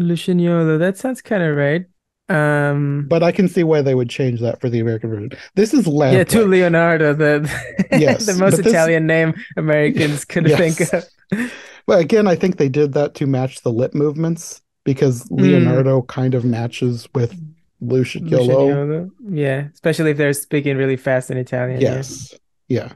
Lucignolo, 0.00 0.78
that 0.78 0.98
sounds 0.98 1.22
kind 1.22 1.42
of 1.42 1.56
right. 1.56 1.86
Um, 2.28 3.06
but 3.06 3.22
I 3.22 3.32
can 3.32 3.48
see 3.48 3.64
why 3.64 3.82
they 3.82 3.94
would 3.94 4.08
change 4.08 4.40
that 4.40 4.60
for 4.60 4.70
the 4.70 4.80
American 4.80 5.10
version. 5.10 5.30
This 5.56 5.74
is 5.74 5.86
Lamp. 5.86 6.16
Yeah, 6.16 6.24
to 6.24 6.46
Leonardo, 6.46 7.12
the 7.12 7.86
yes, 7.92 8.24
the 8.24 8.34
most 8.34 8.58
Italian 8.58 9.06
name 9.06 9.34
Americans 9.56 10.24
could 10.24 10.46
yes. 10.48 10.78
think 10.78 10.92
of. 10.92 11.52
Well, 11.86 11.98
again, 11.98 12.26
I 12.26 12.34
think 12.34 12.56
they 12.56 12.70
did 12.70 12.94
that 12.94 13.14
to 13.16 13.26
match 13.26 13.60
the 13.60 13.70
lip 13.70 13.94
movements 13.94 14.62
because 14.84 15.22
hmm. 15.28 15.36
Leonardo 15.36 16.02
mm. 16.02 16.06
kind 16.06 16.34
of 16.34 16.44
matches 16.44 17.08
with 17.14 17.38
Lucignolo. 17.82 19.10
Yeah, 19.28 19.68
especially 19.72 20.12
if 20.12 20.16
they're 20.16 20.32
speaking 20.32 20.76
really 20.76 20.96
fast 20.96 21.30
in 21.30 21.36
Italian. 21.36 21.80
Yes. 21.80 22.34
Yeah. 22.68 22.84
yeah. 22.84 22.92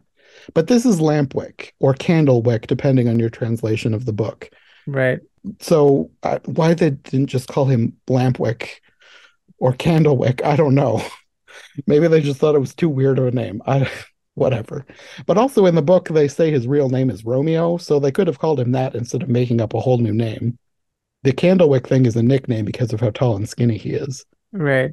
But 0.55 0.68
this 0.68 0.86
is 0.86 1.01
Lampwick 1.01 1.72
or 1.80 1.95
Candlewick, 1.95 2.66
depending 2.66 3.09
on 3.09 3.18
your 3.18 3.30
translation 3.30 3.93
of 3.93 4.07
the 4.07 4.12
book. 4.12 4.51
Right. 4.86 5.20
So 5.61 6.11
uh, 6.22 6.39
why 6.47 6.74
they 6.74 6.91
didn't 6.91 7.26
just 7.26 7.49
call 7.49 7.66
him 7.66 7.97
Lampwick 8.09 8.80
or 9.59 9.72
Candlewick, 9.72 10.43
I 10.45 10.57
don't 10.57 10.74
know. 10.74 11.03
Maybe 11.86 12.09
they 12.09 12.20
just 12.20 12.41
thought 12.41 12.55
it 12.55 12.61
was 12.61 12.74
too 12.74 12.89
weird 12.89 13.18
of 13.18 13.26
a 13.26 13.30
name. 13.30 13.62
I 13.66 13.91
whatever. 14.34 14.86
But 15.26 15.36
also 15.36 15.66
in 15.66 15.74
the 15.74 15.82
book 15.82 16.09
they 16.09 16.28
say 16.28 16.51
his 16.51 16.66
real 16.66 16.89
name 16.89 17.11
is 17.11 17.24
Romeo, 17.24 17.76
so 17.76 17.99
they 17.99 18.12
could 18.12 18.26
have 18.26 18.39
called 18.39 18.61
him 18.61 18.72
that 18.72 18.95
instead 18.95 19.22
of 19.22 19.28
making 19.28 19.61
up 19.61 19.74
a 19.74 19.80
whole 19.80 19.99
new 19.99 20.14
name. 20.14 20.59
The 21.23 21.33
Candlewick 21.33 21.87
thing 21.87 22.07
is 22.07 22.16
a 22.16 22.23
nickname 22.23 22.64
because 22.64 22.93
of 22.93 23.01
how 23.01 23.11
tall 23.11 23.37
and 23.37 23.49
skinny 23.49 23.77
he 23.77 23.91
is. 23.91 24.25
Right. 24.53 24.93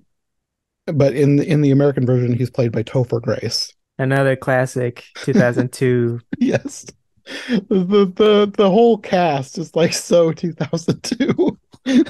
But 0.88 1.16
in 1.16 1.40
in 1.40 1.62
the 1.62 1.72
American 1.72 2.06
version, 2.06 2.34
he's 2.34 2.50
played 2.50 2.72
by 2.72 2.84
Topher 2.84 3.22
Grace. 3.22 3.74
Another 3.98 4.36
classic 4.36 5.04
2002. 5.18 6.20
yes. 6.40 6.86
The, 7.48 8.12
the 8.16 8.52
the 8.56 8.70
whole 8.70 8.98
cast 8.98 9.58
is 9.58 9.76
like 9.76 9.94
so 9.94 10.32
2002. 10.32 11.58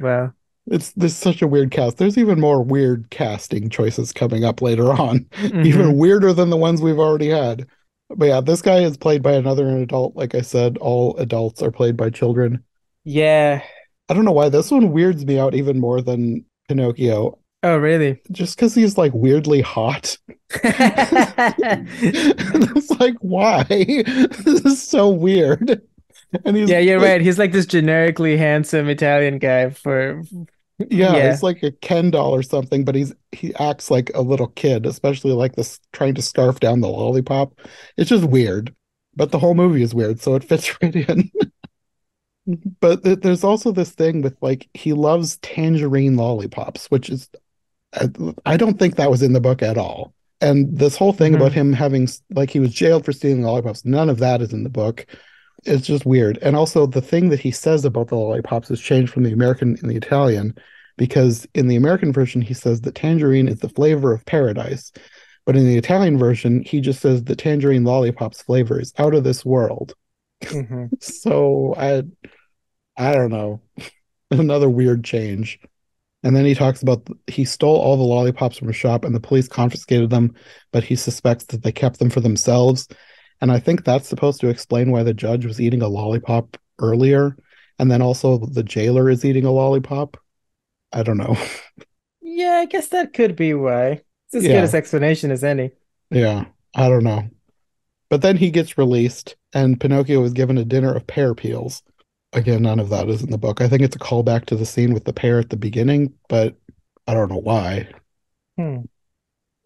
well, 0.00 0.34
it's 0.66 0.92
this 0.92 1.16
such 1.16 1.42
a 1.42 1.48
weird 1.48 1.72
cast. 1.72 1.98
There's 1.98 2.18
even 2.18 2.38
more 2.38 2.62
weird 2.62 3.10
casting 3.10 3.68
choices 3.70 4.12
coming 4.12 4.44
up 4.44 4.62
later 4.62 4.92
on, 4.92 5.20
mhm. 5.32 5.66
even 5.66 5.96
weirder 5.96 6.32
than 6.32 6.50
the 6.50 6.56
ones 6.56 6.80
we've 6.80 6.98
already 6.98 7.28
had. 7.28 7.66
But 8.08 8.26
yeah, 8.26 8.40
this 8.40 8.62
guy 8.62 8.80
is 8.80 8.96
played 8.96 9.22
by 9.22 9.32
another 9.32 9.68
adult. 9.78 10.14
Like 10.14 10.34
I 10.34 10.42
said, 10.42 10.78
all 10.78 11.16
adults 11.16 11.62
are 11.62 11.72
played 11.72 11.96
by 11.96 12.10
children. 12.10 12.62
Yeah. 13.04 13.62
I 14.08 14.14
don't 14.14 14.24
know 14.24 14.32
why 14.32 14.48
this 14.48 14.70
one 14.70 14.90
weirds 14.92 15.24
me 15.24 15.38
out 15.38 15.54
even 15.54 15.78
more 15.78 16.00
than 16.02 16.44
Pinocchio, 16.68 17.38
Oh, 17.62 17.76
really? 17.76 18.20
just 18.32 18.56
because 18.56 18.74
he's 18.74 18.96
like 18.98 19.12
weirdly 19.14 19.60
hot. 19.60 20.16
it's 22.02 22.90
like, 23.00 23.14
why? 23.20 23.64
This 23.68 24.64
is 24.64 24.82
so 24.82 25.08
weird. 25.10 25.82
And 26.44 26.56
he's 26.56 26.70
yeah, 26.70 26.78
you're 26.78 26.98
like- 26.98 27.08
right. 27.08 27.20
He's 27.20 27.38
like 27.38 27.52
this 27.52 27.66
generically 27.66 28.36
handsome 28.36 28.88
Italian 28.88 29.38
guy 29.38 29.70
for 29.70 30.22
Yeah, 30.78 31.14
Yeah. 31.16 31.30
he's 31.30 31.42
like 31.42 31.62
a 31.62 31.72
Ken 31.72 32.10
doll 32.10 32.34
or 32.34 32.42
something, 32.42 32.84
but 32.84 32.94
he's 32.94 33.12
he 33.32 33.54
acts 33.56 33.90
like 33.90 34.10
a 34.14 34.22
little 34.22 34.48
kid, 34.48 34.86
especially 34.86 35.32
like 35.32 35.56
this 35.56 35.78
trying 35.92 36.14
to 36.14 36.22
scarf 36.22 36.60
down 36.60 36.80
the 36.80 36.88
lollipop. 36.88 37.52
It's 37.96 38.10
just 38.10 38.24
weird. 38.24 38.74
But 39.16 39.32
the 39.32 39.38
whole 39.40 39.54
movie 39.54 39.82
is 39.82 39.92
weird, 39.94 40.20
so 40.20 40.34
it 40.36 40.44
fits 40.44 40.76
right 40.82 40.94
in. 40.94 41.30
But 42.80 43.04
th- 43.04 43.20
there's 43.20 43.44
also 43.44 43.72
this 43.72 43.90
thing 43.92 44.22
with 44.22 44.36
like 44.40 44.68
he 44.74 44.92
loves 44.92 45.36
tangerine 45.38 46.16
lollipops, 46.16 46.86
which 46.90 47.08
is 47.10 47.28
I, 47.94 48.08
I 48.46 48.56
don't 48.56 48.78
think 48.78 48.96
that 48.96 49.10
was 49.10 49.22
in 49.22 49.32
the 49.32 49.40
book 49.40 49.62
at 49.62 49.78
all. 49.78 50.14
And 50.40 50.76
this 50.76 50.96
whole 50.96 51.12
thing 51.12 51.32
Mhm. 51.32 51.36
about 51.36 51.52
him 51.52 51.72
having 51.72 52.08
like 52.30 52.50
he 52.50 52.60
was 52.60 52.72
jailed 52.72 53.04
for 53.04 53.12
stealing 53.12 53.42
lollipops, 53.42 53.84
none 53.84 54.08
of 54.08 54.18
that 54.18 54.40
is 54.42 54.52
in 54.52 54.62
the 54.64 54.70
book. 54.70 55.06
It's 55.64 55.86
just 55.86 56.06
weird. 56.06 56.38
And 56.40 56.56
also 56.56 56.86
the 56.86 57.02
thing 57.02 57.28
that 57.30 57.40
he 57.40 57.50
says 57.50 57.84
about 57.84 58.08
the 58.08 58.16
lollipops 58.16 58.68
has 58.68 58.80
changed 58.80 59.12
from 59.12 59.24
the 59.24 59.32
American 59.32 59.76
and 59.82 59.90
the 59.90 59.96
Italian 59.96 60.54
because 60.96 61.46
in 61.54 61.68
the 61.68 61.76
American 61.76 62.12
version 62.12 62.40
he 62.40 62.54
says 62.54 62.80
that 62.82 62.94
tangerine 62.94 63.48
is 63.48 63.58
the 63.60 63.68
flavor 63.68 64.12
of 64.14 64.24
paradise. 64.24 64.92
But 65.46 65.56
in 65.56 65.64
the 65.66 65.76
Italian 65.78 66.18
version, 66.18 66.62
he 66.62 66.80
just 66.80 67.00
says 67.00 67.24
the 67.24 67.34
tangerine 67.36 67.84
lollipops 67.84 68.42
flavor 68.42 68.80
is 68.80 68.92
out 68.98 69.14
of 69.14 69.24
this 69.24 69.44
world. 69.44 69.94
Mhm. 70.42 70.90
So 71.02 71.74
I 71.76 72.02
I 73.00 73.14
don't 73.14 73.30
know. 73.30 73.62
Another 74.30 74.70
weird 74.70 75.04
change. 75.04 75.60
And 76.22 76.36
then 76.36 76.46
he 76.46 76.54
talks 76.54 76.82
about 76.82 77.08
he 77.28 77.44
stole 77.44 77.76
all 77.80 77.96
the 77.96 78.04
lollipops 78.04 78.58
from 78.58 78.68
a 78.70 78.74
shop 78.74 79.04
and 79.04 79.14
the 79.14 79.20
police 79.20 79.48
confiscated 79.48 80.10
them, 80.10 80.34
but 80.72 80.84
he 80.84 80.96
suspects 80.96 81.46
that 81.46 81.62
they 81.62 81.72
kept 81.72 81.98
them 82.00 82.10
for 82.10 82.20
themselves. 82.20 82.88
And 83.40 83.52
I 83.52 83.60
think 83.60 83.84
that's 83.84 84.08
supposed 84.08 84.40
to 84.42 84.50
explain 84.50 84.90
why 84.92 85.04
the 85.04 85.14
judge 85.14 85.46
was 85.46 85.60
eating 85.60 85.82
a 85.82 85.88
lollipop 85.88 86.58
earlier. 86.80 87.36
And 87.78 87.90
then 87.90 88.02
also 88.02 88.38
the 88.38 88.64
jailer 88.64 89.10
is 89.10 89.24
eating 89.24 89.46
a 89.46 89.52
lollipop. 89.52 90.18
I 90.92 91.02
don't 91.04 91.18
know. 91.18 91.36
Yeah, 92.20 92.52
I 92.60 92.66
guess 92.66 92.88
that 92.88 93.12
could 93.12 93.36
be 93.36 93.54
why. 93.54 94.02
It's 94.26 94.34
as 94.34 94.48
Yeah. 94.48 94.52
good 94.52 94.64
as 94.64 94.74
explanation 94.74 95.30
as 95.30 95.44
any. 95.44 95.72
Yeah, 96.10 96.46
I 96.74 96.88
don't 96.88 97.04
know. 97.04 97.28
But 98.10 98.22
then 98.22 98.36
he 98.38 98.50
gets 98.50 98.78
released, 98.78 99.36
and 99.54 99.80
Pinocchio 99.80 100.22
is 100.24 100.32
given 100.34 100.58
a 100.58 100.64
dinner 100.64 100.94
of 100.94 101.06
pear 101.06 101.34
peels. 101.34 101.82
Again, 102.32 102.62
none 102.62 102.78
of 102.78 102.90
that 102.90 103.08
is 103.08 103.22
in 103.22 103.30
the 103.30 103.38
book. 103.38 103.60
I 103.60 103.68
think 103.68 103.82
it's 103.82 103.96
a 103.96 104.00
callback 104.00 104.46
to 104.46 104.56
the 104.56 104.66
scene 104.66 104.94
with 104.94 105.04
the 105.04 105.12
pear 105.12 105.40
at 105.40 105.50
the 105.50 105.56
beginning, 105.56 106.14
but 106.28 106.56
I 107.06 107.14
don't 107.14 107.30
know 107.30 107.40
why. 107.40 107.88
Hmm. 108.56 108.82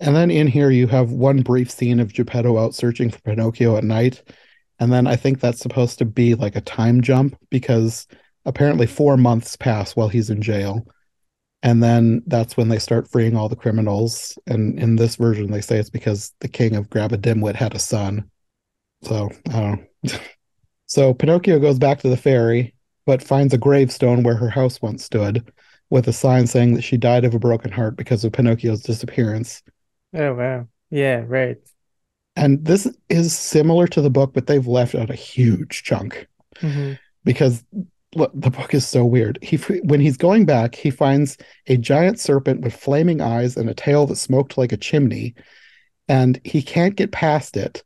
And 0.00 0.16
then 0.16 0.30
in 0.30 0.46
here, 0.46 0.70
you 0.70 0.86
have 0.88 1.12
one 1.12 1.42
brief 1.42 1.70
scene 1.70 2.00
of 2.00 2.12
Geppetto 2.12 2.58
out 2.58 2.74
searching 2.74 3.10
for 3.10 3.20
Pinocchio 3.20 3.76
at 3.76 3.84
night. 3.84 4.22
And 4.78 4.92
then 4.92 5.06
I 5.06 5.16
think 5.16 5.40
that's 5.40 5.60
supposed 5.60 5.98
to 5.98 6.04
be 6.04 6.34
like 6.34 6.56
a 6.56 6.60
time 6.60 7.00
jump 7.00 7.36
because 7.50 8.06
apparently 8.44 8.86
four 8.86 9.16
months 9.16 9.56
pass 9.56 9.94
while 9.94 10.08
he's 10.08 10.30
in 10.30 10.42
jail. 10.42 10.86
And 11.62 11.82
then 11.82 12.22
that's 12.26 12.56
when 12.56 12.68
they 12.68 12.78
start 12.78 13.10
freeing 13.10 13.36
all 13.36 13.48
the 13.48 13.56
criminals. 13.56 14.36
And 14.46 14.78
in 14.78 14.96
this 14.96 15.16
version, 15.16 15.50
they 15.50 15.62
say 15.62 15.78
it's 15.78 15.90
because 15.90 16.32
the 16.40 16.48
king 16.48 16.76
of 16.76 16.90
Grab 16.90 17.12
a 17.12 17.18
Dimwit 17.18 17.54
had 17.54 17.74
a 17.74 17.78
son. 17.78 18.30
So 19.02 19.30
I 19.48 19.52
don't 19.52 19.86
know. 20.02 20.18
so 20.86 21.14
Pinocchio 21.14 21.58
goes 21.58 21.78
back 21.78 22.00
to 22.00 22.08
the 22.08 22.16
fairy, 22.16 22.74
but 23.06 23.22
finds 23.22 23.54
a 23.54 23.58
gravestone 23.58 24.22
where 24.22 24.36
her 24.36 24.50
house 24.50 24.80
once 24.82 25.04
stood 25.04 25.50
with 25.90 26.08
a 26.08 26.12
sign 26.12 26.46
saying 26.46 26.74
that 26.74 26.82
she 26.82 26.96
died 26.96 27.24
of 27.24 27.34
a 27.34 27.38
broken 27.38 27.70
heart 27.70 27.96
because 27.96 28.24
of 28.24 28.32
Pinocchio's 28.32 28.82
disappearance. 28.82 29.62
Oh 30.14 30.34
wow. 30.34 30.68
Yeah, 30.90 31.24
right. 31.26 31.58
And 32.36 32.64
this 32.64 32.88
is 33.08 33.36
similar 33.36 33.86
to 33.88 34.00
the 34.00 34.10
book, 34.10 34.32
but 34.34 34.46
they've 34.46 34.66
left 34.66 34.94
out 34.94 35.10
a 35.10 35.14
huge 35.14 35.82
chunk 35.84 36.26
Mhm. 36.62 36.98
because 37.24 37.64
look, 38.14 38.32
the 38.34 38.50
book 38.50 38.74
is 38.74 38.86
so 38.86 39.04
weird. 39.04 39.38
He 39.42 39.56
when 39.84 40.00
he's 40.00 40.16
going 40.16 40.46
back, 40.46 40.74
he 40.74 40.90
finds 40.90 41.36
a 41.66 41.76
giant 41.76 42.20
serpent 42.20 42.62
with 42.62 42.74
flaming 42.74 43.20
eyes 43.20 43.56
and 43.56 43.68
a 43.68 43.74
tail 43.74 44.06
that 44.06 44.16
smoked 44.16 44.58
like 44.58 44.72
a 44.72 44.76
chimney, 44.76 45.34
and 46.08 46.40
he 46.44 46.62
can't 46.62 46.96
get 46.96 47.12
past 47.12 47.56
it 47.56 47.84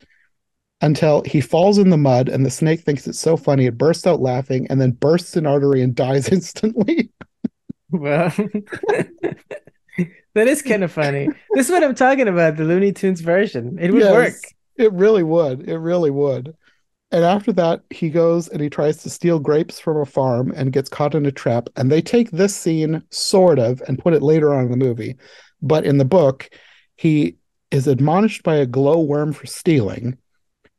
until 0.80 1.22
he 1.24 1.40
falls 1.40 1.78
in 1.78 1.90
the 1.90 1.96
mud 1.96 2.28
and 2.28 2.46
the 2.46 2.50
snake 2.50 2.80
thinks 2.80 3.06
it's 3.06 3.18
so 3.18 3.36
funny 3.36 3.66
it 3.66 3.78
bursts 3.78 4.06
out 4.06 4.20
laughing 4.20 4.66
and 4.70 4.80
then 4.80 4.92
bursts 4.92 5.36
an 5.36 5.46
artery 5.46 5.82
and 5.82 5.94
dies 5.96 6.28
instantly. 6.28 7.10
Well, 7.90 8.32
that 10.34 10.48
is 10.48 10.62
kind 10.62 10.84
of 10.84 10.92
funny. 10.92 11.32
This 11.52 11.66
is 11.66 11.72
what 11.72 11.82
I'm 11.84 11.94
talking 11.94 12.28
about, 12.28 12.56
the 12.56 12.64
Looney 12.64 12.92
Tunes 12.92 13.20
version. 13.20 13.78
It 13.80 13.92
would 13.92 14.04
Yes, 14.04 14.08
work. 14.08 14.54
It 14.76 14.92
really 14.92 15.22
would. 15.22 15.68
It 15.68 15.78
really 15.78 16.10
would. 16.10 16.54
And 17.12 17.24
after 17.24 17.52
that, 17.54 17.82
he 17.90 18.10
goes 18.10 18.48
and 18.48 18.60
he 18.60 18.70
tries 18.70 18.98
to 18.98 19.10
steal 19.10 19.38
grapes 19.38 19.80
from 19.80 19.98
a 19.98 20.06
farm 20.06 20.52
and 20.56 20.72
gets 20.72 20.88
caught 20.90 21.14
in 21.14 21.26
a 21.26 21.32
trap. 21.32 21.68
And 21.76 21.90
they 21.90 22.02
take 22.02 22.30
this 22.30 22.56
scene, 22.56 23.02
sort 23.10 23.58
of, 23.58 23.82
and 23.88 23.98
put 23.98 24.14
it 24.14 24.22
later 24.22 24.54
on 24.54 24.66
in 24.66 24.70
the 24.72 24.78
movie. 24.78 25.16
But 25.62 25.86
in 25.86 25.98
the 25.98 26.04
book, 26.06 26.50
he 26.96 27.38
is 27.70 27.88
admonished 27.88 28.42
by 28.44 28.56
a 28.56 28.66
glowworm 28.66 29.34
for 29.34 29.46
stealing. 29.46 30.18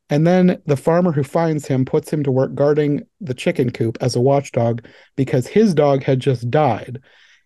And 0.09 0.25
then 0.25 0.61
the 0.65 0.77
farmer 0.77 1.11
who 1.11 1.23
finds 1.23 1.67
him 1.67 1.85
puts 1.85 2.11
him 2.11 2.23
to 2.23 2.31
work 2.31 2.55
guarding 2.55 3.05
the 3.21 3.33
chicken 3.33 3.69
coop 3.69 3.97
as 4.01 4.15
a 4.15 4.21
watchdog 4.21 4.85
because 5.15 5.47
his 5.47 5.73
dog 5.73 6.03
had 6.03 6.19
just 6.19 6.49
died. 6.49 7.01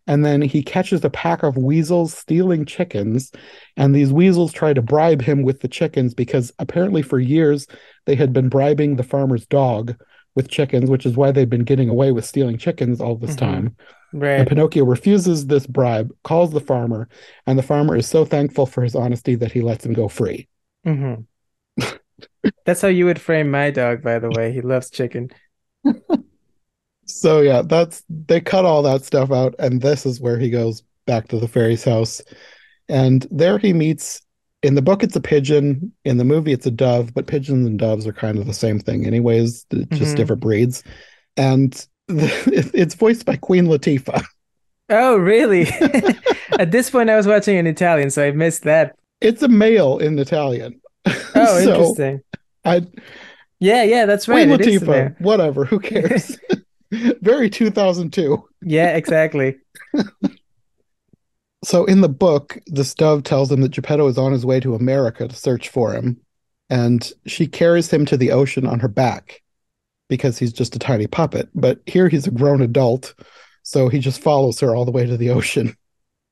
And 0.05 0.26
then 0.26 0.41
he 0.41 0.64
catches 0.64 1.03
a 1.03 1.09
pack 1.09 1.43
of 1.43 1.55
weasels 1.57 2.14
stealing 2.14 2.66
chickens 2.66 3.32
and 3.78 3.95
these 3.95 4.11
weasels 4.11 4.51
try 4.51 4.74
to 4.74 4.82
bribe 4.82 5.22
him 5.22 5.43
with 5.43 5.61
the 5.61 5.68
chickens 5.70 6.14
because 6.14 6.51
apparently 6.59 7.01
for 7.01 7.20
years 7.20 7.67
they 8.05 8.16
had 8.16 8.33
been 8.33 8.50
bribing 8.50 8.96
the 8.96 9.04
farmer's 9.04 9.46
dog 9.46 9.96
with 10.36 10.50
chickens, 10.50 10.89
which 10.89 11.05
is 11.05 11.16
why 11.16 11.32
they've 11.32 11.50
been 11.50 11.63
getting 11.63 11.89
away 11.89 12.12
with 12.12 12.25
stealing 12.25 12.58
chickens 12.58 13.00
all 13.00 13.16
this 13.16 13.36
Mhm. 13.36 13.37
time. 13.39 13.75
And 14.39 14.47
Pinocchio 14.47 14.83
refuses 14.83 15.47
this 15.47 15.66
bribe, 15.67 16.12
calls 16.24 16.51
the 16.51 16.59
farmer, 16.59 17.08
and 17.47 17.58
the 17.58 17.63
farmer 17.63 17.96
is 17.96 18.08
so 18.08 18.25
thankful 18.25 18.66
for 18.66 18.83
his 18.83 18.96
honesty 18.96 19.36
that 19.36 19.51
he 19.51 19.62
lets 19.62 19.86
him 19.86 19.93
go 19.93 20.08
free. 20.08 20.47
hmm 20.83 21.13
That's 22.66 22.82
how 22.82 22.87
you 22.87 23.05
would 23.05 23.20
frame 23.21 23.50
my 23.51 23.71
dog, 23.71 24.01
by 24.01 24.20
the 24.20 24.29
way. 24.29 24.51
He 24.51 24.62
loves 24.62 24.89
chicken. 24.89 25.29
So 27.05 27.41
yeah, 27.41 27.62
that's 27.63 28.04
they 28.09 28.39
cut 28.39 28.66
all 28.66 28.82
that 28.83 29.04
stuff 29.04 29.32
out, 29.32 29.55
and 29.59 29.82
this 29.82 30.05
is 30.05 30.21
where 30.21 30.39
he 30.39 30.50
goes 30.50 30.83
back 31.05 31.28
to 31.28 31.37
the 31.39 31.47
fairy's 31.50 31.83
house. 31.83 32.21
And 32.87 33.28
there 33.29 33.58
he 33.58 33.74
meets 33.74 34.21
in 34.62 34.75
the 34.75 34.82
book 34.82 35.04
it's 35.04 35.16
a 35.16 35.21
pigeon, 35.21 35.91
in 36.05 36.17
the 36.17 36.24
movie 36.24 36.54
it's 36.54 36.66
a 36.66 36.71
dove, 36.71 37.13
but 37.13 37.28
pigeons 37.28 37.67
and 37.67 37.78
doves 37.78 38.08
are 38.08 38.13
kind 38.13 38.37
of 38.37 38.45
the 38.45 38.54
same 38.54 38.79
thing 38.79 39.05
anyways, 39.05 39.66
just 39.66 39.91
Mhm. 39.91 40.16
different 40.16 40.41
breeds. 40.41 40.83
And 41.36 41.74
the, 42.08 42.71
it's 42.74 42.95
voiced 42.95 43.25
by 43.25 43.36
Queen 43.36 43.66
Latifah. 43.66 44.24
Oh, 44.89 45.17
really? 45.17 45.67
At 46.59 46.71
this 46.71 46.89
point, 46.89 47.09
I 47.09 47.17
was 47.17 47.28
watching 47.28 47.58
in 47.58 47.67
Italian, 47.67 48.12
so 48.12 48.24
I 48.24 48.32
missed 48.32 48.63
that. 48.63 48.95
It's 49.20 49.41
a 49.41 49.47
male 49.47 49.97
in 49.97 50.17
Italian. 50.20 50.79
Oh, 51.36 51.59
So, 51.59 51.71
interesting. 51.75 52.24
I 52.66 52.88
Yeah, 53.59 53.84
yeah, 53.84 54.05
that's 54.05 54.28
right. 54.28 54.47
Queen 54.47 54.59
It 54.59 54.62
is 54.62 54.82
in 54.82 54.88
Latifah, 54.88 55.20
whatever, 55.20 55.66
who 55.66 55.80
cares? 55.80 56.38
Very 57.21 57.50
2002. 57.50 58.43
Yeah, 58.62 58.96
exactly. 58.96 59.58
So 61.63 61.86
in 61.86 62.01
the 62.01 62.09
book, 62.09 62.58
this 62.67 62.93
dove 62.93 63.24
tells 63.24 63.51
him 63.51 63.62
that 63.62 63.71
Geppetto 63.71 64.08
is 64.08 64.17
on 64.17 64.34
his 64.34 64.46
way 64.46 64.59
to 64.59 64.75
America 64.75 65.28
to 65.28 65.36
search 65.36 65.70
for 65.70 65.93
him, 65.93 66.20
and 66.70 67.09
she 67.25 67.47
carries 67.47 67.89
him 67.89 68.05
to 68.08 68.17
the 68.17 68.32
ocean 68.32 68.67
on 68.67 68.80
her 68.82 68.89
back 68.89 69.42
because 70.09 70.38
he's 70.38 70.54
just 70.54 70.75
a 70.75 70.80
tiny 70.80 71.08
puppet. 71.08 71.50
But 71.55 71.80
here 71.86 72.09
he's 72.09 72.28
a 72.28 72.32
grown 72.32 72.62
adult, 72.62 73.16
so 73.63 73.88
he 73.88 74.00
just 74.00 74.21
follows 74.21 74.59
her 74.59 74.75
all 74.75 74.86
the 74.86 74.92
way 74.92 75.05
to 75.05 75.17
the 75.17 75.30
ocean. 75.30 75.75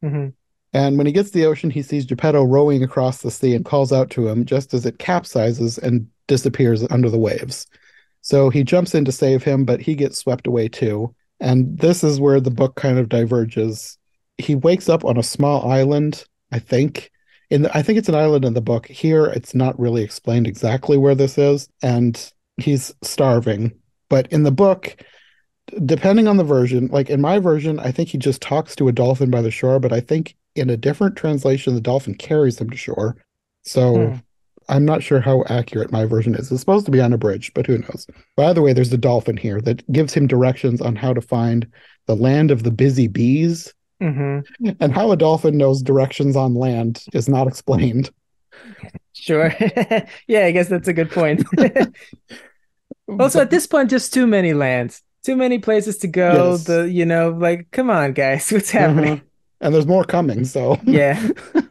hmm 0.02 0.34
And 0.74 0.98
when 0.98 1.06
he 1.06 1.14
gets 1.14 1.32
to 1.32 1.38
the 1.38 1.46
ocean, 1.46 1.70
he 1.70 1.82
sees 1.82 2.06
Geppetto 2.06 2.44
rowing 2.44 2.84
across 2.84 3.22
the 3.22 3.32
sea 3.32 3.56
and 3.56 3.66
calls 3.66 3.92
out 3.92 4.10
to 4.12 4.28
him 4.28 4.46
just 4.46 4.74
as 4.74 4.86
it 4.86 5.00
capsizes 5.00 5.78
and 5.78 6.08
disappears 6.28 6.86
under 6.90 7.10
the 7.10 7.20
waves. 7.20 7.68
So 8.22 8.50
he 8.50 8.64
jumps 8.64 8.96
in 8.96 9.04
to 9.06 9.12
save 9.12 9.44
him, 9.44 9.66
but 9.66 9.82
he 9.82 9.96
gets 9.96 10.18
swept 10.18 10.48
away 10.48 10.70
too. 10.70 11.14
And 11.40 11.78
this 11.78 12.04
is 12.04 12.22
where 12.22 12.40
the 12.40 12.52
book 12.52 12.76
kind 12.76 13.00
of 13.00 13.10
diverges. 13.10 13.98
He 14.38 14.56
wakes 14.56 14.88
up 14.88 15.04
on 15.04 15.18
a 15.18 15.24
small 15.24 15.70
island, 15.70 16.24
I 16.52 16.60
think. 16.60 17.12
In 17.50 17.64
the, 17.64 17.78
I 17.78 17.82
think 17.82 17.98
it's 17.98 18.10
an 18.10 18.16
island 18.16 18.46
in 18.46 18.54
the 18.54 18.62
book. 18.62 18.88
Here, 18.88 19.26
it's 19.26 19.54
not 19.54 19.78
really 19.78 20.04
explained 20.04 20.48
exactly 20.48 20.98
where 20.98 21.16
this 21.16 21.38
is, 21.38 21.68
and 21.82 22.32
he's 22.58 22.94
starving. 23.02 23.74
But 24.08 24.32
in 24.32 24.44
the 24.44 24.52
book, 24.52 25.04
depending 25.84 26.28
on 26.28 26.38
the 26.38 26.44
version, 26.44 26.88
like 26.88 27.10
in 27.10 27.20
my 27.20 27.40
version, 27.40 27.80
I 27.80 27.92
think 27.92 28.10
he 28.10 28.18
just 28.18 28.42
talks 28.42 28.76
to 28.78 28.88
a 28.88 28.94
dolphin 28.94 29.32
by 29.32 29.42
the 29.42 29.52
shore, 29.52 29.80
but 29.80 29.92
I 29.92 30.00
think 30.00 30.36
in 30.56 30.70
a 30.70 30.78
different 30.78 31.16
translation, 31.16 31.76
the 31.76 31.82
dolphin 31.82 32.16
carries 32.16 32.60
him 32.60 32.70
to 32.70 32.78
shore. 32.78 33.18
So 33.64 34.08
hmm. 34.08 34.16
I'm 34.70 34.86
not 34.86 35.04
sure 35.04 35.20
how 35.20 35.44
accurate 35.48 35.92
my 35.92 36.06
version 36.06 36.36
is. 36.36 36.52
It's 36.52 36.62
supposed 36.62 36.86
to 36.86 36.92
be 36.92 37.02
on 37.02 37.14
a 37.14 37.18
bridge, 37.18 37.52
but 37.54 37.68
who 37.68 37.80
knows? 37.80 38.08
By 38.36 38.54
the 38.54 38.62
way, 38.62 38.74
there's 38.74 38.94
a 38.94 38.98
dolphin 38.98 39.38
here 39.38 39.62
that 39.62 39.90
gives 39.92 40.14
him 40.14 40.28
directions 40.28 40.82
on 40.82 40.96
how 40.96 41.14
to 41.14 41.22
find 41.22 41.68
the 42.08 42.16
land 42.16 42.52
of 42.52 42.64
the 42.64 42.72
busy 42.72 43.08
bees. 43.08 43.74
Mm-hmm. 44.02 44.72
And 44.80 44.94
how 44.94 45.12
a 45.12 45.18
dolphin 45.18 45.58
knows 45.58 45.82
directions 45.84 46.36
on 46.36 46.56
land 46.56 47.04
is 47.14 47.30
not 47.30 47.48
explained. 47.48 48.10
Sure. 49.14 49.54
yeah, 50.28 50.46
I 50.46 50.52
guess 50.52 50.70
that's 50.70 50.88
a 50.88 50.94
good 50.94 51.12
point. 51.12 51.44
also, 53.20 53.42
at 53.42 53.52
this 53.52 53.68
point, 53.68 53.90
just 53.90 54.14
too 54.14 54.26
many 54.26 54.54
lands, 54.54 55.04
too 55.24 55.36
many 55.36 55.60
places 55.60 56.00
to 56.00 56.08
go. 56.08 56.52
Yes. 56.52 56.64
The 56.64 56.90
you 56.90 57.06
know, 57.06 57.30
like, 57.30 57.70
come 57.72 57.90
on, 57.90 58.14
guys, 58.14 58.52
what's 58.52 58.72
happening? 58.72 59.14
Uh-huh. 59.14 59.24
And 59.62 59.74
there's 59.74 59.88
more 59.88 60.04
coming. 60.04 60.44
So 60.46 60.78
yeah. 60.84 61.30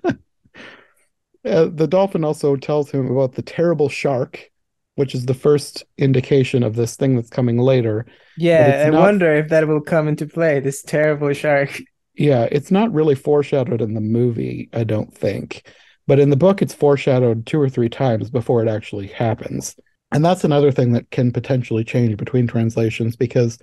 Uh, 1.45 1.67
the 1.73 1.87
dolphin 1.87 2.25
also 2.25 2.55
tells 2.55 2.91
him 2.91 3.11
about 3.11 3.33
the 3.33 3.43
terrible 3.43 3.89
shark, 3.89 4.51
which 4.97 5.15
is 5.15 5.25
the 5.25 5.35
first 5.35 5.85
indication 5.97 6.63
of 6.63 6.77
this 6.77 6.97
thing 6.97 7.17
that's 7.17 7.31
coming 7.31 7.57
later. 7.57 8.05
Yeah, 8.37 8.85
I 8.87 8.91
not... 8.91 9.01
wonder 9.01 9.35
if 9.35 9.49
that 9.49 9.67
will 9.67 9.81
come 9.81 10.07
into 10.07 10.27
play. 10.27 10.61
This 10.61 10.83
terrible 10.83 11.33
shark. 11.33 11.81
Yeah, 12.15 12.47
it's 12.53 12.71
not 12.71 12.93
really 12.93 13.15
foreshadowed 13.15 13.81
in 13.81 13.95
the 13.95 14.01
movie, 14.03 14.69
I 14.75 14.85
don't 14.85 15.15
think. 15.17 15.67
But 16.07 16.19
in 16.19 16.29
the 16.29 16.37
book, 16.37 16.61
it's 16.61 16.75
foreshadowed 16.75 17.47
two 17.47 17.61
or 17.61 17.69
three 17.69 17.89
times 17.89 18.31
before 18.31 18.63
it 18.63 18.69
actually 18.69 19.07
happens. 19.07 19.77
And 20.13 20.25
that's 20.25 20.45
another 20.45 20.73
thing 20.73 20.93
that 20.93 21.11
can 21.11 21.33
potentially 21.33 21.85
change 21.85 22.17
between 22.17 22.47
translations 22.47 23.17
because 23.17 23.59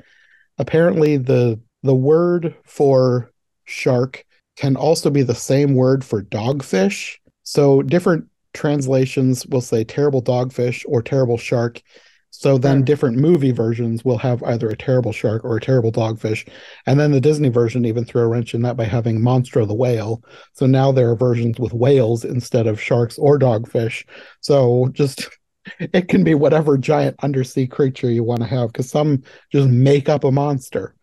apparently 0.57 1.17
the 1.17 1.59
the 1.83 1.93
word 1.93 2.55
for 2.63 3.31
shark 3.67 4.25
can 4.55 4.75
also 4.75 5.11
be 5.11 5.21
the 5.21 5.35
same 5.35 5.75
word 5.75 6.03
for 6.03 6.23
dogfish 6.23 7.17
so 7.47 7.81
different 7.81 8.25
translations 8.53 9.45
will 9.47 9.61
say 9.61 9.85
terrible 9.85 10.21
dogfish 10.21 10.83
or 10.85 11.01
terrible 11.01 11.37
shark. 11.37 11.81
So 12.29 12.57
then 12.57 12.83
different 12.83 13.17
movie 13.17 13.53
versions 13.53 14.03
will 14.03 14.17
have 14.17 14.43
either 14.43 14.67
a 14.67 14.75
terrible 14.75 15.13
shark 15.13 15.45
or 15.45 15.55
a 15.55 15.61
terrible 15.61 15.93
dogfish. 15.93 16.45
And 16.85 16.99
then 16.99 17.13
the 17.13 17.21
Disney 17.21 17.47
version 17.47 17.85
even 17.85 18.03
threw 18.03 18.21
a 18.21 18.27
wrench 18.27 18.53
in 18.53 18.63
that 18.63 18.75
by 18.75 18.83
having 18.83 19.21
Monstro 19.21 19.65
the 19.65 19.73
whale. 19.73 20.21
So 20.51 20.65
now 20.65 20.91
there 20.91 21.09
are 21.09 21.15
versions 21.15 21.57
with 21.57 21.71
whales 21.71 22.25
instead 22.25 22.67
of 22.67 22.81
sharks 22.81 23.17
or 23.17 23.39
dogfish. 23.39 24.05
So 24.41 24.89
just 24.91 25.29
it 25.79 26.09
can 26.09 26.25
be 26.25 26.35
whatever 26.35 26.77
giant 26.77 27.15
undersea 27.23 27.65
creature 27.65 28.11
you 28.11 28.25
want 28.25 28.41
to 28.41 28.47
have 28.47 28.73
because 28.73 28.89
some 28.89 29.23
just 29.53 29.69
make 29.69 30.09
up 30.09 30.25
a 30.25 30.33
monster. 30.33 30.95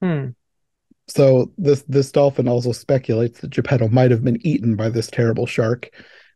Hmm. 0.00 0.28
So 1.10 1.50
this 1.58 1.82
this 1.88 2.12
dolphin 2.12 2.46
also 2.46 2.70
speculates 2.70 3.40
that 3.40 3.50
Geppetto 3.50 3.88
might 3.88 4.12
have 4.12 4.22
been 4.22 4.44
eaten 4.46 4.76
by 4.76 4.90
this 4.90 5.08
terrible 5.08 5.44
shark 5.44 5.90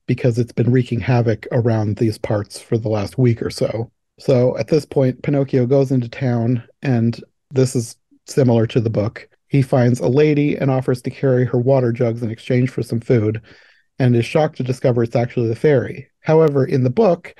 because 0.06 0.36
it's 0.36 0.52
been 0.52 0.72
wreaking 0.72 0.98
havoc 0.98 1.46
around 1.52 1.96
these 1.96 2.18
parts 2.18 2.60
for 2.60 2.76
the 2.76 2.88
last 2.88 3.16
week 3.16 3.40
or 3.40 3.50
so. 3.50 3.92
So 4.18 4.58
at 4.58 4.66
this 4.68 4.84
point, 4.84 5.22
Pinocchio 5.22 5.66
goes 5.66 5.92
into 5.92 6.08
town, 6.08 6.62
and 6.82 7.22
this 7.52 7.76
is 7.76 7.96
similar 8.26 8.66
to 8.66 8.80
the 8.80 8.90
book. 8.90 9.28
He 9.46 9.62
finds 9.62 10.00
a 10.00 10.08
lady 10.08 10.56
and 10.56 10.72
offers 10.72 11.00
to 11.02 11.10
carry 11.10 11.44
her 11.44 11.58
water 11.58 11.92
jugs 11.92 12.24
in 12.24 12.30
exchange 12.30 12.70
for 12.70 12.82
some 12.82 13.00
food, 13.00 13.40
and 14.00 14.16
is 14.16 14.26
shocked 14.26 14.56
to 14.56 14.64
discover 14.64 15.04
it's 15.04 15.16
actually 15.16 15.48
the 15.48 15.56
fairy. 15.56 16.10
However, 16.20 16.64
in 16.64 16.82
the 16.82 16.90
book, 16.90 17.34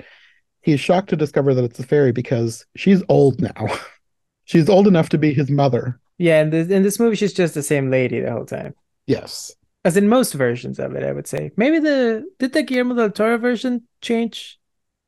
he 0.61 0.71
is 0.71 0.79
shocked 0.79 1.09
to 1.09 1.17
discover 1.17 1.53
that 1.53 1.65
it's 1.65 1.77
the 1.77 1.85
fairy 1.85 2.13
because 2.13 2.65
she's 2.77 3.03
old 3.09 3.41
now. 3.41 3.67
she's 4.45 4.69
old 4.69 4.87
enough 4.87 5.09
to 5.09 5.17
be 5.17 5.33
his 5.33 5.49
mother, 5.51 5.99
yeah, 6.17 6.41
in 6.41 6.49
this 6.49 6.69
in 6.69 6.83
this 6.83 6.99
movie, 6.99 7.15
she's 7.15 7.33
just 7.33 7.53
the 7.53 7.63
same 7.63 7.89
lady 7.89 8.19
the 8.19 8.31
whole 8.31 8.45
time. 8.45 8.73
Yes, 9.07 9.53
as 9.83 9.97
in 9.97 10.07
most 10.09 10.33
versions 10.33 10.79
of 10.79 10.95
it, 10.95 11.03
I 11.03 11.11
would 11.11 11.27
say. 11.27 11.51
Maybe 11.57 11.79
the 11.79 12.25
did 12.39 12.53
the 12.53 12.63
Guillermo 12.63 12.95
del 12.95 13.11
Toro 13.11 13.37
version 13.37 13.83
change 14.01 14.59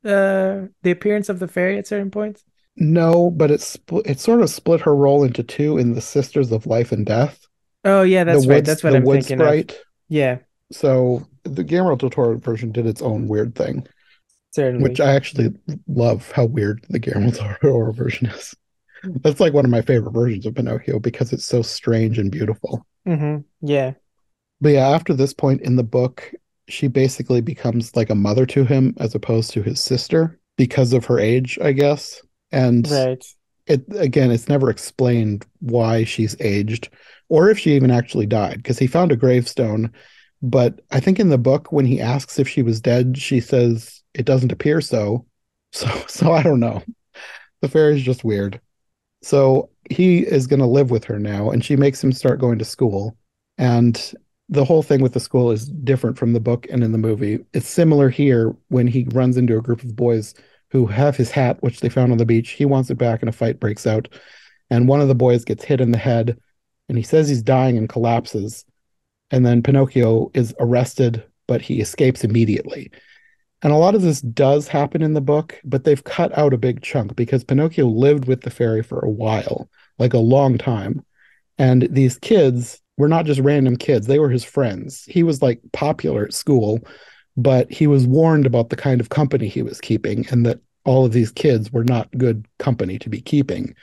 uh 0.04 0.66
the 0.82 0.90
appearance 0.90 1.28
of 1.28 1.40
the 1.40 1.48
fairy 1.48 1.78
at 1.78 1.86
certain 1.86 2.10
points? 2.10 2.44
No, 2.76 3.30
but 3.30 3.50
it's 3.50 3.76
it 4.04 4.20
sort 4.20 4.40
of 4.40 4.50
split 4.50 4.80
her 4.82 4.94
role 4.94 5.24
into 5.24 5.42
two 5.42 5.78
in 5.78 5.94
the 5.94 6.00
Sisters 6.00 6.52
of 6.52 6.66
Life 6.66 6.92
and 6.92 7.04
Death. 7.04 7.44
Oh 7.84 8.02
yeah, 8.02 8.24
that's 8.24 8.44
the 8.44 8.48
right. 8.48 8.64
that's 8.64 8.84
what 8.84 8.94
I'm 8.94 9.04
thinking 9.04 9.38
sprite. 9.38 9.72
of. 9.72 9.78
Yeah. 10.08 10.38
So 10.70 11.26
the 11.42 11.64
Guillermo 11.64 11.96
del 11.96 12.10
Toro 12.10 12.38
version 12.38 12.70
did 12.70 12.86
its 12.86 13.02
own 13.02 13.26
weird 13.26 13.54
thing. 13.54 13.86
Certainly. 14.50 14.82
Which 14.82 15.00
I 15.00 15.14
actually 15.14 15.54
love 15.86 16.30
how 16.32 16.44
weird 16.44 16.84
the 16.88 16.98
Guillermo 16.98 17.30
del 17.30 17.56
Toro 17.60 17.92
version 17.92 18.28
is. 18.28 18.54
That's 19.02 19.40
like 19.40 19.52
one 19.52 19.64
of 19.64 19.70
my 19.70 19.82
favorite 19.82 20.12
versions 20.12 20.46
of 20.46 20.54
Pinocchio 20.54 20.98
because 20.98 21.32
it's 21.32 21.44
so 21.44 21.62
strange 21.62 22.18
and 22.18 22.30
beautiful. 22.30 22.86
Mm-hmm. 23.06 23.38
Yeah. 23.66 23.94
But 24.60 24.70
yeah, 24.70 24.88
after 24.88 25.14
this 25.14 25.32
point 25.32 25.62
in 25.62 25.76
the 25.76 25.84
book, 25.84 26.32
she 26.68 26.88
basically 26.88 27.40
becomes 27.40 27.94
like 27.96 28.10
a 28.10 28.14
mother 28.14 28.44
to 28.46 28.64
him 28.64 28.94
as 28.98 29.14
opposed 29.14 29.52
to 29.52 29.62
his 29.62 29.80
sister 29.80 30.38
because 30.56 30.92
of 30.92 31.04
her 31.06 31.18
age, 31.18 31.58
I 31.62 31.72
guess. 31.72 32.20
And 32.52 32.88
right. 32.90 33.24
it 33.66 33.84
again, 33.94 34.30
it's 34.30 34.48
never 34.48 34.70
explained 34.70 35.46
why 35.60 36.04
she's 36.04 36.36
aged 36.40 36.90
or 37.28 37.50
if 37.50 37.58
she 37.58 37.74
even 37.74 37.90
actually 37.90 38.26
died 38.26 38.56
because 38.58 38.78
he 38.78 38.86
found 38.86 39.12
a 39.12 39.16
gravestone. 39.16 39.92
But 40.40 40.80
I 40.90 41.00
think 41.00 41.18
in 41.18 41.30
the 41.30 41.38
book, 41.38 41.72
when 41.72 41.86
he 41.86 42.00
asks 42.00 42.38
if 42.38 42.48
she 42.48 42.62
was 42.62 42.80
dead, 42.80 43.18
she 43.18 43.40
says 43.40 44.02
it 44.14 44.26
doesn't 44.26 44.52
appear 44.52 44.80
so. 44.80 45.24
So, 45.70 45.86
so 46.08 46.32
I 46.32 46.42
don't 46.42 46.60
know. 46.60 46.82
The 47.60 47.68
fairy's 47.68 48.02
just 48.02 48.24
weird. 48.24 48.58
So 49.22 49.70
he 49.90 50.20
is 50.20 50.46
going 50.46 50.60
to 50.60 50.66
live 50.66 50.90
with 50.90 51.04
her 51.04 51.18
now, 51.18 51.50
and 51.50 51.64
she 51.64 51.76
makes 51.76 52.02
him 52.02 52.12
start 52.12 52.40
going 52.40 52.58
to 52.58 52.64
school. 52.64 53.16
And 53.56 54.12
the 54.48 54.64
whole 54.64 54.82
thing 54.82 55.02
with 55.02 55.12
the 55.12 55.20
school 55.20 55.50
is 55.50 55.68
different 55.68 56.16
from 56.16 56.32
the 56.32 56.40
book 56.40 56.66
and 56.70 56.82
in 56.82 56.92
the 56.92 56.98
movie. 56.98 57.40
It's 57.52 57.68
similar 57.68 58.08
here 58.08 58.54
when 58.68 58.86
he 58.86 59.06
runs 59.12 59.36
into 59.36 59.58
a 59.58 59.62
group 59.62 59.82
of 59.82 59.96
boys 59.96 60.34
who 60.70 60.86
have 60.86 61.16
his 61.16 61.30
hat, 61.30 61.62
which 61.62 61.80
they 61.80 61.88
found 61.88 62.12
on 62.12 62.18
the 62.18 62.26
beach. 62.26 62.50
He 62.50 62.64
wants 62.64 62.90
it 62.90 62.96
back, 62.96 63.20
and 63.20 63.28
a 63.28 63.32
fight 63.32 63.60
breaks 63.60 63.86
out. 63.86 64.08
And 64.70 64.86
one 64.86 65.00
of 65.00 65.08
the 65.08 65.14
boys 65.14 65.44
gets 65.44 65.64
hit 65.64 65.80
in 65.80 65.90
the 65.90 65.98
head, 65.98 66.38
and 66.88 66.96
he 66.96 67.04
says 67.04 67.28
he's 67.28 67.42
dying 67.42 67.78
and 67.78 67.88
collapses. 67.88 68.64
And 69.30 69.44
then 69.44 69.62
Pinocchio 69.62 70.30
is 70.34 70.54
arrested, 70.60 71.24
but 71.46 71.60
he 71.62 71.80
escapes 71.80 72.24
immediately. 72.24 72.90
And 73.62 73.72
a 73.72 73.76
lot 73.76 73.94
of 73.94 74.02
this 74.02 74.20
does 74.20 74.68
happen 74.68 75.02
in 75.02 75.14
the 75.14 75.20
book, 75.20 75.60
but 75.64 75.84
they've 75.84 76.04
cut 76.04 76.36
out 76.38 76.52
a 76.52 76.58
big 76.58 76.80
chunk 76.80 77.16
because 77.16 77.42
Pinocchio 77.42 77.86
lived 77.86 78.26
with 78.26 78.42
the 78.42 78.50
fairy 78.50 78.82
for 78.82 79.00
a 79.00 79.10
while, 79.10 79.68
like 79.98 80.14
a 80.14 80.18
long 80.18 80.58
time. 80.58 81.04
And 81.58 81.88
these 81.90 82.18
kids 82.18 82.80
were 82.96 83.08
not 83.08 83.26
just 83.26 83.40
random 83.40 83.76
kids, 83.76 84.06
they 84.06 84.18
were 84.18 84.30
his 84.30 84.44
friends. 84.44 85.04
He 85.04 85.22
was 85.22 85.42
like 85.42 85.60
popular 85.72 86.24
at 86.24 86.34
school, 86.34 86.80
but 87.36 87.70
he 87.70 87.86
was 87.86 88.06
warned 88.06 88.46
about 88.46 88.70
the 88.70 88.76
kind 88.76 89.00
of 89.00 89.08
company 89.08 89.48
he 89.48 89.62
was 89.62 89.80
keeping 89.80 90.26
and 90.30 90.46
that 90.46 90.60
all 90.84 91.04
of 91.04 91.12
these 91.12 91.30
kids 91.30 91.72
were 91.72 91.84
not 91.84 92.10
good 92.16 92.46
company 92.58 92.98
to 92.98 93.08
be 93.08 93.20
keeping. 93.20 93.74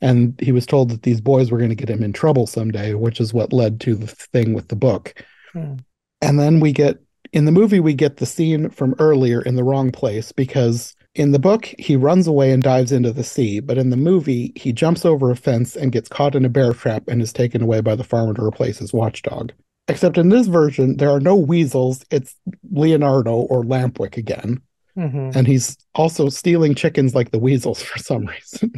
And 0.00 0.38
he 0.40 0.52
was 0.52 0.66
told 0.66 0.90
that 0.90 1.02
these 1.02 1.20
boys 1.20 1.50
were 1.50 1.58
going 1.58 1.70
to 1.70 1.76
get 1.76 1.90
him 1.90 2.02
in 2.02 2.12
trouble 2.12 2.46
someday, 2.46 2.94
which 2.94 3.20
is 3.20 3.34
what 3.34 3.52
led 3.52 3.80
to 3.82 3.94
the 3.94 4.06
thing 4.06 4.54
with 4.54 4.68
the 4.68 4.76
book. 4.76 5.14
Hmm. 5.52 5.74
And 6.22 6.38
then 6.38 6.60
we 6.60 6.72
get 6.72 6.98
in 7.32 7.44
the 7.44 7.52
movie, 7.52 7.80
we 7.80 7.94
get 7.94 8.16
the 8.16 8.26
scene 8.26 8.70
from 8.70 8.94
earlier 8.98 9.40
in 9.42 9.56
the 9.56 9.64
wrong 9.64 9.90
place 9.90 10.32
because 10.32 10.94
in 11.14 11.32
the 11.32 11.38
book, 11.38 11.72
he 11.78 11.96
runs 11.96 12.26
away 12.26 12.52
and 12.52 12.62
dives 12.62 12.92
into 12.92 13.12
the 13.12 13.24
sea, 13.24 13.60
but 13.60 13.78
in 13.78 13.90
the 13.90 13.96
movie, 13.96 14.52
he 14.56 14.72
jumps 14.72 15.04
over 15.04 15.30
a 15.30 15.36
fence 15.36 15.76
and 15.76 15.92
gets 15.92 16.08
caught 16.08 16.34
in 16.34 16.44
a 16.44 16.48
bear 16.48 16.72
trap 16.72 17.04
and 17.08 17.20
is 17.20 17.32
taken 17.32 17.62
away 17.62 17.80
by 17.80 17.94
the 17.94 18.04
farmer 18.04 18.34
to 18.34 18.44
replace 18.44 18.78
his 18.78 18.92
watchdog. 18.92 19.52
Except 19.88 20.18
in 20.18 20.28
this 20.28 20.46
version, 20.46 20.96
there 20.98 21.10
are 21.10 21.20
no 21.20 21.34
weasels. 21.34 22.04
It's 22.10 22.36
Leonardo 22.70 23.32
or 23.34 23.64
Lampwick 23.64 24.16
again. 24.16 24.60
Mm-hmm. 24.96 25.36
And 25.36 25.46
he's 25.46 25.76
also 25.94 26.28
stealing 26.28 26.74
chickens 26.74 27.14
like 27.14 27.32
the 27.32 27.38
weasels 27.38 27.82
for 27.82 27.98
some 27.98 28.26
reason. 28.26 28.72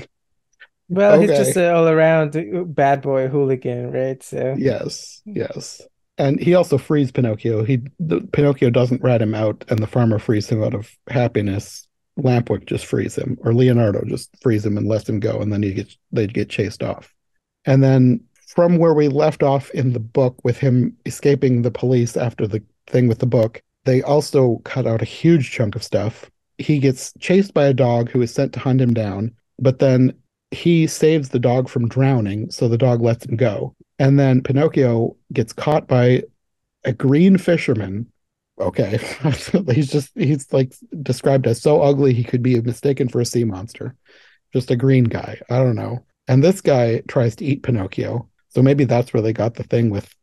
Well, 0.89 1.15
okay. 1.15 1.27
he's 1.27 1.47
just 1.47 1.57
an 1.57 1.75
all 1.75 1.89
around 1.89 2.37
bad 2.75 3.03
boy 3.03 3.29
hooligan, 3.29 3.93
right? 3.93 4.23
So 4.23 4.55
yes, 4.59 5.23
yes 5.25 5.83
and 6.19 6.41
he 6.41 6.55
also 6.55 6.79
frees 6.79 7.11
Pinocchio. 7.13 7.65
He 7.65 7.81
the, 7.99 8.21
Pinocchio 8.33 8.71
doesn't 8.71 9.03
rat 9.03 9.23
him 9.23 9.35
out, 9.35 9.65
and 9.69 9.79
the 9.81 9.87
farmer 9.87 10.19
frees 10.19 10.49
him 10.49 10.63
out 10.63 10.75
of 10.75 10.91
happiness. 11.09 11.87
Lampwick 12.19 12.67
just 12.67 12.85
frees 12.87 13.17
him, 13.17 13.39
or 13.41 13.55
Leonardo 13.55 14.05
just 14.07 14.31
frees 14.43 14.65
him 14.67 14.77
and 14.77 14.87
lets 14.87 15.09
him 15.09 15.21
go, 15.21 15.41
and 15.41 15.53
then 15.53 15.63
he 15.63 15.73
gets 15.73 15.97
they 16.13 16.27
get 16.27 16.49
chased 16.51 16.83
off. 16.83 17.13
And 17.65 17.83
then 17.83 18.21
from 18.47 18.77
where 18.79 18.95
we 18.95 19.09
left 19.09 19.43
off 19.43 19.71
in 19.71 19.93
the 19.95 20.01
book 20.01 20.37
with 20.45 20.59
him 20.59 20.97
escaping 21.07 21.63
the 21.63 21.71
police 21.71 22.17
after 22.17 22.47
the 22.47 22.63
thing 22.87 23.09
with 23.09 23.19
the 23.21 23.27
book, 23.27 23.63
they 23.85 24.03
also 24.03 24.61
cut 24.65 24.87
out 24.87 25.01
a 25.03 25.07
huge 25.07 25.51
chunk 25.51 25.75
of 25.75 25.83
stuff. 25.83 26.31
He 26.59 26.79
gets 26.79 27.13
chased 27.19 27.55
by 27.55 27.67
a 27.67 27.75
dog 27.75 28.11
who 28.11 28.21
is 28.23 28.33
sent 28.33 28.53
to 28.55 28.61
hunt 28.61 28.81
him 28.81 28.95
down. 28.95 29.35
but 29.59 29.79
then 29.79 30.15
he 30.51 30.87
saves 30.87 31.31
the 31.31 31.39
dog 31.39 31.69
from 31.69 31.89
drowning, 31.89 32.51
so 32.51 32.69
the 32.69 32.79
dog 32.79 33.01
lets 33.01 33.25
him 33.25 33.37
go. 33.37 33.75
And 33.99 34.19
then 34.19 34.43
Pinocchio 34.43 35.17
gets 35.33 35.53
caught 35.53 35.87
by 35.87 36.23
a 36.85 36.93
green 36.93 37.39
fisherman. 37.39 38.11
Okay. 38.61 38.99
he's 39.73 39.91
just, 39.91 40.11
he's 40.15 40.53
like 40.53 40.75
described 41.03 41.47
as 41.47 41.61
so 41.61 41.83
ugly 41.83 42.13
he 42.13 42.25
could 42.25 42.43
be 42.43 42.61
mistaken 42.61 43.09
for 43.09 43.21
a 43.21 43.25
sea 43.25 43.45
monster. 43.45 43.95
Just 44.53 44.71
a 44.71 44.77
green 44.77 45.05
guy. 45.05 45.41
I 45.51 45.59
don't 45.59 45.77
know. 45.77 46.05
And 46.29 46.43
this 46.43 46.61
guy 46.61 47.03
tries 47.09 47.37
to 47.37 47.45
eat 47.45 47.63
Pinocchio. 47.63 48.29
So 48.49 48.63
maybe 48.63 48.85
that's 48.85 49.13
where 49.13 49.23
they 49.23 49.33
got 49.33 49.55
the 49.55 49.63
thing 49.65 49.91
with 49.91 50.15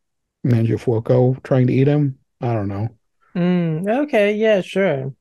Mangiafuoco 0.46 1.42
trying 1.44 1.68
to 1.68 1.74
eat 1.74 1.88
him. 1.88 2.20
I 2.42 2.54
don't 2.54 2.68
know. 2.68 2.90
Mm, 3.36 4.04
okay, 4.04 4.34
yeah, 4.34 4.62
sure. 4.62 5.14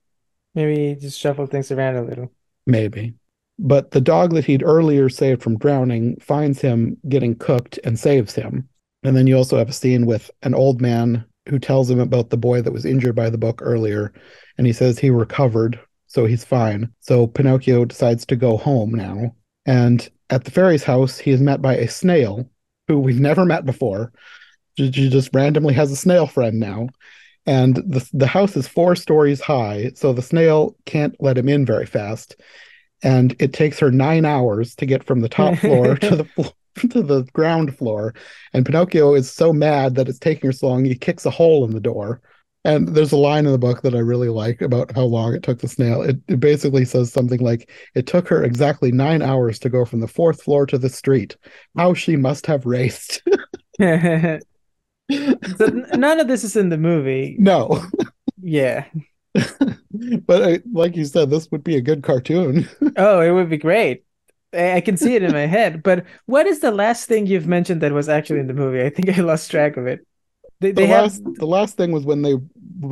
Maybe 0.54 0.98
just 1.00 1.18
shuffle 1.18 1.46
things 1.46 1.70
around 1.70 1.96
a 1.96 2.02
little. 2.02 2.32
Maybe. 2.66 3.14
But 3.59 3.90
the 3.90 4.01
dog 4.01 4.35
that 4.35 4.44
he'd 4.44 4.62
earlier 4.62 5.09
saved 5.09 5.43
from 5.43 5.59
drowning 5.59 6.16
finds 6.20 6.60
him 6.60 6.97
getting 7.09 7.35
cooked 7.35 7.78
and 7.85 7.98
saves 7.98 8.35
him. 8.35 8.68
And 9.02 9.16
then 9.16 9.26
you 9.26 9.36
also 9.36 9.59
have 9.59 9.68
a 9.68 9.72
scene 9.72 10.06
with 10.06 10.30
an 10.43 10.55
old 10.55 10.80
man 10.80 11.24
who 11.48 11.59
tells 11.59 11.90
him 11.90 11.98
about 11.98 12.30
the 12.30 12.36
boy 12.36 12.62
that 12.62 12.72
was 12.72 12.85
injured 12.85 13.16
by 13.16 13.30
the 13.30 13.39
book 13.39 13.60
earlier. 13.62 14.12
And 14.59 14.66
he 14.66 14.72
says 14.72 14.98
he 14.98 15.10
recovered, 15.10 15.80
so 16.06 16.24
he's 16.24 16.44
fine. 16.44 16.93
So 17.01 17.26
Pinocchio 17.26 17.85
decides 17.85 18.24
to 18.26 18.36
go 18.36 18.56
home 18.56 18.93
now. 18.93 19.35
And 19.66 20.09
at 20.30 20.44
the 20.44 20.51
fairy's 20.51 20.85
house, 20.85 21.18
he 21.18 21.30
is 21.30 21.40
met 21.40 21.60
by 21.60 21.76
a 21.76 21.89
snail 21.89 22.48
who 22.86 22.98
we've 22.98 23.20
never 23.20 23.44
met 23.44 23.64
before. 23.64 24.12
She 24.76 24.90
just 24.90 25.30
randomly 25.35 25.74
has 25.74 25.90
a 25.90 25.97
snail 25.97 26.26
friend 26.26 26.60
now. 26.60 26.89
And 27.47 27.76
the, 27.76 28.09
the 28.12 28.26
house 28.26 28.56
is 28.56 28.68
four 28.68 28.94
stories 28.94 29.40
high, 29.40 29.93
so 29.94 30.12
the 30.12 30.22
snail 30.22 30.76
can't 30.85 31.16
let 31.18 31.39
him 31.39 31.48
in 31.48 31.64
very 31.64 31.86
fast 31.86 32.36
and 33.02 33.34
it 33.38 33.52
takes 33.52 33.78
her 33.78 33.90
nine 33.90 34.24
hours 34.24 34.74
to 34.76 34.86
get 34.86 35.04
from 35.04 35.20
the 35.20 35.28
top 35.28 35.56
floor 35.58 35.96
to 35.96 36.16
the 36.16 36.24
floor 36.24 36.52
to 36.90 37.02
the 37.02 37.24
ground 37.32 37.76
floor. 37.76 38.14
And 38.52 38.64
pinocchio 38.64 39.14
is 39.14 39.30
so 39.30 39.52
mad 39.52 39.94
that 39.96 40.08
it's 40.08 40.18
taking 40.18 40.48
her 40.48 40.52
so 40.52 40.68
long 40.68 40.84
he 40.84 40.94
kicks 40.94 41.26
a 41.26 41.30
hole 41.30 41.64
in 41.64 41.72
the 41.72 41.80
door. 41.80 42.20
And 42.64 42.88
there's 42.88 43.12
a 43.12 43.16
line 43.16 43.46
in 43.46 43.52
the 43.52 43.58
book 43.58 43.82
that 43.82 43.94
i 43.94 43.98
really 43.98 44.28
like 44.28 44.60
about 44.60 44.92
how 44.94 45.04
long 45.04 45.34
it 45.34 45.42
took 45.42 45.60
the 45.60 45.68
snail. 45.68 46.02
It, 46.02 46.16
it 46.28 46.40
basically 46.40 46.84
says 46.84 47.12
something 47.12 47.40
like 47.40 47.70
it 47.94 48.06
took 48.06 48.28
her 48.28 48.44
exactly 48.44 48.92
nine 48.92 49.22
hours 49.22 49.58
to 49.60 49.70
go 49.70 49.84
from 49.84 50.00
the 50.00 50.08
fourth 50.08 50.42
floor 50.42 50.66
to 50.66 50.78
the 50.78 50.88
street. 50.88 51.36
How 51.76 51.94
she 51.94 52.16
must 52.16 52.46
have 52.46 52.66
raced. 52.66 53.22
So 55.10 55.66
none 55.94 56.20
of 56.20 56.28
this 56.28 56.44
is 56.44 56.54
in 56.54 56.68
the 56.68 56.76
movie. 56.76 57.34
No. 57.38 57.82
Yeah 58.42 58.84
but 59.34 60.42
I, 60.42 60.60
like 60.72 60.96
you 60.96 61.05
said, 61.05 61.30
this 61.30 61.50
would 61.50 61.64
be 61.64 61.76
a 61.76 61.80
good 61.80 62.02
cartoon. 62.02 62.68
oh, 62.96 63.20
it 63.20 63.30
would 63.30 63.50
be 63.50 63.59
great. 63.59 64.05
I 64.52 64.80
can 64.80 64.96
see 64.96 65.14
it 65.14 65.22
in 65.22 65.32
my 65.32 65.46
head. 65.46 65.82
But 65.82 66.05
what 66.26 66.46
is 66.46 66.60
the 66.60 66.70
last 66.70 67.06
thing 67.06 67.26
you've 67.26 67.46
mentioned 67.46 67.82
that 67.82 67.92
was 67.92 68.09
actually 68.09 68.40
in 68.40 68.46
the 68.46 68.55
movie? 68.55 68.82
I 68.82 68.90
think 68.90 69.16
I 69.16 69.20
lost 69.20 69.50
track 69.50 69.76
of 69.76 69.86
it. 69.86 70.06
They, 70.60 70.72
the 70.72 70.82
they 70.82 70.92
last 70.92 71.22
have... 71.24 71.34
the 71.34 71.46
last 71.46 71.76
thing 71.76 71.92
was 71.92 72.05
when 72.05 72.22
they 72.22 72.34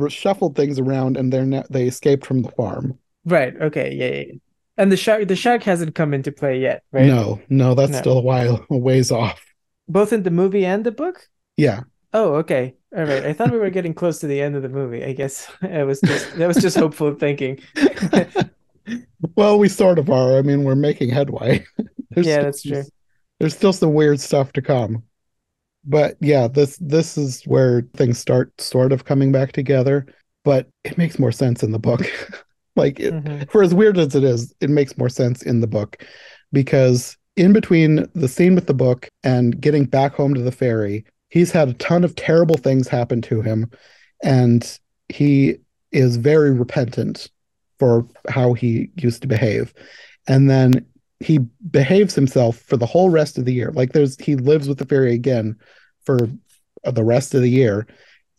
shuffled 0.09 0.55
things 0.55 0.79
around 0.79 1.17
and 1.17 1.33
they 1.33 1.63
they 1.69 1.87
escaped 1.87 2.25
from 2.25 2.43
the 2.43 2.51
farm. 2.51 2.97
Right. 3.25 3.59
Okay. 3.59 3.93
Yeah, 3.93 4.31
yeah. 4.31 4.39
And 4.77 4.91
the 4.91 4.97
shark 4.97 5.27
the 5.27 5.35
shark 5.35 5.63
hasn't 5.63 5.95
come 5.95 6.13
into 6.13 6.31
play 6.31 6.59
yet, 6.61 6.83
right? 6.91 7.05
No, 7.05 7.41
no, 7.49 7.73
that's 7.73 7.91
no. 7.91 7.97
still 7.97 8.17
a 8.19 8.21
while 8.21 8.65
a 8.69 8.77
ways 8.77 9.11
off. 9.11 9.43
Both 9.89 10.13
in 10.13 10.23
the 10.23 10.31
movie 10.31 10.65
and 10.65 10.85
the 10.85 10.91
book. 10.91 11.27
Yeah. 11.57 11.81
Oh, 12.13 12.35
okay. 12.35 12.75
All 12.95 13.03
right. 13.03 13.25
I 13.25 13.33
thought 13.33 13.51
we 13.51 13.59
were 13.59 13.69
getting 13.69 13.93
close 13.93 14.19
to 14.19 14.27
the 14.27 14.41
end 14.41 14.55
of 14.55 14.61
the 14.61 14.69
movie. 14.69 15.03
I 15.03 15.13
guess 15.13 15.51
I 15.61 15.83
was 15.83 15.99
just 16.01 16.35
that 16.37 16.47
was 16.47 16.57
just 16.57 16.77
hopeful 16.79 17.13
thinking. 17.13 17.59
well, 19.35 19.59
we 19.59 19.69
sort 19.69 19.99
of 19.99 20.09
are. 20.09 20.37
I 20.37 20.41
mean, 20.41 20.63
we're 20.63 20.75
making 20.75 21.09
headway. 21.09 21.65
yeah, 22.15 22.43
that's 22.43 22.63
true. 22.63 22.83
There's 23.39 23.55
still 23.55 23.73
some 23.73 23.93
weird 23.93 24.19
stuff 24.19 24.53
to 24.53 24.61
come. 24.61 25.03
But 25.85 26.17
yeah, 26.19 26.47
this 26.47 26.77
this 26.81 27.17
is 27.17 27.43
where 27.43 27.87
things 27.95 28.17
start 28.17 28.59
sort 28.59 28.91
of 28.91 29.05
coming 29.05 29.31
back 29.31 29.51
together, 29.51 30.05
but 30.43 30.67
it 30.83 30.97
makes 30.97 31.19
more 31.19 31.31
sense 31.31 31.63
in 31.63 31.71
the 31.71 31.79
book. 31.79 32.01
like 32.75 32.99
it, 32.99 33.13
mm-hmm. 33.13 33.43
for 33.49 33.63
as 33.63 33.73
weird 33.73 33.97
as 33.97 34.15
it 34.15 34.23
is, 34.23 34.53
it 34.59 34.69
makes 34.69 34.97
more 34.97 35.09
sense 35.09 35.43
in 35.43 35.61
the 35.61 35.67
book 35.67 36.03
because 36.51 37.17
in 37.35 37.53
between 37.53 38.05
the 38.15 38.27
scene 38.27 38.55
with 38.55 38.67
the 38.67 38.73
book 38.73 39.09
and 39.23 39.59
getting 39.61 39.85
back 39.85 40.13
home 40.13 40.33
to 40.33 40.41
the 40.41 40.51
fairy, 40.51 41.05
he's 41.37 41.51
had 41.51 41.69
a 41.69 41.73
ton 41.73 42.03
of 42.03 42.15
terrible 42.15 42.57
things 42.57 42.87
happen 42.87 43.21
to 43.21 43.41
him 43.41 43.69
and 44.23 44.79
he 45.09 45.57
is 45.91 46.17
very 46.17 46.51
repentant 46.51 47.29
for 47.79 48.07
how 48.27 48.53
he 48.53 48.89
used 48.95 49.21
to 49.21 49.27
behave. 49.27 49.73
And 50.27 50.49
then 50.49 50.85
he 51.19 51.39
behaves 51.69 52.15
himself 52.15 52.57
for 52.57 52.75
the 52.75 52.85
whole 52.85 53.09
rest 53.09 53.37
of 53.37 53.45
the 53.45 53.53
year. 53.53 53.71
Like 53.71 53.93
there's 53.93 54.19
he 54.19 54.35
lives 54.35 54.67
with 54.67 54.79
the 54.79 54.85
fairy 54.85 55.13
again 55.13 55.55
for 56.03 56.17
the 56.83 57.03
rest 57.03 57.33
of 57.33 57.41
the 57.41 57.49
year. 57.49 57.87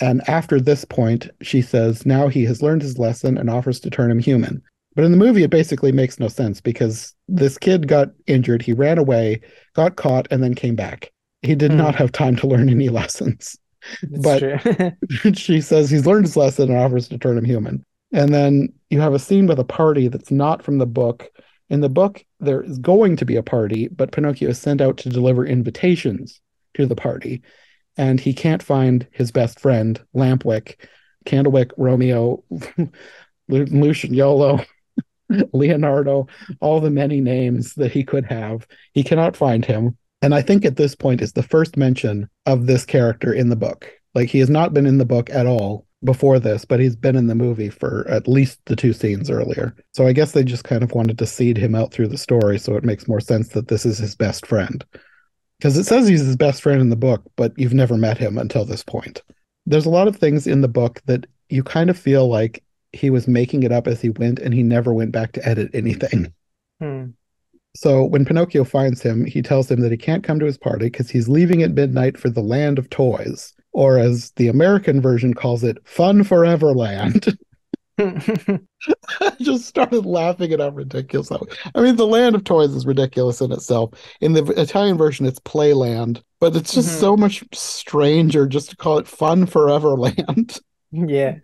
And 0.01 0.29
after 0.29 0.61
this 0.61 0.85
point 0.85 1.29
she 1.41 1.63
says 1.63 2.05
now 2.05 2.29
he 2.29 2.45
has 2.45 2.63
learned 2.63 2.83
his 2.83 2.99
lesson 2.99 3.39
and 3.39 3.49
offers 3.49 3.81
to 3.81 3.91
turn 3.91 4.11
him 4.11 4.19
human. 4.19 4.63
But 4.95 5.05
in 5.05 5.13
the 5.13 5.17
movie 5.17 5.45
it 5.45 5.51
basically 5.51 5.93
makes 5.93 6.19
no 6.19 6.29
sense 6.29 6.61
because 6.61 7.15
this 7.29 7.59
kid 7.59 7.87
got 7.87 8.11
injured 8.27 8.63
he 8.63 8.73
ran 8.73 8.99
away 8.99 9.41
got 9.75 9.95
caught 9.95 10.27
and 10.31 10.43
then 10.43 10.55
came 10.55 10.75
back 10.75 11.13
he 11.43 11.55
did 11.55 11.73
not 11.73 11.95
hmm. 11.95 11.99
have 11.99 12.13
time 12.13 12.37
to 12.37 12.47
learn 12.47 12.69
any 12.69 12.89
lessons. 12.89 13.59
That's 14.03 14.41
but 14.41 14.95
she 15.39 15.61
says 15.61 15.91
he's 15.91 16.07
learned 16.07 16.27
his 16.27 16.37
lesson 16.37 16.71
and 16.71 16.79
offers 16.79 17.09
to 17.09 17.19
turn 17.19 17.39
him 17.39 17.45
human. 17.45 17.85
And 18.13 18.33
then 18.33 18.73
you 18.91 19.01
have 19.01 19.15
a 19.15 19.19
scene 19.19 19.47
with 19.47 19.59
a 19.59 19.65
party 19.65 20.09
that's 20.09 20.31
not 20.31 20.63
from 20.63 20.79
the 20.79 20.87
book. 20.87 21.29
In 21.69 21.81
the 21.81 21.91
book, 21.91 22.25
there 22.41 22.63
is 22.63 22.79
going 22.79 23.17
to 23.17 23.27
be 23.27 23.37
a 23.37 23.43
party, 23.43 23.89
but 23.89 24.13
Pinocchio 24.13 24.49
is 24.49 24.59
sent 24.59 24.81
out 24.81 24.97
to 24.99 25.11
deliver 25.11 25.45
invitations 25.45 26.41
to 26.75 26.87
the 26.87 26.97
party. 26.97 27.43
And 27.99 28.19
he 28.19 28.33
can't 28.33 28.63
find 28.63 29.07
his 29.11 29.31
best 29.31 29.61
friend, 29.61 30.01
Lampwick, 30.15 30.77
Candlewick, 31.27 31.73
Romeo, 31.77 32.43
Lucignolo, 33.51 34.65
Leonardo, 35.53 36.27
all 36.61 36.81
the 36.81 36.91
many 36.91 37.21
names 37.21 37.75
that 37.75 37.93
he 37.93 38.05
could 38.05 38.25
have. 38.27 38.67
He 38.93 39.03
cannot 39.03 39.37
find 39.37 39.65
him. 39.65 39.99
And 40.21 40.35
I 40.35 40.43
think 40.43 40.65
at 40.65 40.77
this 40.77 40.95
point 40.95 41.21
is 41.21 41.33
the 41.33 41.43
first 41.43 41.77
mention 41.77 42.29
of 42.47 42.67
this 42.67 42.85
character 42.85 43.33
in 43.33 43.51
the 43.51 43.57
book. 43.57 43.91
Like 44.15 44.29
he 44.29 44.41
has 44.41 44.51
not 44.51 44.75
been 44.75 44.87
in 44.87 44.99
the 44.99 45.05
book 45.05 45.31
at 45.31 45.47
all 45.47 45.87
before 46.05 46.39
this, 46.39 46.65
but 46.65 46.81
he's 46.81 46.97
been 46.97 47.17
in 47.17 47.27
the 47.27 47.35
movie 47.35 47.71
for 47.71 48.07
at 48.09 48.29
least 48.29 48.61
the 48.67 48.77
two 48.77 48.93
scenes 48.93 49.31
earlier. 49.31 49.75
So 49.95 50.07
I 50.07 50.13
guess 50.13 50.33
they 50.33 50.45
just 50.45 50.65
kind 50.65 50.83
of 50.83 50.93
wanted 50.93 51.19
to 51.19 51.27
seed 51.27 51.57
him 51.57 51.75
out 51.75 51.93
through 51.93 52.09
the 52.09 52.19
story 52.19 52.59
so 52.59 52.77
it 52.77 52.85
makes 52.85 53.09
more 53.09 53.21
sense 53.21 53.49
that 53.51 53.69
this 53.69 53.85
is 53.85 53.99
his 53.99 54.15
best 54.15 54.47
friend. 54.47 54.85
Because 55.59 55.77
it 55.77 55.85
says 55.85 56.07
he's 56.07 56.25
his 56.25 56.37
best 56.37 56.63
friend 56.63 56.81
in 56.81 56.89
the 56.89 56.97
book, 56.97 57.23
but 57.37 57.53
you've 57.57 57.75
never 57.75 57.97
met 57.97 58.17
him 58.17 58.39
until 58.39 58.65
this 58.65 58.85
point. 58.85 59.23
There's 59.67 59.87
a 59.87 59.91
lot 59.91 60.09
of 60.09 60.17
things 60.17 60.47
in 60.47 60.61
the 60.61 60.69
book 60.69 61.01
that 61.07 61.27
you 61.49 61.65
kind 61.65 61.91
of 61.91 61.99
feel 61.99 62.29
like 62.29 62.63
he 62.93 63.11
was 63.11 63.27
making 63.27 63.65
it 63.65 63.73
up 63.73 63.87
as 63.87 64.01
he 64.01 64.11
went 64.11 64.39
and 64.39 64.55
he 64.55 64.63
never 64.63 64.95
went 64.95 65.13
back 65.13 65.33
to 65.33 65.47
edit 65.47 65.71
anything. 65.75 66.33
Hmm. 66.81 67.07
So 67.79 68.05
when 68.05 68.25
Pinocchio 68.25 68.65
finds 68.65 69.03
him, 69.03 69.25
he 69.25 69.41
tells 69.41 69.71
him 69.71 69.83
that 69.83 69.93
he 69.93 69.97
can't 69.97 70.25
come 70.25 70.41
to 70.41 70.47
his 70.47 70.59
party 70.59 70.87
because 70.87 71.11
he's 71.11 71.29
leaving 71.29 71.63
at 71.63 71.75
midnight 71.75 72.19
for 72.19 72.29
the 72.29 72.41
land 72.41 72.77
of 72.77 72.91
toys, 72.91 73.55
or 73.71 74.01
as 74.01 74.33
the 74.33 74.49
American 74.49 75.01
version 75.01 75.33
calls 75.33 75.63
it, 75.63 75.79
Fun 75.85 76.25
Forever 76.25 76.75
Land. 76.75 77.39
I 78.01 79.31
just 79.41 79.67
started 79.67 80.05
laughing 80.05 80.53
at 80.53 80.59
how 80.59 80.71
ridiculous 80.71 81.29
that 81.29 81.39
was. 81.41 81.57
I 81.73 81.83
mean, 81.83 81.95
the 81.95 82.05
land 82.05 82.35
of 82.35 82.43
toys 82.43 82.75
is 82.75 82.85
ridiculous 82.85 83.41
in 83.41 83.53
itself. 83.53 83.93
In 84.21 84.33
the 84.33 84.45
Italian 84.61 84.99
version, 84.99 85.25
it's 85.25 85.39
Playland, 85.39 86.21
but 86.41 86.57
it's 86.57 86.75
just 86.75 86.89
mm-hmm. 86.89 87.01
so 87.01 87.17
much 87.17 87.45
stranger 87.55 88.49
just 88.49 88.71
to 88.71 88.77
call 88.77 88.99
it 88.99 89.07
Fun 89.07 89.47
Forever 89.47 89.91
Land. 89.91 90.59
Yeah. 90.91 91.37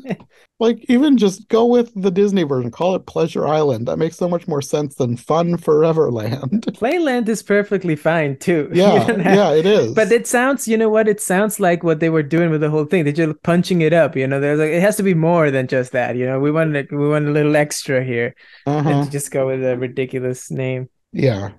like 0.58 0.84
even 0.88 1.18
just 1.18 1.48
go 1.48 1.66
with 1.66 1.92
the 1.94 2.10
Disney 2.10 2.44
version, 2.44 2.70
call 2.70 2.94
it 2.94 3.04
Pleasure 3.06 3.46
Island. 3.46 3.86
That 3.88 3.98
makes 3.98 4.16
so 4.16 4.28
much 4.28 4.48
more 4.48 4.62
sense 4.62 4.94
than 4.94 5.16
Fun 5.16 5.58
Forever 5.58 6.10
Land. 6.10 6.62
Playland 6.68 7.28
is 7.28 7.42
perfectly 7.42 7.96
fine 7.96 8.38
too. 8.38 8.70
Yeah, 8.76 8.98
have... 9.04 9.18
yeah, 9.18 9.52
it 9.52 9.66
is. 9.66 9.92
But 9.92 10.12
it 10.12 10.26
sounds, 10.26 10.68
you 10.68 10.76
know 10.76 10.88
what? 10.88 11.08
It 11.08 11.20
sounds 11.20 11.60
like 11.60 11.82
what 11.82 12.00
they 12.00 12.10
were 12.10 12.22
doing 12.22 12.50
with 12.50 12.60
the 12.60 12.70
whole 12.70 12.84
thing. 12.84 13.04
They're 13.04 13.12
just 13.12 13.42
punching 13.42 13.80
it 13.80 13.92
up. 13.92 14.16
You 14.16 14.26
know, 14.26 14.40
there's 14.40 14.58
like 14.58 14.70
it 14.70 14.80
has 14.80 14.96
to 14.96 15.02
be 15.02 15.14
more 15.14 15.50
than 15.50 15.66
just 15.66 15.92
that. 15.92 16.16
You 16.16 16.26
know, 16.26 16.40
we 16.40 16.50
want 16.50 16.72
we 16.90 17.08
want 17.08 17.28
a 17.28 17.30
little 17.30 17.56
extra 17.56 18.04
here, 18.04 18.34
uh-huh. 18.66 19.06
just 19.10 19.30
go 19.30 19.46
with 19.46 19.64
a 19.64 19.76
ridiculous 19.76 20.50
name. 20.50 20.88
Yeah, 21.12 21.50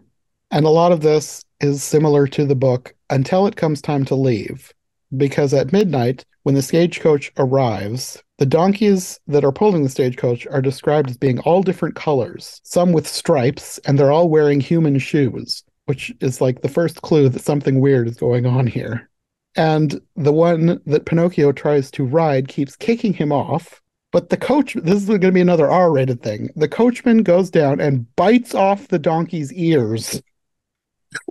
and 0.52 0.66
a 0.66 0.70
lot 0.70 0.92
of 0.92 1.02
this 1.02 1.44
is 1.60 1.84
similar 1.84 2.28
to 2.28 2.46
the 2.46 2.56
book 2.56 2.94
until 3.10 3.48
it 3.48 3.56
comes 3.56 3.82
time 3.82 4.06
to 4.06 4.16
leave, 4.16 4.74
because 5.16 5.54
at 5.54 5.74
midnight 5.74 6.24
when 6.48 6.56
the 6.56 6.62
stagecoach 6.62 7.30
arrives, 7.36 8.24
the 8.38 8.46
donkeys 8.46 9.20
that 9.28 9.44
are 9.44 9.52
pulling 9.52 9.84
the 9.84 9.90
stagecoach 9.90 10.48
are 10.48 10.62
described 10.62 11.10
as 11.10 11.18
being 11.18 11.40
all 11.40 11.62
different 11.62 11.94
colors, 11.94 12.62
some 12.64 12.94
with 12.94 13.06
stripes, 13.06 13.80
and 13.80 14.00
they're 14.00 14.14
all 14.14 14.30
wearing 14.30 14.62
human 14.62 14.98
shoes, 14.98 15.62
which 15.88 16.10
is 16.22 16.40
like 16.40 16.62
the 16.62 16.70
first 16.70 17.02
clue 17.02 17.28
that 17.28 17.42
something 17.42 17.82
weird 17.82 18.08
is 18.08 18.16
going 18.16 18.46
on 18.46 18.66
here. 18.66 19.10
And 19.58 20.00
the 20.16 20.32
one 20.32 20.80
that 20.86 21.06
Pinocchio 21.06 21.52
tries 21.52 21.92
to 21.92 22.06
ride 22.06 22.48
keeps 22.48 22.78
kicking 22.78 23.12
him 23.12 23.34
off, 23.34 23.82
But 24.14 24.30
the 24.30 24.38
coach, 24.38 24.74
this 24.76 25.02
is 25.02 25.08
going 25.10 25.20
to 25.20 25.32
be 25.34 25.42
another 25.42 25.70
R 25.70 25.92
rated 25.92 26.24
thing. 26.24 26.50
The 26.56 26.70
coachman 26.70 27.24
goes 27.24 27.50
down 27.50 27.82
and 27.82 28.16
bites 28.16 28.56
off 28.56 28.88
the 28.88 29.00
donkey's 29.00 29.52
ears 29.52 30.22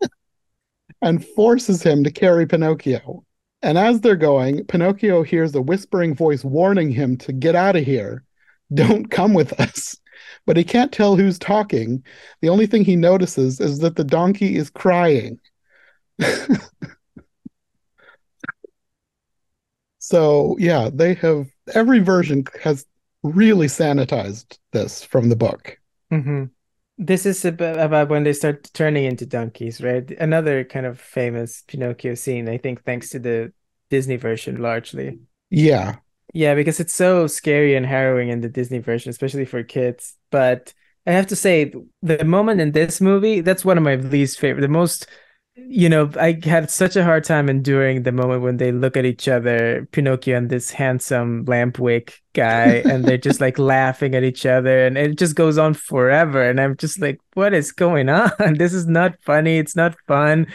and 1.01 1.25
forces 1.25 1.83
him 1.83 2.05
to 2.05 2.11
carry 2.11 2.47
Pinocchio. 2.47 3.26
And 3.67 3.77
as 3.77 4.01
they're 4.01 4.15
going, 4.15 4.65
Pinocchio 4.67 5.25
hears 5.25 5.53
a 5.57 5.61
whispering 5.61 6.15
voice 6.15 6.45
warning 6.45 6.89
him 6.89 7.17
to 7.17 7.33
get 7.33 7.57
out 7.57 7.75
of 7.75 7.85
here. 7.85 8.23
Don't 8.73 9.11
come 9.11 9.35
with 9.35 9.59
us. 9.61 9.97
But 10.47 10.57
he 10.57 10.65
can't 10.65 10.93
tell 10.93 11.17
who's 11.17 11.39
talking. 11.41 12.05
The 12.41 12.49
only 12.51 12.67
thing 12.67 12.85
he 12.85 12.95
notices 12.95 13.61
is 13.61 13.81
that 13.81 13.97
the 13.97 14.05
donkey 14.05 14.55
is 14.57 14.71
crying. 14.71 15.41
so, 19.99 20.57
yeah, 20.61 20.89
they 20.93 21.15
have 21.15 21.49
every 21.75 21.99
version 21.99 22.45
has 22.63 22.87
really 23.25 23.67
sanitized 23.67 24.57
this 24.73 25.03
from 25.03 25.29
the 25.29 25.37
book. 25.37 25.79
Mm-hmm. 26.13 26.45
This 26.97 27.27
is 27.27 27.45
about, 27.45 27.79
about 27.81 28.09
when 28.09 28.23
they 28.23 28.33
start 28.33 28.71
turning 28.73 29.05
into 29.05 29.27
donkeys, 29.27 29.81
right? 29.81 30.09
Another 30.13 30.63
kind 30.63 30.87
of 30.87 31.01
famous 31.01 31.65
Pinocchio 31.67 32.15
scene, 32.15 32.49
I 32.49 32.57
think, 32.59 32.85
thanks 32.85 33.11
to 33.11 33.19
the 33.19 33.53
Disney 33.91 34.17
version 34.17 34.61
largely. 34.61 35.19
Yeah. 35.51 35.97
Yeah, 36.35 36.55
because 36.55 36.81
it's 36.81 36.95
so 36.95 37.27
scary 37.27 37.77
and 37.77 37.87
harrowing 37.87 38.29
in 38.29 38.41
the 38.41 38.49
Disney 38.49 38.79
version, 38.79 39.11
especially 39.11 39.45
for 39.45 39.63
kids. 39.63 40.15
But 40.31 40.75
I 41.07 41.13
have 41.13 41.29
to 41.29 41.37
say, 41.37 41.73
the 42.03 42.25
moment 42.25 42.61
in 42.61 42.73
this 42.73 43.01
movie, 43.01 43.41
that's 43.41 43.65
one 43.65 43.79
of 43.79 43.85
my 43.85 43.95
least 43.95 44.39
favorite. 44.39 44.63
The 44.63 44.69
most 44.69 45.07
you 45.57 45.89
know, 45.89 46.11
I 46.21 46.39
had 46.45 46.71
such 46.71 46.97
a 46.97 47.05
hard 47.05 47.25
time 47.25 47.49
enduring 47.49 48.03
the 48.03 48.13
moment 48.13 48.43
when 48.43 48.59
they 48.59 48.73
look 48.73 48.97
at 48.97 49.07
each 49.07 49.27
other, 49.27 49.89
Pinocchio 49.91 50.37
and 50.37 50.51
this 50.51 50.71
handsome 50.71 51.47
Lampwick 51.47 52.13
guy, 52.35 52.83
and 52.85 53.05
they're 53.05 53.17
just 53.17 53.41
like 53.41 53.59
laughing 53.59 54.15
at 54.15 54.23
each 54.23 54.45
other, 54.45 54.87
and 54.87 54.99
it 54.99 55.17
just 55.17 55.35
goes 55.35 55.57
on 55.57 55.73
forever. 55.73 56.43
And 56.43 56.61
I'm 56.61 56.77
just 56.77 57.01
like, 57.01 57.19
what 57.35 57.55
is 57.55 57.73
going 57.73 58.09
on? 58.09 58.31
This 58.57 58.75
is 58.75 58.87
not 58.87 59.17
funny. 59.23 59.59
It's 59.59 59.77
not 59.77 59.97
fun. 60.07 60.47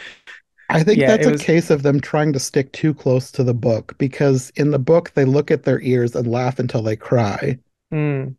I 0.74 0.82
think 0.82 0.98
yeah, 0.98 1.08
that's 1.08 1.26
a 1.26 1.32
was... 1.32 1.42
case 1.42 1.70
of 1.70 1.82
them 1.82 2.00
trying 2.00 2.32
to 2.32 2.38
stick 2.38 2.72
too 2.72 2.94
close 2.94 3.30
to 3.32 3.44
the 3.44 3.54
book 3.54 3.94
because 3.98 4.50
in 4.56 4.70
the 4.70 4.78
book 4.78 5.12
they 5.14 5.24
look 5.24 5.50
at 5.50 5.64
their 5.64 5.80
ears 5.80 6.14
and 6.14 6.26
laugh 6.26 6.58
until 6.58 6.82
they 6.82 6.96
cry. 6.96 7.58
Mm. 7.92 8.36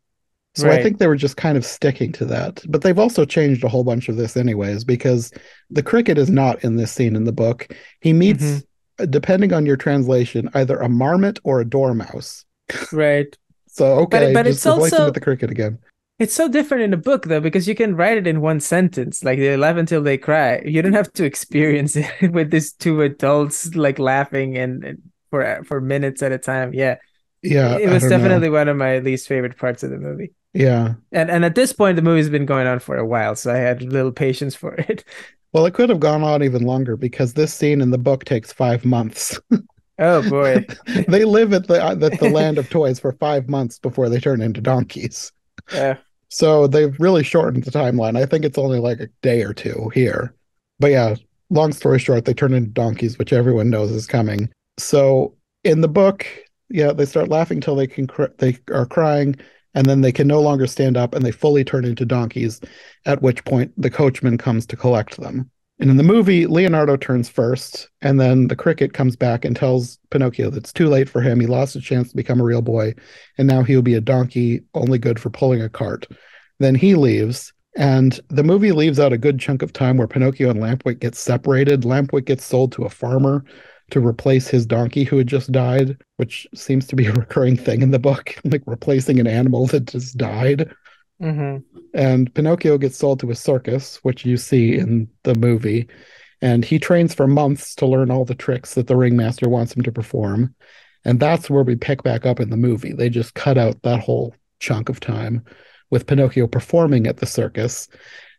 So 0.55 0.67
right. 0.67 0.79
I 0.79 0.83
think 0.83 0.99
they 0.99 1.07
were 1.07 1.15
just 1.15 1.37
kind 1.37 1.57
of 1.57 1.65
sticking 1.65 2.11
to 2.13 2.25
that. 2.25 2.63
But 2.69 2.83
they've 2.83 2.99
also 2.99 3.25
changed 3.25 3.63
a 3.63 3.69
whole 3.69 3.83
bunch 3.83 4.07
of 4.07 4.17
this, 4.17 4.37
anyways, 4.37 4.83
because 4.83 5.31
the 5.71 5.81
cricket 5.81 6.17
is 6.17 6.29
not 6.29 6.63
in 6.63 6.75
this 6.75 6.91
scene 6.91 7.15
in 7.15 7.23
the 7.23 7.31
book. 7.31 7.75
He 8.01 8.13
meets, 8.13 8.43
mm-hmm. 8.43 9.09
depending 9.09 9.51
on 9.51 9.65
your 9.65 9.77
translation, 9.77 10.49
either 10.53 10.77
a 10.77 10.89
marmot 10.89 11.39
or 11.43 11.59
a 11.59 11.65
dormouse. 11.65 12.45
Right. 12.91 13.35
so 13.67 13.99
okay, 14.01 14.27
but, 14.27 14.33
but 14.33 14.47
it's 14.47 14.65
also 14.65 15.05
with 15.05 15.15
the 15.15 15.21
cricket 15.21 15.49
again. 15.49 15.79
It's 16.23 16.33
so 16.33 16.47
different 16.47 16.83
in 16.83 16.91
the 16.91 16.97
book 16.97 17.25
though, 17.25 17.41
because 17.41 17.67
you 17.67 17.75
can 17.75 17.97
write 17.97 18.17
it 18.17 18.27
in 18.27 18.39
one 18.39 18.61
sentence, 18.61 19.25
like 19.25 19.39
they 19.39 19.57
laugh 19.57 19.75
until 19.75 20.01
they 20.01 20.17
cry. 20.17 20.61
You 20.63 20.81
don't 20.81 20.93
have 20.93 21.11
to 21.13 21.25
experience 21.25 21.95
it 21.97 22.31
with 22.31 22.49
these 22.49 22.71
two 22.71 23.01
adults 23.01 23.75
like 23.75 23.99
laughing 23.99 24.57
and, 24.57 24.85
and 24.85 25.01
for 25.29 25.65
for 25.65 25.81
minutes 25.81 26.23
at 26.23 26.31
a 26.31 26.37
time. 26.37 26.73
Yeah. 26.73 26.95
Yeah. 27.41 27.77
It 27.77 27.89
was 27.89 28.07
definitely 28.07 28.47
know. 28.47 28.53
one 28.53 28.69
of 28.69 28.77
my 28.77 28.99
least 28.99 29.27
favorite 29.27 29.57
parts 29.57 29.83
of 29.83 29.89
the 29.89 29.97
movie. 29.97 30.31
Yeah. 30.53 30.93
And 31.11 31.29
and 31.29 31.43
at 31.43 31.55
this 31.55 31.73
point 31.73 31.97
the 31.97 32.01
movie's 32.01 32.29
been 32.29 32.45
going 32.45 32.67
on 32.67 32.79
for 32.79 32.95
a 32.95 33.05
while, 33.05 33.35
so 33.35 33.51
I 33.53 33.57
had 33.57 33.81
little 33.83 34.13
patience 34.13 34.55
for 34.55 34.73
it. 34.75 35.03
Well, 35.51 35.67
it 35.67 35.75
could 35.75 35.89
have 35.89 35.99
gone 35.99 36.23
on 36.23 36.41
even 36.41 36.63
longer 36.63 36.97
because 36.97 37.35
this 37.35 37.53
scene 37.53 37.79
in 37.79 37.91
the 37.91 37.99
book 37.99 38.25
takes 38.25 38.51
5 38.51 38.85
months. 38.85 39.39
oh 39.99 40.27
boy. 40.27 40.65
they 41.07 41.25
live 41.25 41.53
at 41.53 41.67
the 41.67 41.79
at 41.79 41.99
the 41.99 42.29
land 42.31 42.57
of 42.57 42.71
toys 42.71 42.99
for 42.99 43.11
5 43.11 43.49
months 43.49 43.77
before 43.77 44.09
they 44.09 44.19
turn 44.19 44.41
into 44.41 44.61
donkeys. 44.61 45.31
Yeah. 45.71 45.97
So 46.33 46.65
they've 46.65 46.99
really 46.99 47.23
shortened 47.23 47.63
the 47.63 47.69
timeline. 47.69 48.17
I 48.17 48.25
think 48.25 48.43
it's 48.43 48.57
only 48.57 48.79
like 48.79 48.99
a 48.99 49.07
day 49.21 49.43
or 49.43 49.53
two 49.53 49.91
here. 49.93 50.33
But 50.79 50.89
yeah, 50.89 51.15
long 51.51 51.71
story 51.73 51.99
short, 51.99 52.25
they 52.25 52.33
turn 52.33 52.55
into 52.55 52.71
donkeys, 52.71 53.19
which 53.19 53.31
everyone 53.31 53.69
knows 53.69 53.91
is 53.91 54.07
coming. 54.07 54.49
So 54.79 55.35
in 55.63 55.81
the 55.81 55.87
book, 55.87 56.25
yeah, 56.69 56.91
they 56.91 57.05
start 57.05 57.29
laughing 57.29 57.61
till 57.61 57.75
they 57.75 57.85
can 57.85 58.07
cr- 58.07 58.33
they 58.39 58.57
are 58.71 58.87
crying 58.87 59.35
and 59.75 59.85
then 59.85 60.01
they 60.01 60.11
can 60.11 60.27
no 60.27 60.41
longer 60.41 60.65
stand 60.65 60.97
up 60.97 61.13
and 61.13 61.23
they 61.23 61.31
fully 61.31 61.63
turn 61.63 61.85
into 61.85 62.03
donkeys, 62.03 62.59
at 63.05 63.21
which 63.21 63.45
point 63.45 63.71
the 63.77 63.91
coachman 63.91 64.39
comes 64.39 64.65
to 64.65 64.75
collect 64.75 65.17
them. 65.17 65.51
And 65.83 65.89
in 65.89 65.97
the 65.97 66.03
movie, 66.03 66.47
Leonardo 66.47 66.95
turns 66.95 67.27
first, 67.27 67.89
and 68.01 68.17
then 68.17 68.47
the 68.47 68.55
cricket 68.55 68.93
comes 68.93 69.17
back 69.17 69.43
and 69.43 69.53
tells 69.53 69.99
Pinocchio 70.11 70.49
that 70.49 70.59
it's 70.59 70.71
too 70.71 70.87
late 70.87 71.09
for 71.09 71.19
him. 71.19 71.41
He 71.41 71.45
lost 71.45 71.75
a 71.75 71.81
chance 71.81 72.09
to 72.09 72.15
become 72.15 72.39
a 72.39 72.45
real 72.45 72.61
boy, 72.61 72.93
and 73.37 73.49
now 73.49 73.63
he'll 73.63 73.81
be 73.81 73.95
a 73.95 73.99
donkey, 73.99 74.63
only 74.75 74.97
good 74.97 75.19
for 75.19 75.29
pulling 75.29 75.61
a 75.61 75.67
cart. 75.67 76.07
Then 76.57 76.73
he 76.73 76.95
leaves, 76.95 77.51
and 77.75 78.17
the 78.29 78.45
movie 78.45 78.71
leaves 78.71 78.97
out 78.97 79.11
a 79.11 79.17
good 79.17 79.41
chunk 79.41 79.61
of 79.61 79.73
time 79.73 79.97
where 79.97 80.07
Pinocchio 80.07 80.49
and 80.49 80.61
Lampwick 80.61 81.01
get 81.01 81.15
separated. 81.15 81.81
Lampwick 81.81 82.23
gets 82.23 82.45
sold 82.45 82.71
to 82.71 82.85
a 82.85 82.89
farmer 82.89 83.43
to 83.91 83.99
replace 83.99 84.47
his 84.47 84.65
donkey 84.65 85.03
who 85.03 85.17
had 85.17 85.27
just 85.27 85.51
died, 85.51 85.97
which 86.15 86.47
seems 86.55 86.87
to 86.87 86.95
be 86.95 87.07
a 87.07 87.13
recurring 87.13 87.57
thing 87.57 87.81
in 87.81 87.91
the 87.91 87.99
book, 87.99 88.33
like 88.45 88.63
replacing 88.65 89.19
an 89.19 89.27
animal 89.27 89.67
that 89.67 89.87
just 89.87 90.17
died. 90.17 90.73
Mm-hmm. 91.21 91.57
And 91.93 92.33
Pinocchio 92.33 92.77
gets 92.77 92.97
sold 92.97 93.19
to 93.21 93.31
a 93.31 93.35
circus, 93.35 93.97
which 94.03 94.25
you 94.25 94.37
see 94.37 94.77
in 94.77 95.07
the 95.23 95.35
movie. 95.35 95.87
And 96.41 96.65
he 96.65 96.79
trains 96.79 97.13
for 97.13 97.27
months 97.27 97.75
to 97.75 97.85
learn 97.85 98.11
all 98.11 98.25
the 98.25 98.35
tricks 98.35 98.73
that 98.73 98.87
the 98.87 98.97
ringmaster 98.97 99.47
wants 99.47 99.75
him 99.75 99.83
to 99.83 99.91
perform. 99.91 100.55
And 101.05 101.19
that's 101.19 101.49
where 101.49 101.63
we 101.63 101.75
pick 101.75 102.03
back 102.03 102.25
up 102.25 102.39
in 102.39 102.49
the 102.49 102.57
movie. 102.57 102.93
They 102.93 103.09
just 103.09 103.33
cut 103.33 103.57
out 103.57 103.81
that 103.83 103.99
whole 103.99 104.35
chunk 104.59 104.89
of 104.89 104.99
time 104.99 105.45
with 105.89 106.07
Pinocchio 106.07 106.47
performing 106.47 107.07
at 107.07 107.17
the 107.17 107.25
circus. 107.25 107.87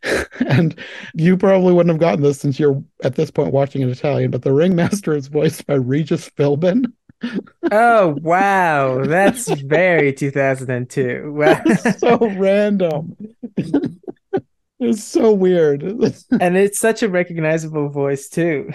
and 0.47 0.77
you 1.13 1.37
probably 1.37 1.73
wouldn't 1.73 1.93
have 1.93 1.99
gotten 1.99 2.21
this 2.21 2.39
since 2.39 2.59
you're 2.59 2.83
at 3.03 3.15
this 3.15 3.31
point 3.31 3.53
watching 3.53 3.81
in 3.81 3.89
Italian, 3.89 4.31
but 4.31 4.41
the 4.41 4.53
ringmaster 4.53 5.15
is 5.15 5.27
voiced 5.29 5.65
by 5.65 5.75
Regis 5.75 6.29
Philbin. 6.29 6.91
Oh 7.71 8.17
wow, 8.21 9.03
that's 9.05 9.49
very 9.61 10.13
2002. 10.13 11.31
Wow. 11.33 11.61
so 11.97 12.17
random. 12.37 13.15
it's 14.79 15.03
so 15.03 15.33
weird. 15.33 15.83
and 15.83 16.57
it's 16.57 16.79
such 16.79 17.03
a 17.03 17.09
recognizable 17.09 17.89
voice 17.89 18.29
too. 18.29 18.71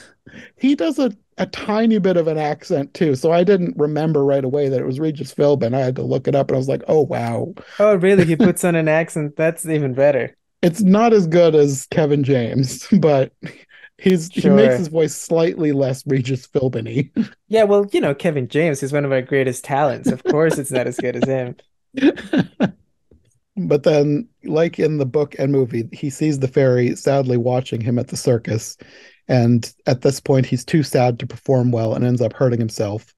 he 0.56 0.74
does 0.74 0.98
a, 0.98 1.12
a 1.38 1.46
tiny 1.46 1.98
bit 1.98 2.16
of 2.16 2.28
an 2.28 2.38
accent 2.38 2.94
too, 2.94 3.14
so 3.14 3.32
I 3.32 3.44
didn't 3.44 3.76
remember 3.76 4.24
right 4.24 4.44
away 4.44 4.68
that 4.68 4.80
it 4.80 4.86
was 4.86 5.00
Regis 5.00 5.34
Philbin. 5.34 5.74
I 5.74 5.80
had 5.80 5.96
to 5.96 6.02
look 6.02 6.28
it 6.28 6.34
up, 6.34 6.48
and 6.48 6.56
I 6.56 6.58
was 6.58 6.68
like, 6.68 6.82
"Oh 6.88 7.02
wow!" 7.02 7.54
Oh, 7.78 7.94
really? 7.96 8.24
He 8.24 8.36
puts 8.36 8.64
on 8.64 8.74
an 8.74 8.88
accent. 8.88 9.36
That's 9.36 9.66
even 9.66 9.94
better. 9.94 10.36
It's 10.62 10.80
not 10.80 11.12
as 11.12 11.26
good 11.26 11.54
as 11.54 11.86
Kevin 11.90 12.24
James, 12.24 12.88
but 13.00 13.32
he's 13.98 14.30
sure. 14.32 14.42
he 14.42 14.48
makes 14.50 14.76
his 14.76 14.88
voice 14.88 15.14
slightly 15.14 15.72
less 15.72 16.06
Regis 16.06 16.46
Philbin 16.46 17.10
Yeah, 17.48 17.64
well, 17.64 17.86
you 17.92 18.00
know, 18.00 18.14
Kevin 18.14 18.48
James 18.48 18.82
is 18.82 18.92
one 18.92 19.04
of 19.04 19.12
our 19.12 19.22
greatest 19.22 19.64
talents. 19.64 20.10
Of 20.10 20.22
course, 20.24 20.58
it's 20.58 20.70
not 20.70 20.86
as 20.86 20.96
good 20.96 21.16
as 21.16 21.28
him. 21.28 21.56
but 23.56 23.82
then, 23.82 24.28
like 24.44 24.78
in 24.78 24.98
the 24.98 25.06
book 25.06 25.34
and 25.38 25.52
movie, 25.52 25.88
he 25.92 26.10
sees 26.10 26.38
the 26.38 26.48
fairy 26.48 26.94
sadly 26.96 27.36
watching 27.36 27.80
him 27.80 27.98
at 27.98 28.08
the 28.08 28.16
circus. 28.16 28.76
And 29.28 29.72
at 29.86 30.02
this 30.02 30.20
point, 30.20 30.46
he's 30.46 30.64
too 30.64 30.82
sad 30.82 31.18
to 31.18 31.26
perform 31.26 31.72
well 31.72 31.94
and 31.94 32.04
ends 32.04 32.20
up 32.20 32.32
hurting 32.32 32.60
himself. 32.60 33.14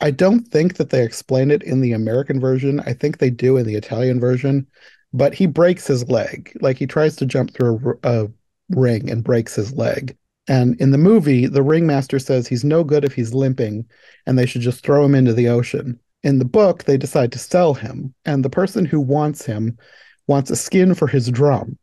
I 0.00 0.10
don't 0.10 0.46
think 0.48 0.76
that 0.76 0.90
they 0.90 1.04
explain 1.04 1.50
it 1.50 1.62
in 1.62 1.80
the 1.80 1.92
American 1.92 2.40
version. 2.40 2.80
I 2.80 2.92
think 2.92 3.18
they 3.18 3.30
do 3.30 3.56
in 3.56 3.66
the 3.66 3.76
Italian 3.76 4.20
version, 4.20 4.66
but 5.12 5.34
he 5.34 5.46
breaks 5.46 5.86
his 5.86 6.08
leg. 6.08 6.56
Like 6.60 6.76
he 6.76 6.86
tries 6.86 7.16
to 7.16 7.26
jump 7.26 7.54
through 7.54 7.98
a, 8.02 8.24
a 8.24 8.28
ring 8.70 9.10
and 9.10 9.24
breaks 9.24 9.54
his 9.54 9.72
leg. 9.72 10.16
And 10.48 10.80
in 10.80 10.92
the 10.92 10.98
movie, 10.98 11.46
the 11.46 11.62
ringmaster 11.62 12.18
says 12.18 12.46
he's 12.46 12.64
no 12.64 12.84
good 12.84 13.04
if 13.04 13.14
he's 13.14 13.34
limping 13.34 13.86
and 14.26 14.38
they 14.38 14.46
should 14.46 14.62
just 14.62 14.84
throw 14.84 15.04
him 15.04 15.14
into 15.14 15.32
the 15.32 15.48
ocean. 15.48 15.98
In 16.22 16.38
the 16.38 16.44
book, 16.44 16.84
they 16.84 16.96
decide 16.96 17.32
to 17.32 17.38
sell 17.38 17.74
him, 17.74 18.12
and 18.24 18.44
the 18.44 18.50
person 18.50 18.84
who 18.84 19.00
wants 19.00 19.44
him 19.44 19.78
wants 20.26 20.50
a 20.50 20.56
skin 20.56 20.94
for 20.94 21.06
his 21.06 21.28
drum. 21.30 21.78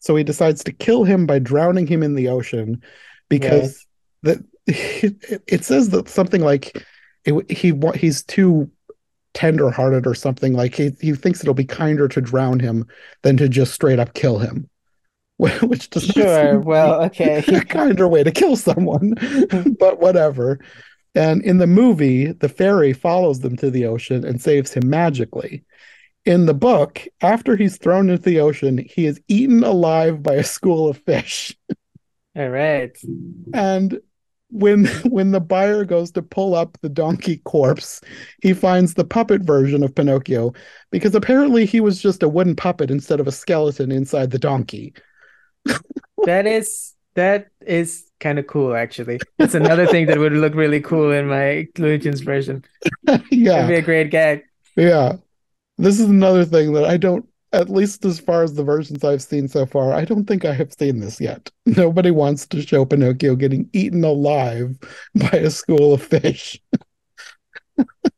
So 0.00 0.14
he 0.14 0.24
decides 0.24 0.62
to 0.64 0.72
kill 0.72 1.04
him 1.04 1.26
by 1.26 1.38
drowning 1.38 1.86
him 1.86 2.02
in 2.02 2.14
the 2.14 2.28
ocean 2.28 2.82
because 3.28 3.86
that 4.22 4.38
it, 4.66 5.42
it, 5.46 5.64
says 5.64 5.88
that 5.90 6.08
something 6.08 6.42
like 6.42 6.84
it, 7.24 7.50
he 7.50 7.72
he's 7.94 8.22
too 8.22 8.70
tender-hearted 9.34 10.06
or 10.06 10.14
something 10.14 10.52
like 10.52 10.74
he, 10.74 10.90
he 11.00 11.14
thinks 11.14 11.40
it'll 11.40 11.54
be 11.54 11.64
kinder 11.64 12.08
to 12.08 12.20
drown 12.20 12.60
him 12.60 12.86
than 13.22 13.36
to 13.36 13.48
just 13.48 13.72
straight 13.72 13.98
up 13.98 14.14
kill 14.14 14.38
him 14.38 14.68
which 15.62 15.88
does 15.90 16.04
sure 16.04 16.58
well 16.58 17.02
okay. 17.04 17.38
a 17.48 17.64
kinder 17.64 18.08
way 18.08 18.24
to 18.24 18.32
kill 18.32 18.56
someone 18.56 19.14
but 19.78 20.00
whatever. 20.00 20.58
And 21.14 21.42
in 21.44 21.58
the 21.58 21.66
movie 21.66 22.32
the 22.32 22.48
fairy 22.48 22.92
follows 22.92 23.40
them 23.40 23.56
to 23.58 23.70
the 23.70 23.86
ocean 23.86 24.24
and 24.24 24.42
saves 24.42 24.74
him 24.74 24.90
magically. 24.90 25.64
In 26.24 26.46
the 26.46 26.54
book 26.54 27.06
after 27.20 27.56
he's 27.56 27.78
thrown 27.78 28.10
into 28.10 28.22
the 28.22 28.40
ocean 28.40 28.78
he 28.78 29.06
is 29.06 29.20
eaten 29.28 29.62
alive 29.62 30.22
by 30.22 30.34
a 30.34 30.44
school 30.44 30.88
of 30.88 30.98
fish. 30.98 31.56
All 32.36 32.48
right. 32.48 32.96
And 33.54 34.00
when 34.50 34.86
when 35.04 35.30
the 35.30 35.40
buyer 35.40 35.84
goes 35.84 36.10
to 36.12 36.22
pull 36.22 36.54
up 36.54 36.78
the 36.80 36.88
donkey 36.88 37.38
corpse, 37.38 38.00
he 38.42 38.54
finds 38.54 38.94
the 38.94 39.04
puppet 39.04 39.42
version 39.42 39.82
of 39.82 39.94
Pinocchio 39.94 40.52
because 40.90 41.14
apparently 41.14 41.64
he 41.66 41.80
was 41.80 42.02
just 42.02 42.22
a 42.22 42.28
wooden 42.28 42.56
puppet 42.56 42.90
instead 42.90 43.20
of 43.20 43.28
a 43.28 43.32
skeleton 43.32 43.92
inside 43.92 44.30
the 44.30 44.38
donkey. 44.38 44.94
That 46.24 46.46
is 46.46 46.94
that 47.14 47.48
is 47.66 48.10
kind 48.20 48.38
of 48.38 48.46
cool 48.46 48.74
actually. 48.74 49.18
It's 49.38 49.54
another 49.54 49.86
thing 49.86 50.06
that 50.06 50.18
would 50.18 50.32
look 50.32 50.54
really 50.54 50.80
cool 50.80 51.12
in 51.12 51.28
my 51.28 51.66
Looney 51.78 51.98
Tunes 51.98 52.20
version. 52.20 52.64
yeah. 53.30 53.58
It'd 53.58 53.68
be 53.68 53.74
a 53.74 53.82
great 53.82 54.10
gag. 54.10 54.44
Yeah. 54.76 55.16
This 55.78 56.00
is 56.00 56.08
another 56.08 56.44
thing 56.44 56.72
that 56.72 56.84
I 56.84 56.96
don't 56.96 57.28
at 57.52 57.70
least 57.70 58.04
as 58.04 58.20
far 58.20 58.42
as 58.42 58.54
the 58.54 58.64
versions 58.64 59.04
I've 59.04 59.22
seen 59.22 59.48
so 59.48 59.64
far, 59.64 59.92
I 59.92 60.04
don't 60.04 60.26
think 60.26 60.44
I 60.44 60.52
have 60.52 60.72
seen 60.74 61.00
this 61.00 61.20
yet. 61.20 61.50
Nobody 61.66 62.10
wants 62.10 62.46
to 62.48 62.62
show 62.62 62.84
Pinocchio 62.84 63.36
getting 63.36 63.68
eaten 63.72 64.04
alive 64.04 64.76
by 65.14 65.30
a 65.30 65.50
school 65.50 65.94
of 65.94 66.02
fish. 66.02 66.60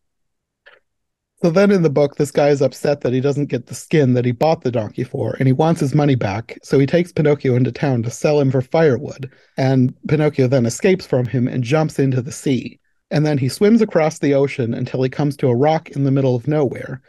so 1.42 1.50
then 1.50 1.70
in 1.70 1.82
the 1.82 1.90
book, 1.90 2.16
this 2.16 2.30
guy 2.30 2.48
is 2.48 2.62
upset 2.62 3.00
that 3.00 3.12
he 3.12 3.20
doesn't 3.20 3.46
get 3.46 3.66
the 3.66 3.74
skin 3.74 4.14
that 4.14 4.24
he 4.24 4.32
bought 4.32 4.62
the 4.62 4.70
donkey 4.70 5.04
for, 5.04 5.36
and 5.38 5.46
he 5.46 5.52
wants 5.52 5.80
his 5.80 5.94
money 5.94 6.14
back. 6.14 6.58
So 6.62 6.78
he 6.78 6.86
takes 6.86 7.12
Pinocchio 7.12 7.56
into 7.56 7.72
town 7.72 8.02
to 8.04 8.10
sell 8.10 8.40
him 8.40 8.50
for 8.50 8.62
firewood. 8.62 9.30
And 9.56 9.94
Pinocchio 10.08 10.46
then 10.48 10.66
escapes 10.66 11.06
from 11.06 11.26
him 11.26 11.48
and 11.48 11.64
jumps 11.64 11.98
into 11.98 12.22
the 12.22 12.32
sea. 12.32 12.78
And 13.10 13.26
then 13.26 13.38
he 13.38 13.48
swims 13.48 13.82
across 13.82 14.18
the 14.18 14.34
ocean 14.34 14.74
until 14.74 15.02
he 15.02 15.08
comes 15.08 15.36
to 15.38 15.48
a 15.48 15.56
rock 15.56 15.90
in 15.90 16.04
the 16.04 16.12
middle 16.12 16.36
of 16.36 16.46
nowhere 16.46 17.02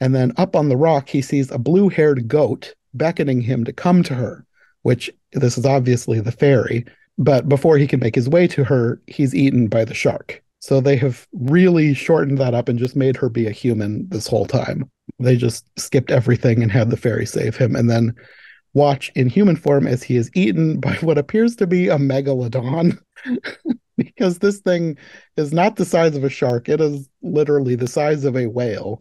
and 0.00 0.14
then 0.14 0.32
up 0.36 0.54
on 0.54 0.68
the 0.68 0.76
rock, 0.76 1.08
he 1.08 1.22
sees 1.22 1.50
a 1.50 1.58
blue 1.58 1.88
haired 1.88 2.28
goat 2.28 2.74
beckoning 2.94 3.40
him 3.40 3.64
to 3.64 3.72
come 3.72 4.02
to 4.04 4.14
her, 4.14 4.44
which 4.82 5.10
this 5.32 5.58
is 5.58 5.66
obviously 5.66 6.20
the 6.20 6.32
fairy. 6.32 6.84
But 7.18 7.48
before 7.48 7.78
he 7.78 7.86
can 7.86 8.00
make 8.00 8.14
his 8.14 8.28
way 8.28 8.46
to 8.48 8.64
her, 8.64 9.00
he's 9.06 9.34
eaten 9.34 9.66
by 9.66 9.84
the 9.84 9.94
shark. 9.94 10.42
So 10.60 10.80
they 10.80 10.96
have 10.96 11.26
really 11.32 11.94
shortened 11.94 12.38
that 12.38 12.54
up 12.54 12.68
and 12.68 12.78
just 12.78 12.96
made 12.96 13.16
her 13.16 13.28
be 13.28 13.46
a 13.46 13.52
human 13.52 14.08
this 14.08 14.26
whole 14.26 14.46
time. 14.46 14.90
They 15.18 15.36
just 15.36 15.68
skipped 15.78 16.10
everything 16.10 16.62
and 16.62 16.70
had 16.70 16.90
the 16.90 16.96
fairy 16.96 17.26
save 17.26 17.56
him. 17.56 17.76
And 17.76 17.88
then 17.88 18.14
watch 18.74 19.10
in 19.14 19.28
human 19.28 19.56
form 19.56 19.86
as 19.86 20.02
he 20.02 20.16
is 20.16 20.30
eaten 20.34 20.80
by 20.80 20.94
what 20.96 21.18
appears 21.18 21.56
to 21.56 21.66
be 21.66 21.88
a 21.88 21.96
megalodon. 21.96 22.98
because 23.96 24.38
this 24.38 24.58
thing 24.60 24.96
is 25.36 25.52
not 25.52 25.76
the 25.76 25.84
size 25.84 26.16
of 26.16 26.24
a 26.24 26.28
shark, 26.30 26.68
it 26.68 26.80
is 26.80 27.08
literally 27.22 27.74
the 27.74 27.88
size 27.88 28.24
of 28.24 28.36
a 28.36 28.46
whale 28.46 29.00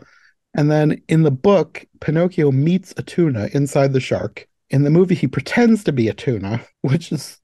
and 0.58 0.72
then 0.72 1.02
in 1.08 1.22
the 1.22 1.32
book, 1.32 1.86
Pinocchio 2.02 2.52
meets 2.52 2.94
a 2.98 3.04
tuna 3.04 3.48
inside 3.54 3.94
the 3.94 4.00
shark. 4.00 4.48
In 4.72 4.84
the 4.84 4.90
movie, 4.90 5.16
he 5.16 5.28
pretends 5.28 5.84
to 5.86 5.92
be 5.92 6.10
a 6.10 6.14
tuna, 6.14 6.66
which 6.82 7.12
is 7.12 7.40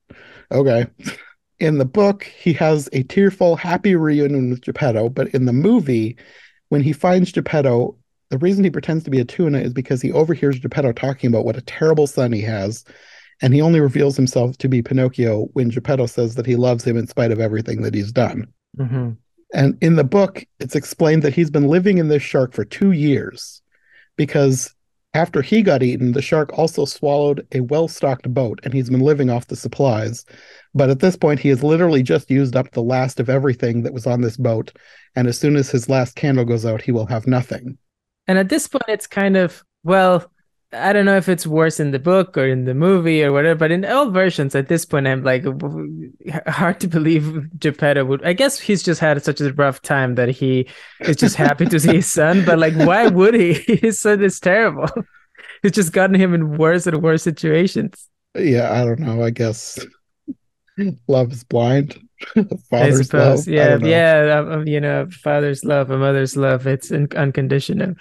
okay. 0.51 0.87
In 1.63 1.77
the 1.77 1.85
book, 1.85 2.23
he 2.23 2.51
has 2.53 2.89
a 2.91 3.03
tearful, 3.03 3.55
happy 3.55 3.95
reunion 3.95 4.49
with 4.49 4.59
Geppetto. 4.59 5.07
But 5.07 5.29
in 5.29 5.45
the 5.45 5.53
movie, 5.53 6.17
when 6.67 6.81
he 6.81 6.91
finds 6.91 7.31
Geppetto, 7.31 7.95
the 8.29 8.37
reason 8.39 8.65
he 8.65 8.69
pretends 8.69 9.05
to 9.05 9.09
be 9.09 9.21
a 9.21 9.25
tuna 9.25 9.59
is 9.59 9.71
because 9.71 10.01
he 10.01 10.11
overhears 10.11 10.59
Geppetto 10.59 10.91
talking 10.91 11.29
about 11.29 11.45
what 11.45 11.55
a 11.55 11.61
terrible 11.61 12.05
son 12.05 12.33
he 12.33 12.41
has. 12.41 12.83
And 13.41 13.53
he 13.53 13.61
only 13.61 13.79
reveals 13.79 14.17
himself 14.17 14.57
to 14.57 14.67
be 14.67 14.81
Pinocchio 14.81 15.47
when 15.53 15.69
Geppetto 15.69 16.05
says 16.05 16.35
that 16.35 16.45
he 16.45 16.57
loves 16.57 16.83
him 16.83 16.97
in 16.97 17.07
spite 17.07 17.31
of 17.31 17.39
everything 17.39 17.81
that 17.83 17.93
he's 17.93 18.11
done. 18.11 18.45
Mm-hmm. 18.77 19.11
And 19.53 19.77
in 19.81 19.95
the 19.95 20.03
book, 20.03 20.43
it's 20.59 20.75
explained 20.75 21.23
that 21.23 21.33
he's 21.33 21.49
been 21.49 21.69
living 21.69 21.97
in 21.97 22.09
this 22.09 22.23
shark 22.23 22.51
for 22.51 22.65
two 22.65 22.91
years 22.91 23.61
because 24.17 24.75
after 25.13 25.41
he 25.41 25.61
got 25.61 25.83
eaten, 25.83 26.11
the 26.11 26.21
shark 26.21 26.57
also 26.57 26.85
swallowed 26.85 27.45
a 27.53 27.59
well 27.59 27.87
stocked 27.87 28.31
boat 28.33 28.59
and 28.63 28.73
he's 28.73 28.89
been 28.89 28.99
living 28.99 29.29
off 29.29 29.47
the 29.47 29.55
supplies. 29.55 30.25
But 30.73 30.89
at 30.89 30.99
this 30.99 31.15
point, 31.15 31.39
he 31.39 31.49
has 31.49 31.63
literally 31.63 32.01
just 32.01 32.31
used 32.31 32.55
up 32.55 32.71
the 32.71 32.81
last 32.81 33.19
of 33.19 33.29
everything 33.29 33.83
that 33.83 33.93
was 33.93 34.07
on 34.07 34.21
this 34.21 34.37
boat. 34.37 34.71
And 35.15 35.27
as 35.27 35.37
soon 35.37 35.55
as 35.55 35.69
his 35.69 35.87
last 35.87 36.15
candle 36.15 36.45
goes 36.45 36.65
out, 36.65 36.81
he 36.81 36.91
will 36.91 37.05
have 37.05 37.27
nothing. 37.27 37.77
And 38.27 38.39
at 38.39 38.49
this 38.49 38.67
point, 38.67 38.85
it's 38.87 39.05
kind 39.05 39.37
of, 39.37 39.63
well, 39.83 40.31
I 40.73 40.93
don't 40.93 41.05
know 41.05 41.17
if 41.17 41.29
it's 41.29 41.45
worse 41.45 41.79
in 41.79 41.91
the 41.91 41.99
book 41.99 42.37
or 42.37 42.47
in 42.47 42.65
the 42.65 42.73
movie 42.73 43.23
or 43.23 43.31
whatever, 43.31 43.57
but 43.57 43.71
in 43.71 43.85
all 43.85 44.09
versions 44.09 44.55
at 44.55 44.67
this 44.67 44.85
point, 44.85 45.07
I'm 45.07 45.23
like 45.23 45.45
hard 46.47 46.79
to 46.81 46.87
believe 46.87 47.59
Geppetto 47.59 48.05
would. 48.05 48.25
I 48.25 48.33
guess 48.33 48.59
he's 48.59 48.83
just 48.83 48.99
had 48.99 49.23
such 49.23 49.41
a 49.41 49.53
rough 49.53 49.81
time 49.81 50.15
that 50.15 50.29
he 50.29 50.67
is 51.01 51.17
just 51.17 51.35
happy 51.35 51.65
to 51.65 51.79
see 51.79 51.95
his 51.95 52.11
son. 52.11 52.43
But 52.45 52.59
like, 52.59 52.75
why 52.75 53.07
would 53.07 53.33
he? 53.33 53.53
His 53.83 53.99
son 53.99 54.23
is 54.23 54.39
terrible. 54.39 54.89
It's 55.63 55.75
just 55.75 55.93
gotten 55.93 56.15
him 56.15 56.33
in 56.33 56.57
worse 56.57 56.87
and 56.87 57.01
worse 57.01 57.23
situations. 57.23 58.09
Yeah, 58.37 58.69
I 58.69 58.83
don't 58.83 58.99
know. 58.99 59.23
I 59.23 59.29
guess 59.29 59.79
love 61.07 61.31
is 61.31 61.45
blind. 61.45 61.97
father's 62.69 63.13
love. 63.13 63.47
Yeah, 63.47 63.77
yeah. 63.77 64.39
Um, 64.39 64.51
um, 64.51 64.67
you 64.67 64.79
know, 64.79 65.07
father's 65.09 65.63
love, 65.63 65.89
a 65.89 65.97
mother's 65.97 66.35
love. 66.35 66.67
It's 66.67 66.91
unconditional. 66.91 67.95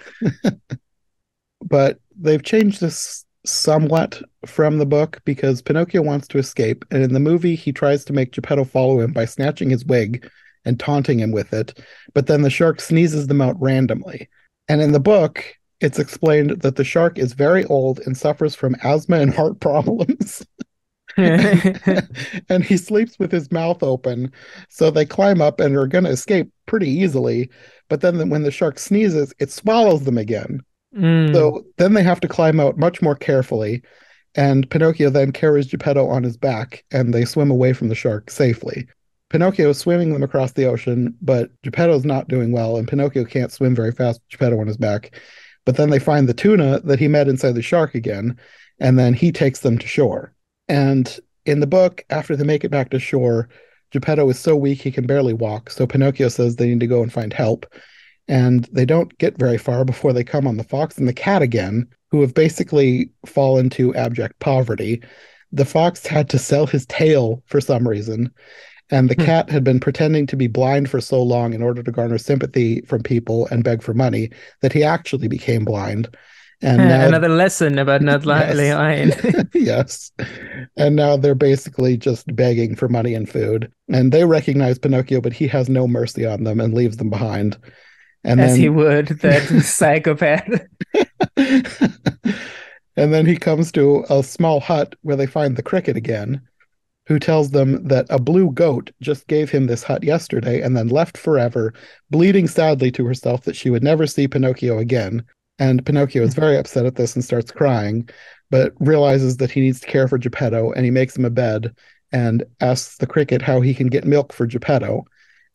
but 1.63 1.99
they've 2.19 2.43
changed 2.43 2.81
this 2.81 3.25
somewhat 3.45 4.21
from 4.45 4.77
the 4.77 4.85
book 4.85 5.21
because 5.25 5.61
Pinocchio 5.61 6.01
wants 6.01 6.27
to 6.29 6.37
escape, 6.37 6.85
and 6.91 7.03
in 7.03 7.13
the 7.13 7.19
movie, 7.19 7.55
he 7.55 7.71
tries 7.71 8.05
to 8.05 8.13
make 8.13 8.31
Geppetto 8.31 8.63
follow 8.63 8.99
him 8.99 9.11
by 9.11 9.25
snatching 9.25 9.69
his 9.69 9.85
wig 9.85 10.29
and 10.65 10.79
taunting 10.79 11.19
him 11.19 11.31
with 11.31 11.53
it, 11.53 11.79
but 12.13 12.27
then 12.27 12.41
the 12.41 12.49
shark 12.49 12.79
sneezes 12.79 13.27
them 13.27 13.41
out 13.41 13.59
randomly. 13.61 14.29
And 14.67 14.81
in 14.81 14.93
the 14.93 14.99
book, 14.99 15.43
it's 15.81 15.99
explained 15.99 16.61
that 16.61 16.77
the 16.77 16.85
shark 16.85 17.19
is 17.19 17.33
very 17.33 17.65
old 17.65 17.99
and 18.05 18.17
suffers 18.17 18.55
from 18.55 18.75
asthma 18.83 19.19
and 19.19 19.33
heart 19.33 19.59
problems. 19.59 20.45
and 21.17 22.63
he 22.63 22.77
sleeps 22.77 23.19
with 23.19 23.31
his 23.31 23.51
mouth 23.51 23.83
open. 23.83 24.31
So 24.69 24.89
they 24.89 25.05
climb 25.05 25.41
up 25.41 25.59
and 25.59 25.75
are 25.75 25.85
going 25.85 26.05
to 26.05 26.09
escape 26.09 26.51
pretty 26.65 26.89
easily. 26.89 27.49
But 27.89 28.01
then 28.01 28.29
when 28.29 28.43
the 28.43 28.51
shark 28.51 28.79
sneezes, 28.79 29.33
it 29.37 29.51
swallows 29.51 30.05
them 30.05 30.17
again. 30.17 30.63
Mm. 30.95 31.33
So 31.33 31.65
then 31.77 31.93
they 31.93 32.03
have 32.03 32.19
to 32.21 32.27
climb 32.27 32.59
out 32.59 32.77
much 32.77 33.01
more 33.01 33.15
carefully. 33.15 33.81
And 34.35 34.69
Pinocchio 34.69 35.09
then 35.09 35.31
carries 35.31 35.67
Geppetto 35.67 36.07
on 36.07 36.23
his 36.23 36.37
back 36.37 36.83
and 36.91 37.13
they 37.13 37.25
swim 37.25 37.51
away 37.51 37.73
from 37.73 37.89
the 37.89 37.95
shark 37.95 38.31
safely. 38.31 38.87
Pinocchio 39.29 39.69
is 39.69 39.79
swimming 39.79 40.13
them 40.13 40.21
across 40.21 40.51
the 40.51 40.65
ocean, 40.65 41.15
but 41.19 41.49
Geppetto's 41.63 42.05
not 42.05 42.27
doing 42.27 42.51
well, 42.51 42.77
and 42.77 42.87
Pinocchio 42.87 43.25
can't 43.25 43.51
swim 43.51 43.73
very 43.73 43.91
fast 43.91 44.21
with 44.21 44.29
Geppetto 44.29 44.59
on 44.59 44.67
his 44.67 44.77
back. 44.77 45.19
But 45.65 45.75
then 45.75 45.89
they 45.89 45.97
find 45.97 46.29
the 46.29 46.35
tuna 46.35 46.81
that 46.81 46.99
he 46.99 47.07
met 47.07 47.27
inside 47.27 47.53
the 47.53 47.63
shark 47.63 47.95
again, 47.95 48.37
and 48.79 48.99
then 48.99 49.15
he 49.15 49.31
takes 49.31 49.61
them 49.61 49.79
to 49.79 49.87
shore. 49.87 50.35
And 50.67 51.19
in 51.47 51.61
the 51.61 51.67
book, 51.67 52.05
after 52.11 52.35
they 52.35 52.43
make 52.43 52.63
it 52.63 52.69
back 52.69 52.91
to 52.91 52.99
shore, 52.99 53.49
Geppetto 53.89 54.29
is 54.29 54.37
so 54.37 54.55
weak 54.55 54.81
he 54.81 54.91
can 54.91 55.07
barely 55.07 55.33
walk. 55.33 55.71
So 55.71 55.87
Pinocchio 55.87 56.27
says 56.27 56.55
they 56.55 56.67
need 56.67 56.81
to 56.81 56.87
go 56.87 57.01
and 57.01 57.11
find 57.11 57.33
help 57.33 57.65
and 58.27 58.65
they 58.71 58.85
don't 58.85 59.17
get 59.17 59.37
very 59.37 59.57
far 59.57 59.83
before 59.85 60.13
they 60.13 60.23
come 60.23 60.47
on 60.47 60.57
the 60.57 60.63
fox 60.63 60.97
and 60.97 61.07
the 61.07 61.13
cat 61.13 61.41
again, 61.41 61.87
who 62.11 62.21
have 62.21 62.33
basically 62.33 63.09
fallen 63.25 63.69
to 63.71 63.93
abject 63.95 64.39
poverty. 64.39 65.01
The 65.51 65.65
fox 65.65 66.05
had 66.05 66.29
to 66.29 66.39
sell 66.39 66.65
his 66.65 66.85
tail 66.85 67.43
for 67.45 67.61
some 67.61 67.87
reason, 67.87 68.31
and 68.89 69.09
the 69.09 69.15
hmm. 69.15 69.25
cat 69.25 69.49
had 69.49 69.63
been 69.63 69.79
pretending 69.79 70.27
to 70.27 70.35
be 70.35 70.47
blind 70.47 70.89
for 70.89 71.01
so 71.01 71.21
long 71.21 71.53
in 71.53 71.61
order 71.61 71.83
to 71.83 71.91
garner 71.91 72.17
sympathy 72.17 72.81
from 72.81 73.03
people 73.03 73.47
and 73.47 73.63
beg 73.63 73.81
for 73.81 73.93
money 73.93 74.29
that 74.61 74.73
he 74.73 74.83
actually 74.83 75.27
became 75.27 75.65
blind. 75.65 76.15
And 76.63 76.77
now, 76.77 77.07
another 77.07 77.29
lesson 77.29 77.77
about 77.77 78.01
not 78.01 78.25
lying. 78.25 79.11
yes. 79.53 80.11
And 80.77 80.95
now 80.95 81.17
they're 81.17 81.35
basically 81.35 81.97
just 81.97 82.33
begging 82.35 82.75
for 82.75 82.87
money 82.87 83.13
and 83.13 83.29
food. 83.29 83.71
And 83.89 84.13
they 84.13 84.23
recognize 84.23 84.79
Pinocchio, 84.79 85.19
but 85.19 85.33
he 85.33 85.47
has 85.47 85.67
no 85.67 85.87
mercy 85.87 86.25
on 86.25 86.45
them 86.45 86.61
and 86.61 86.73
leaves 86.73 86.97
them 86.97 87.09
behind. 87.09 87.57
And 88.23 88.39
As 88.39 88.51
then, 88.51 88.59
he 88.59 88.69
would, 88.69 89.07
that 89.21 89.43
psychopath. 89.63 90.47
and 92.95 93.13
then 93.13 93.25
he 93.25 93.37
comes 93.37 93.71
to 93.73 94.05
a 94.09 94.23
small 94.23 94.59
hut 94.59 94.95
where 95.01 95.15
they 95.15 95.25
find 95.25 95.55
the 95.55 95.63
cricket 95.63 95.97
again, 95.97 96.41
who 97.07 97.19
tells 97.19 97.51
them 97.51 97.85
that 97.87 98.05
a 98.09 98.19
blue 98.19 98.51
goat 98.51 98.91
just 99.01 99.27
gave 99.27 99.49
him 99.49 99.67
this 99.67 99.83
hut 99.83 100.03
yesterday 100.03 100.61
and 100.61 100.77
then 100.77 100.87
left 100.87 101.17
forever, 101.17 101.73
bleeding 102.09 102.47
sadly 102.47 102.91
to 102.91 103.05
herself 103.05 103.43
that 103.43 103.55
she 103.55 103.69
would 103.69 103.83
never 103.83 104.07
see 104.07 104.27
Pinocchio 104.27 104.77
again. 104.77 105.23
And 105.59 105.85
Pinocchio 105.85 106.23
is 106.23 106.33
very 106.33 106.57
upset 106.57 106.85
at 106.85 106.95
this 106.95 107.15
and 107.15 107.23
starts 107.23 107.51
crying, 107.51 108.09
but 108.49 108.73
realizes 108.79 109.37
that 109.37 109.51
he 109.51 109.61
needs 109.61 109.79
to 109.81 109.87
care 109.87 110.07
for 110.07 110.17
Geppetto 110.17 110.71
and 110.71 110.85
he 110.85 110.91
makes 110.91 111.15
him 111.17 111.25
a 111.25 111.29
bed 111.29 111.75
and 112.11 112.43
asks 112.61 112.97
the 112.97 113.07
cricket 113.07 113.41
how 113.41 113.59
he 113.59 113.73
can 113.73 113.87
get 113.87 114.05
milk 114.05 114.31
for 114.31 114.45
Geppetto. 114.45 115.03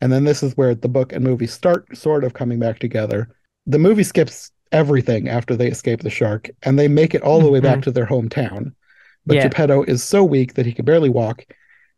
And 0.01 0.13
then 0.13 0.25
this 0.25 0.43
is 0.43 0.57
where 0.57 0.75
the 0.75 0.89
book 0.89 1.13
and 1.13 1.25
movie 1.25 1.47
start 1.47 1.97
sort 1.97 2.25
of 2.25 2.35
coming 2.35 2.59
back 2.59 2.79
together. 2.79 3.29
The 3.67 3.79
movie 3.79 4.05
skips 4.05 4.51
everything 4.71 5.29
after 5.29 5.57
they 5.57 5.69
escape 5.69 6.03
the 6.03 6.11
shark 6.11 6.51
and 6.63 6.79
they 6.79 6.89
make 6.89 7.15
it 7.15 7.23
all 7.23 7.41
the 7.41 7.51
way 7.51 7.61
back 7.61 7.77
mm-hmm. 7.77 7.83
to 7.83 7.91
their 7.91 8.07
hometown. 8.07 8.73
But 9.27 9.37
yeah. 9.37 9.43
Geppetto 9.45 9.83
is 9.85 10.03
so 10.03 10.25
weak 10.25 10.55
that 10.55 10.67
he 10.67 10.73
can 10.73 10.85
barely 10.85 11.11
walk. 11.11 11.45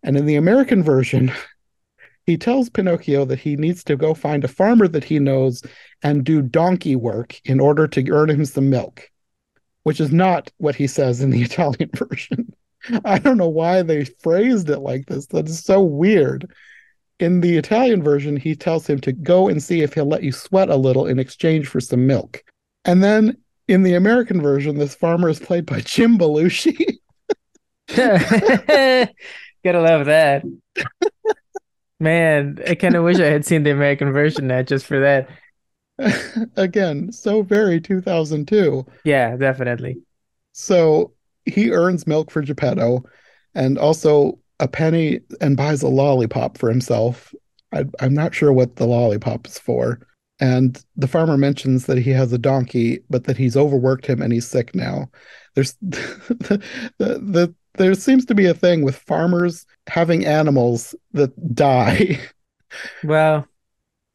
And 0.03 0.17
in 0.17 0.27
the 0.27 0.37
American 0.37 0.83
version, 0.83 1.33
he 2.27 2.37
tells 2.37 2.71
Pinocchio 2.71 3.25
that 3.27 3.39
he 3.39 3.57
needs 3.57 3.85
to 3.85 3.97
go 3.97 4.15
find 4.15 4.45
a 4.45 4.49
farmer 4.49 4.89
that 4.89 5.05
he 5.05 5.19
knows 5.19 5.63
and 6.03 6.25
do 6.25 6.43
donkey 6.43 6.97
work 6.97 7.41
in 7.45 7.61
order 7.61 7.87
to 7.89 8.11
earn 8.11 8.31
him 8.31 8.45
some 8.45 8.71
milk, 8.71 9.11
which 9.83 10.01
is 10.01 10.13
not 10.13 10.51
what 10.57 10.75
he 10.75 10.87
says 10.87 11.21
in 11.21 11.31
the 11.31 11.43
Italian 11.49 11.91
version. 11.95 12.55
I 13.05 13.19
don't 13.19 13.37
know 13.37 13.49
why 13.49 13.83
they 13.83 14.05
phrased 14.05 14.71
it 14.71 14.79
like 14.79 15.07
this. 15.07 15.27
That 15.27 15.49
is 15.49 15.63
so 15.63 15.83
weird. 15.83 16.51
In 17.21 17.41
the 17.41 17.57
Italian 17.57 18.03
version, 18.03 18.37
he 18.37 18.55
tells 18.55 18.87
him 18.87 19.01
to 19.01 19.13
go 19.13 19.49
and 19.49 19.63
see 19.63 19.83
if 19.83 19.95
he'll 19.95 20.07
let 20.07 20.23
you 20.23 20.33
sweat 20.33 20.71
a 20.71 20.77
little 20.77 21.07
in 21.07 21.19
exchange 21.19 21.69
for 21.69 21.81
some 21.81 22.07
milk. 22.07 22.43
And 22.85 23.03
then 23.03 23.37
in 23.69 23.83
the 23.83 23.95
American 23.95 24.41
version, 24.41 24.79
this 24.79 24.95
farmer 24.95 25.29
is 25.29 25.39
played 25.39 25.67
by 25.67 25.81
Jim 25.81 26.19
Belushi. 26.19 26.99
Gotta 27.97 29.11
love 29.65 30.07
that. 30.07 30.45
Man, 31.99 32.59
I 32.67 32.75
kind 32.75 32.97
of 32.97 33.05
wish 33.05 33.19
I 33.19 33.27
had 33.27 33.45
seen 33.45 33.63
the 33.63 33.73
American 33.73 34.13
version 34.13 34.47
now 34.47 34.63
just 34.63 34.87
for 34.87 35.01
that. 35.01 35.29
Again, 36.57 37.13
so 37.13 37.43
very 37.43 37.81
2002. 37.81 38.87
Yeah, 39.05 39.37
definitely. 39.37 39.99
So 40.53 41.13
he 41.45 41.71
earns 41.71 42.07
milk 42.07 42.31
for 42.31 42.41
Geppetto 42.41 43.05
and 43.55 43.77
also 43.77 44.39
a 44.61 44.69
penny 44.69 45.21
and 45.41 45.57
buys 45.57 45.83
a 45.83 45.89
lollipop 45.89 46.59
for 46.59 46.69
himself. 46.71 47.35
I, 47.73 47.85
I'm 48.01 48.15
not 48.15 48.35
sure 48.35 48.53
what 48.53 48.77
the 48.77 48.87
lollipop 48.87 49.47
is 49.47 49.59
for. 49.59 50.07
And 50.39 50.83
the 50.97 51.09
farmer 51.09 51.37
mentions 51.37 51.87
that 51.87 51.99
he 51.99 52.11
has 52.11 52.33
a 52.33 52.39
donkey, 52.39 53.01
but 53.11 53.25
that 53.25 53.37
he's 53.37 53.57
overworked 53.57 54.07
him 54.07 54.23
and 54.23 54.33
he's 54.33 54.49
sick 54.49 54.75
now. 54.75 55.11
There's 55.55 55.75
the, 55.83 56.63
the, 56.99 57.19
the 57.19 57.55
there 57.75 57.95
seems 57.95 58.25
to 58.27 58.35
be 58.35 58.47
a 58.47 58.55
thing 58.55 58.83
with 58.83 58.97
farmers 58.97 59.67
having 59.89 60.25
animals 60.25 60.95
that 61.13 61.55
die. 61.55 62.21
Well, 63.03 63.49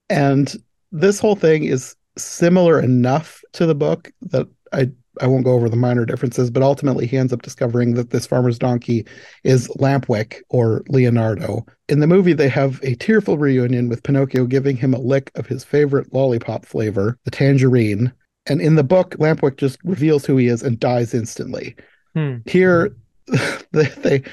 and 0.09 0.55
this 0.93 1.19
whole 1.19 1.35
thing 1.35 1.65
is 1.65 1.93
similar 2.17 2.79
enough 2.79 3.43
to 3.51 3.65
the 3.65 3.75
book 3.75 4.13
that 4.21 4.47
I 4.71 4.91
I 5.21 5.27
won't 5.27 5.45
go 5.45 5.53
over 5.53 5.69
the 5.69 5.75
minor 5.75 6.05
differences, 6.05 6.49
but 6.49 6.63
ultimately 6.63 7.07
he 7.07 7.17
ends 7.17 7.33
up 7.33 7.41
discovering 7.41 7.93
that 7.95 8.09
this 8.09 8.25
farmer's 8.25 8.59
donkey 8.59 9.05
is 9.43 9.67
Lampwick 9.79 10.41
or 10.49 10.83
Leonardo. 10.89 11.65
In 11.89 11.99
the 11.99 12.07
movie, 12.07 12.33
they 12.33 12.49
have 12.49 12.79
a 12.83 12.95
tearful 12.95 13.37
reunion 13.37 13.89
with 13.89 14.03
Pinocchio 14.03 14.45
giving 14.45 14.77
him 14.77 14.93
a 14.93 14.99
lick 14.99 15.31
of 15.35 15.47
his 15.47 15.63
favorite 15.63 16.13
lollipop 16.13 16.65
flavor, 16.65 17.17
the 17.25 17.31
tangerine. 17.31 18.11
And 18.47 18.61
in 18.61 18.75
the 18.75 18.83
book, 18.83 19.15
Lampwick 19.17 19.57
just 19.57 19.79
reveals 19.83 20.25
who 20.25 20.37
he 20.37 20.47
is 20.47 20.61
and 20.61 20.79
dies 20.79 21.13
instantly. 21.13 21.75
hmm. 22.13 22.37
Here, 22.45 22.95
they, 23.71 23.85
they 23.97 24.23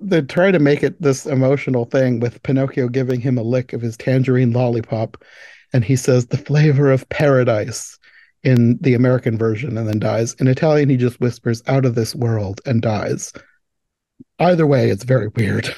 they 0.00 0.22
try 0.22 0.50
to 0.50 0.58
make 0.58 0.82
it 0.82 1.00
this 1.00 1.24
emotional 1.24 1.84
thing 1.84 2.20
with 2.20 2.42
Pinocchio 2.42 2.88
giving 2.88 3.20
him 3.20 3.38
a 3.38 3.42
lick 3.42 3.72
of 3.72 3.80
his 3.80 3.96
tangerine 3.96 4.52
lollipop, 4.52 5.22
and 5.72 5.84
he 5.84 5.96
says 5.96 6.26
the 6.26 6.36
flavor 6.36 6.90
of 6.90 7.08
paradise 7.08 7.98
in 8.44 8.78
the 8.80 8.94
American 8.94 9.36
version 9.36 9.76
and 9.76 9.88
then 9.88 9.98
dies. 9.98 10.34
In 10.34 10.46
Italian, 10.48 10.90
he 10.90 10.96
just 10.96 11.20
whispers 11.20 11.62
out 11.66 11.84
of 11.84 11.94
this 11.94 12.14
world 12.14 12.60
and 12.66 12.82
dies. 12.82 13.32
Either 14.38 14.66
way, 14.66 14.90
it's 14.90 15.04
very 15.04 15.28
weird. 15.28 15.74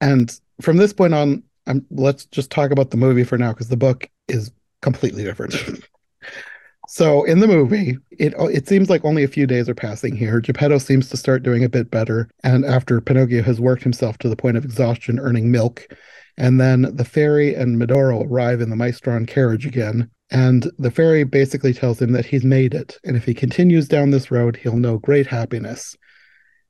And 0.00 0.38
from 0.60 0.76
this 0.76 0.92
point 0.92 1.14
on, 1.14 1.42
I'm, 1.66 1.84
let's 1.90 2.26
just 2.26 2.50
talk 2.50 2.70
about 2.70 2.90
the 2.90 2.96
movie 2.96 3.24
for 3.24 3.38
now 3.38 3.52
because 3.52 3.68
the 3.68 3.76
book 3.76 4.08
is 4.28 4.52
completely 4.80 5.24
different. 5.24 5.54
so 6.88 7.24
in 7.24 7.40
the 7.40 7.46
movie, 7.46 7.98
it 8.10 8.34
it 8.38 8.68
seems 8.68 8.88
like 8.88 9.04
only 9.04 9.24
a 9.24 9.28
few 9.28 9.46
days 9.46 9.68
are 9.68 9.74
passing 9.74 10.16
here. 10.16 10.40
Geppetto 10.40 10.78
seems 10.78 11.08
to 11.08 11.16
start 11.16 11.42
doing 11.42 11.64
a 11.64 11.68
bit 11.68 11.90
better, 11.90 12.30
and 12.42 12.64
after 12.64 13.00
Pinocchio 13.00 13.42
has 13.42 13.60
worked 13.60 13.82
himself 13.82 14.18
to 14.18 14.28
the 14.28 14.36
point 14.36 14.56
of 14.56 14.64
exhaustion, 14.64 15.18
earning 15.18 15.50
milk, 15.50 15.88
and 16.36 16.60
then 16.60 16.94
the 16.94 17.04
fairy 17.04 17.54
and 17.54 17.76
Medoro 17.76 18.24
arrive 18.24 18.60
in 18.60 18.70
the 18.70 18.76
Maestron 18.76 19.26
carriage 19.26 19.66
again, 19.66 20.10
and 20.30 20.70
the 20.78 20.90
fairy 20.90 21.24
basically 21.24 21.72
tells 21.72 22.00
him 22.00 22.12
that 22.12 22.26
he's 22.26 22.44
made 22.44 22.74
it, 22.74 22.98
and 23.04 23.16
if 23.16 23.24
he 23.24 23.34
continues 23.34 23.88
down 23.88 24.10
this 24.10 24.30
road, 24.30 24.56
he'll 24.56 24.76
know 24.76 24.98
great 24.98 25.26
happiness. 25.26 25.96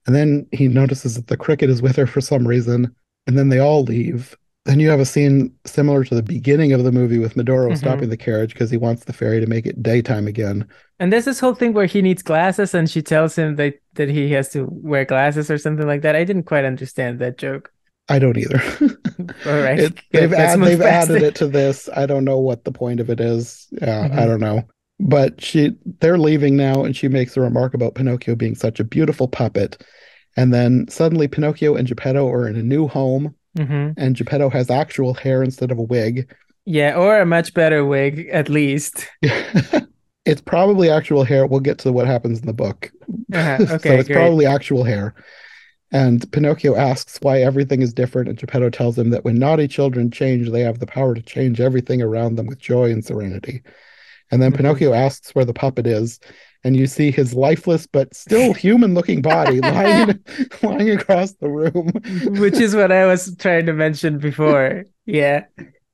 And 0.07 0.15
then 0.15 0.47
he 0.53 0.69
notices 0.69 1.17
that 1.17 1.27
the 1.27 1.37
cricket 1.37 1.69
is 1.69 1.83
with 1.83 1.97
her 1.97 2.07
for 2.07 2.21
some 2.21 2.47
reason, 2.47 2.95
and 3.27 3.37
then 3.37 3.49
they 3.49 3.59
all 3.59 3.83
leave. 3.83 4.37
Then 4.65 4.81
you 4.81 4.91
have 4.91 5.01
a 5.01 5.05
scene 5.07 5.53
similar 5.65 6.05
to 6.05 6.15
the 6.15 6.23
beginning 6.23 6.73
of 6.73 6.85
the 6.85 6.93
movie 6.93 7.19
with 7.19 7.35
Medoro 7.35 7.71
Mhm. 7.71 7.79
stopping 7.79 8.09
the 8.11 8.17
carriage 8.17 8.53
because 8.53 8.71
he 8.71 8.77
wants 8.77 9.05
the 9.05 9.13
fairy 9.13 9.41
to 9.41 9.47
make 9.47 9.67
it 9.67 9.83
daytime 9.83 10.27
again. 10.27 10.67
And 10.99 11.13
there's 11.13 11.25
this 11.25 11.41
whole 11.41 11.55
thing 11.55 11.73
where 11.73 11.87
he 11.87 12.03
needs 12.03 12.23
glasses 12.23 12.75
and 12.75 12.89
she 12.89 13.01
tells 13.01 13.37
him 13.37 13.57
that, 13.57 13.75
that 13.95 14.09
he 14.11 14.31
has 14.33 14.51
to 14.51 14.69
wear 14.71 15.05
glasses 15.07 15.51
or 15.51 15.57
something 15.59 15.87
like 15.87 16.03
that. 16.03 16.17
I 16.17 16.25
didn't 16.25 16.43
quite 16.43 16.65
understand 16.67 17.19
that 17.19 17.39
joke. 17.39 17.73
I 18.09 18.19
don't 18.19 18.37
either. 18.39 18.63
All 19.47 19.61
right. 19.63 19.79
It- 19.79 20.01
they've 20.13 20.33
add, 20.33 20.61
they've 20.61 20.81
added 20.81 21.23
it. 21.23 21.35
to 21.37 21.47
this. 21.49 21.89
I 21.95 22.07
don't 22.07 22.25
know 22.25 22.39
what 22.39 22.65
the 22.65 22.73
point 22.73 23.01
of 23.01 23.11
it 23.11 23.21
is. 23.21 23.67
Yeah, 23.73 24.05
I 24.05 24.09
Mhm. 24.09 24.27
don't 24.27 24.41
know. 24.41 24.63
But 25.01 25.41
she 25.41 25.73
they're 26.01 26.19
leaving 26.19 26.57
now 26.57 26.85
and 26.85 26.97
she 26.97 27.07
makes 27.09 27.37
a 27.37 27.41
remark 27.41 27.75
about 27.75 27.95
Pinocchio 27.95 28.35
being 28.35 28.55
such 28.55 28.81
a 28.81 28.85
beautiful 28.85 29.29
puppet. 29.29 29.83
And 30.37 30.53
then 30.53 30.87
suddenly 30.89 31.29
Pinocchio 31.29 31.75
and 31.77 31.87
Geppetto 31.87 32.29
are 32.31 32.49
in 32.49 32.57
a 32.57 32.63
new 32.63 32.89
home 32.89 33.35
Mhm. 33.57 33.95
and 33.97 34.17
Geppetto 34.17 34.49
has 34.51 34.71
actual 34.71 35.15
hair 35.15 35.43
instead 35.43 35.71
of 35.71 35.79
a 35.79 35.83
wig. 35.83 36.33
Yeah, 36.65 36.97
or 36.97 37.21
a 37.21 37.27
much 37.27 37.55
better 37.55 37.85
wig, 37.85 38.29
at 38.33 38.49
least. 38.49 39.07
it's 40.25 40.41
probably 40.41 40.91
actual 40.91 41.25
hair. 41.25 41.47
We'll 41.47 41.61
get 41.61 41.79
to 41.79 41.93
what 41.93 42.07
happens 42.07 42.41
in 42.41 42.47
the 42.47 42.53
book. 42.53 42.91
Uh-huh. 43.33 43.67
so 43.67 43.75
it's 43.75 43.83
great. 43.83 44.11
probably 44.11 44.47
actual 44.47 44.85
hair. 44.85 45.15
And 45.91 46.31
Pinocchio 46.33 46.77
asks 46.77 47.19
why 47.23 47.41
everything 47.41 47.81
is 47.81 47.95
different, 47.95 48.29
and 48.29 48.39
Geppetto 48.39 48.69
tells 48.71 48.99
him 48.99 49.11
that 49.11 49.25
when 49.25 49.39
naughty 49.39 49.67
children 49.67 50.11
change, 50.11 50.51
they 50.51 50.61
have 50.61 50.81
the 50.81 50.87
power 50.87 51.15
to 51.15 51.23
change 51.23 51.61
everything 51.61 52.03
around 52.03 52.37
them 52.37 52.47
with 52.47 52.59
joy 52.59 52.91
and 52.91 53.05
serenity. 53.05 53.63
And 54.31 54.43
then 54.43 54.53
Mhm. 54.53 54.57
Pinocchio 54.57 54.93
asks 54.93 55.35
where 55.35 55.47
the 55.47 55.55
puppet 55.55 55.87
is, 55.87 56.21
and 56.63 56.77
you 56.77 56.87
see 56.87 57.11
his 57.11 57.33
lifeless 57.33 57.87
but 57.87 58.15
still 58.15 58.53
human-looking 58.67 59.23
body 59.23 59.61
lying 59.63 60.19
lying 60.63 60.91
across 60.91 61.33
the 61.35 61.49
room. 61.49 61.91
Which 62.39 62.61
is 62.61 62.77
what 62.77 62.93
I 62.93 63.07
was 63.07 63.35
trying 63.37 63.65
to 63.67 63.73
mention 63.73 64.19
before. 64.19 64.85
Yeah. 65.07 65.45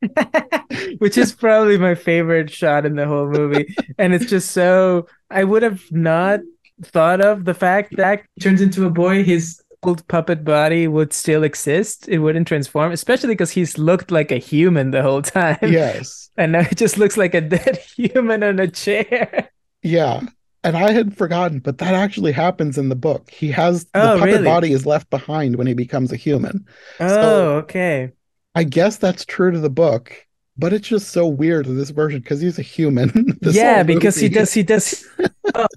Which 0.98 1.16
is 1.16 1.32
probably 1.32 1.78
my 1.78 1.94
favorite 1.94 2.50
shot 2.50 2.84
in 2.84 2.96
the 2.96 3.06
whole 3.06 3.28
movie. 3.28 3.74
And 3.98 4.12
it's 4.12 4.26
just 4.26 4.50
so 4.50 5.06
I 5.30 5.44
would 5.44 5.62
have 5.62 5.82
not 5.90 6.40
thought 6.82 7.20
of 7.20 7.44
the 7.44 7.54
fact 7.54 7.96
that 7.96 8.22
turns 8.40 8.60
into 8.60 8.84
a 8.84 8.90
boy, 8.90 9.22
his 9.22 9.62
old 9.86 10.06
puppet 10.08 10.44
body 10.44 10.88
would 10.88 11.12
still 11.12 11.42
exist. 11.44 12.08
It 12.08 12.18
wouldn't 12.18 12.48
transform, 12.48 12.92
especially 12.92 13.28
because 13.28 13.50
he's 13.52 13.78
looked 13.78 14.10
like 14.10 14.30
a 14.32 14.38
human 14.38 14.90
the 14.90 15.02
whole 15.02 15.22
time. 15.22 15.58
Yes. 15.62 16.20
And 16.36 16.50
now 16.50 16.60
it 16.62 16.76
just 16.76 16.98
looks 16.98 17.16
like 17.16 17.32
a 17.34 17.40
dead 17.40 17.78
human 17.96 18.42
in 18.42 18.58
a 18.58 18.66
chair. 18.66 19.50
Yeah. 19.82 20.22
And 20.64 20.76
I 20.76 20.90
had 20.92 21.16
forgotten, 21.16 21.60
but 21.60 21.78
that 21.78 21.94
actually 21.94 22.32
happens 22.32 22.76
in 22.78 22.88
the 22.88 22.96
book. 22.96 23.30
He 23.30 23.50
has 23.52 23.84
the 23.84 24.10
Oh, 24.14 24.18
puppet 24.18 24.40
really? 24.40 24.44
body 24.44 24.72
is 24.72 24.84
left 24.86 25.10
behind 25.10 25.56
when 25.56 25.66
he 25.68 25.74
becomes 25.74 26.10
a 26.10 26.16
human. 26.16 26.66
Oh, 26.98 27.56
okay. 27.58 28.12
I 28.54 28.64
guess 28.64 28.96
that's 28.96 29.24
true 29.24 29.50
to 29.52 29.58
the 29.60 29.70
book, 29.70 30.26
but 30.56 30.72
it's 30.72 30.88
just 30.88 31.10
so 31.10 31.26
weird 31.26 31.66
in 31.66 31.76
this 31.76 31.90
version 31.90 32.20
because 32.20 32.40
he's 32.40 32.58
a 32.58 32.62
human. 32.62 33.38
Yeah, 33.42 33.82
because 33.82 34.16
he 34.16 34.28
does 34.28 34.52
he 34.52 34.62
does 34.62 35.04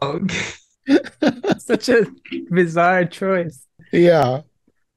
oh, 0.01 0.19
such 1.59 1.89
a 1.89 2.05
bizarre 2.49 3.05
choice. 3.05 3.65
Yeah. 3.91 4.41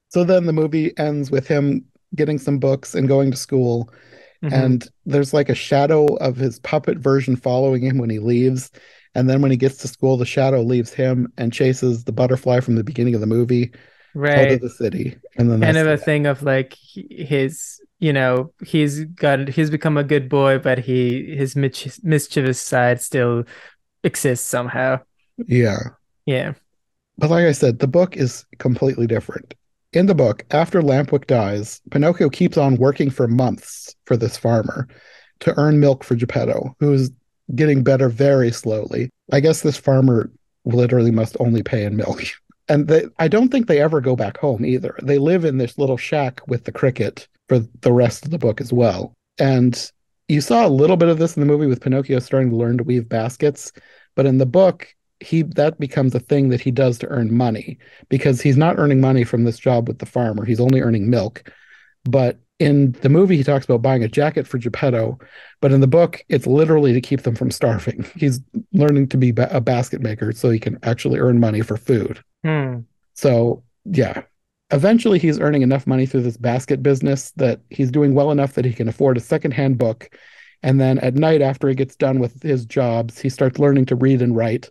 So 0.08 0.24
then 0.24 0.46
the 0.46 0.52
movie 0.52 0.96
ends 0.98 1.30
with 1.30 1.46
him 1.46 1.84
getting 2.14 2.38
some 2.38 2.58
books 2.58 2.94
and 2.94 3.08
going 3.08 3.30
to 3.30 3.36
school. 3.36 3.92
Mhm. 4.42 4.52
And 4.52 4.88
there's 5.06 5.32
like 5.34 5.48
a 5.48 5.54
shadow 5.54 6.06
of 6.16 6.36
his 6.36 6.58
puppet 6.60 6.98
version 6.98 7.36
following 7.36 7.82
him 7.82 7.98
when 7.98 8.10
he 8.10 8.18
leaves. 8.18 8.70
And 9.14 9.28
then 9.28 9.42
when 9.42 9.50
he 9.50 9.56
gets 9.56 9.76
to 9.78 9.88
school, 9.88 10.16
the 10.16 10.24
shadow 10.24 10.62
leaves 10.62 10.92
him 10.92 11.32
and 11.36 11.52
chases 11.52 12.04
the 12.04 12.12
butterfly 12.12 12.60
from 12.60 12.76
the 12.76 12.84
beginning 12.84 13.14
of 13.14 13.20
the 13.20 13.26
movie 13.26 13.72
right, 14.14 14.38
out 14.38 14.50
of 14.52 14.60
the 14.60 14.70
city. 14.70 15.16
And 15.36 15.50
then 15.50 15.60
kind 15.60 15.76
of 15.76 15.86
a 15.86 15.96
thing 15.96 16.26
of 16.26 16.42
like 16.42 16.76
his 16.94 17.80
you 17.98 18.12
know 18.12 18.52
he's 18.64 19.04
got 19.04 19.48
he's 19.48 19.70
become 19.70 19.98
a 19.98 20.04
good 20.04 20.28
boy 20.28 20.58
but 20.58 20.78
he 20.78 21.36
his 21.36 21.54
mischievous 21.54 22.60
side 22.60 23.00
still 23.00 23.44
exists 24.02 24.46
somehow 24.48 24.98
Yeah. 25.36 25.80
yeah 26.24 26.54
But 27.20 27.28
like 27.28 27.44
I 27.44 27.52
said, 27.52 27.78
the 27.78 27.86
book 27.86 28.16
is 28.16 28.46
completely 28.58 29.06
different. 29.06 29.54
In 29.92 30.06
the 30.06 30.14
book, 30.14 30.42
after 30.52 30.80
Lampwick 30.80 31.26
dies, 31.26 31.82
Pinocchio 31.90 32.30
keeps 32.30 32.56
on 32.56 32.76
working 32.76 33.10
for 33.10 33.28
months 33.28 33.94
for 34.06 34.16
this 34.16 34.38
farmer 34.38 34.88
to 35.40 35.58
earn 35.58 35.80
milk 35.80 36.02
for 36.02 36.14
Geppetto, 36.14 36.74
who's 36.80 37.10
getting 37.54 37.82
better 37.82 38.08
very 38.08 38.50
slowly. 38.50 39.10
I 39.32 39.40
guess 39.40 39.60
this 39.60 39.76
farmer 39.76 40.30
literally 40.64 41.10
must 41.10 41.36
only 41.40 41.62
pay 41.62 41.84
in 41.84 41.96
milk. 41.96 42.24
And 42.68 42.86
they, 42.86 43.06
I 43.18 43.26
don't 43.26 43.48
think 43.48 43.66
they 43.66 43.80
ever 43.80 44.00
go 44.00 44.14
back 44.14 44.36
home 44.36 44.64
either. 44.64 44.94
They 45.02 45.18
live 45.18 45.44
in 45.44 45.58
this 45.58 45.76
little 45.76 45.96
shack 45.96 46.40
with 46.46 46.62
the 46.62 46.70
cricket 46.70 47.26
for 47.48 47.58
the 47.80 47.92
rest 47.92 48.24
of 48.24 48.30
the 48.30 48.38
book 48.38 48.60
as 48.60 48.72
well. 48.72 49.12
And 49.40 49.90
you 50.28 50.40
saw 50.40 50.64
a 50.64 50.68
little 50.68 50.96
bit 50.96 51.08
of 51.08 51.18
this 51.18 51.36
in 51.36 51.40
the 51.40 51.46
movie 51.46 51.66
with 51.66 51.80
Pinocchio 51.80 52.20
starting 52.20 52.50
to 52.50 52.54
learn 52.54 52.78
to 52.78 52.84
weave 52.84 53.08
baskets, 53.08 53.72
but 54.14 54.24
in 54.24 54.38
the 54.38 54.46
book, 54.46 54.94
he 55.20 55.42
that 55.42 55.78
becomes 55.78 56.14
a 56.14 56.20
thing 56.20 56.48
that 56.48 56.60
he 56.60 56.70
does 56.70 56.98
to 56.98 57.08
earn 57.08 57.36
money 57.36 57.78
because 58.08 58.40
he's 58.40 58.56
not 58.56 58.78
earning 58.78 59.00
money 59.00 59.24
from 59.24 59.44
this 59.44 59.58
job 59.58 59.86
with 59.86 59.98
the 59.98 60.06
farmer. 60.06 60.44
He's 60.44 60.60
only 60.60 60.80
earning 60.80 61.10
milk. 61.10 61.52
But 62.04 62.38
in 62.58 62.92
the 62.92 63.08
movie, 63.08 63.36
he 63.36 63.44
talks 63.44 63.64
about 63.64 63.82
buying 63.82 64.02
a 64.04 64.08
jacket 64.08 64.46
for 64.46 64.58
Geppetto, 64.58 65.18
but 65.60 65.72
in 65.72 65.80
the 65.80 65.86
book, 65.86 66.22
it's 66.28 66.46
literally 66.46 66.92
to 66.92 67.00
keep 67.00 67.22
them 67.22 67.34
from 67.34 67.50
starving. 67.50 68.04
He's 68.16 68.40
learning 68.72 69.08
to 69.08 69.16
be 69.16 69.32
a 69.36 69.60
basket 69.60 70.02
maker 70.02 70.32
so 70.32 70.50
he 70.50 70.58
can 70.58 70.78
actually 70.82 71.18
earn 71.18 71.40
money 71.40 71.62
for 71.62 71.76
food. 71.76 72.22
hmm. 72.44 72.80
So, 73.14 73.62
yeah. 73.84 74.22
eventually 74.70 75.18
he's 75.18 75.40
earning 75.40 75.62
enough 75.62 75.86
money 75.86 76.06
through 76.06 76.22
this 76.22 76.36
basket 76.36 76.82
business 76.82 77.32
that 77.32 77.60
he's 77.70 77.90
doing 77.90 78.14
well 78.14 78.30
enough 78.30 78.54
that 78.54 78.64
he 78.64 78.72
can 78.72 78.88
afford 78.88 79.16
a 79.16 79.20
secondhand 79.20 79.78
book. 79.78 80.10
And 80.62 80.80
then 80.80 80.98
at 80.98 81.14
night, 81.14 81.42
after 81.42 81.68
he 81.68 81.74
gets 81.74 81.96
done 81.96 82.18
with 82.18 82.42
his 82.42 82.64
jobs, 82.66 83.18
he 83.18 83.28
starts 83.28 83.58
learning 83.58 83.86
to 83.86 83.96
read 83.96 84.22
and 84.22 84.36
write. 84.36 84.70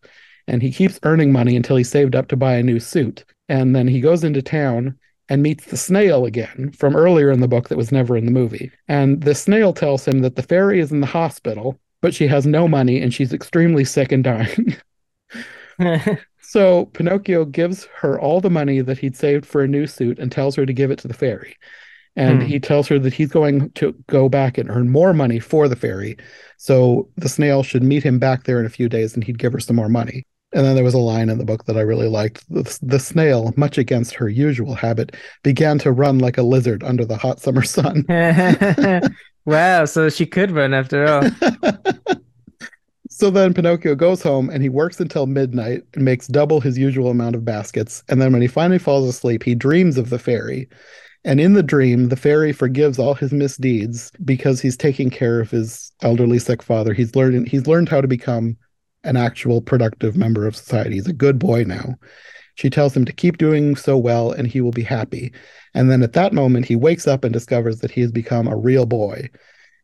And 0.50 0.62
he 0.62 0.72
keeps 0.72 1.00
earning 1.04 1.32
money 1.32 1.56
until 1.56 1.76
he's 1.78 1.90
saved 1.90 2.16
up 2.16 2.28
to 2.30 2.36
buy 2.36 2.56
a 2.56 2.64
new 2.64 2.80
suit. 2.80 3.24
And 3.48 3.76
then 3.76 3.88
he 3.88 4.02
goes 4.02 4.24
into 4.24 4.42
town 4.42 4.98
and 5.30 5.44
meets 5.44 5.66
the 5.66 5.78
snail 5.78 6.26
again 6.26 6.72
from 6.72 6.96
earlier 6.96 7.32
in 7.32 7.40
the 7.40 7.48
book 7.48 7.70
that 7.70 7.78
was 7.78 7.92
never 7.92 8.18
in 8.18 8.26
the 8.26 8.32
movie. 8.32 8.72
And 8.88 9.22
the 9.22 9.36
snail 9.36 9.74
tells 9.74 10.08
him 10.08 10.20
that 10.20 10.36
the 10.36 10.44
fairy 10.44 10.80
is 10.80 10.92
in 10.92 11.02
the 11.02 11.08
hospital, 11.08 11.80
but 12.02 12.16
she 12.16 12.28
has 12.28 12.48
no 12.48 12.68
money 12.68 13.00
and 13.00 13.14
she's 13.14 13.32
extremely 13.32 13.86
sick 13.86 14.12
and 14.12 14.24
dying. 14.24 14.76
so 16.42 16.86
Pinocchio 16.88 17.46
gives 17.46 17.88
her 17.98 18.20
all 18.20 18.42
the 18.42 18.50
money 18.50 18.82
that 18.82 18.98
he'd 18.98 19.16
saved 19.16 19.46
for 19.46 19.62
a 19.62 19.68
new 19.68 19.88
suit 19.88 20.20
and 20.20 20.32
tells 20.32 20.56
her 20.56 20.66
to 20.66 20.74
give 20.74 20.92
it 20.92 21.00
to 21.00 21.08
the 21.08 21.14
fairy. 21.14 21.56
And 22.16 22.42
hmm. 22.42 22.48
he 22.48 22.60
tells 22.60 22.88
her 22.88 23.00
that 23.00 23.14
he's 23.14 23.30
going 23.30 23.70
to 23.74 23.94
go 24.08 24.30
back 24.30 24.58
and 24.58 24.70
earn 24.70 24.90
more 24.90 25.14
money 25.14 25.40
for 25.40 25.68
the 25.68 25.76
fairy. 25.76 26.18
So 26.58 27.10
the 27.18 27.30
snail 27.30 27.64
should 27.64 27.84
meet 27.84 28.04
him 28.04 28.20
back 28.20 28.44
there 28.44 28.60
in 28.60 28.66
a 28.66 28.70
few 28.70 28.90
days 28.90 29.14
and 29.14 29.24
he'd 29.24 29.38
give 29.38 29.54
her 29.54 29.60
some 29.60 29.76
more 29.76 29.90
money. 29.90 30.26
And 30.52 30.66
then 30.66 30.76
there 30.76 30.84
was 30.84 30.96
a 30.96 31.00
line 31.00 31.30
in 31.30 31.38
the 31.38 31.46
book 31.46 31.66
that 31.66 31.78
I 31.78 31.82
really 31.82 32.08
liked. 32.08 32.44
The, 32.50 32.80
the, 32.82 33.00
snail, 33.00 33.54
much 33.56 33.78
against 33.78 34.16
her 34.16 34.28
usual 34.28 34.74
habit, 34.74 35.16
began 35.44 35.78
to 35.80 35.92
run 35.92 36.18
like 36.18 36.40
a 36.40 36.44
lizard 36.44 36.84
under 36.84 37.06
the 37.06 37.18
hot 37.18 37.40
summer 37.40 37.62
sun. 37.62 38.04
wow, 39.46 39.86
so 39.86 40.10
she 40.10 40.26
could 40.26 40.50
run 40.50 40.74
after 40.74 41.06
all. 41.06 41.30
so 43.10 43.30
then 43.30 43.54
Pinocchio 43.54 43.94
goes 43.94 44.24
home 44.24 44.50
and 44.50 44.64
he 44.64 44.70
works 44.70 45.00
until 45.00 45.28
midnight 45.28 45.84
and 45.94 46.04
makes 46.04 46.26
double 46.26 46.62
his 46.62 46.80
usual 46.80 47.12
amount 47.12 47.36
of 47.36 47.46
baskets. 47.46 48.04
And 48.10 48.20
then 48.20 48.34
when 48.34 48.42
he 48.42 48.48
finally 48.48 48.80
falls 48.80 49.08
asleep, 49.08 49.44
he 49.44 49.54
dreams 49.54 49.98
of 49.98 50.10
the 50.10 50.20
fairy. 50.20 50.68
And 51.26 51.40
in 51.40 51.54
the 51.54 51.64
dream, 51.64 52.10
the 52.10 52.16
fairy 52.16 52.54
forgives 52.54 52.98
all 52.98 53.14
his 53.14 53.32
misdeeds 53.32 54.12
because 54.24 54.62
he's 54.62 54.78
taking 54.78 55.10
care 55.10 55.40
of 55.40 55.52
his 55.52 55.92
elderly 56.02 56.40
sick 56.40 56.64
father. 56.64 56.94
He's 56.94 57.16
learning 57.16 57.46
he's 57.46 57.68
learned 57.68 57.90
how 57.90 58.02
to 58.02 58.08
become 58.08 58.58
an 59.04 59.18
actual 59.18 59.62
productive 59.62 60.16
member 60.16 60.48
of 60.48 60.56
society. 60.56 60.96
He's 60.96 61.08
a 61.08 61.14
good 61.14 61.40
boy 61.40 61.64
now. 61.64 61.96
She 62.56 62.70
tells 62.70 62.96
him 62.96 63.06
to 63.06 63.14
keep 63.14 63.38
doing 63.38 63.76
so 63.76 63.98
well 63.98 64.32
and 64.32 64.46
he 64.46 64.60
will 64.60 64.72
be 64.72 64.84
happy. 64.84 65.32
And 65.74 65.90
then 65.90 66.04
at 66.04 66.14
that 66.14 66.34
moment, 66.34 66.66
he 66.66 66.76
wakes 66.76 67.08
up 67.08 67.24
and 67.24 67.32
discovers 67.32 67.80
that 67.80 67.92
he 67.92 68.02
has 68.02 68.12
become 68.12 68.48
a 68.48 68.58
real 68.58 68.86
boy. 68.86 69.30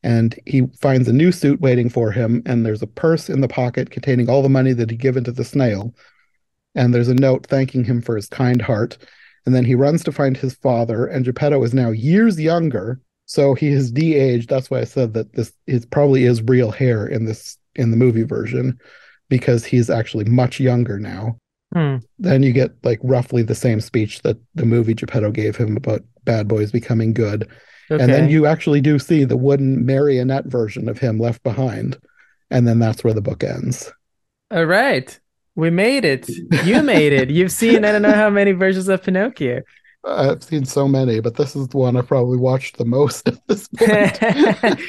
And 0.03 0.37
he 0.45 0.67
finds 0.81 1.07
a 1.07 1.13
new 1.13 1.31
suit 1.31 1.61
waiting 1.61 1.89
for 1.89 2.11
him. 2.11 2.43
And 2.45 2.65
there's 2.65 2.81
a 2.81 2.87
purse 2.87 3.29
in 3.29 3.41
the 3.41 3.47
pocket 3.47 3.91
containing 3.91 4.29
all 4.29 4.43
the 4.43 4.49
money 4.49 4.73
that 4.73 4.89
he'd 4.89 4.99
given 4.99 5.23
to 5.23 5.31
the 5.31 5.45
snail. 5.45 5.95
And 6.75 6.93
there's 6.93 7.07
a 7.07 7.15
note 7.15 7.47
thanking 7.47 7.85
him 7.85 8.01
for 8.01 8.17
his 8.17 8.27
kind 8.27 8.61
heart. 8.61 8.97
And 9.45 9.55
then 9.55 9.63
he 9.63 9.73
runs 9.73 10.03
to 10.03 10.11
find 10.11 10.35
his 10.35 10.55
father. 10.55 11.05
And 11.05 11.23
Geppetto 11.23 11.63
is 11.63 11.73
now 11.73 11.91
years 11.91 12.39
younger. 12.39 12.99
So 13.25 13.53
he 13.53 13.71
has 13.71 13.89
de-aged. 13.89 14.49
That's 14.49 14.69
why 14.69 14.81
I 14.81 14.83
said 14.83 15.13
that 15.13 15.33
this 15.33 15.53
is 15.65 15.85
probably 15.85 16.25
is 16.25 16.41
real 16.43 16.71
hair 16.71 17.07
in 17.07 17.23
this 17.23 17.57
in 17.75 17.91
the 17.91 17.97
movie 17.97 18.23
version 18.23 18.77
because 19.29 19.65
he's 19.65 19.89
actually 19.89 20.25
much 20.25 20.59
younger 20.59 20.99
now. 20.99 21.37
Hmm. 21.73 21.97
Then 22.19 22.43
you 22.43 22.53
get 22.53 22.71
like 22.83 22.99
roughly 23.03 23.43
the 23.43 23.55
same 23.55 23.81
speech 23.81 24.21
that 24.21 24.37
the 24.53 24.65
movie 24.65 24.93
Geppetto 24.93 25.31
gave 25.31 25.55
him 25.55 25.75
about 25.75 26.03
bad 26.23 26.47
boys 26.47 26.71
becoming 26.71 27.13
good. 27.13 27.49
Okay. 27.91 28.01
And 28.01 28.11
then 28.11 28.29
you 28.29 28.45
actually 28.45 28.81
do 28.81 28.97
see 28.97 29.25
the 29.25 29.37
wooden 29.37 29.85
marionette 29.85 30.45
version 30.45 30.89
of 30.89 30.97
him 30.97 31.19
left 31.19 31.43
behind. 31.43 31.97
And 32.49 32.67
then 32.67 32.79
that's 32.79 33.03
where 33.03 33.13
the 33.13 33.21
book 33.21 33.43
ends. 33.43 33.91
All 34.51 34.65
right. 34.65 35.19
We 35.55 35.69
made 35.69 36.05
it. 36.05 36.29
You 36.63 36.81
made 36.81 37.13
it. 37.13 37.29
You've 37.29 37.51
seen 37.51 37.85
I 37.85 37.91
don't 37.91 38.01
know 38.01 38.11
how 38.11 38.29
many 38.29 38.51
versions 38.51 38.87
of 38.87 39.03
Pinocchio. 39.03 39.61
I've 40.03 40.43
seen 40.43 40.65
so 40.65 40.87
many, 40.87 41.19
but 41.19 41.35
this 41.35 41.55
is 41.55 41.67
the 41.69 41.77
one 41.77 41.97
I 41.97 42.01
probably 42.01 42.37
watched 42.37 42.77
the 42.77 42.85
most 42.85 43.27
at 43.27 43.47
this 43.47 43.67
point. 43.69 44.19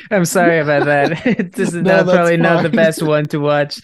I'm 0.10 0.26
sorry 0.26 0.58
about 0.58 0.84
that. 0.84 1.52
this 1.54 1.68
is 1.68 1.74
no, 1.74 1.96
not, 1.96 2.04
probably 2.04 2.32
fine. 2.32 2.42
not 2.42 2.62
the 2.62 2.68
best 2.68 3.02
one 3.02 3.24
to 3.26 3.38
watch 3.38 3.80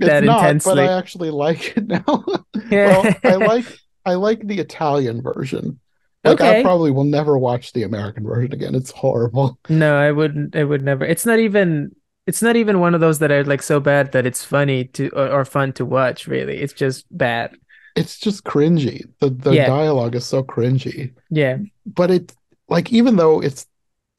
that 0.00 0.24
not, 0.24 0.40
intensely. 0.40 0.74
But 0.74 0.78
I 0.80 0.98
actually 0.98 1.30
like 1.30 1.76
it 1.76 1.86
now. 1.86 2.04
well, 2.70 3.14
I 3.24 3.34
like 3.36 3.66
I 4.04 4.14
like 4.14 4.46
the 4.46 4.58
Italian 4.58 5.22
version. 5.22 5.80
Like 6.24 6.40
okay. 6.40 6.60
I 6.60 6.62
probably 6.62 6.90
will 6.92 7.04
never 7.04 7.36
watch 7.36 7.72
the 7.72 7.82
American 7.82 8.24
version 8.24 8.52
again. 8.52 8.74
It's 8.74 8.90
horrible. 8.90 9.58
No, 9.68 9.96
I 9.96 10.12
wouldn't. 10.12 10.54
I 10.54 10.64
would 10.64 10.82
never. 10.82 11.04
It's 11.04 11.26
not 11.26 11.38
even. 11.38 11.94
It's 12.24 12.42
not 12.42 12.54
even 12.54 12.78
one 12.78 12.94
of 12.94 13.00
those 13.00 13.18
that 13.18 13.32
are 13.32 13.42
like 13.42 13.62
so 13.62 13.80
bad 13.80 14.12
that 14.12 14.26
it's 14.26 14.44
funny 14.44 14.84
to 14.84 15.08
or, 15.08 15.28
or 15.28 15.44
fun 15.44 15.72
to 15.74 15.84
watch. 15.84 16.28
Really, 16.28 16.58
it's 16.58 16.72
just 16.72 17.06
bad. 17.16 17.56
It's 17.96 18.18
just 18.18 18.44
cringy. 18.44 19.02
The 19.18 19.30
the 19.30 19.52
yeah. 19.52 19.66
dialogue 19.66 20.14
is 20.14 20.24
so 20.24 20.44
cringy. 20.44 21.12
Yeah. 21.30 21.58
But 21.84 22.10
it 22.12 22.32
like 22.68 22.92
even 22.92 23.16
though 23.16 23.40
it's 23.40 23.66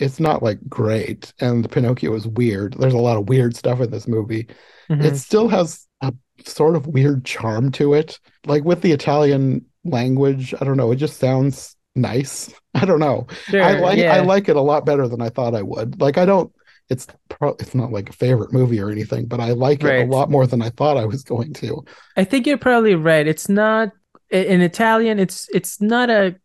it's 0.04 0.20
not 0.20 0.44
like 0.44 0.60
great 0.70 1.34
and 1.40 1.70
Pinocchio 1.72 2.14
is 2.14 2.28
weird. 2.28 2.76
There's 2.78 2.94
a 2.94 2.98
lot 2.98 3.18
of 3.18 3.30
weird 3.30 3.56
stuff 3.56 3.80
in 3.80 3.90
this 3.90 4.08
movie 4.08 4.48
mm-hmm. 4.90 5.02
it 5.02 5.16
still 5.18 5.48
has 5.48 5.88
a 6.02 6.14
sort 6.46 6.76
of 6.76 6.88
weird 6.88 7.26
charm 7.26 7.72
to 7.74 7.94
it. 7.94 8.20
Like 8.46 8.64
with 8.64 8.82
the 8.82 8.92
Italian 8.92 9.66
language, 9.84 10.54
I 10.60 10.66
don't 10.66 10.78
know, 10.78 10.92
it 10.92 10.98
just 10.98 11.20
sounds 11.20 11.76
nice. 11.96 12.54
I 12.74 12.86
don't 12.86 13.00
know. 13.00 13.28
Sure, 13.46 13.64
I 13.64 13.74
like 13.80 13.98
yeah. 13.98 14.14
I 14.14 14.22
like 14.22 14.50
it 14.50 14.56
a 14.56 14.62
lot 14.62 14.86
better 14.86 15.08
than 15.08 15.22
I 15.22 15.30
thought 15.30 15.56
I 15.56 15.62
would. 15.62 16.02
Like 16.02 16.18
I 16.18 16.26
don't 16.26 16.52
it's 16.90 17.08
pro- 17.30 17.56
it's 17.60 17.74
not 17.74 17.92
like 17.92 18.10
a 18.10 18.14
favorite 18.14 18.52
movie 18.52 18.80
or 18.80 18.90
anything, 18.90 19.26
but 19.26 19.40
I 19.40 19.52
like 19.52 19.84
right. 19.84 20.00
it 20.00 20.10
a 20.10 20.12
lot 20.12 20.30
more 20.30 20.46
than 20.46 20.62
I 20.62 20.70
thought 20.70 20.98
I 20.98 21.06
was 21.06 21.24
going 21.24 21.54
to. 21.54 21.84
I 22.18 22.24
think 22.24 22.46
you're 22.46 22.58
probably 22.58 22.96
right. 22.96 23.26
It's 23.26 23.48
not 23.48 23.92
in 24.30 24.62
Italian. 24.62 25.20
It's 25.20 25.48
it's 25.54 25.80
not 25.82 26.10
a 26.10 26.36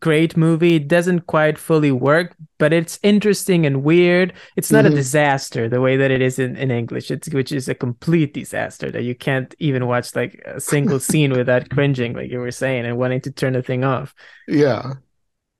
great 0.00 0.36
movie. 0.36 0.76
It 0.76 0.88
doesn't 0.88 1.26
quite 1.26 1.58
fully 1.58 1.92
work, 1.92 2.34
but 2.58 2.72
it's 2.72 2.98
interesting 3.02 3.66
and 3.66 3.82
weird. 3.82 4.32
It's 4.56 4.72
not 4.72 4.84
mm-hmm. 4.84 4.94
a 4.94 4.96
disaster 4.96 5.68
the 5.68 5.80
way 5.80 5.96
that 5.96 6.10
it 6.10 6.20
is 6.20 6.38
in, 6.38 6.56
in 6.56 6.70
English, 6.70 7.10
it's, 7.10 7.28
which 7.28 7.52
is 7.52 7.68
a 7.68 7.74
complete 7.74 8.34
disaster 8.34 8.90
that 8.90 9.02
you 9.02 9.14
can't 9.14 9.54
even 9.58 9.86
watch 9.86 10.14
like 10.14 10.42
a 10.46 10.60
single 10.60 11.00
scene 11.08 11.32
without 11.32 11.70
cringing, 11.70 12.14
like 12.14 12.30
you 12.30 12.38
were 12.38 12.50
saying, 12.50 12.84
and 12.84 12.98
wanting 12.98 13.20
to 13.22 13.30
turn 13.30 13.52
the 13.52 13.62
thing 13.62 13.84
off. 13.84 14.14
Yeah. 14.48 14.94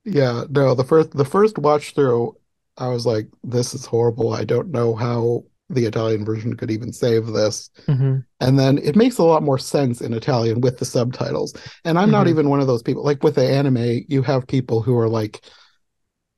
Yeah. 0.03 0.43
No, 0.49 0.75
the 0.75 0.83
first 0.83 1.11
the 1.11 1.25
first 1.25 1.57
watch 1.57 1.93
through, 1.93 2.37
I 2.77 2.89
was 2.89 3.05
like, 3.05 3.27
this 3.43 3.73
is 3.73 3.85
horrible. 3.85 4.33
I 4.33 4.45
don't 4.45 4.71
know 4.71 4.95
how 4.95 5.43
the 5.69 5.85
Italian 5.85 6.23
version 6.23 6.55
could 6.55 6.71
even 6.71 6.93
save 6.93 7.27
this. 7.27 7.69
Mm-hmm. 7.87 8.19
And 8.39 8.59
then 8.59 8.77
it 8.77 8.95
makes 8.95 9.17
a 9.17 9.23
lot 9.23 9.43
more 9.43 9.57
sense 9.57 10.01
in 10.01 10.13
Italian 10.13 10.61
with 10.61 10.77
the 10.77 10.85
subtitles. 10.85 11.53
And 11.83 11.97
I'm 11.97 12.05
mm-hmm. 12.05 12.11
not 12.11 12.27
even 12.27 12.49
one 12.49 12.61
of 12.61 12.67
those 12.67 12.83
people. 12.83 13.03
Like 13.03 13.23
with 13.23 13.35
the 13.35 13.47
anime, 13.47 14.05
you 14.07 14.21
have 14.21 14.47
people 14.47 14.81
who 14.81 14.97
are 14.97 15.09
like 15.09 15.41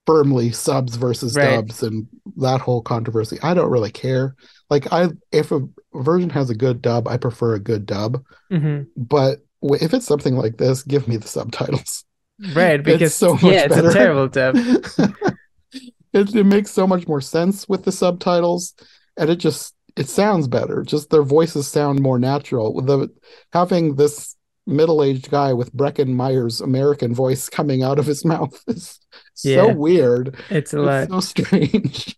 firmly 0.06 0.52
subs 0.52 0.96
versus 0.96 1.36
right. 1.36 1.52
dubs 1.52 1.84
and 1.84 2.08
that 2.38 2.62
whole 2.62 2.82
controversy. 2.82 3.38
I 3.44 3.54
don't 3.54 3.70
really 3.70 3.92
care. 3.92 4.36
Like 4.70 4.92
I 4.92 5.10
if 5.32 5.52
a 5.52 5.62
version 5.94 6.32
has 6.32 6.50
a 6.50 6.56
good 6.56 6.82
dub, 6.82 7.08
I 7.08 7.18
prefer 7.18 7.54
a 7.54 7.60
good 7.60 7.86
dub. 7.86 8.24
Mm-hmm. 8.52 8.84
But 8.98 9.40
if 9.62 9.94
it's 9.94 10.08
something 10.08 10.36
like 10.36 10.58
this, 10.58 10.82
give 10.82 11.08
me 11.08 11.18
the 11.18 11.28
subtitles. 11.28 12.06
Right, 12.54 12.78
because 12.84 13.02
it's 13.02 13.16
so 13.16 13.34
much 13.34 13.44
yeah, 13.44 13.66
it's 13.66 13.76
better. 13.76 13.90
a 13.90 13.94
terrible 13.94 14.28
dub. 14.28 14.56
it, 16.14 16.36
it 16.36 16.46
makes 16.46 16.72
so 16.72 16.88
much 16.88 17.08
more 17.08 17.22
sense 17.22 17.70
with 17.70 17.84
the 17.84 17.92
subtitles 17.92 18.74
and 19.18 19.30
it 19.30 19.38
just 19.38 19.76
it 19.96 20.08
sounds 20.08 20.48
better. 20.48 20.84
Just 20.84 21.10
their 21.10 21.24
voices 21.24 21.68
sound 21.68 22.00
more 22.00 22.20
natural. 22.20 22.82
The 22.82 23.10
having 23.52 23.96
this 23.96 24.36
middle-aged 24.66 25.30
guy 25.30 25.52
with 25.54 25.74
Breckin 25.76 26.10
Meyer's 26.10 26.62
American 26.62 27.14
voice 27.14 27.50
coming 27.50 27.84
out 27.84 28.00
of 28.00 28.06
his 28.06 28.24
mouth 28.24 28.62
is 28.68 29.00
yeah. 29.44 29.58
so 29.58 29.74
weird. 29.74 30.38
It's 30.50 30.74
a 30.74 30.80
lot. 30.80 31.10
so 31.10 31.20
strange. 31.20 32.18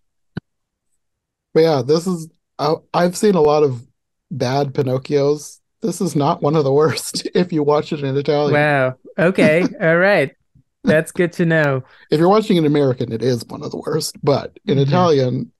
but 1.53 1.61
yeah, 1.61 1.81
this 1.85 2.07
is 2.07 2.29
I, 2.59 2.75
I've 2.93 3.17
seen 3.17 3.35
a 3.35 3.41
lot 3.41 3.63
of 3.63 3.85
bad 4.29 4.73
Pinocchios. 4.73 5.59
This 5.81 5.99
is 5.99 6.15
not 6.15 6.43
one 6.43 6.55
of 6.55 6.63
the 6.63 6.73
worst 6.73 7.27
if 7.35 7.51
you 7.51 7.63
watch 7.63 7.91
it 7.91 8.03
in 8.03 8.15
Italian. 8.15 8.53
Wow. 8.53 8.95
Okay. 9.17 9.65
All 9.81 9.97
right. 9.97 10.35
That's 10.83 11.11
good 11.11 11.33
to 11.33 11.45
know. 11.45 11.83
If 12.09 12.19
you're 12.19 12.29
watching 12.29 12.57
in 12.57 12.65
American, 12.65 13.11
it 13.11 13.21
is 13.21 13.45
one 13.45 13.63
of 13.63 13.71
the 13.71 13.77
worst, 13.77 14.15
but 14.23 14.59
in 14.65 14.77
mm-hmm. 14.77 14.87
Italian, 14.87 15.51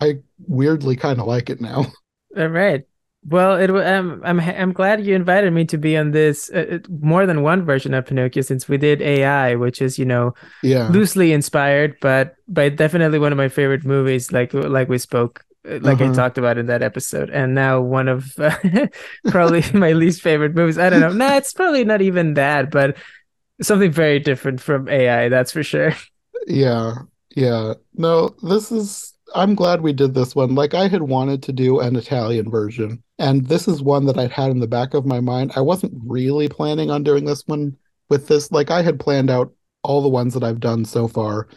I 0.00 0.18
weirdly 0.46 0.96
kind 0.96 1.20
of 1.20 1.26
like 1.26 1.50
it 1.50 1.60
now. 1.60 1.86
All 2.36 2.48
right. 2.48 2.84
Well, 3.26 3.56
it 3.56 3.68
um, 3.70 4.22
I'm 4.24 4.40
I'm 4.40 4.72
glad 4.72 5.04
you 5.04 5.14
invited 5.14 5.52
me 5.52 5.64
to 5.66 5.76
be 5.76 5.96
on 5.96 6.12
this 6.12 6.50
uh, 6.50 6.78
more 6.88 7.26
than 7.26 7.42
one 7.42 7.64
version 7.64 7.92
of 7.92 8.06
Pinocchio 8.06 8.42
since 8.42 8.68
we 8.68 8.78
did 8.78 9.02
AI, 9.02 9.56
which 9.56 9.82
is 9.82 9.98
you 9.98 10.04
know 10.04 10.34
yeah 10.62 10.88
loosely 10.88 11.32
inspired, 11.32 11.96
but 12.00 12.36
but 12.46 12.76
definitely 12.76 13.18
one 13.18 13.32
of 13.32 13.36
my 13.36 13.48
favorite 13.48 13.84
movies. 13.84 14.30
Like 14.30 14.54
like 14.54 14.88
we 14.88 14.98
spoke, 14.98 15.44
uh, 15.68 15.80
like 15.82 16.00
uh-huh. 16.00 16.12
I 16.12 16.14
talked 16.14 16.38
about 16.38 16.58
in 16.58 16.66
that 16.66 16.82
episode, 16.82 17.28
and 17.28 17.54
now 17.54 17.80
one 17.80 18.08
of 18.08 18.38
uh, 18.38 18.56
probably 19.28 19.64
my 19.74 19.92
least 19.92 20.22
favorite 20.22 20.54
movies. 20.54 20.78
I 20.78 20.88
don't 20.88 21.00
know. 21.00 21.12
Nah, 21.12 21.36
it's 21.36 21.52
probably 21.52 21.84
not 21.84 22.00
even 22.00 22.34
that, 22.34 22.70
but 22.70 22.96
something 23.60 23.90
very 23.90 24.20
different 24.20 24.60
from 24.60 24.88
AI. 24.88 25.28
That's 25.28 25.52
for 25.52 25.64
sure. 25.64 25.92
Yeah, 26.46 26.94
yeah. 27.34 27.74
No, 27.94 28.36
this 28.42 28.70
is 28.70 29.17
I'm 29.34 29.54
glad 29.54 29.80
we 29.80 29.92
did 29.92 30.14
this 30.14 30.34
one. 30.34 30.54
Like 30.54 30.74
I 30.74 30.88
had 30.88 31.02
wanted 31.02 31.42
to 31.44 31.52
do 31.52 31.80
an 31.80 31.96
Italian 31.96 32.50
version, 32.50 33.02
and 33.18 33.46
this 33.46 33.68
is 33.68 33.82
one 33.82 34.06
that 34.06 34.18
I'd 34.18 34.32
had 34.32 34.50
in 34.50 34.60
the 34.60 34.66
back 34.66 34.94
of 34.94 35.06
my 35.06 35.20
mind. 35.20 35.52
I 35.56 35.60
wasn't 35.60 36.00
really 36.06 36.48
planning 36.48 36.90
on 36.90 37.02
doing 37.02 37.24
this 37.24 37.42
one 37.46 37.76
with 38.08 38.26
this, 38.28 38.50
like 38.50 38.70
I 38.70 38.82
had 38.82 39.00
planned 39.00 39.30
out 39.30 39.52
all 39.82 40.02
the 40.02 40.08
ones 40.08 40.34
that 40.34 40.44
I've 40.44 40.60
done 40.60 40.84
so 40.84 41.08
far. 41.08 41.48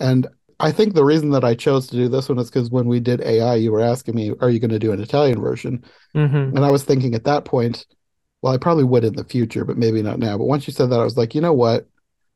And 0.00 0.26
I 0.60 0.72
think 0.72 0.94
the 0.94 1.04
reason 1.04 1.30
that 1.30 1.44
I 1.44 1.54
chose 1.54 1.86
to 1.88 1.96
do 1.96 2.08
this 2.08 2.28
one 2.28 2.38
is 2.38 2.50
because 2.50 2.70
when 2.70 2.86
we 2.86 3.00
did 3.00 3.20
AI, 3.20 3.56
you 3.56 3.72
were 3.72 3.80
asking 3.80 4.14
me, 4.14 4.32
are 4.40 4.50
you 4.50 4.60
going 4.60 4.70
to 4.70 4.78
do 4.78 4.92
an 4.92 5.00
Italian 5.00 5.40
version? 5.40 5.84
Mm-hmm. 6.14 6.56
And 6.56 6.64
I 6.64 6.70
was 6.70 6.84
thinking 6.84 7.14
at 7.14 7.24
that 7.24 7.44
point, 7.44 7.86
well, 8.42 8.52
I 8.52 8.58
probably 8.58 8.84
would 8.84 9.04
in 9.04 9.14
the 9.14 9.24
future, 9.24 9.64
but 9.64 9.78
maybe 9.78 10.02
not 10.02 10.18
now. 10.18 10.38
But 10.38 10.46
once 10.46 10.66
you 10.66 10.72
said 10.72 10.90
that, 10.90 11.00
I 11.00 11.04
was 11.04 11.16
like, 11.16 11.34
you 11.34 11.40
know 11.40 11.52
what? 11.52 11.88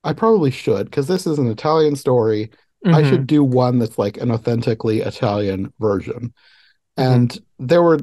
I 0.04 0.12
probably 0.12 0.50
should 0.50 0.86
because 0.86 1.08
this 1.08 1.26
is 1.26 1.38
an 1.38 1.50
Italian 1.50 1.96
story. 1.96 2.50
I 2.86 3.02
Mhm. 3.02 3.08
should 3.08 3.26
do 3.26 3.42
one 3.44 3.78
that's 3.78 3.98
like 3.98 4.16
an 4.18 4.30
authentically 4.30 5.00
Italian 5.00 5.72
version. 5.80 6.32
Mm-hmm. 6.98 7.12
And 7.12 7.38
there 7.58 7.82
were 7.82 8.00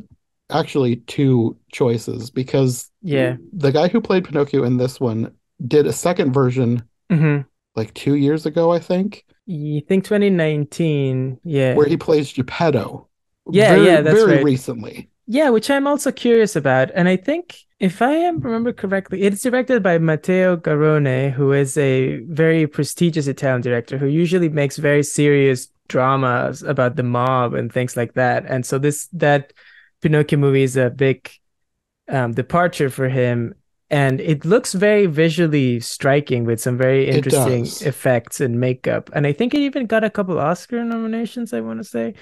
actually 0.49 0.97
two 0.97 1.57
choices 1.71 2.29
because 2.29 2.89
Yeah. 3.01 3.37
the 3.53 3.71
guy 3.71 3.87
who 3.87 4.01
played 4.01 4.25
Pinocchio 4.25 4.63
in 4.63 4.77
this 4.77 4.99
one 4.99 5.31
did 5.65 5.87
a 5.87 5.93
second 5.93 6.33
version 6.33 6.83
hmm 7.09 7.39
like 7.75 7.93
two 7.95 8.15
years 8.15 8.45
ago, 8.45 8.71
I 8.71 8.77
think, 8.79 9.25
You 9.47 9.81
think 9.81 10.03
2019? 10.05 11.39
Yeah. 11.43 11.73
where 11.75 11.87
he 11.87 11.97
plays 11.97 12.31
Geppetto. 12.31 13.07
Yeah, 13.51 13.75
very, 13.75 13.85
yeah, 13.87 14.01
that's 14.01 14.15
very 14.19 14.35
right. 14.35 14.43
recently. 14.45 15.09
Yeah, 15.27 15.49
which 15.49 15.69
I'm 15.71 15.87
also 15.87 16.11
curious 16.11 16.55
about. 16.55 16.91
And 16.93 17.07
I 17.09 17.15
think, 17.17 17.57
if 17.83 18.01
I 18.01 18.13
am 18.13 18.39
remember 18.39 18.71
correctly, 18.71 19.23
it's 19.23 19.41
directed 19.41 19.83
by 19.83 19.97
Matteo 19.97 20.55
Garrone, 20.55 21.29
who 21.33 21.51
is 21.51 21.77
a 21.77 22.19
very 22.21 22.65
prestigious 22.65 23.27
Italian 23.27 23.59
director 23.59 23.97
who 23.97 24.07
usually 24.07 24.47
makes 24.47 24.77
very 24.77 25.03
serious 25.03 25.67
dramas 25.89 26.63
about 26.63 26.95
the 26.95 27.03
mob 27.03 27.53
and 27.53 27.73
things 27.73 27.97
like 27.97 28.13
that. 28.13 28.45
And 28.45 28.65
so 28.65 28.79
this 28.79 29.07
that 29.07 29.51
Pinocchio 29.99 30.39
movie 30.39 30.63
is 30.63 30.77
a 30.77 30.91
big 30.91 31.29
um, 32.07 32.31
departure 32.31 32.89
for 32.89 33.09
him. 33.09 33.53
And 33.89 34.21
it 34.21 34.45
looks 34.45 34.71
very 34.71 35.05
visually 35.05 35.81
striking 35.81 36.45
with 36.45 36.61
some 36.61 36.77
very 36.77 37.09
interesting 37.09 37.65
effects 37.85 38.39
and 38.39 38.61
makeup. 38.61 39.09
And 39.13 39.27
I 39.27 39.33
think 39.33 39.53
it 39.53 39.59
even 39.59 39.87
got 39.87 40.05
a 40.05 40.09
couple 40.09 40.39
Oscar 40.39 40.85
nominations, 40.85 41.51
I 41.51 41.59
want 41.59 41.81
to 41.81 41.83
say. 41.83 42.13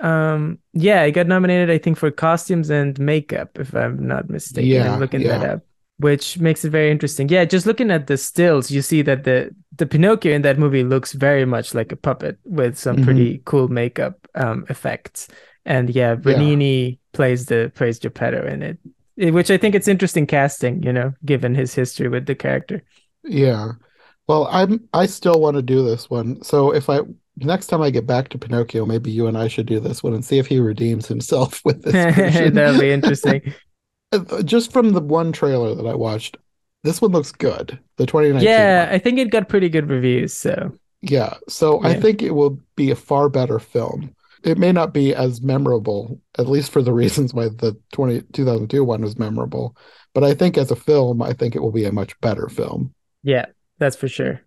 Um, 0.00 0.58
yeah, 0.72 1.02
I 1.02 1.10
got 1.10 1.26
nominated, 1.26 1.70
I 1.70 1.78
think, 1.78 1.98
for 1.98 2.10
costumes 2.10 2.70
and 2.70 2.98
makeup, 2.98 3.58
if 3.58 3.74
I'm 3.74 4.06
not 4.06 4.28
mistaken. 4.28 4.68
Yeah, 4.68 4.90
I'm 4.94 4.98
looking 4.98 5.22
that 5.24 5.42
up, 5.44 5.62
which 5.98 6.38
makes 6.38 6.64
it 6.64 6.70
very 6.70 6.90
interesting. 6.90 7.28
Yeah, 7.28 7.44
just 7.44 7.66
looking 7.66 7.90
at 7.90 8.06
the 8.06 8.16
stills, 8.16 8.70
you 8.70 8.82
see 8.82 9.02
that 9.02 9.24
the 9.24 9.54
the 9.76 9.86
Pinocchio 9.86 10.32
in 10.32 10.42
that 10.42 10.58
movie 10.58 10.84
looks 10.84 11.12
very 11.12 11.44
much 11.44 11.74
like 11.74 11.92
a 11.92 11.96
puppet 11.96 12.38
with 12.44 12.76
some 12.78 12.96
Mhm. 12.96 13.04
pretty 13.04 13.42
cool 13.44 13.68
makeup 13.68 14.18
um 14.34 14.64
effects. 14.68 15.28
And 15.64 15.88
yeah, 15.90 16.16
Benigni 16.16 16.98
plays 17.12 17.46
the 17.46 17.72
plays 17.74 17.98
Geppetto 17.98 18.46
in 18.46 18.62
it, 18.62 18.78
eh, 19.18 19.30
which 19.30 19.50
I 19.50 19.56
think 19.58 19.74
it's 19.74 19.88
interesting 19.88 20.26
casting, 20.26 20.82
you 20.82 20.92
know, 20.92 21.14
given 21.24 21.54
his 21.54 21.74
history 21.74 22.08
with 22.08 22.26
the 22.26 22.34
character. 22.34 22.82
Yeah. 23.22 23.72
Well, 24.28 24.48
I'm 24.50 24.88
I 24.92 25.06
still 25.06 25.40
want 25.40 25.56
to 25.56 25.62
do 25.62 25.84
this 25.84 26.10
one. 26.10 26.42
So 26.42 26.72
if 26.74 26.88
I 26.90 27.00
next 27.36 27.66
time 27.68 27.82
I 27.82 27.90
get 27.90 28.06
back 28.06 28.28
to 28.30 28.38
Pinocchio, 28.38 28.86
maybe 28.86 29.10
you 29.10 29.26
and 29.26 29.36
I 29.36 29.48
should 29.48 29.66
do 29.66 29.80
this 29.80 30.02
one 30.02 30.14
and 30.14 30.24
see 30.24 30.38
if 30.38 30.46
he 30.46 30.58
redeems 30.60 31.06
himself 31.06 31.60
with 31.64 31.82
this. 31.82 31.92
That'd 32.54 32.80
be 32.80 32.90
interesting. 32.90 33.54
Uh, 34.12 34.42
Just 34.42 34.72
from 34.72 34.90
the 34.92 35.00
one 35.00 35.32
trailer 35.32 35.74
that 35.74 35.86
I 35.86 35.94
watched, 35.94 36.36
this 36.84 37.02
one 37.02 37.10
looks 37.10 37.32
good. 37.32 37.78
The 37.96 38.06
2019 38.06 38.48
Yeah, 38.48 38.84
one. 38.84 38.94
I 38.94 38.98
think 38.98 39.18
it 39.18 39.30
got 39.30 39.48
pretty 39.48 39.68
good 39.68 39.88
reviews, 39.90 40.32
so 40.32 40.72
Yeah. 41.02 41.34
So 41.48 41.82
I 41.82 41.94
think 41.94 42.22
it 42.22 42.30
will 42.30 42.58
be 42.76 42.90
a 42.90 42.96
far 42.96 43.28
better 43.28 43.58
film. 43.58 44.14
It 44.42 44.58
may 44.58 44.72
not 44.72 44.92
be 44.92 45.14
as 45.14 45.40
memorable, 45.40 46.20
at 46.38 46.48
least 46.48 46.70
for 46.70 46.82
the 46.82 46.92
reasons 46.92 47.32
why 47.32 47.48
the 47.48 47.76
20, 47.92 48.22
2002 48.32 48.84
one 48.84 49.02
was 49.02 49.18
memorable. 49.18 49.76
But 50.12 50.24
I 50.24 50.34
think 50.34 50.56
as 50.56 50.70
a 50.70 50.76
film, 50.76 51.22
I 51.22 51.32
think 51.32 51.56
it 51.56 51.60
will 51.60 51.72
be 51.72 51.84
a 51.84 51.92
much 51.92 52.18
better 52.20 52.48
film. 52.48 52.94
yeah, 53.22 53.46
that's 53.78 53.96
for 53.96 54.08
sure. 54.08 54.42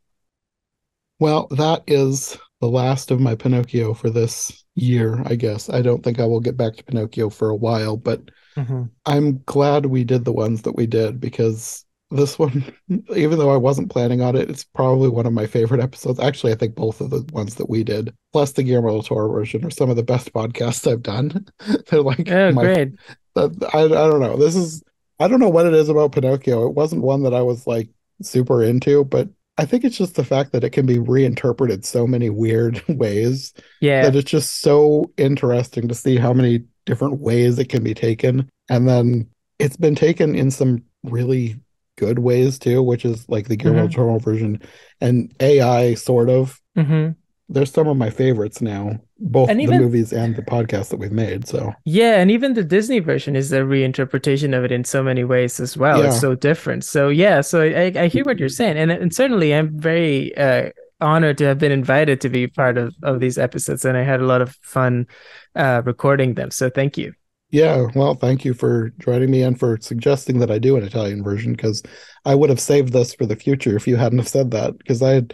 Well, 1.19 1.47
that 1.51 1.83
is 1.87 2.37
the 2.61 2.67
last 2.69 3.11
of 3.11 3.19
my 3.19 3.35
Pinocchio 3.35 3.93
for 3.93 4.09
this 4.09 4.63
year, 4.75 5.21
I 5.25 5.35
guess. 5.35 5.69
I 5.69 5.81
don't 5.81 6.03
think 6.03 6.19
I 6.19 6.25
will 6.25 6.39
get 6.39 6.57
back 6.57 6.75
to 6.77 6.83
Pinocchio 6.83 7.29
for 7.29 7.49
a 7.49 7.55
while, 7.55 7.97
but 7.97 8.29
Mhm. 8.55 8.89
I'm 9.05 9.41
glad 9.45 9.85
we 9.85 10.03
did 10.03 10.25
the 10.25 10.33
ones 10.33 10.63
that 10.63 10.75
we 10.75 10.87
did 10.87 11.19
because 11.19 11.85
this 12.11 12.39
one, 12.39 12.63
even 13.15 13.37
though 13.39 13.51
I 13.53 13.57
wasn't 13.57 13.91
planning 13.91 14.21
on 14.21 14.35
it, 14.35 14.49
it's 14.49 14.63
probably 14.63 15.09
one 15.09 15.25
of 15.25 15.33
my 15.33 15.45
favorite 15.47 15.81
episodes. 15.81 16.19
Actually, 16.19 16.53
I 16.53 16.55
think 16.55 16.75
both 16.75 17.01
of 17.01 17.09
the 17.09 17.25
ones 17.33 17.55
that 17.55 17.69
we 17.69 17.83
did, 17.83 18.13
plus 18.33 18.53
the 18.53 18.63
Guillermo 18.63 18.89
del 18.91 19.03
Toro 19.03 19.31
version, 19.31 19.65
are 19.65 19.69
some 19.71 19.89
of 19.89 19.95
the 19.95 20.03
best 20.03 20.33
podcasts 20.33 20.89
I've 20.91 21.03
done. 21.03 21.45
They're 21.89 22.01
like 22.01 22.29
Oh, 22.31 22.51
my 22.51 22.63
great. 22.63 22.93
I 23.35 23.43
I 23.73 23.87
don't 23.87 24.19
know. 24.21 24.37
This 24.37 24.55
is 24.55 24.83
I 25.19 25.27
don't 25.27 25.39
know 25.39 25.49
what 25.49 25.65
it 25.65 25.73
is 25.73 25.89
about 25.89 26.11
Pinocchio. 26.11 26.67
It 26.67 26.75
wasn't 26.75 27.01
one 27.03 27.23
that 27.23 27.33
I 27.33 27.41
was 27.41 27.67
like 27.67 27.89
super 28.21 28.63
into, 28.63 29.03
but 29.05 29.29
I 29.57 29.65
think 29.65 29.83
it's 29.83 29.97
just 29.97 30.15
the 30.15 30.23
fact 30.23 30.51
that 30.51 30.63
it 30.63 30.69
can 30.71 30.85
be 30.85 30.99
reinterpreted 30.99 31.83
so 31.85 32.05
many 32.07 32.29
weird 32.29 32.83
ways 32.87 33.53
Yeah. 33.81 34.03
that 34.03 34.15
it's 34.15 34.29
just 34.29 34.61
so 34.61 35.11
interesting 35.17 35.87
to 35.87 35.95
see 35.95 36.17
how 36.17 36.33
many 36.33 36.63
different 36.85 37.19
ways 37.19 37.59
it 37.59 37.69
can 37.69 37.83
be 37.83 37.93
taken. 37.93 38.49
And 38.69 38.87
then 38.87 39.29
it's 39.59 39.77
been 39.77 39.95
taken 39.95 40.35
in 40.35 40.51
some 40.51 40.83
really 41.03 41.59
good 41.97 42.19
ways 42.19 42.59
too, 42.59 42.83
which 42.83 43.05
is 43.05 43.27
like 43.27 43.47
the 43.47 43.55
Guillermo 43.55 43.87
del 43.87 43.89
Toro 43.89 44.19
version 44.19 44.61
and 45.01 45.33
AI 45.39 45.95
sort 45.95 46.29
of. 46.29 46.61
hmm 46.75 47.09
They're 47.49 47.65
some 47.65 47.87
of 47.87 47.97
my 47.97 48.09
favorites 48.09 48.61
now, 48.61 48.99
both 49.19 49.49
And 49.49 49.59
the 49.59 49.63
even- 49.63 49.81
movies 49.81 50.13
and 50.13 50.35
the 50.35 50.41
podcast 50.41 50.89
that 50.89 50.97
we've 50.97 51.11
made. 51.11 51.47
So 51.47 51.73
Yeah, 51.85 52.19
and 52.19 52.29
even 52.31 52.53
the 52.53 52.63
Disney 52.63 52.99
version 52.99 53.35
is 53.35 53.51
a 53.51 53.61
reinterpretation 53.61 54.57
of 54.57 54.63
it 54.63 54.71
in 54.71 54.83
so 54.83 55.01
many 55.03 55.23
ways 55.23 55.59
as 55.59 55.75
well. 55.77 56.01
It's 56.01 56.19
so 56.19 56.35
different. 56.35 56.83
So 56.83 57.09
yeah, 57.09 57.41
so 57.41 57.61
I, 57.61 57.91
I 57.95 58.07
hear 58.07 58.23
what 58.23 58.39
you're 58.39 58.49
saying, 58.49 58.77
and 58.77 58.91
and 58.91 59.13
certainly 59.13 59.53
I'm 59.53 59.77
very 59.79 60.35
uh, 60.37 60.69
honored 61.01 61.37
to 61.39 61.45
have 61.45 61.59
been 61.59 61.71
invited 61.71 62.21
to 62.21 62.29
be 62.29 62.47
part 62.47 62.77
of 62.77 62.95
of 63.03 63.19
these 63.19 63.37
episodes, 63.37 63.85
and 63.85 63.97
I 63.97 64.03
had 64.03 64.19
a 64.21 64.25
lot 64.25 64.41
of 64.41 64.55
fun 64.61 65.07
uh, 65.55 65.81
recording 65.85 66.35
them. 66.35 66.51
So 66.51 66.69
thank 66.69 66.97
you. 66.97 67.13
Yeah, 67.49 67.87
well, 67.95 68.13
thank 68.15 68.43
you 68.43 68.53
for 68.53 68.89
joining 68.99 69.31
me 69.31 69.41
and 69.41 69.57
for 69.57 69.77
suggesting 69.79 70.39
that 70.39 70.51
I 70.51 70.59
do 70.59 70.75
an 70.75 70.83
Italian 70.83 71.23
version 71.23 71.53
because 71.53 71.81
I 72.25 72.35
would 72.35 72.49
have 72.49 72.59
saved 72.59 72.91
this 72.91 73.13
for 73.13 73.25
the 73.25 73.37
future 73.37 73.75
if 73.77 73.87
you 73.87 73.95
hadn't 73.95 74.19
have 74.19 74.27
said 74.27 74.51
that. 74.51 74.77
Because 74.77 75.01
I 75.01 75.11
had, 75.11 75.33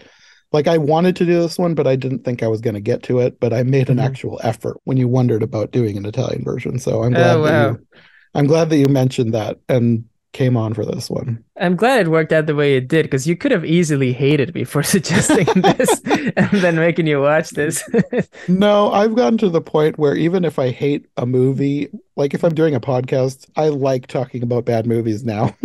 like, 0.53 0.67
I 0.67 0.77
wanted 0.77 1.15
to 1.17 1.25
do 1.25 1.41
this 1.41 1.57
one, 1.57 1.73
but 1.75 1.87
I 1.87 1.95
didn't 1.95 2.23
think 2.23 2.43
I 2.43 2.47
was 2.47 2.61
going 2.61 2.75
to 2.75 2.79
get 2.81 3.03
to 3.03 3.19
it. 3.19 3.39
But 3.39 3.53
I 3.53 3.63
made 3.63 3.89
an 3.89 3.97
Mhm. 3.97 4.05
actual 4.05 4.39
effort 4.43 4.77
when 4.85 4.97
you 4.97 5.07
wondered 5.07 5.43
about 5.43 5.71
doing 5.71 5.97
an 5.97 6.05
Italian 6.05 6.43
version. 6.43 6.79
So 6.79 7.03
I'm 7.03 7.13
glad 7.13 7.37
Oh, 7.37 7.43
that 7.43 7.51
you, 7.71 7.87
I'm 8.35 8.47
glad 8.47 8.69
that 8.69 8.77
you 8.77 8.87
mentioned 8.87 9.33
that 9.33 9.57
and 9.67 10.05
came 10.33 10.57
on 10.57 10.73
for 10.73 10.85
this 10.85 11.09
one. 11.09 11.43
I'm 11.59 11.75
glad 11.75 12.01
it 12.07 12.09
worked 12.09 12.33
out 12.33 12.47
the 12.47 12.55
way 12.55 12.75
it 12.75 12.87
did 12.87 13.03
because 13.03 13.25
you 13.27 13.37
could 13.37 13.51
have 13.51 13.63
easily 13.63 14.11
hated 14.11 14.53
me 14.53 14.63
for 14.65 14.83
suggesting 14.95 15.45
this 15.61 16.01
and 16.35 16.49
then 16.61 16.75
making 16.75 17.07
you 17.07 17.21
watch 17.21 17.51
this. 17.51 17.87
No, 18.47 18.91
I've 18.91 19.15
gotten 19.15 19.37
to 19.39 19.49
the 19.49 19.61
point 19.61 19.97
where 19.97 20.15
even 20.15 20.43
if 20.43 20.59
I 20.59 20.69
hate 20.71 21.05
a 21.17 21.25
movie, 21.25 21.87
like 22.17 22.33
if 22.33 22.43
I'm 22.43 22.53
doing 22.53 22.75
a 22.75 22.79
podcast, 22.81 23.47
I 23.55 23.69
like 23.69 24.07
talking 24.07 24.43
about 24.43 24.65
bad 24.65 24.85
movies 24.85 25.23
now. 25.23 25.55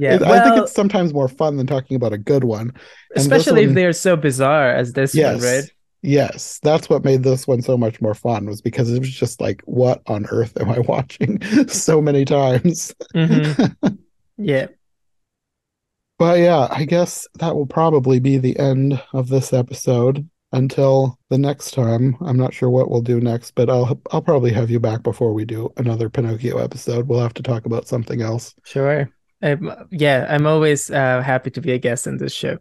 Yeah, 0.00 0.14
It- 0.16 0.22
I 0.22 0.42
think 0.42 0.56
it's 0.62 0.72
sometimes 0.72 1.12
more 1.14 1.28
fun 1.28 1.56
than 1.56 1.66
talking 1.66 1.94
about 1.96 2.12
a 2.12 2.18
good 2.18 2.42
one. 2.44 2.72
this 3.14 3.22
Especially 3.22 3.64
if 3.64 3.74
they're 3.74 3.92
so 3.92 4.16
bizarre 4.16 4.70
as 4.70 4.94
this 4.94 5.14
Yes. 5.14 5.36
one, 5.36 5.44
right? 5.44 5.72
Yes, 6.02 6.60
that's 6.62 6.88
what 6.88 7.04
made 7.04 7.22
this 7.22 7.46
one 7.46 7.60
so 7.60 7.76
much 7.76 8.00
more 8.00 8.14
fun 8.14 8.46
was 8.46 8.60
because 8.60 8.92
it 8.92 9.00
was 9.00 9.10
just 9.10 9.40
like, 9.40 9.62
what 9.64 10.00
on 10.06 10.26
earth 10.30 10.58
am 10.60 10.70
I 10.70 10.78
watching 10.88 11.40
so 11.68 12.00
many 12.00 12.24
times? 12.24 12.94
Mhm. 13.14 13.76
Yeah. 14.40 14.68
But 16.16 16.38
yeah, 16.38 16.68
I 16.70 16.84
guess 16.84 17.26
that 17.40 17.56
will 17.56 17.66
probably 17.66 18.20
be 18.20 18.38
the 18.38 18.56
end 18.56 19.02
of 19.12 19.28
this 19.28 19.52
episode 19.52 20.28
until 20.52 21.18
the 21.28 21.38
next 21.38 21.72
time. 21.74 22.16
I'm 22.20 22.36
not 22.36 22.54
sure 22.54 22.70
what 22.70 22.90
we'll 22.90 23.02
do 23.02 23.20
next, 23.20 23.56
but 23.56 23.68
I'll 23.68 24.00
I'll 24.12 24.22
probably 24.22 24.52
have 24.52 24.70
you 24.70 24.80
back 24.80 25.02
before 25.02 25.32
we 25.32 25.44
do 25.44 25.72
another 25.76 26.08
Pinocchio 26.08 26.58
episode. 26.58 27.08
We'll 27.08 27.20
have 27.20 27.34
to 27.34 27.42
talk 27.42 27.66
about 27.66 27.88
something 27.88 28.22
else. 28.22 28.54
Sure. 28.64 29.10
Um, 29.42 29.72
yeah, 29.90 30.26
I'm 30.28 30.46
always 30.46 30.90
uh, 30.90 31.22
happy 31.22 31.50
to 31.50 31.60
be 31.60 31.72
a 31.72 31.78
guest 31.78 32.06
in 32.06 32.16
this 32.18 32.32
show. 32.32 32.58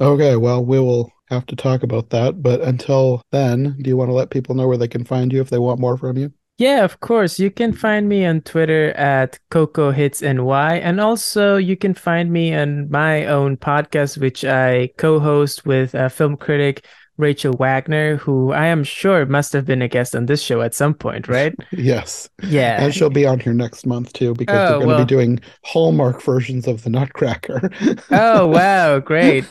Okay, 0.00 0.36
well, 0.36 0.64
we 0.64 0.78
will 0.80 1.10
have 1.30 1.46
to 1.46 1.56
talk 1.56 1.82
about 1.82 2.10
that, 2.10 2.42
but 2.42 2.60
until 2.60 3.22
then, 3.30 3.76
do 3.80 3.88
you 3.88 3.96
want 3.96 4.08
to 4.10 4.14
let 4.14 4.30
people 4.30 4.54
know 4.54 4.68
where 4.68 4.76
they 4.76 4.88
can 4.88 5.04
find 5.04 5.32
you 5.32 5.40
if 5.40 5.50
they 5.50 5.58
want 5.58 5.80
more 5.80 5.96
from 5.96 6.16
you? 6.16 6.32
Yeah, 6.56 6.84
of 6.84 7.00
course. 7.00 7.40
You 7.40 7.50
can 7.50 7.72
find 7.72 8.08
me 8.08 8.24
on 8.24 8.40
Twitter 8.42 8.90
at 8.92 9.40
Coco 9.50 9.90
Hits 9.90 10.22
NY, 10.22 10.76
and 10.76 11.00
also 11.00 11.56
you 11.56 11.76
can 11.76 11.94
find 11.94 12.30
me 12.30 12.54
on 12.54 12.88
my 12.90 13.26
own 13.26 13.56
podcast, 13.56 14.18
which 14.18 14.44
I 14.44 14.90
co-host 14.96 15.66
with 15.66 15.94
a 15.94 16.08
film 16.08 16.36
critic 16.36 16.86
Rachel 17.16 17.52
Wagner, 17.52 18.16
who 18.16 18.52
I 18.52 18.66
am 18.66 18.82
sure 18.84 19.24
must 19.26 19.52
have 19.52 19.64
been 19.64 19.82
a 19.82 19.88
guest 19.88 20.16
on 20.16 20.26
this 20.26 20.42
show 20.42 20.60
at 20.62 20.74
some 20.74 20.94
point, 20.94 21.28
right? 21.28 21.54
Yes. 21.72 22.28
Yeah. 22.42 22.82
And 22.82 22.94
she'll 22.94 23.10
be 23.10 23.26
on 23.26 23.40
here 23.40 23.52
next 23.52 23.86
month 23.86 24.12
too, 24.14 24.34
because 24.34 24.54
Oh, 24.56 24.58
they're 24.58 24.70
going 24.78 24.80
to 24.82 24.86
well. 24.94 24.98
be 25.04 25.04
doing 25.04 25.40
Hallmark 25.64 26.22
versions 26.22 26.66
of 26.66 26.82
the 26.82 26.90
Nutcracker. 26.90 27.70
Oh, 28.10 28.46
wow, 28.58 28.98
great. 29.00 29.44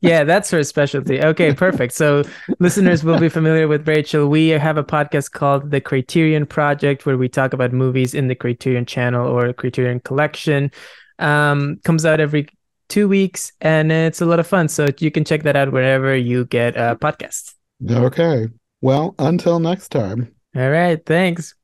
Yeah, 0.00 0.24
that's 0.24 0.50
her 0.50 0.62
specialty. 0.64 1.20
Okay, 1.22 1.52
perfect. 1.54 1.94
So, 1.94 2.24
listeners 2.58 3.02
will 3.04 3.18
be 3.18 3.28
familiar 3.28 3.68
with 3.68 3.86
Rachel. 3.88 4.28
We 4.28 4.48
have 4.48 4.76
a 4.76 4.84
podcast 4.84 5.32
called 5.32 5.70
The 5.70 5.80
Criterion 5.80 6.46
Project 6.46 7.06
where 7.06 7.16
we 7.18 7.28
talk 7.28 7.52
about 7.52 7.72
movies 7.72 8.14
in 8.14 8.28
the 8.28 8.34
Criterion 8.34 8.86
channel 8.86 9.26
or 9.26 9.52
Criterion 9.52 10.00
collection. 10.00 10.70
Um, 11.20 11.80
comes 11.84 12.04
out 12.04 12.20
every 12.20 12.46
two 12.88 13.08
weeks, 13.08 13.52
and 13.60 13.92
it's 13.92 14.20
a 14.20 14.26
lot 14.26 14.40
of 14.40 14.46
fun. 14.46 14.68
So 14.68 14.88
you 14.98 15.10
can 15.10 15.24
check 15.24 15.42
that 15.44 15.56
out 15.56 15.72
wherever 15.72 16.16
you 16.16 16.46
get 16.46 16.76
uh, 16.76 16.96
a 16.98 17.04
podcast. 17.04 17.54
Okay. 17.88 18.48
Well, 18.80 19.14
until 19.18 19.58
next 19.60 19.88
time. 19.90 20.34
All 20.56 20.70
right. 20.70 21.04
Thanks. 21.04 21.54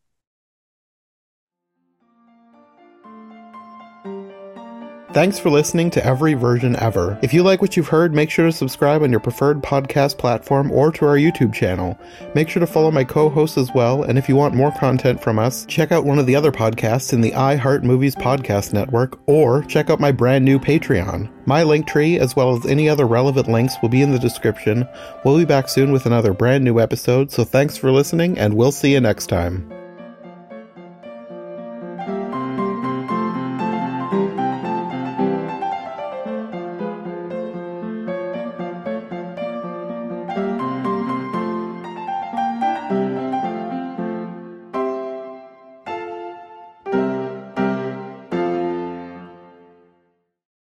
Thanks 5.14 5.38
for 5.38 5.48
listening 5.48 5.90
to 5.90 6.04
Every 6.04 6.34
Version 6.34 6.74
Ever. 6.74 7.16
If 7.22 7.32
you 7.32 7.44
like 7.44 7.62
what 7.62 7.76
you've 7.76 7.86
heard, 7.86 8.12
make 8.12 8.30
sure 8.30 8.46
to 8.46 8.50
subscribe 8.52 9.04
on 9.04 9.12
your 9.12 9.20
preferred 9.20 9.62
podcast 9.62 10.18
platform 10.18 10.72
or 10.72 10.90
to 10.90 11.06
our 11.06 11.14
YouTube 11.14 11.54
channel. 11.54 11.96
Make 12.34 12.48
sure 12.48 12.58
to 12.58 12.66
follow 12.66 12.90
my 12.90 13.04
co 13.04 13.28
hosts 13.28 13.56
as 13.56 13.70
well, 13.72 14.02
and 14.02 14.18
if 14.18 14.28
you 14.28 14.34
want 14.34 14.56
more 14.56 14.72
content 14.72 15.22
from 15.22 15.38
us, 15.38 15.66
check 15.66 15.92
out 15.92 16.04
one 16.04 16.18
of 16.18 16.26
the 16.26 16.34
other 16.34 16.50
podcasts 16.50 17.12
in 17.12 17.20
the 17.20 17.30
iHeart 17.30 17.84
Movies 17.84 18.16
Podcast 18.16 18.72
Network 18.72 19.20
or 19.28 19.62
check 19.62 19.88
out 19.88 20.00
my 20.00 20.10
brand 20.10 20.44
new 20.44 20.58
Patreon. 20.58 21.30
My 21.46 21.62
link 21.62 21.86
tree, 21.86 22.18
as 22.18 22.34
well 22.34 22.56
as 22.56 22.66
any 22.66 22.88
other 22.88 23.06
relevant 23.06 23.46
links, 23.46 23.76
will 23.80 23.90
be 23.90 24.02
in 24.02 24.10
the 24.10 24.18
description. 24.18 24.84
We'll 25.24 25.38
be 25.38 25.44
back 25.44 25.68
soon 25.68 25.92
with 25.92 26.06
another 26.06 26.32
brand 26.32 26.64
new 26.64 26.80
episode, 26.80 27.30
so 27.30 27.44
thanks 27.44 27.76
for 27.76 27.92
listening, 27.92 28.36
and 28.36 28.54
we'll 28.54 28.72
see 28.72 28.94
you 28.94 29.00
next 29.00 29.28
time. 29.28 29.70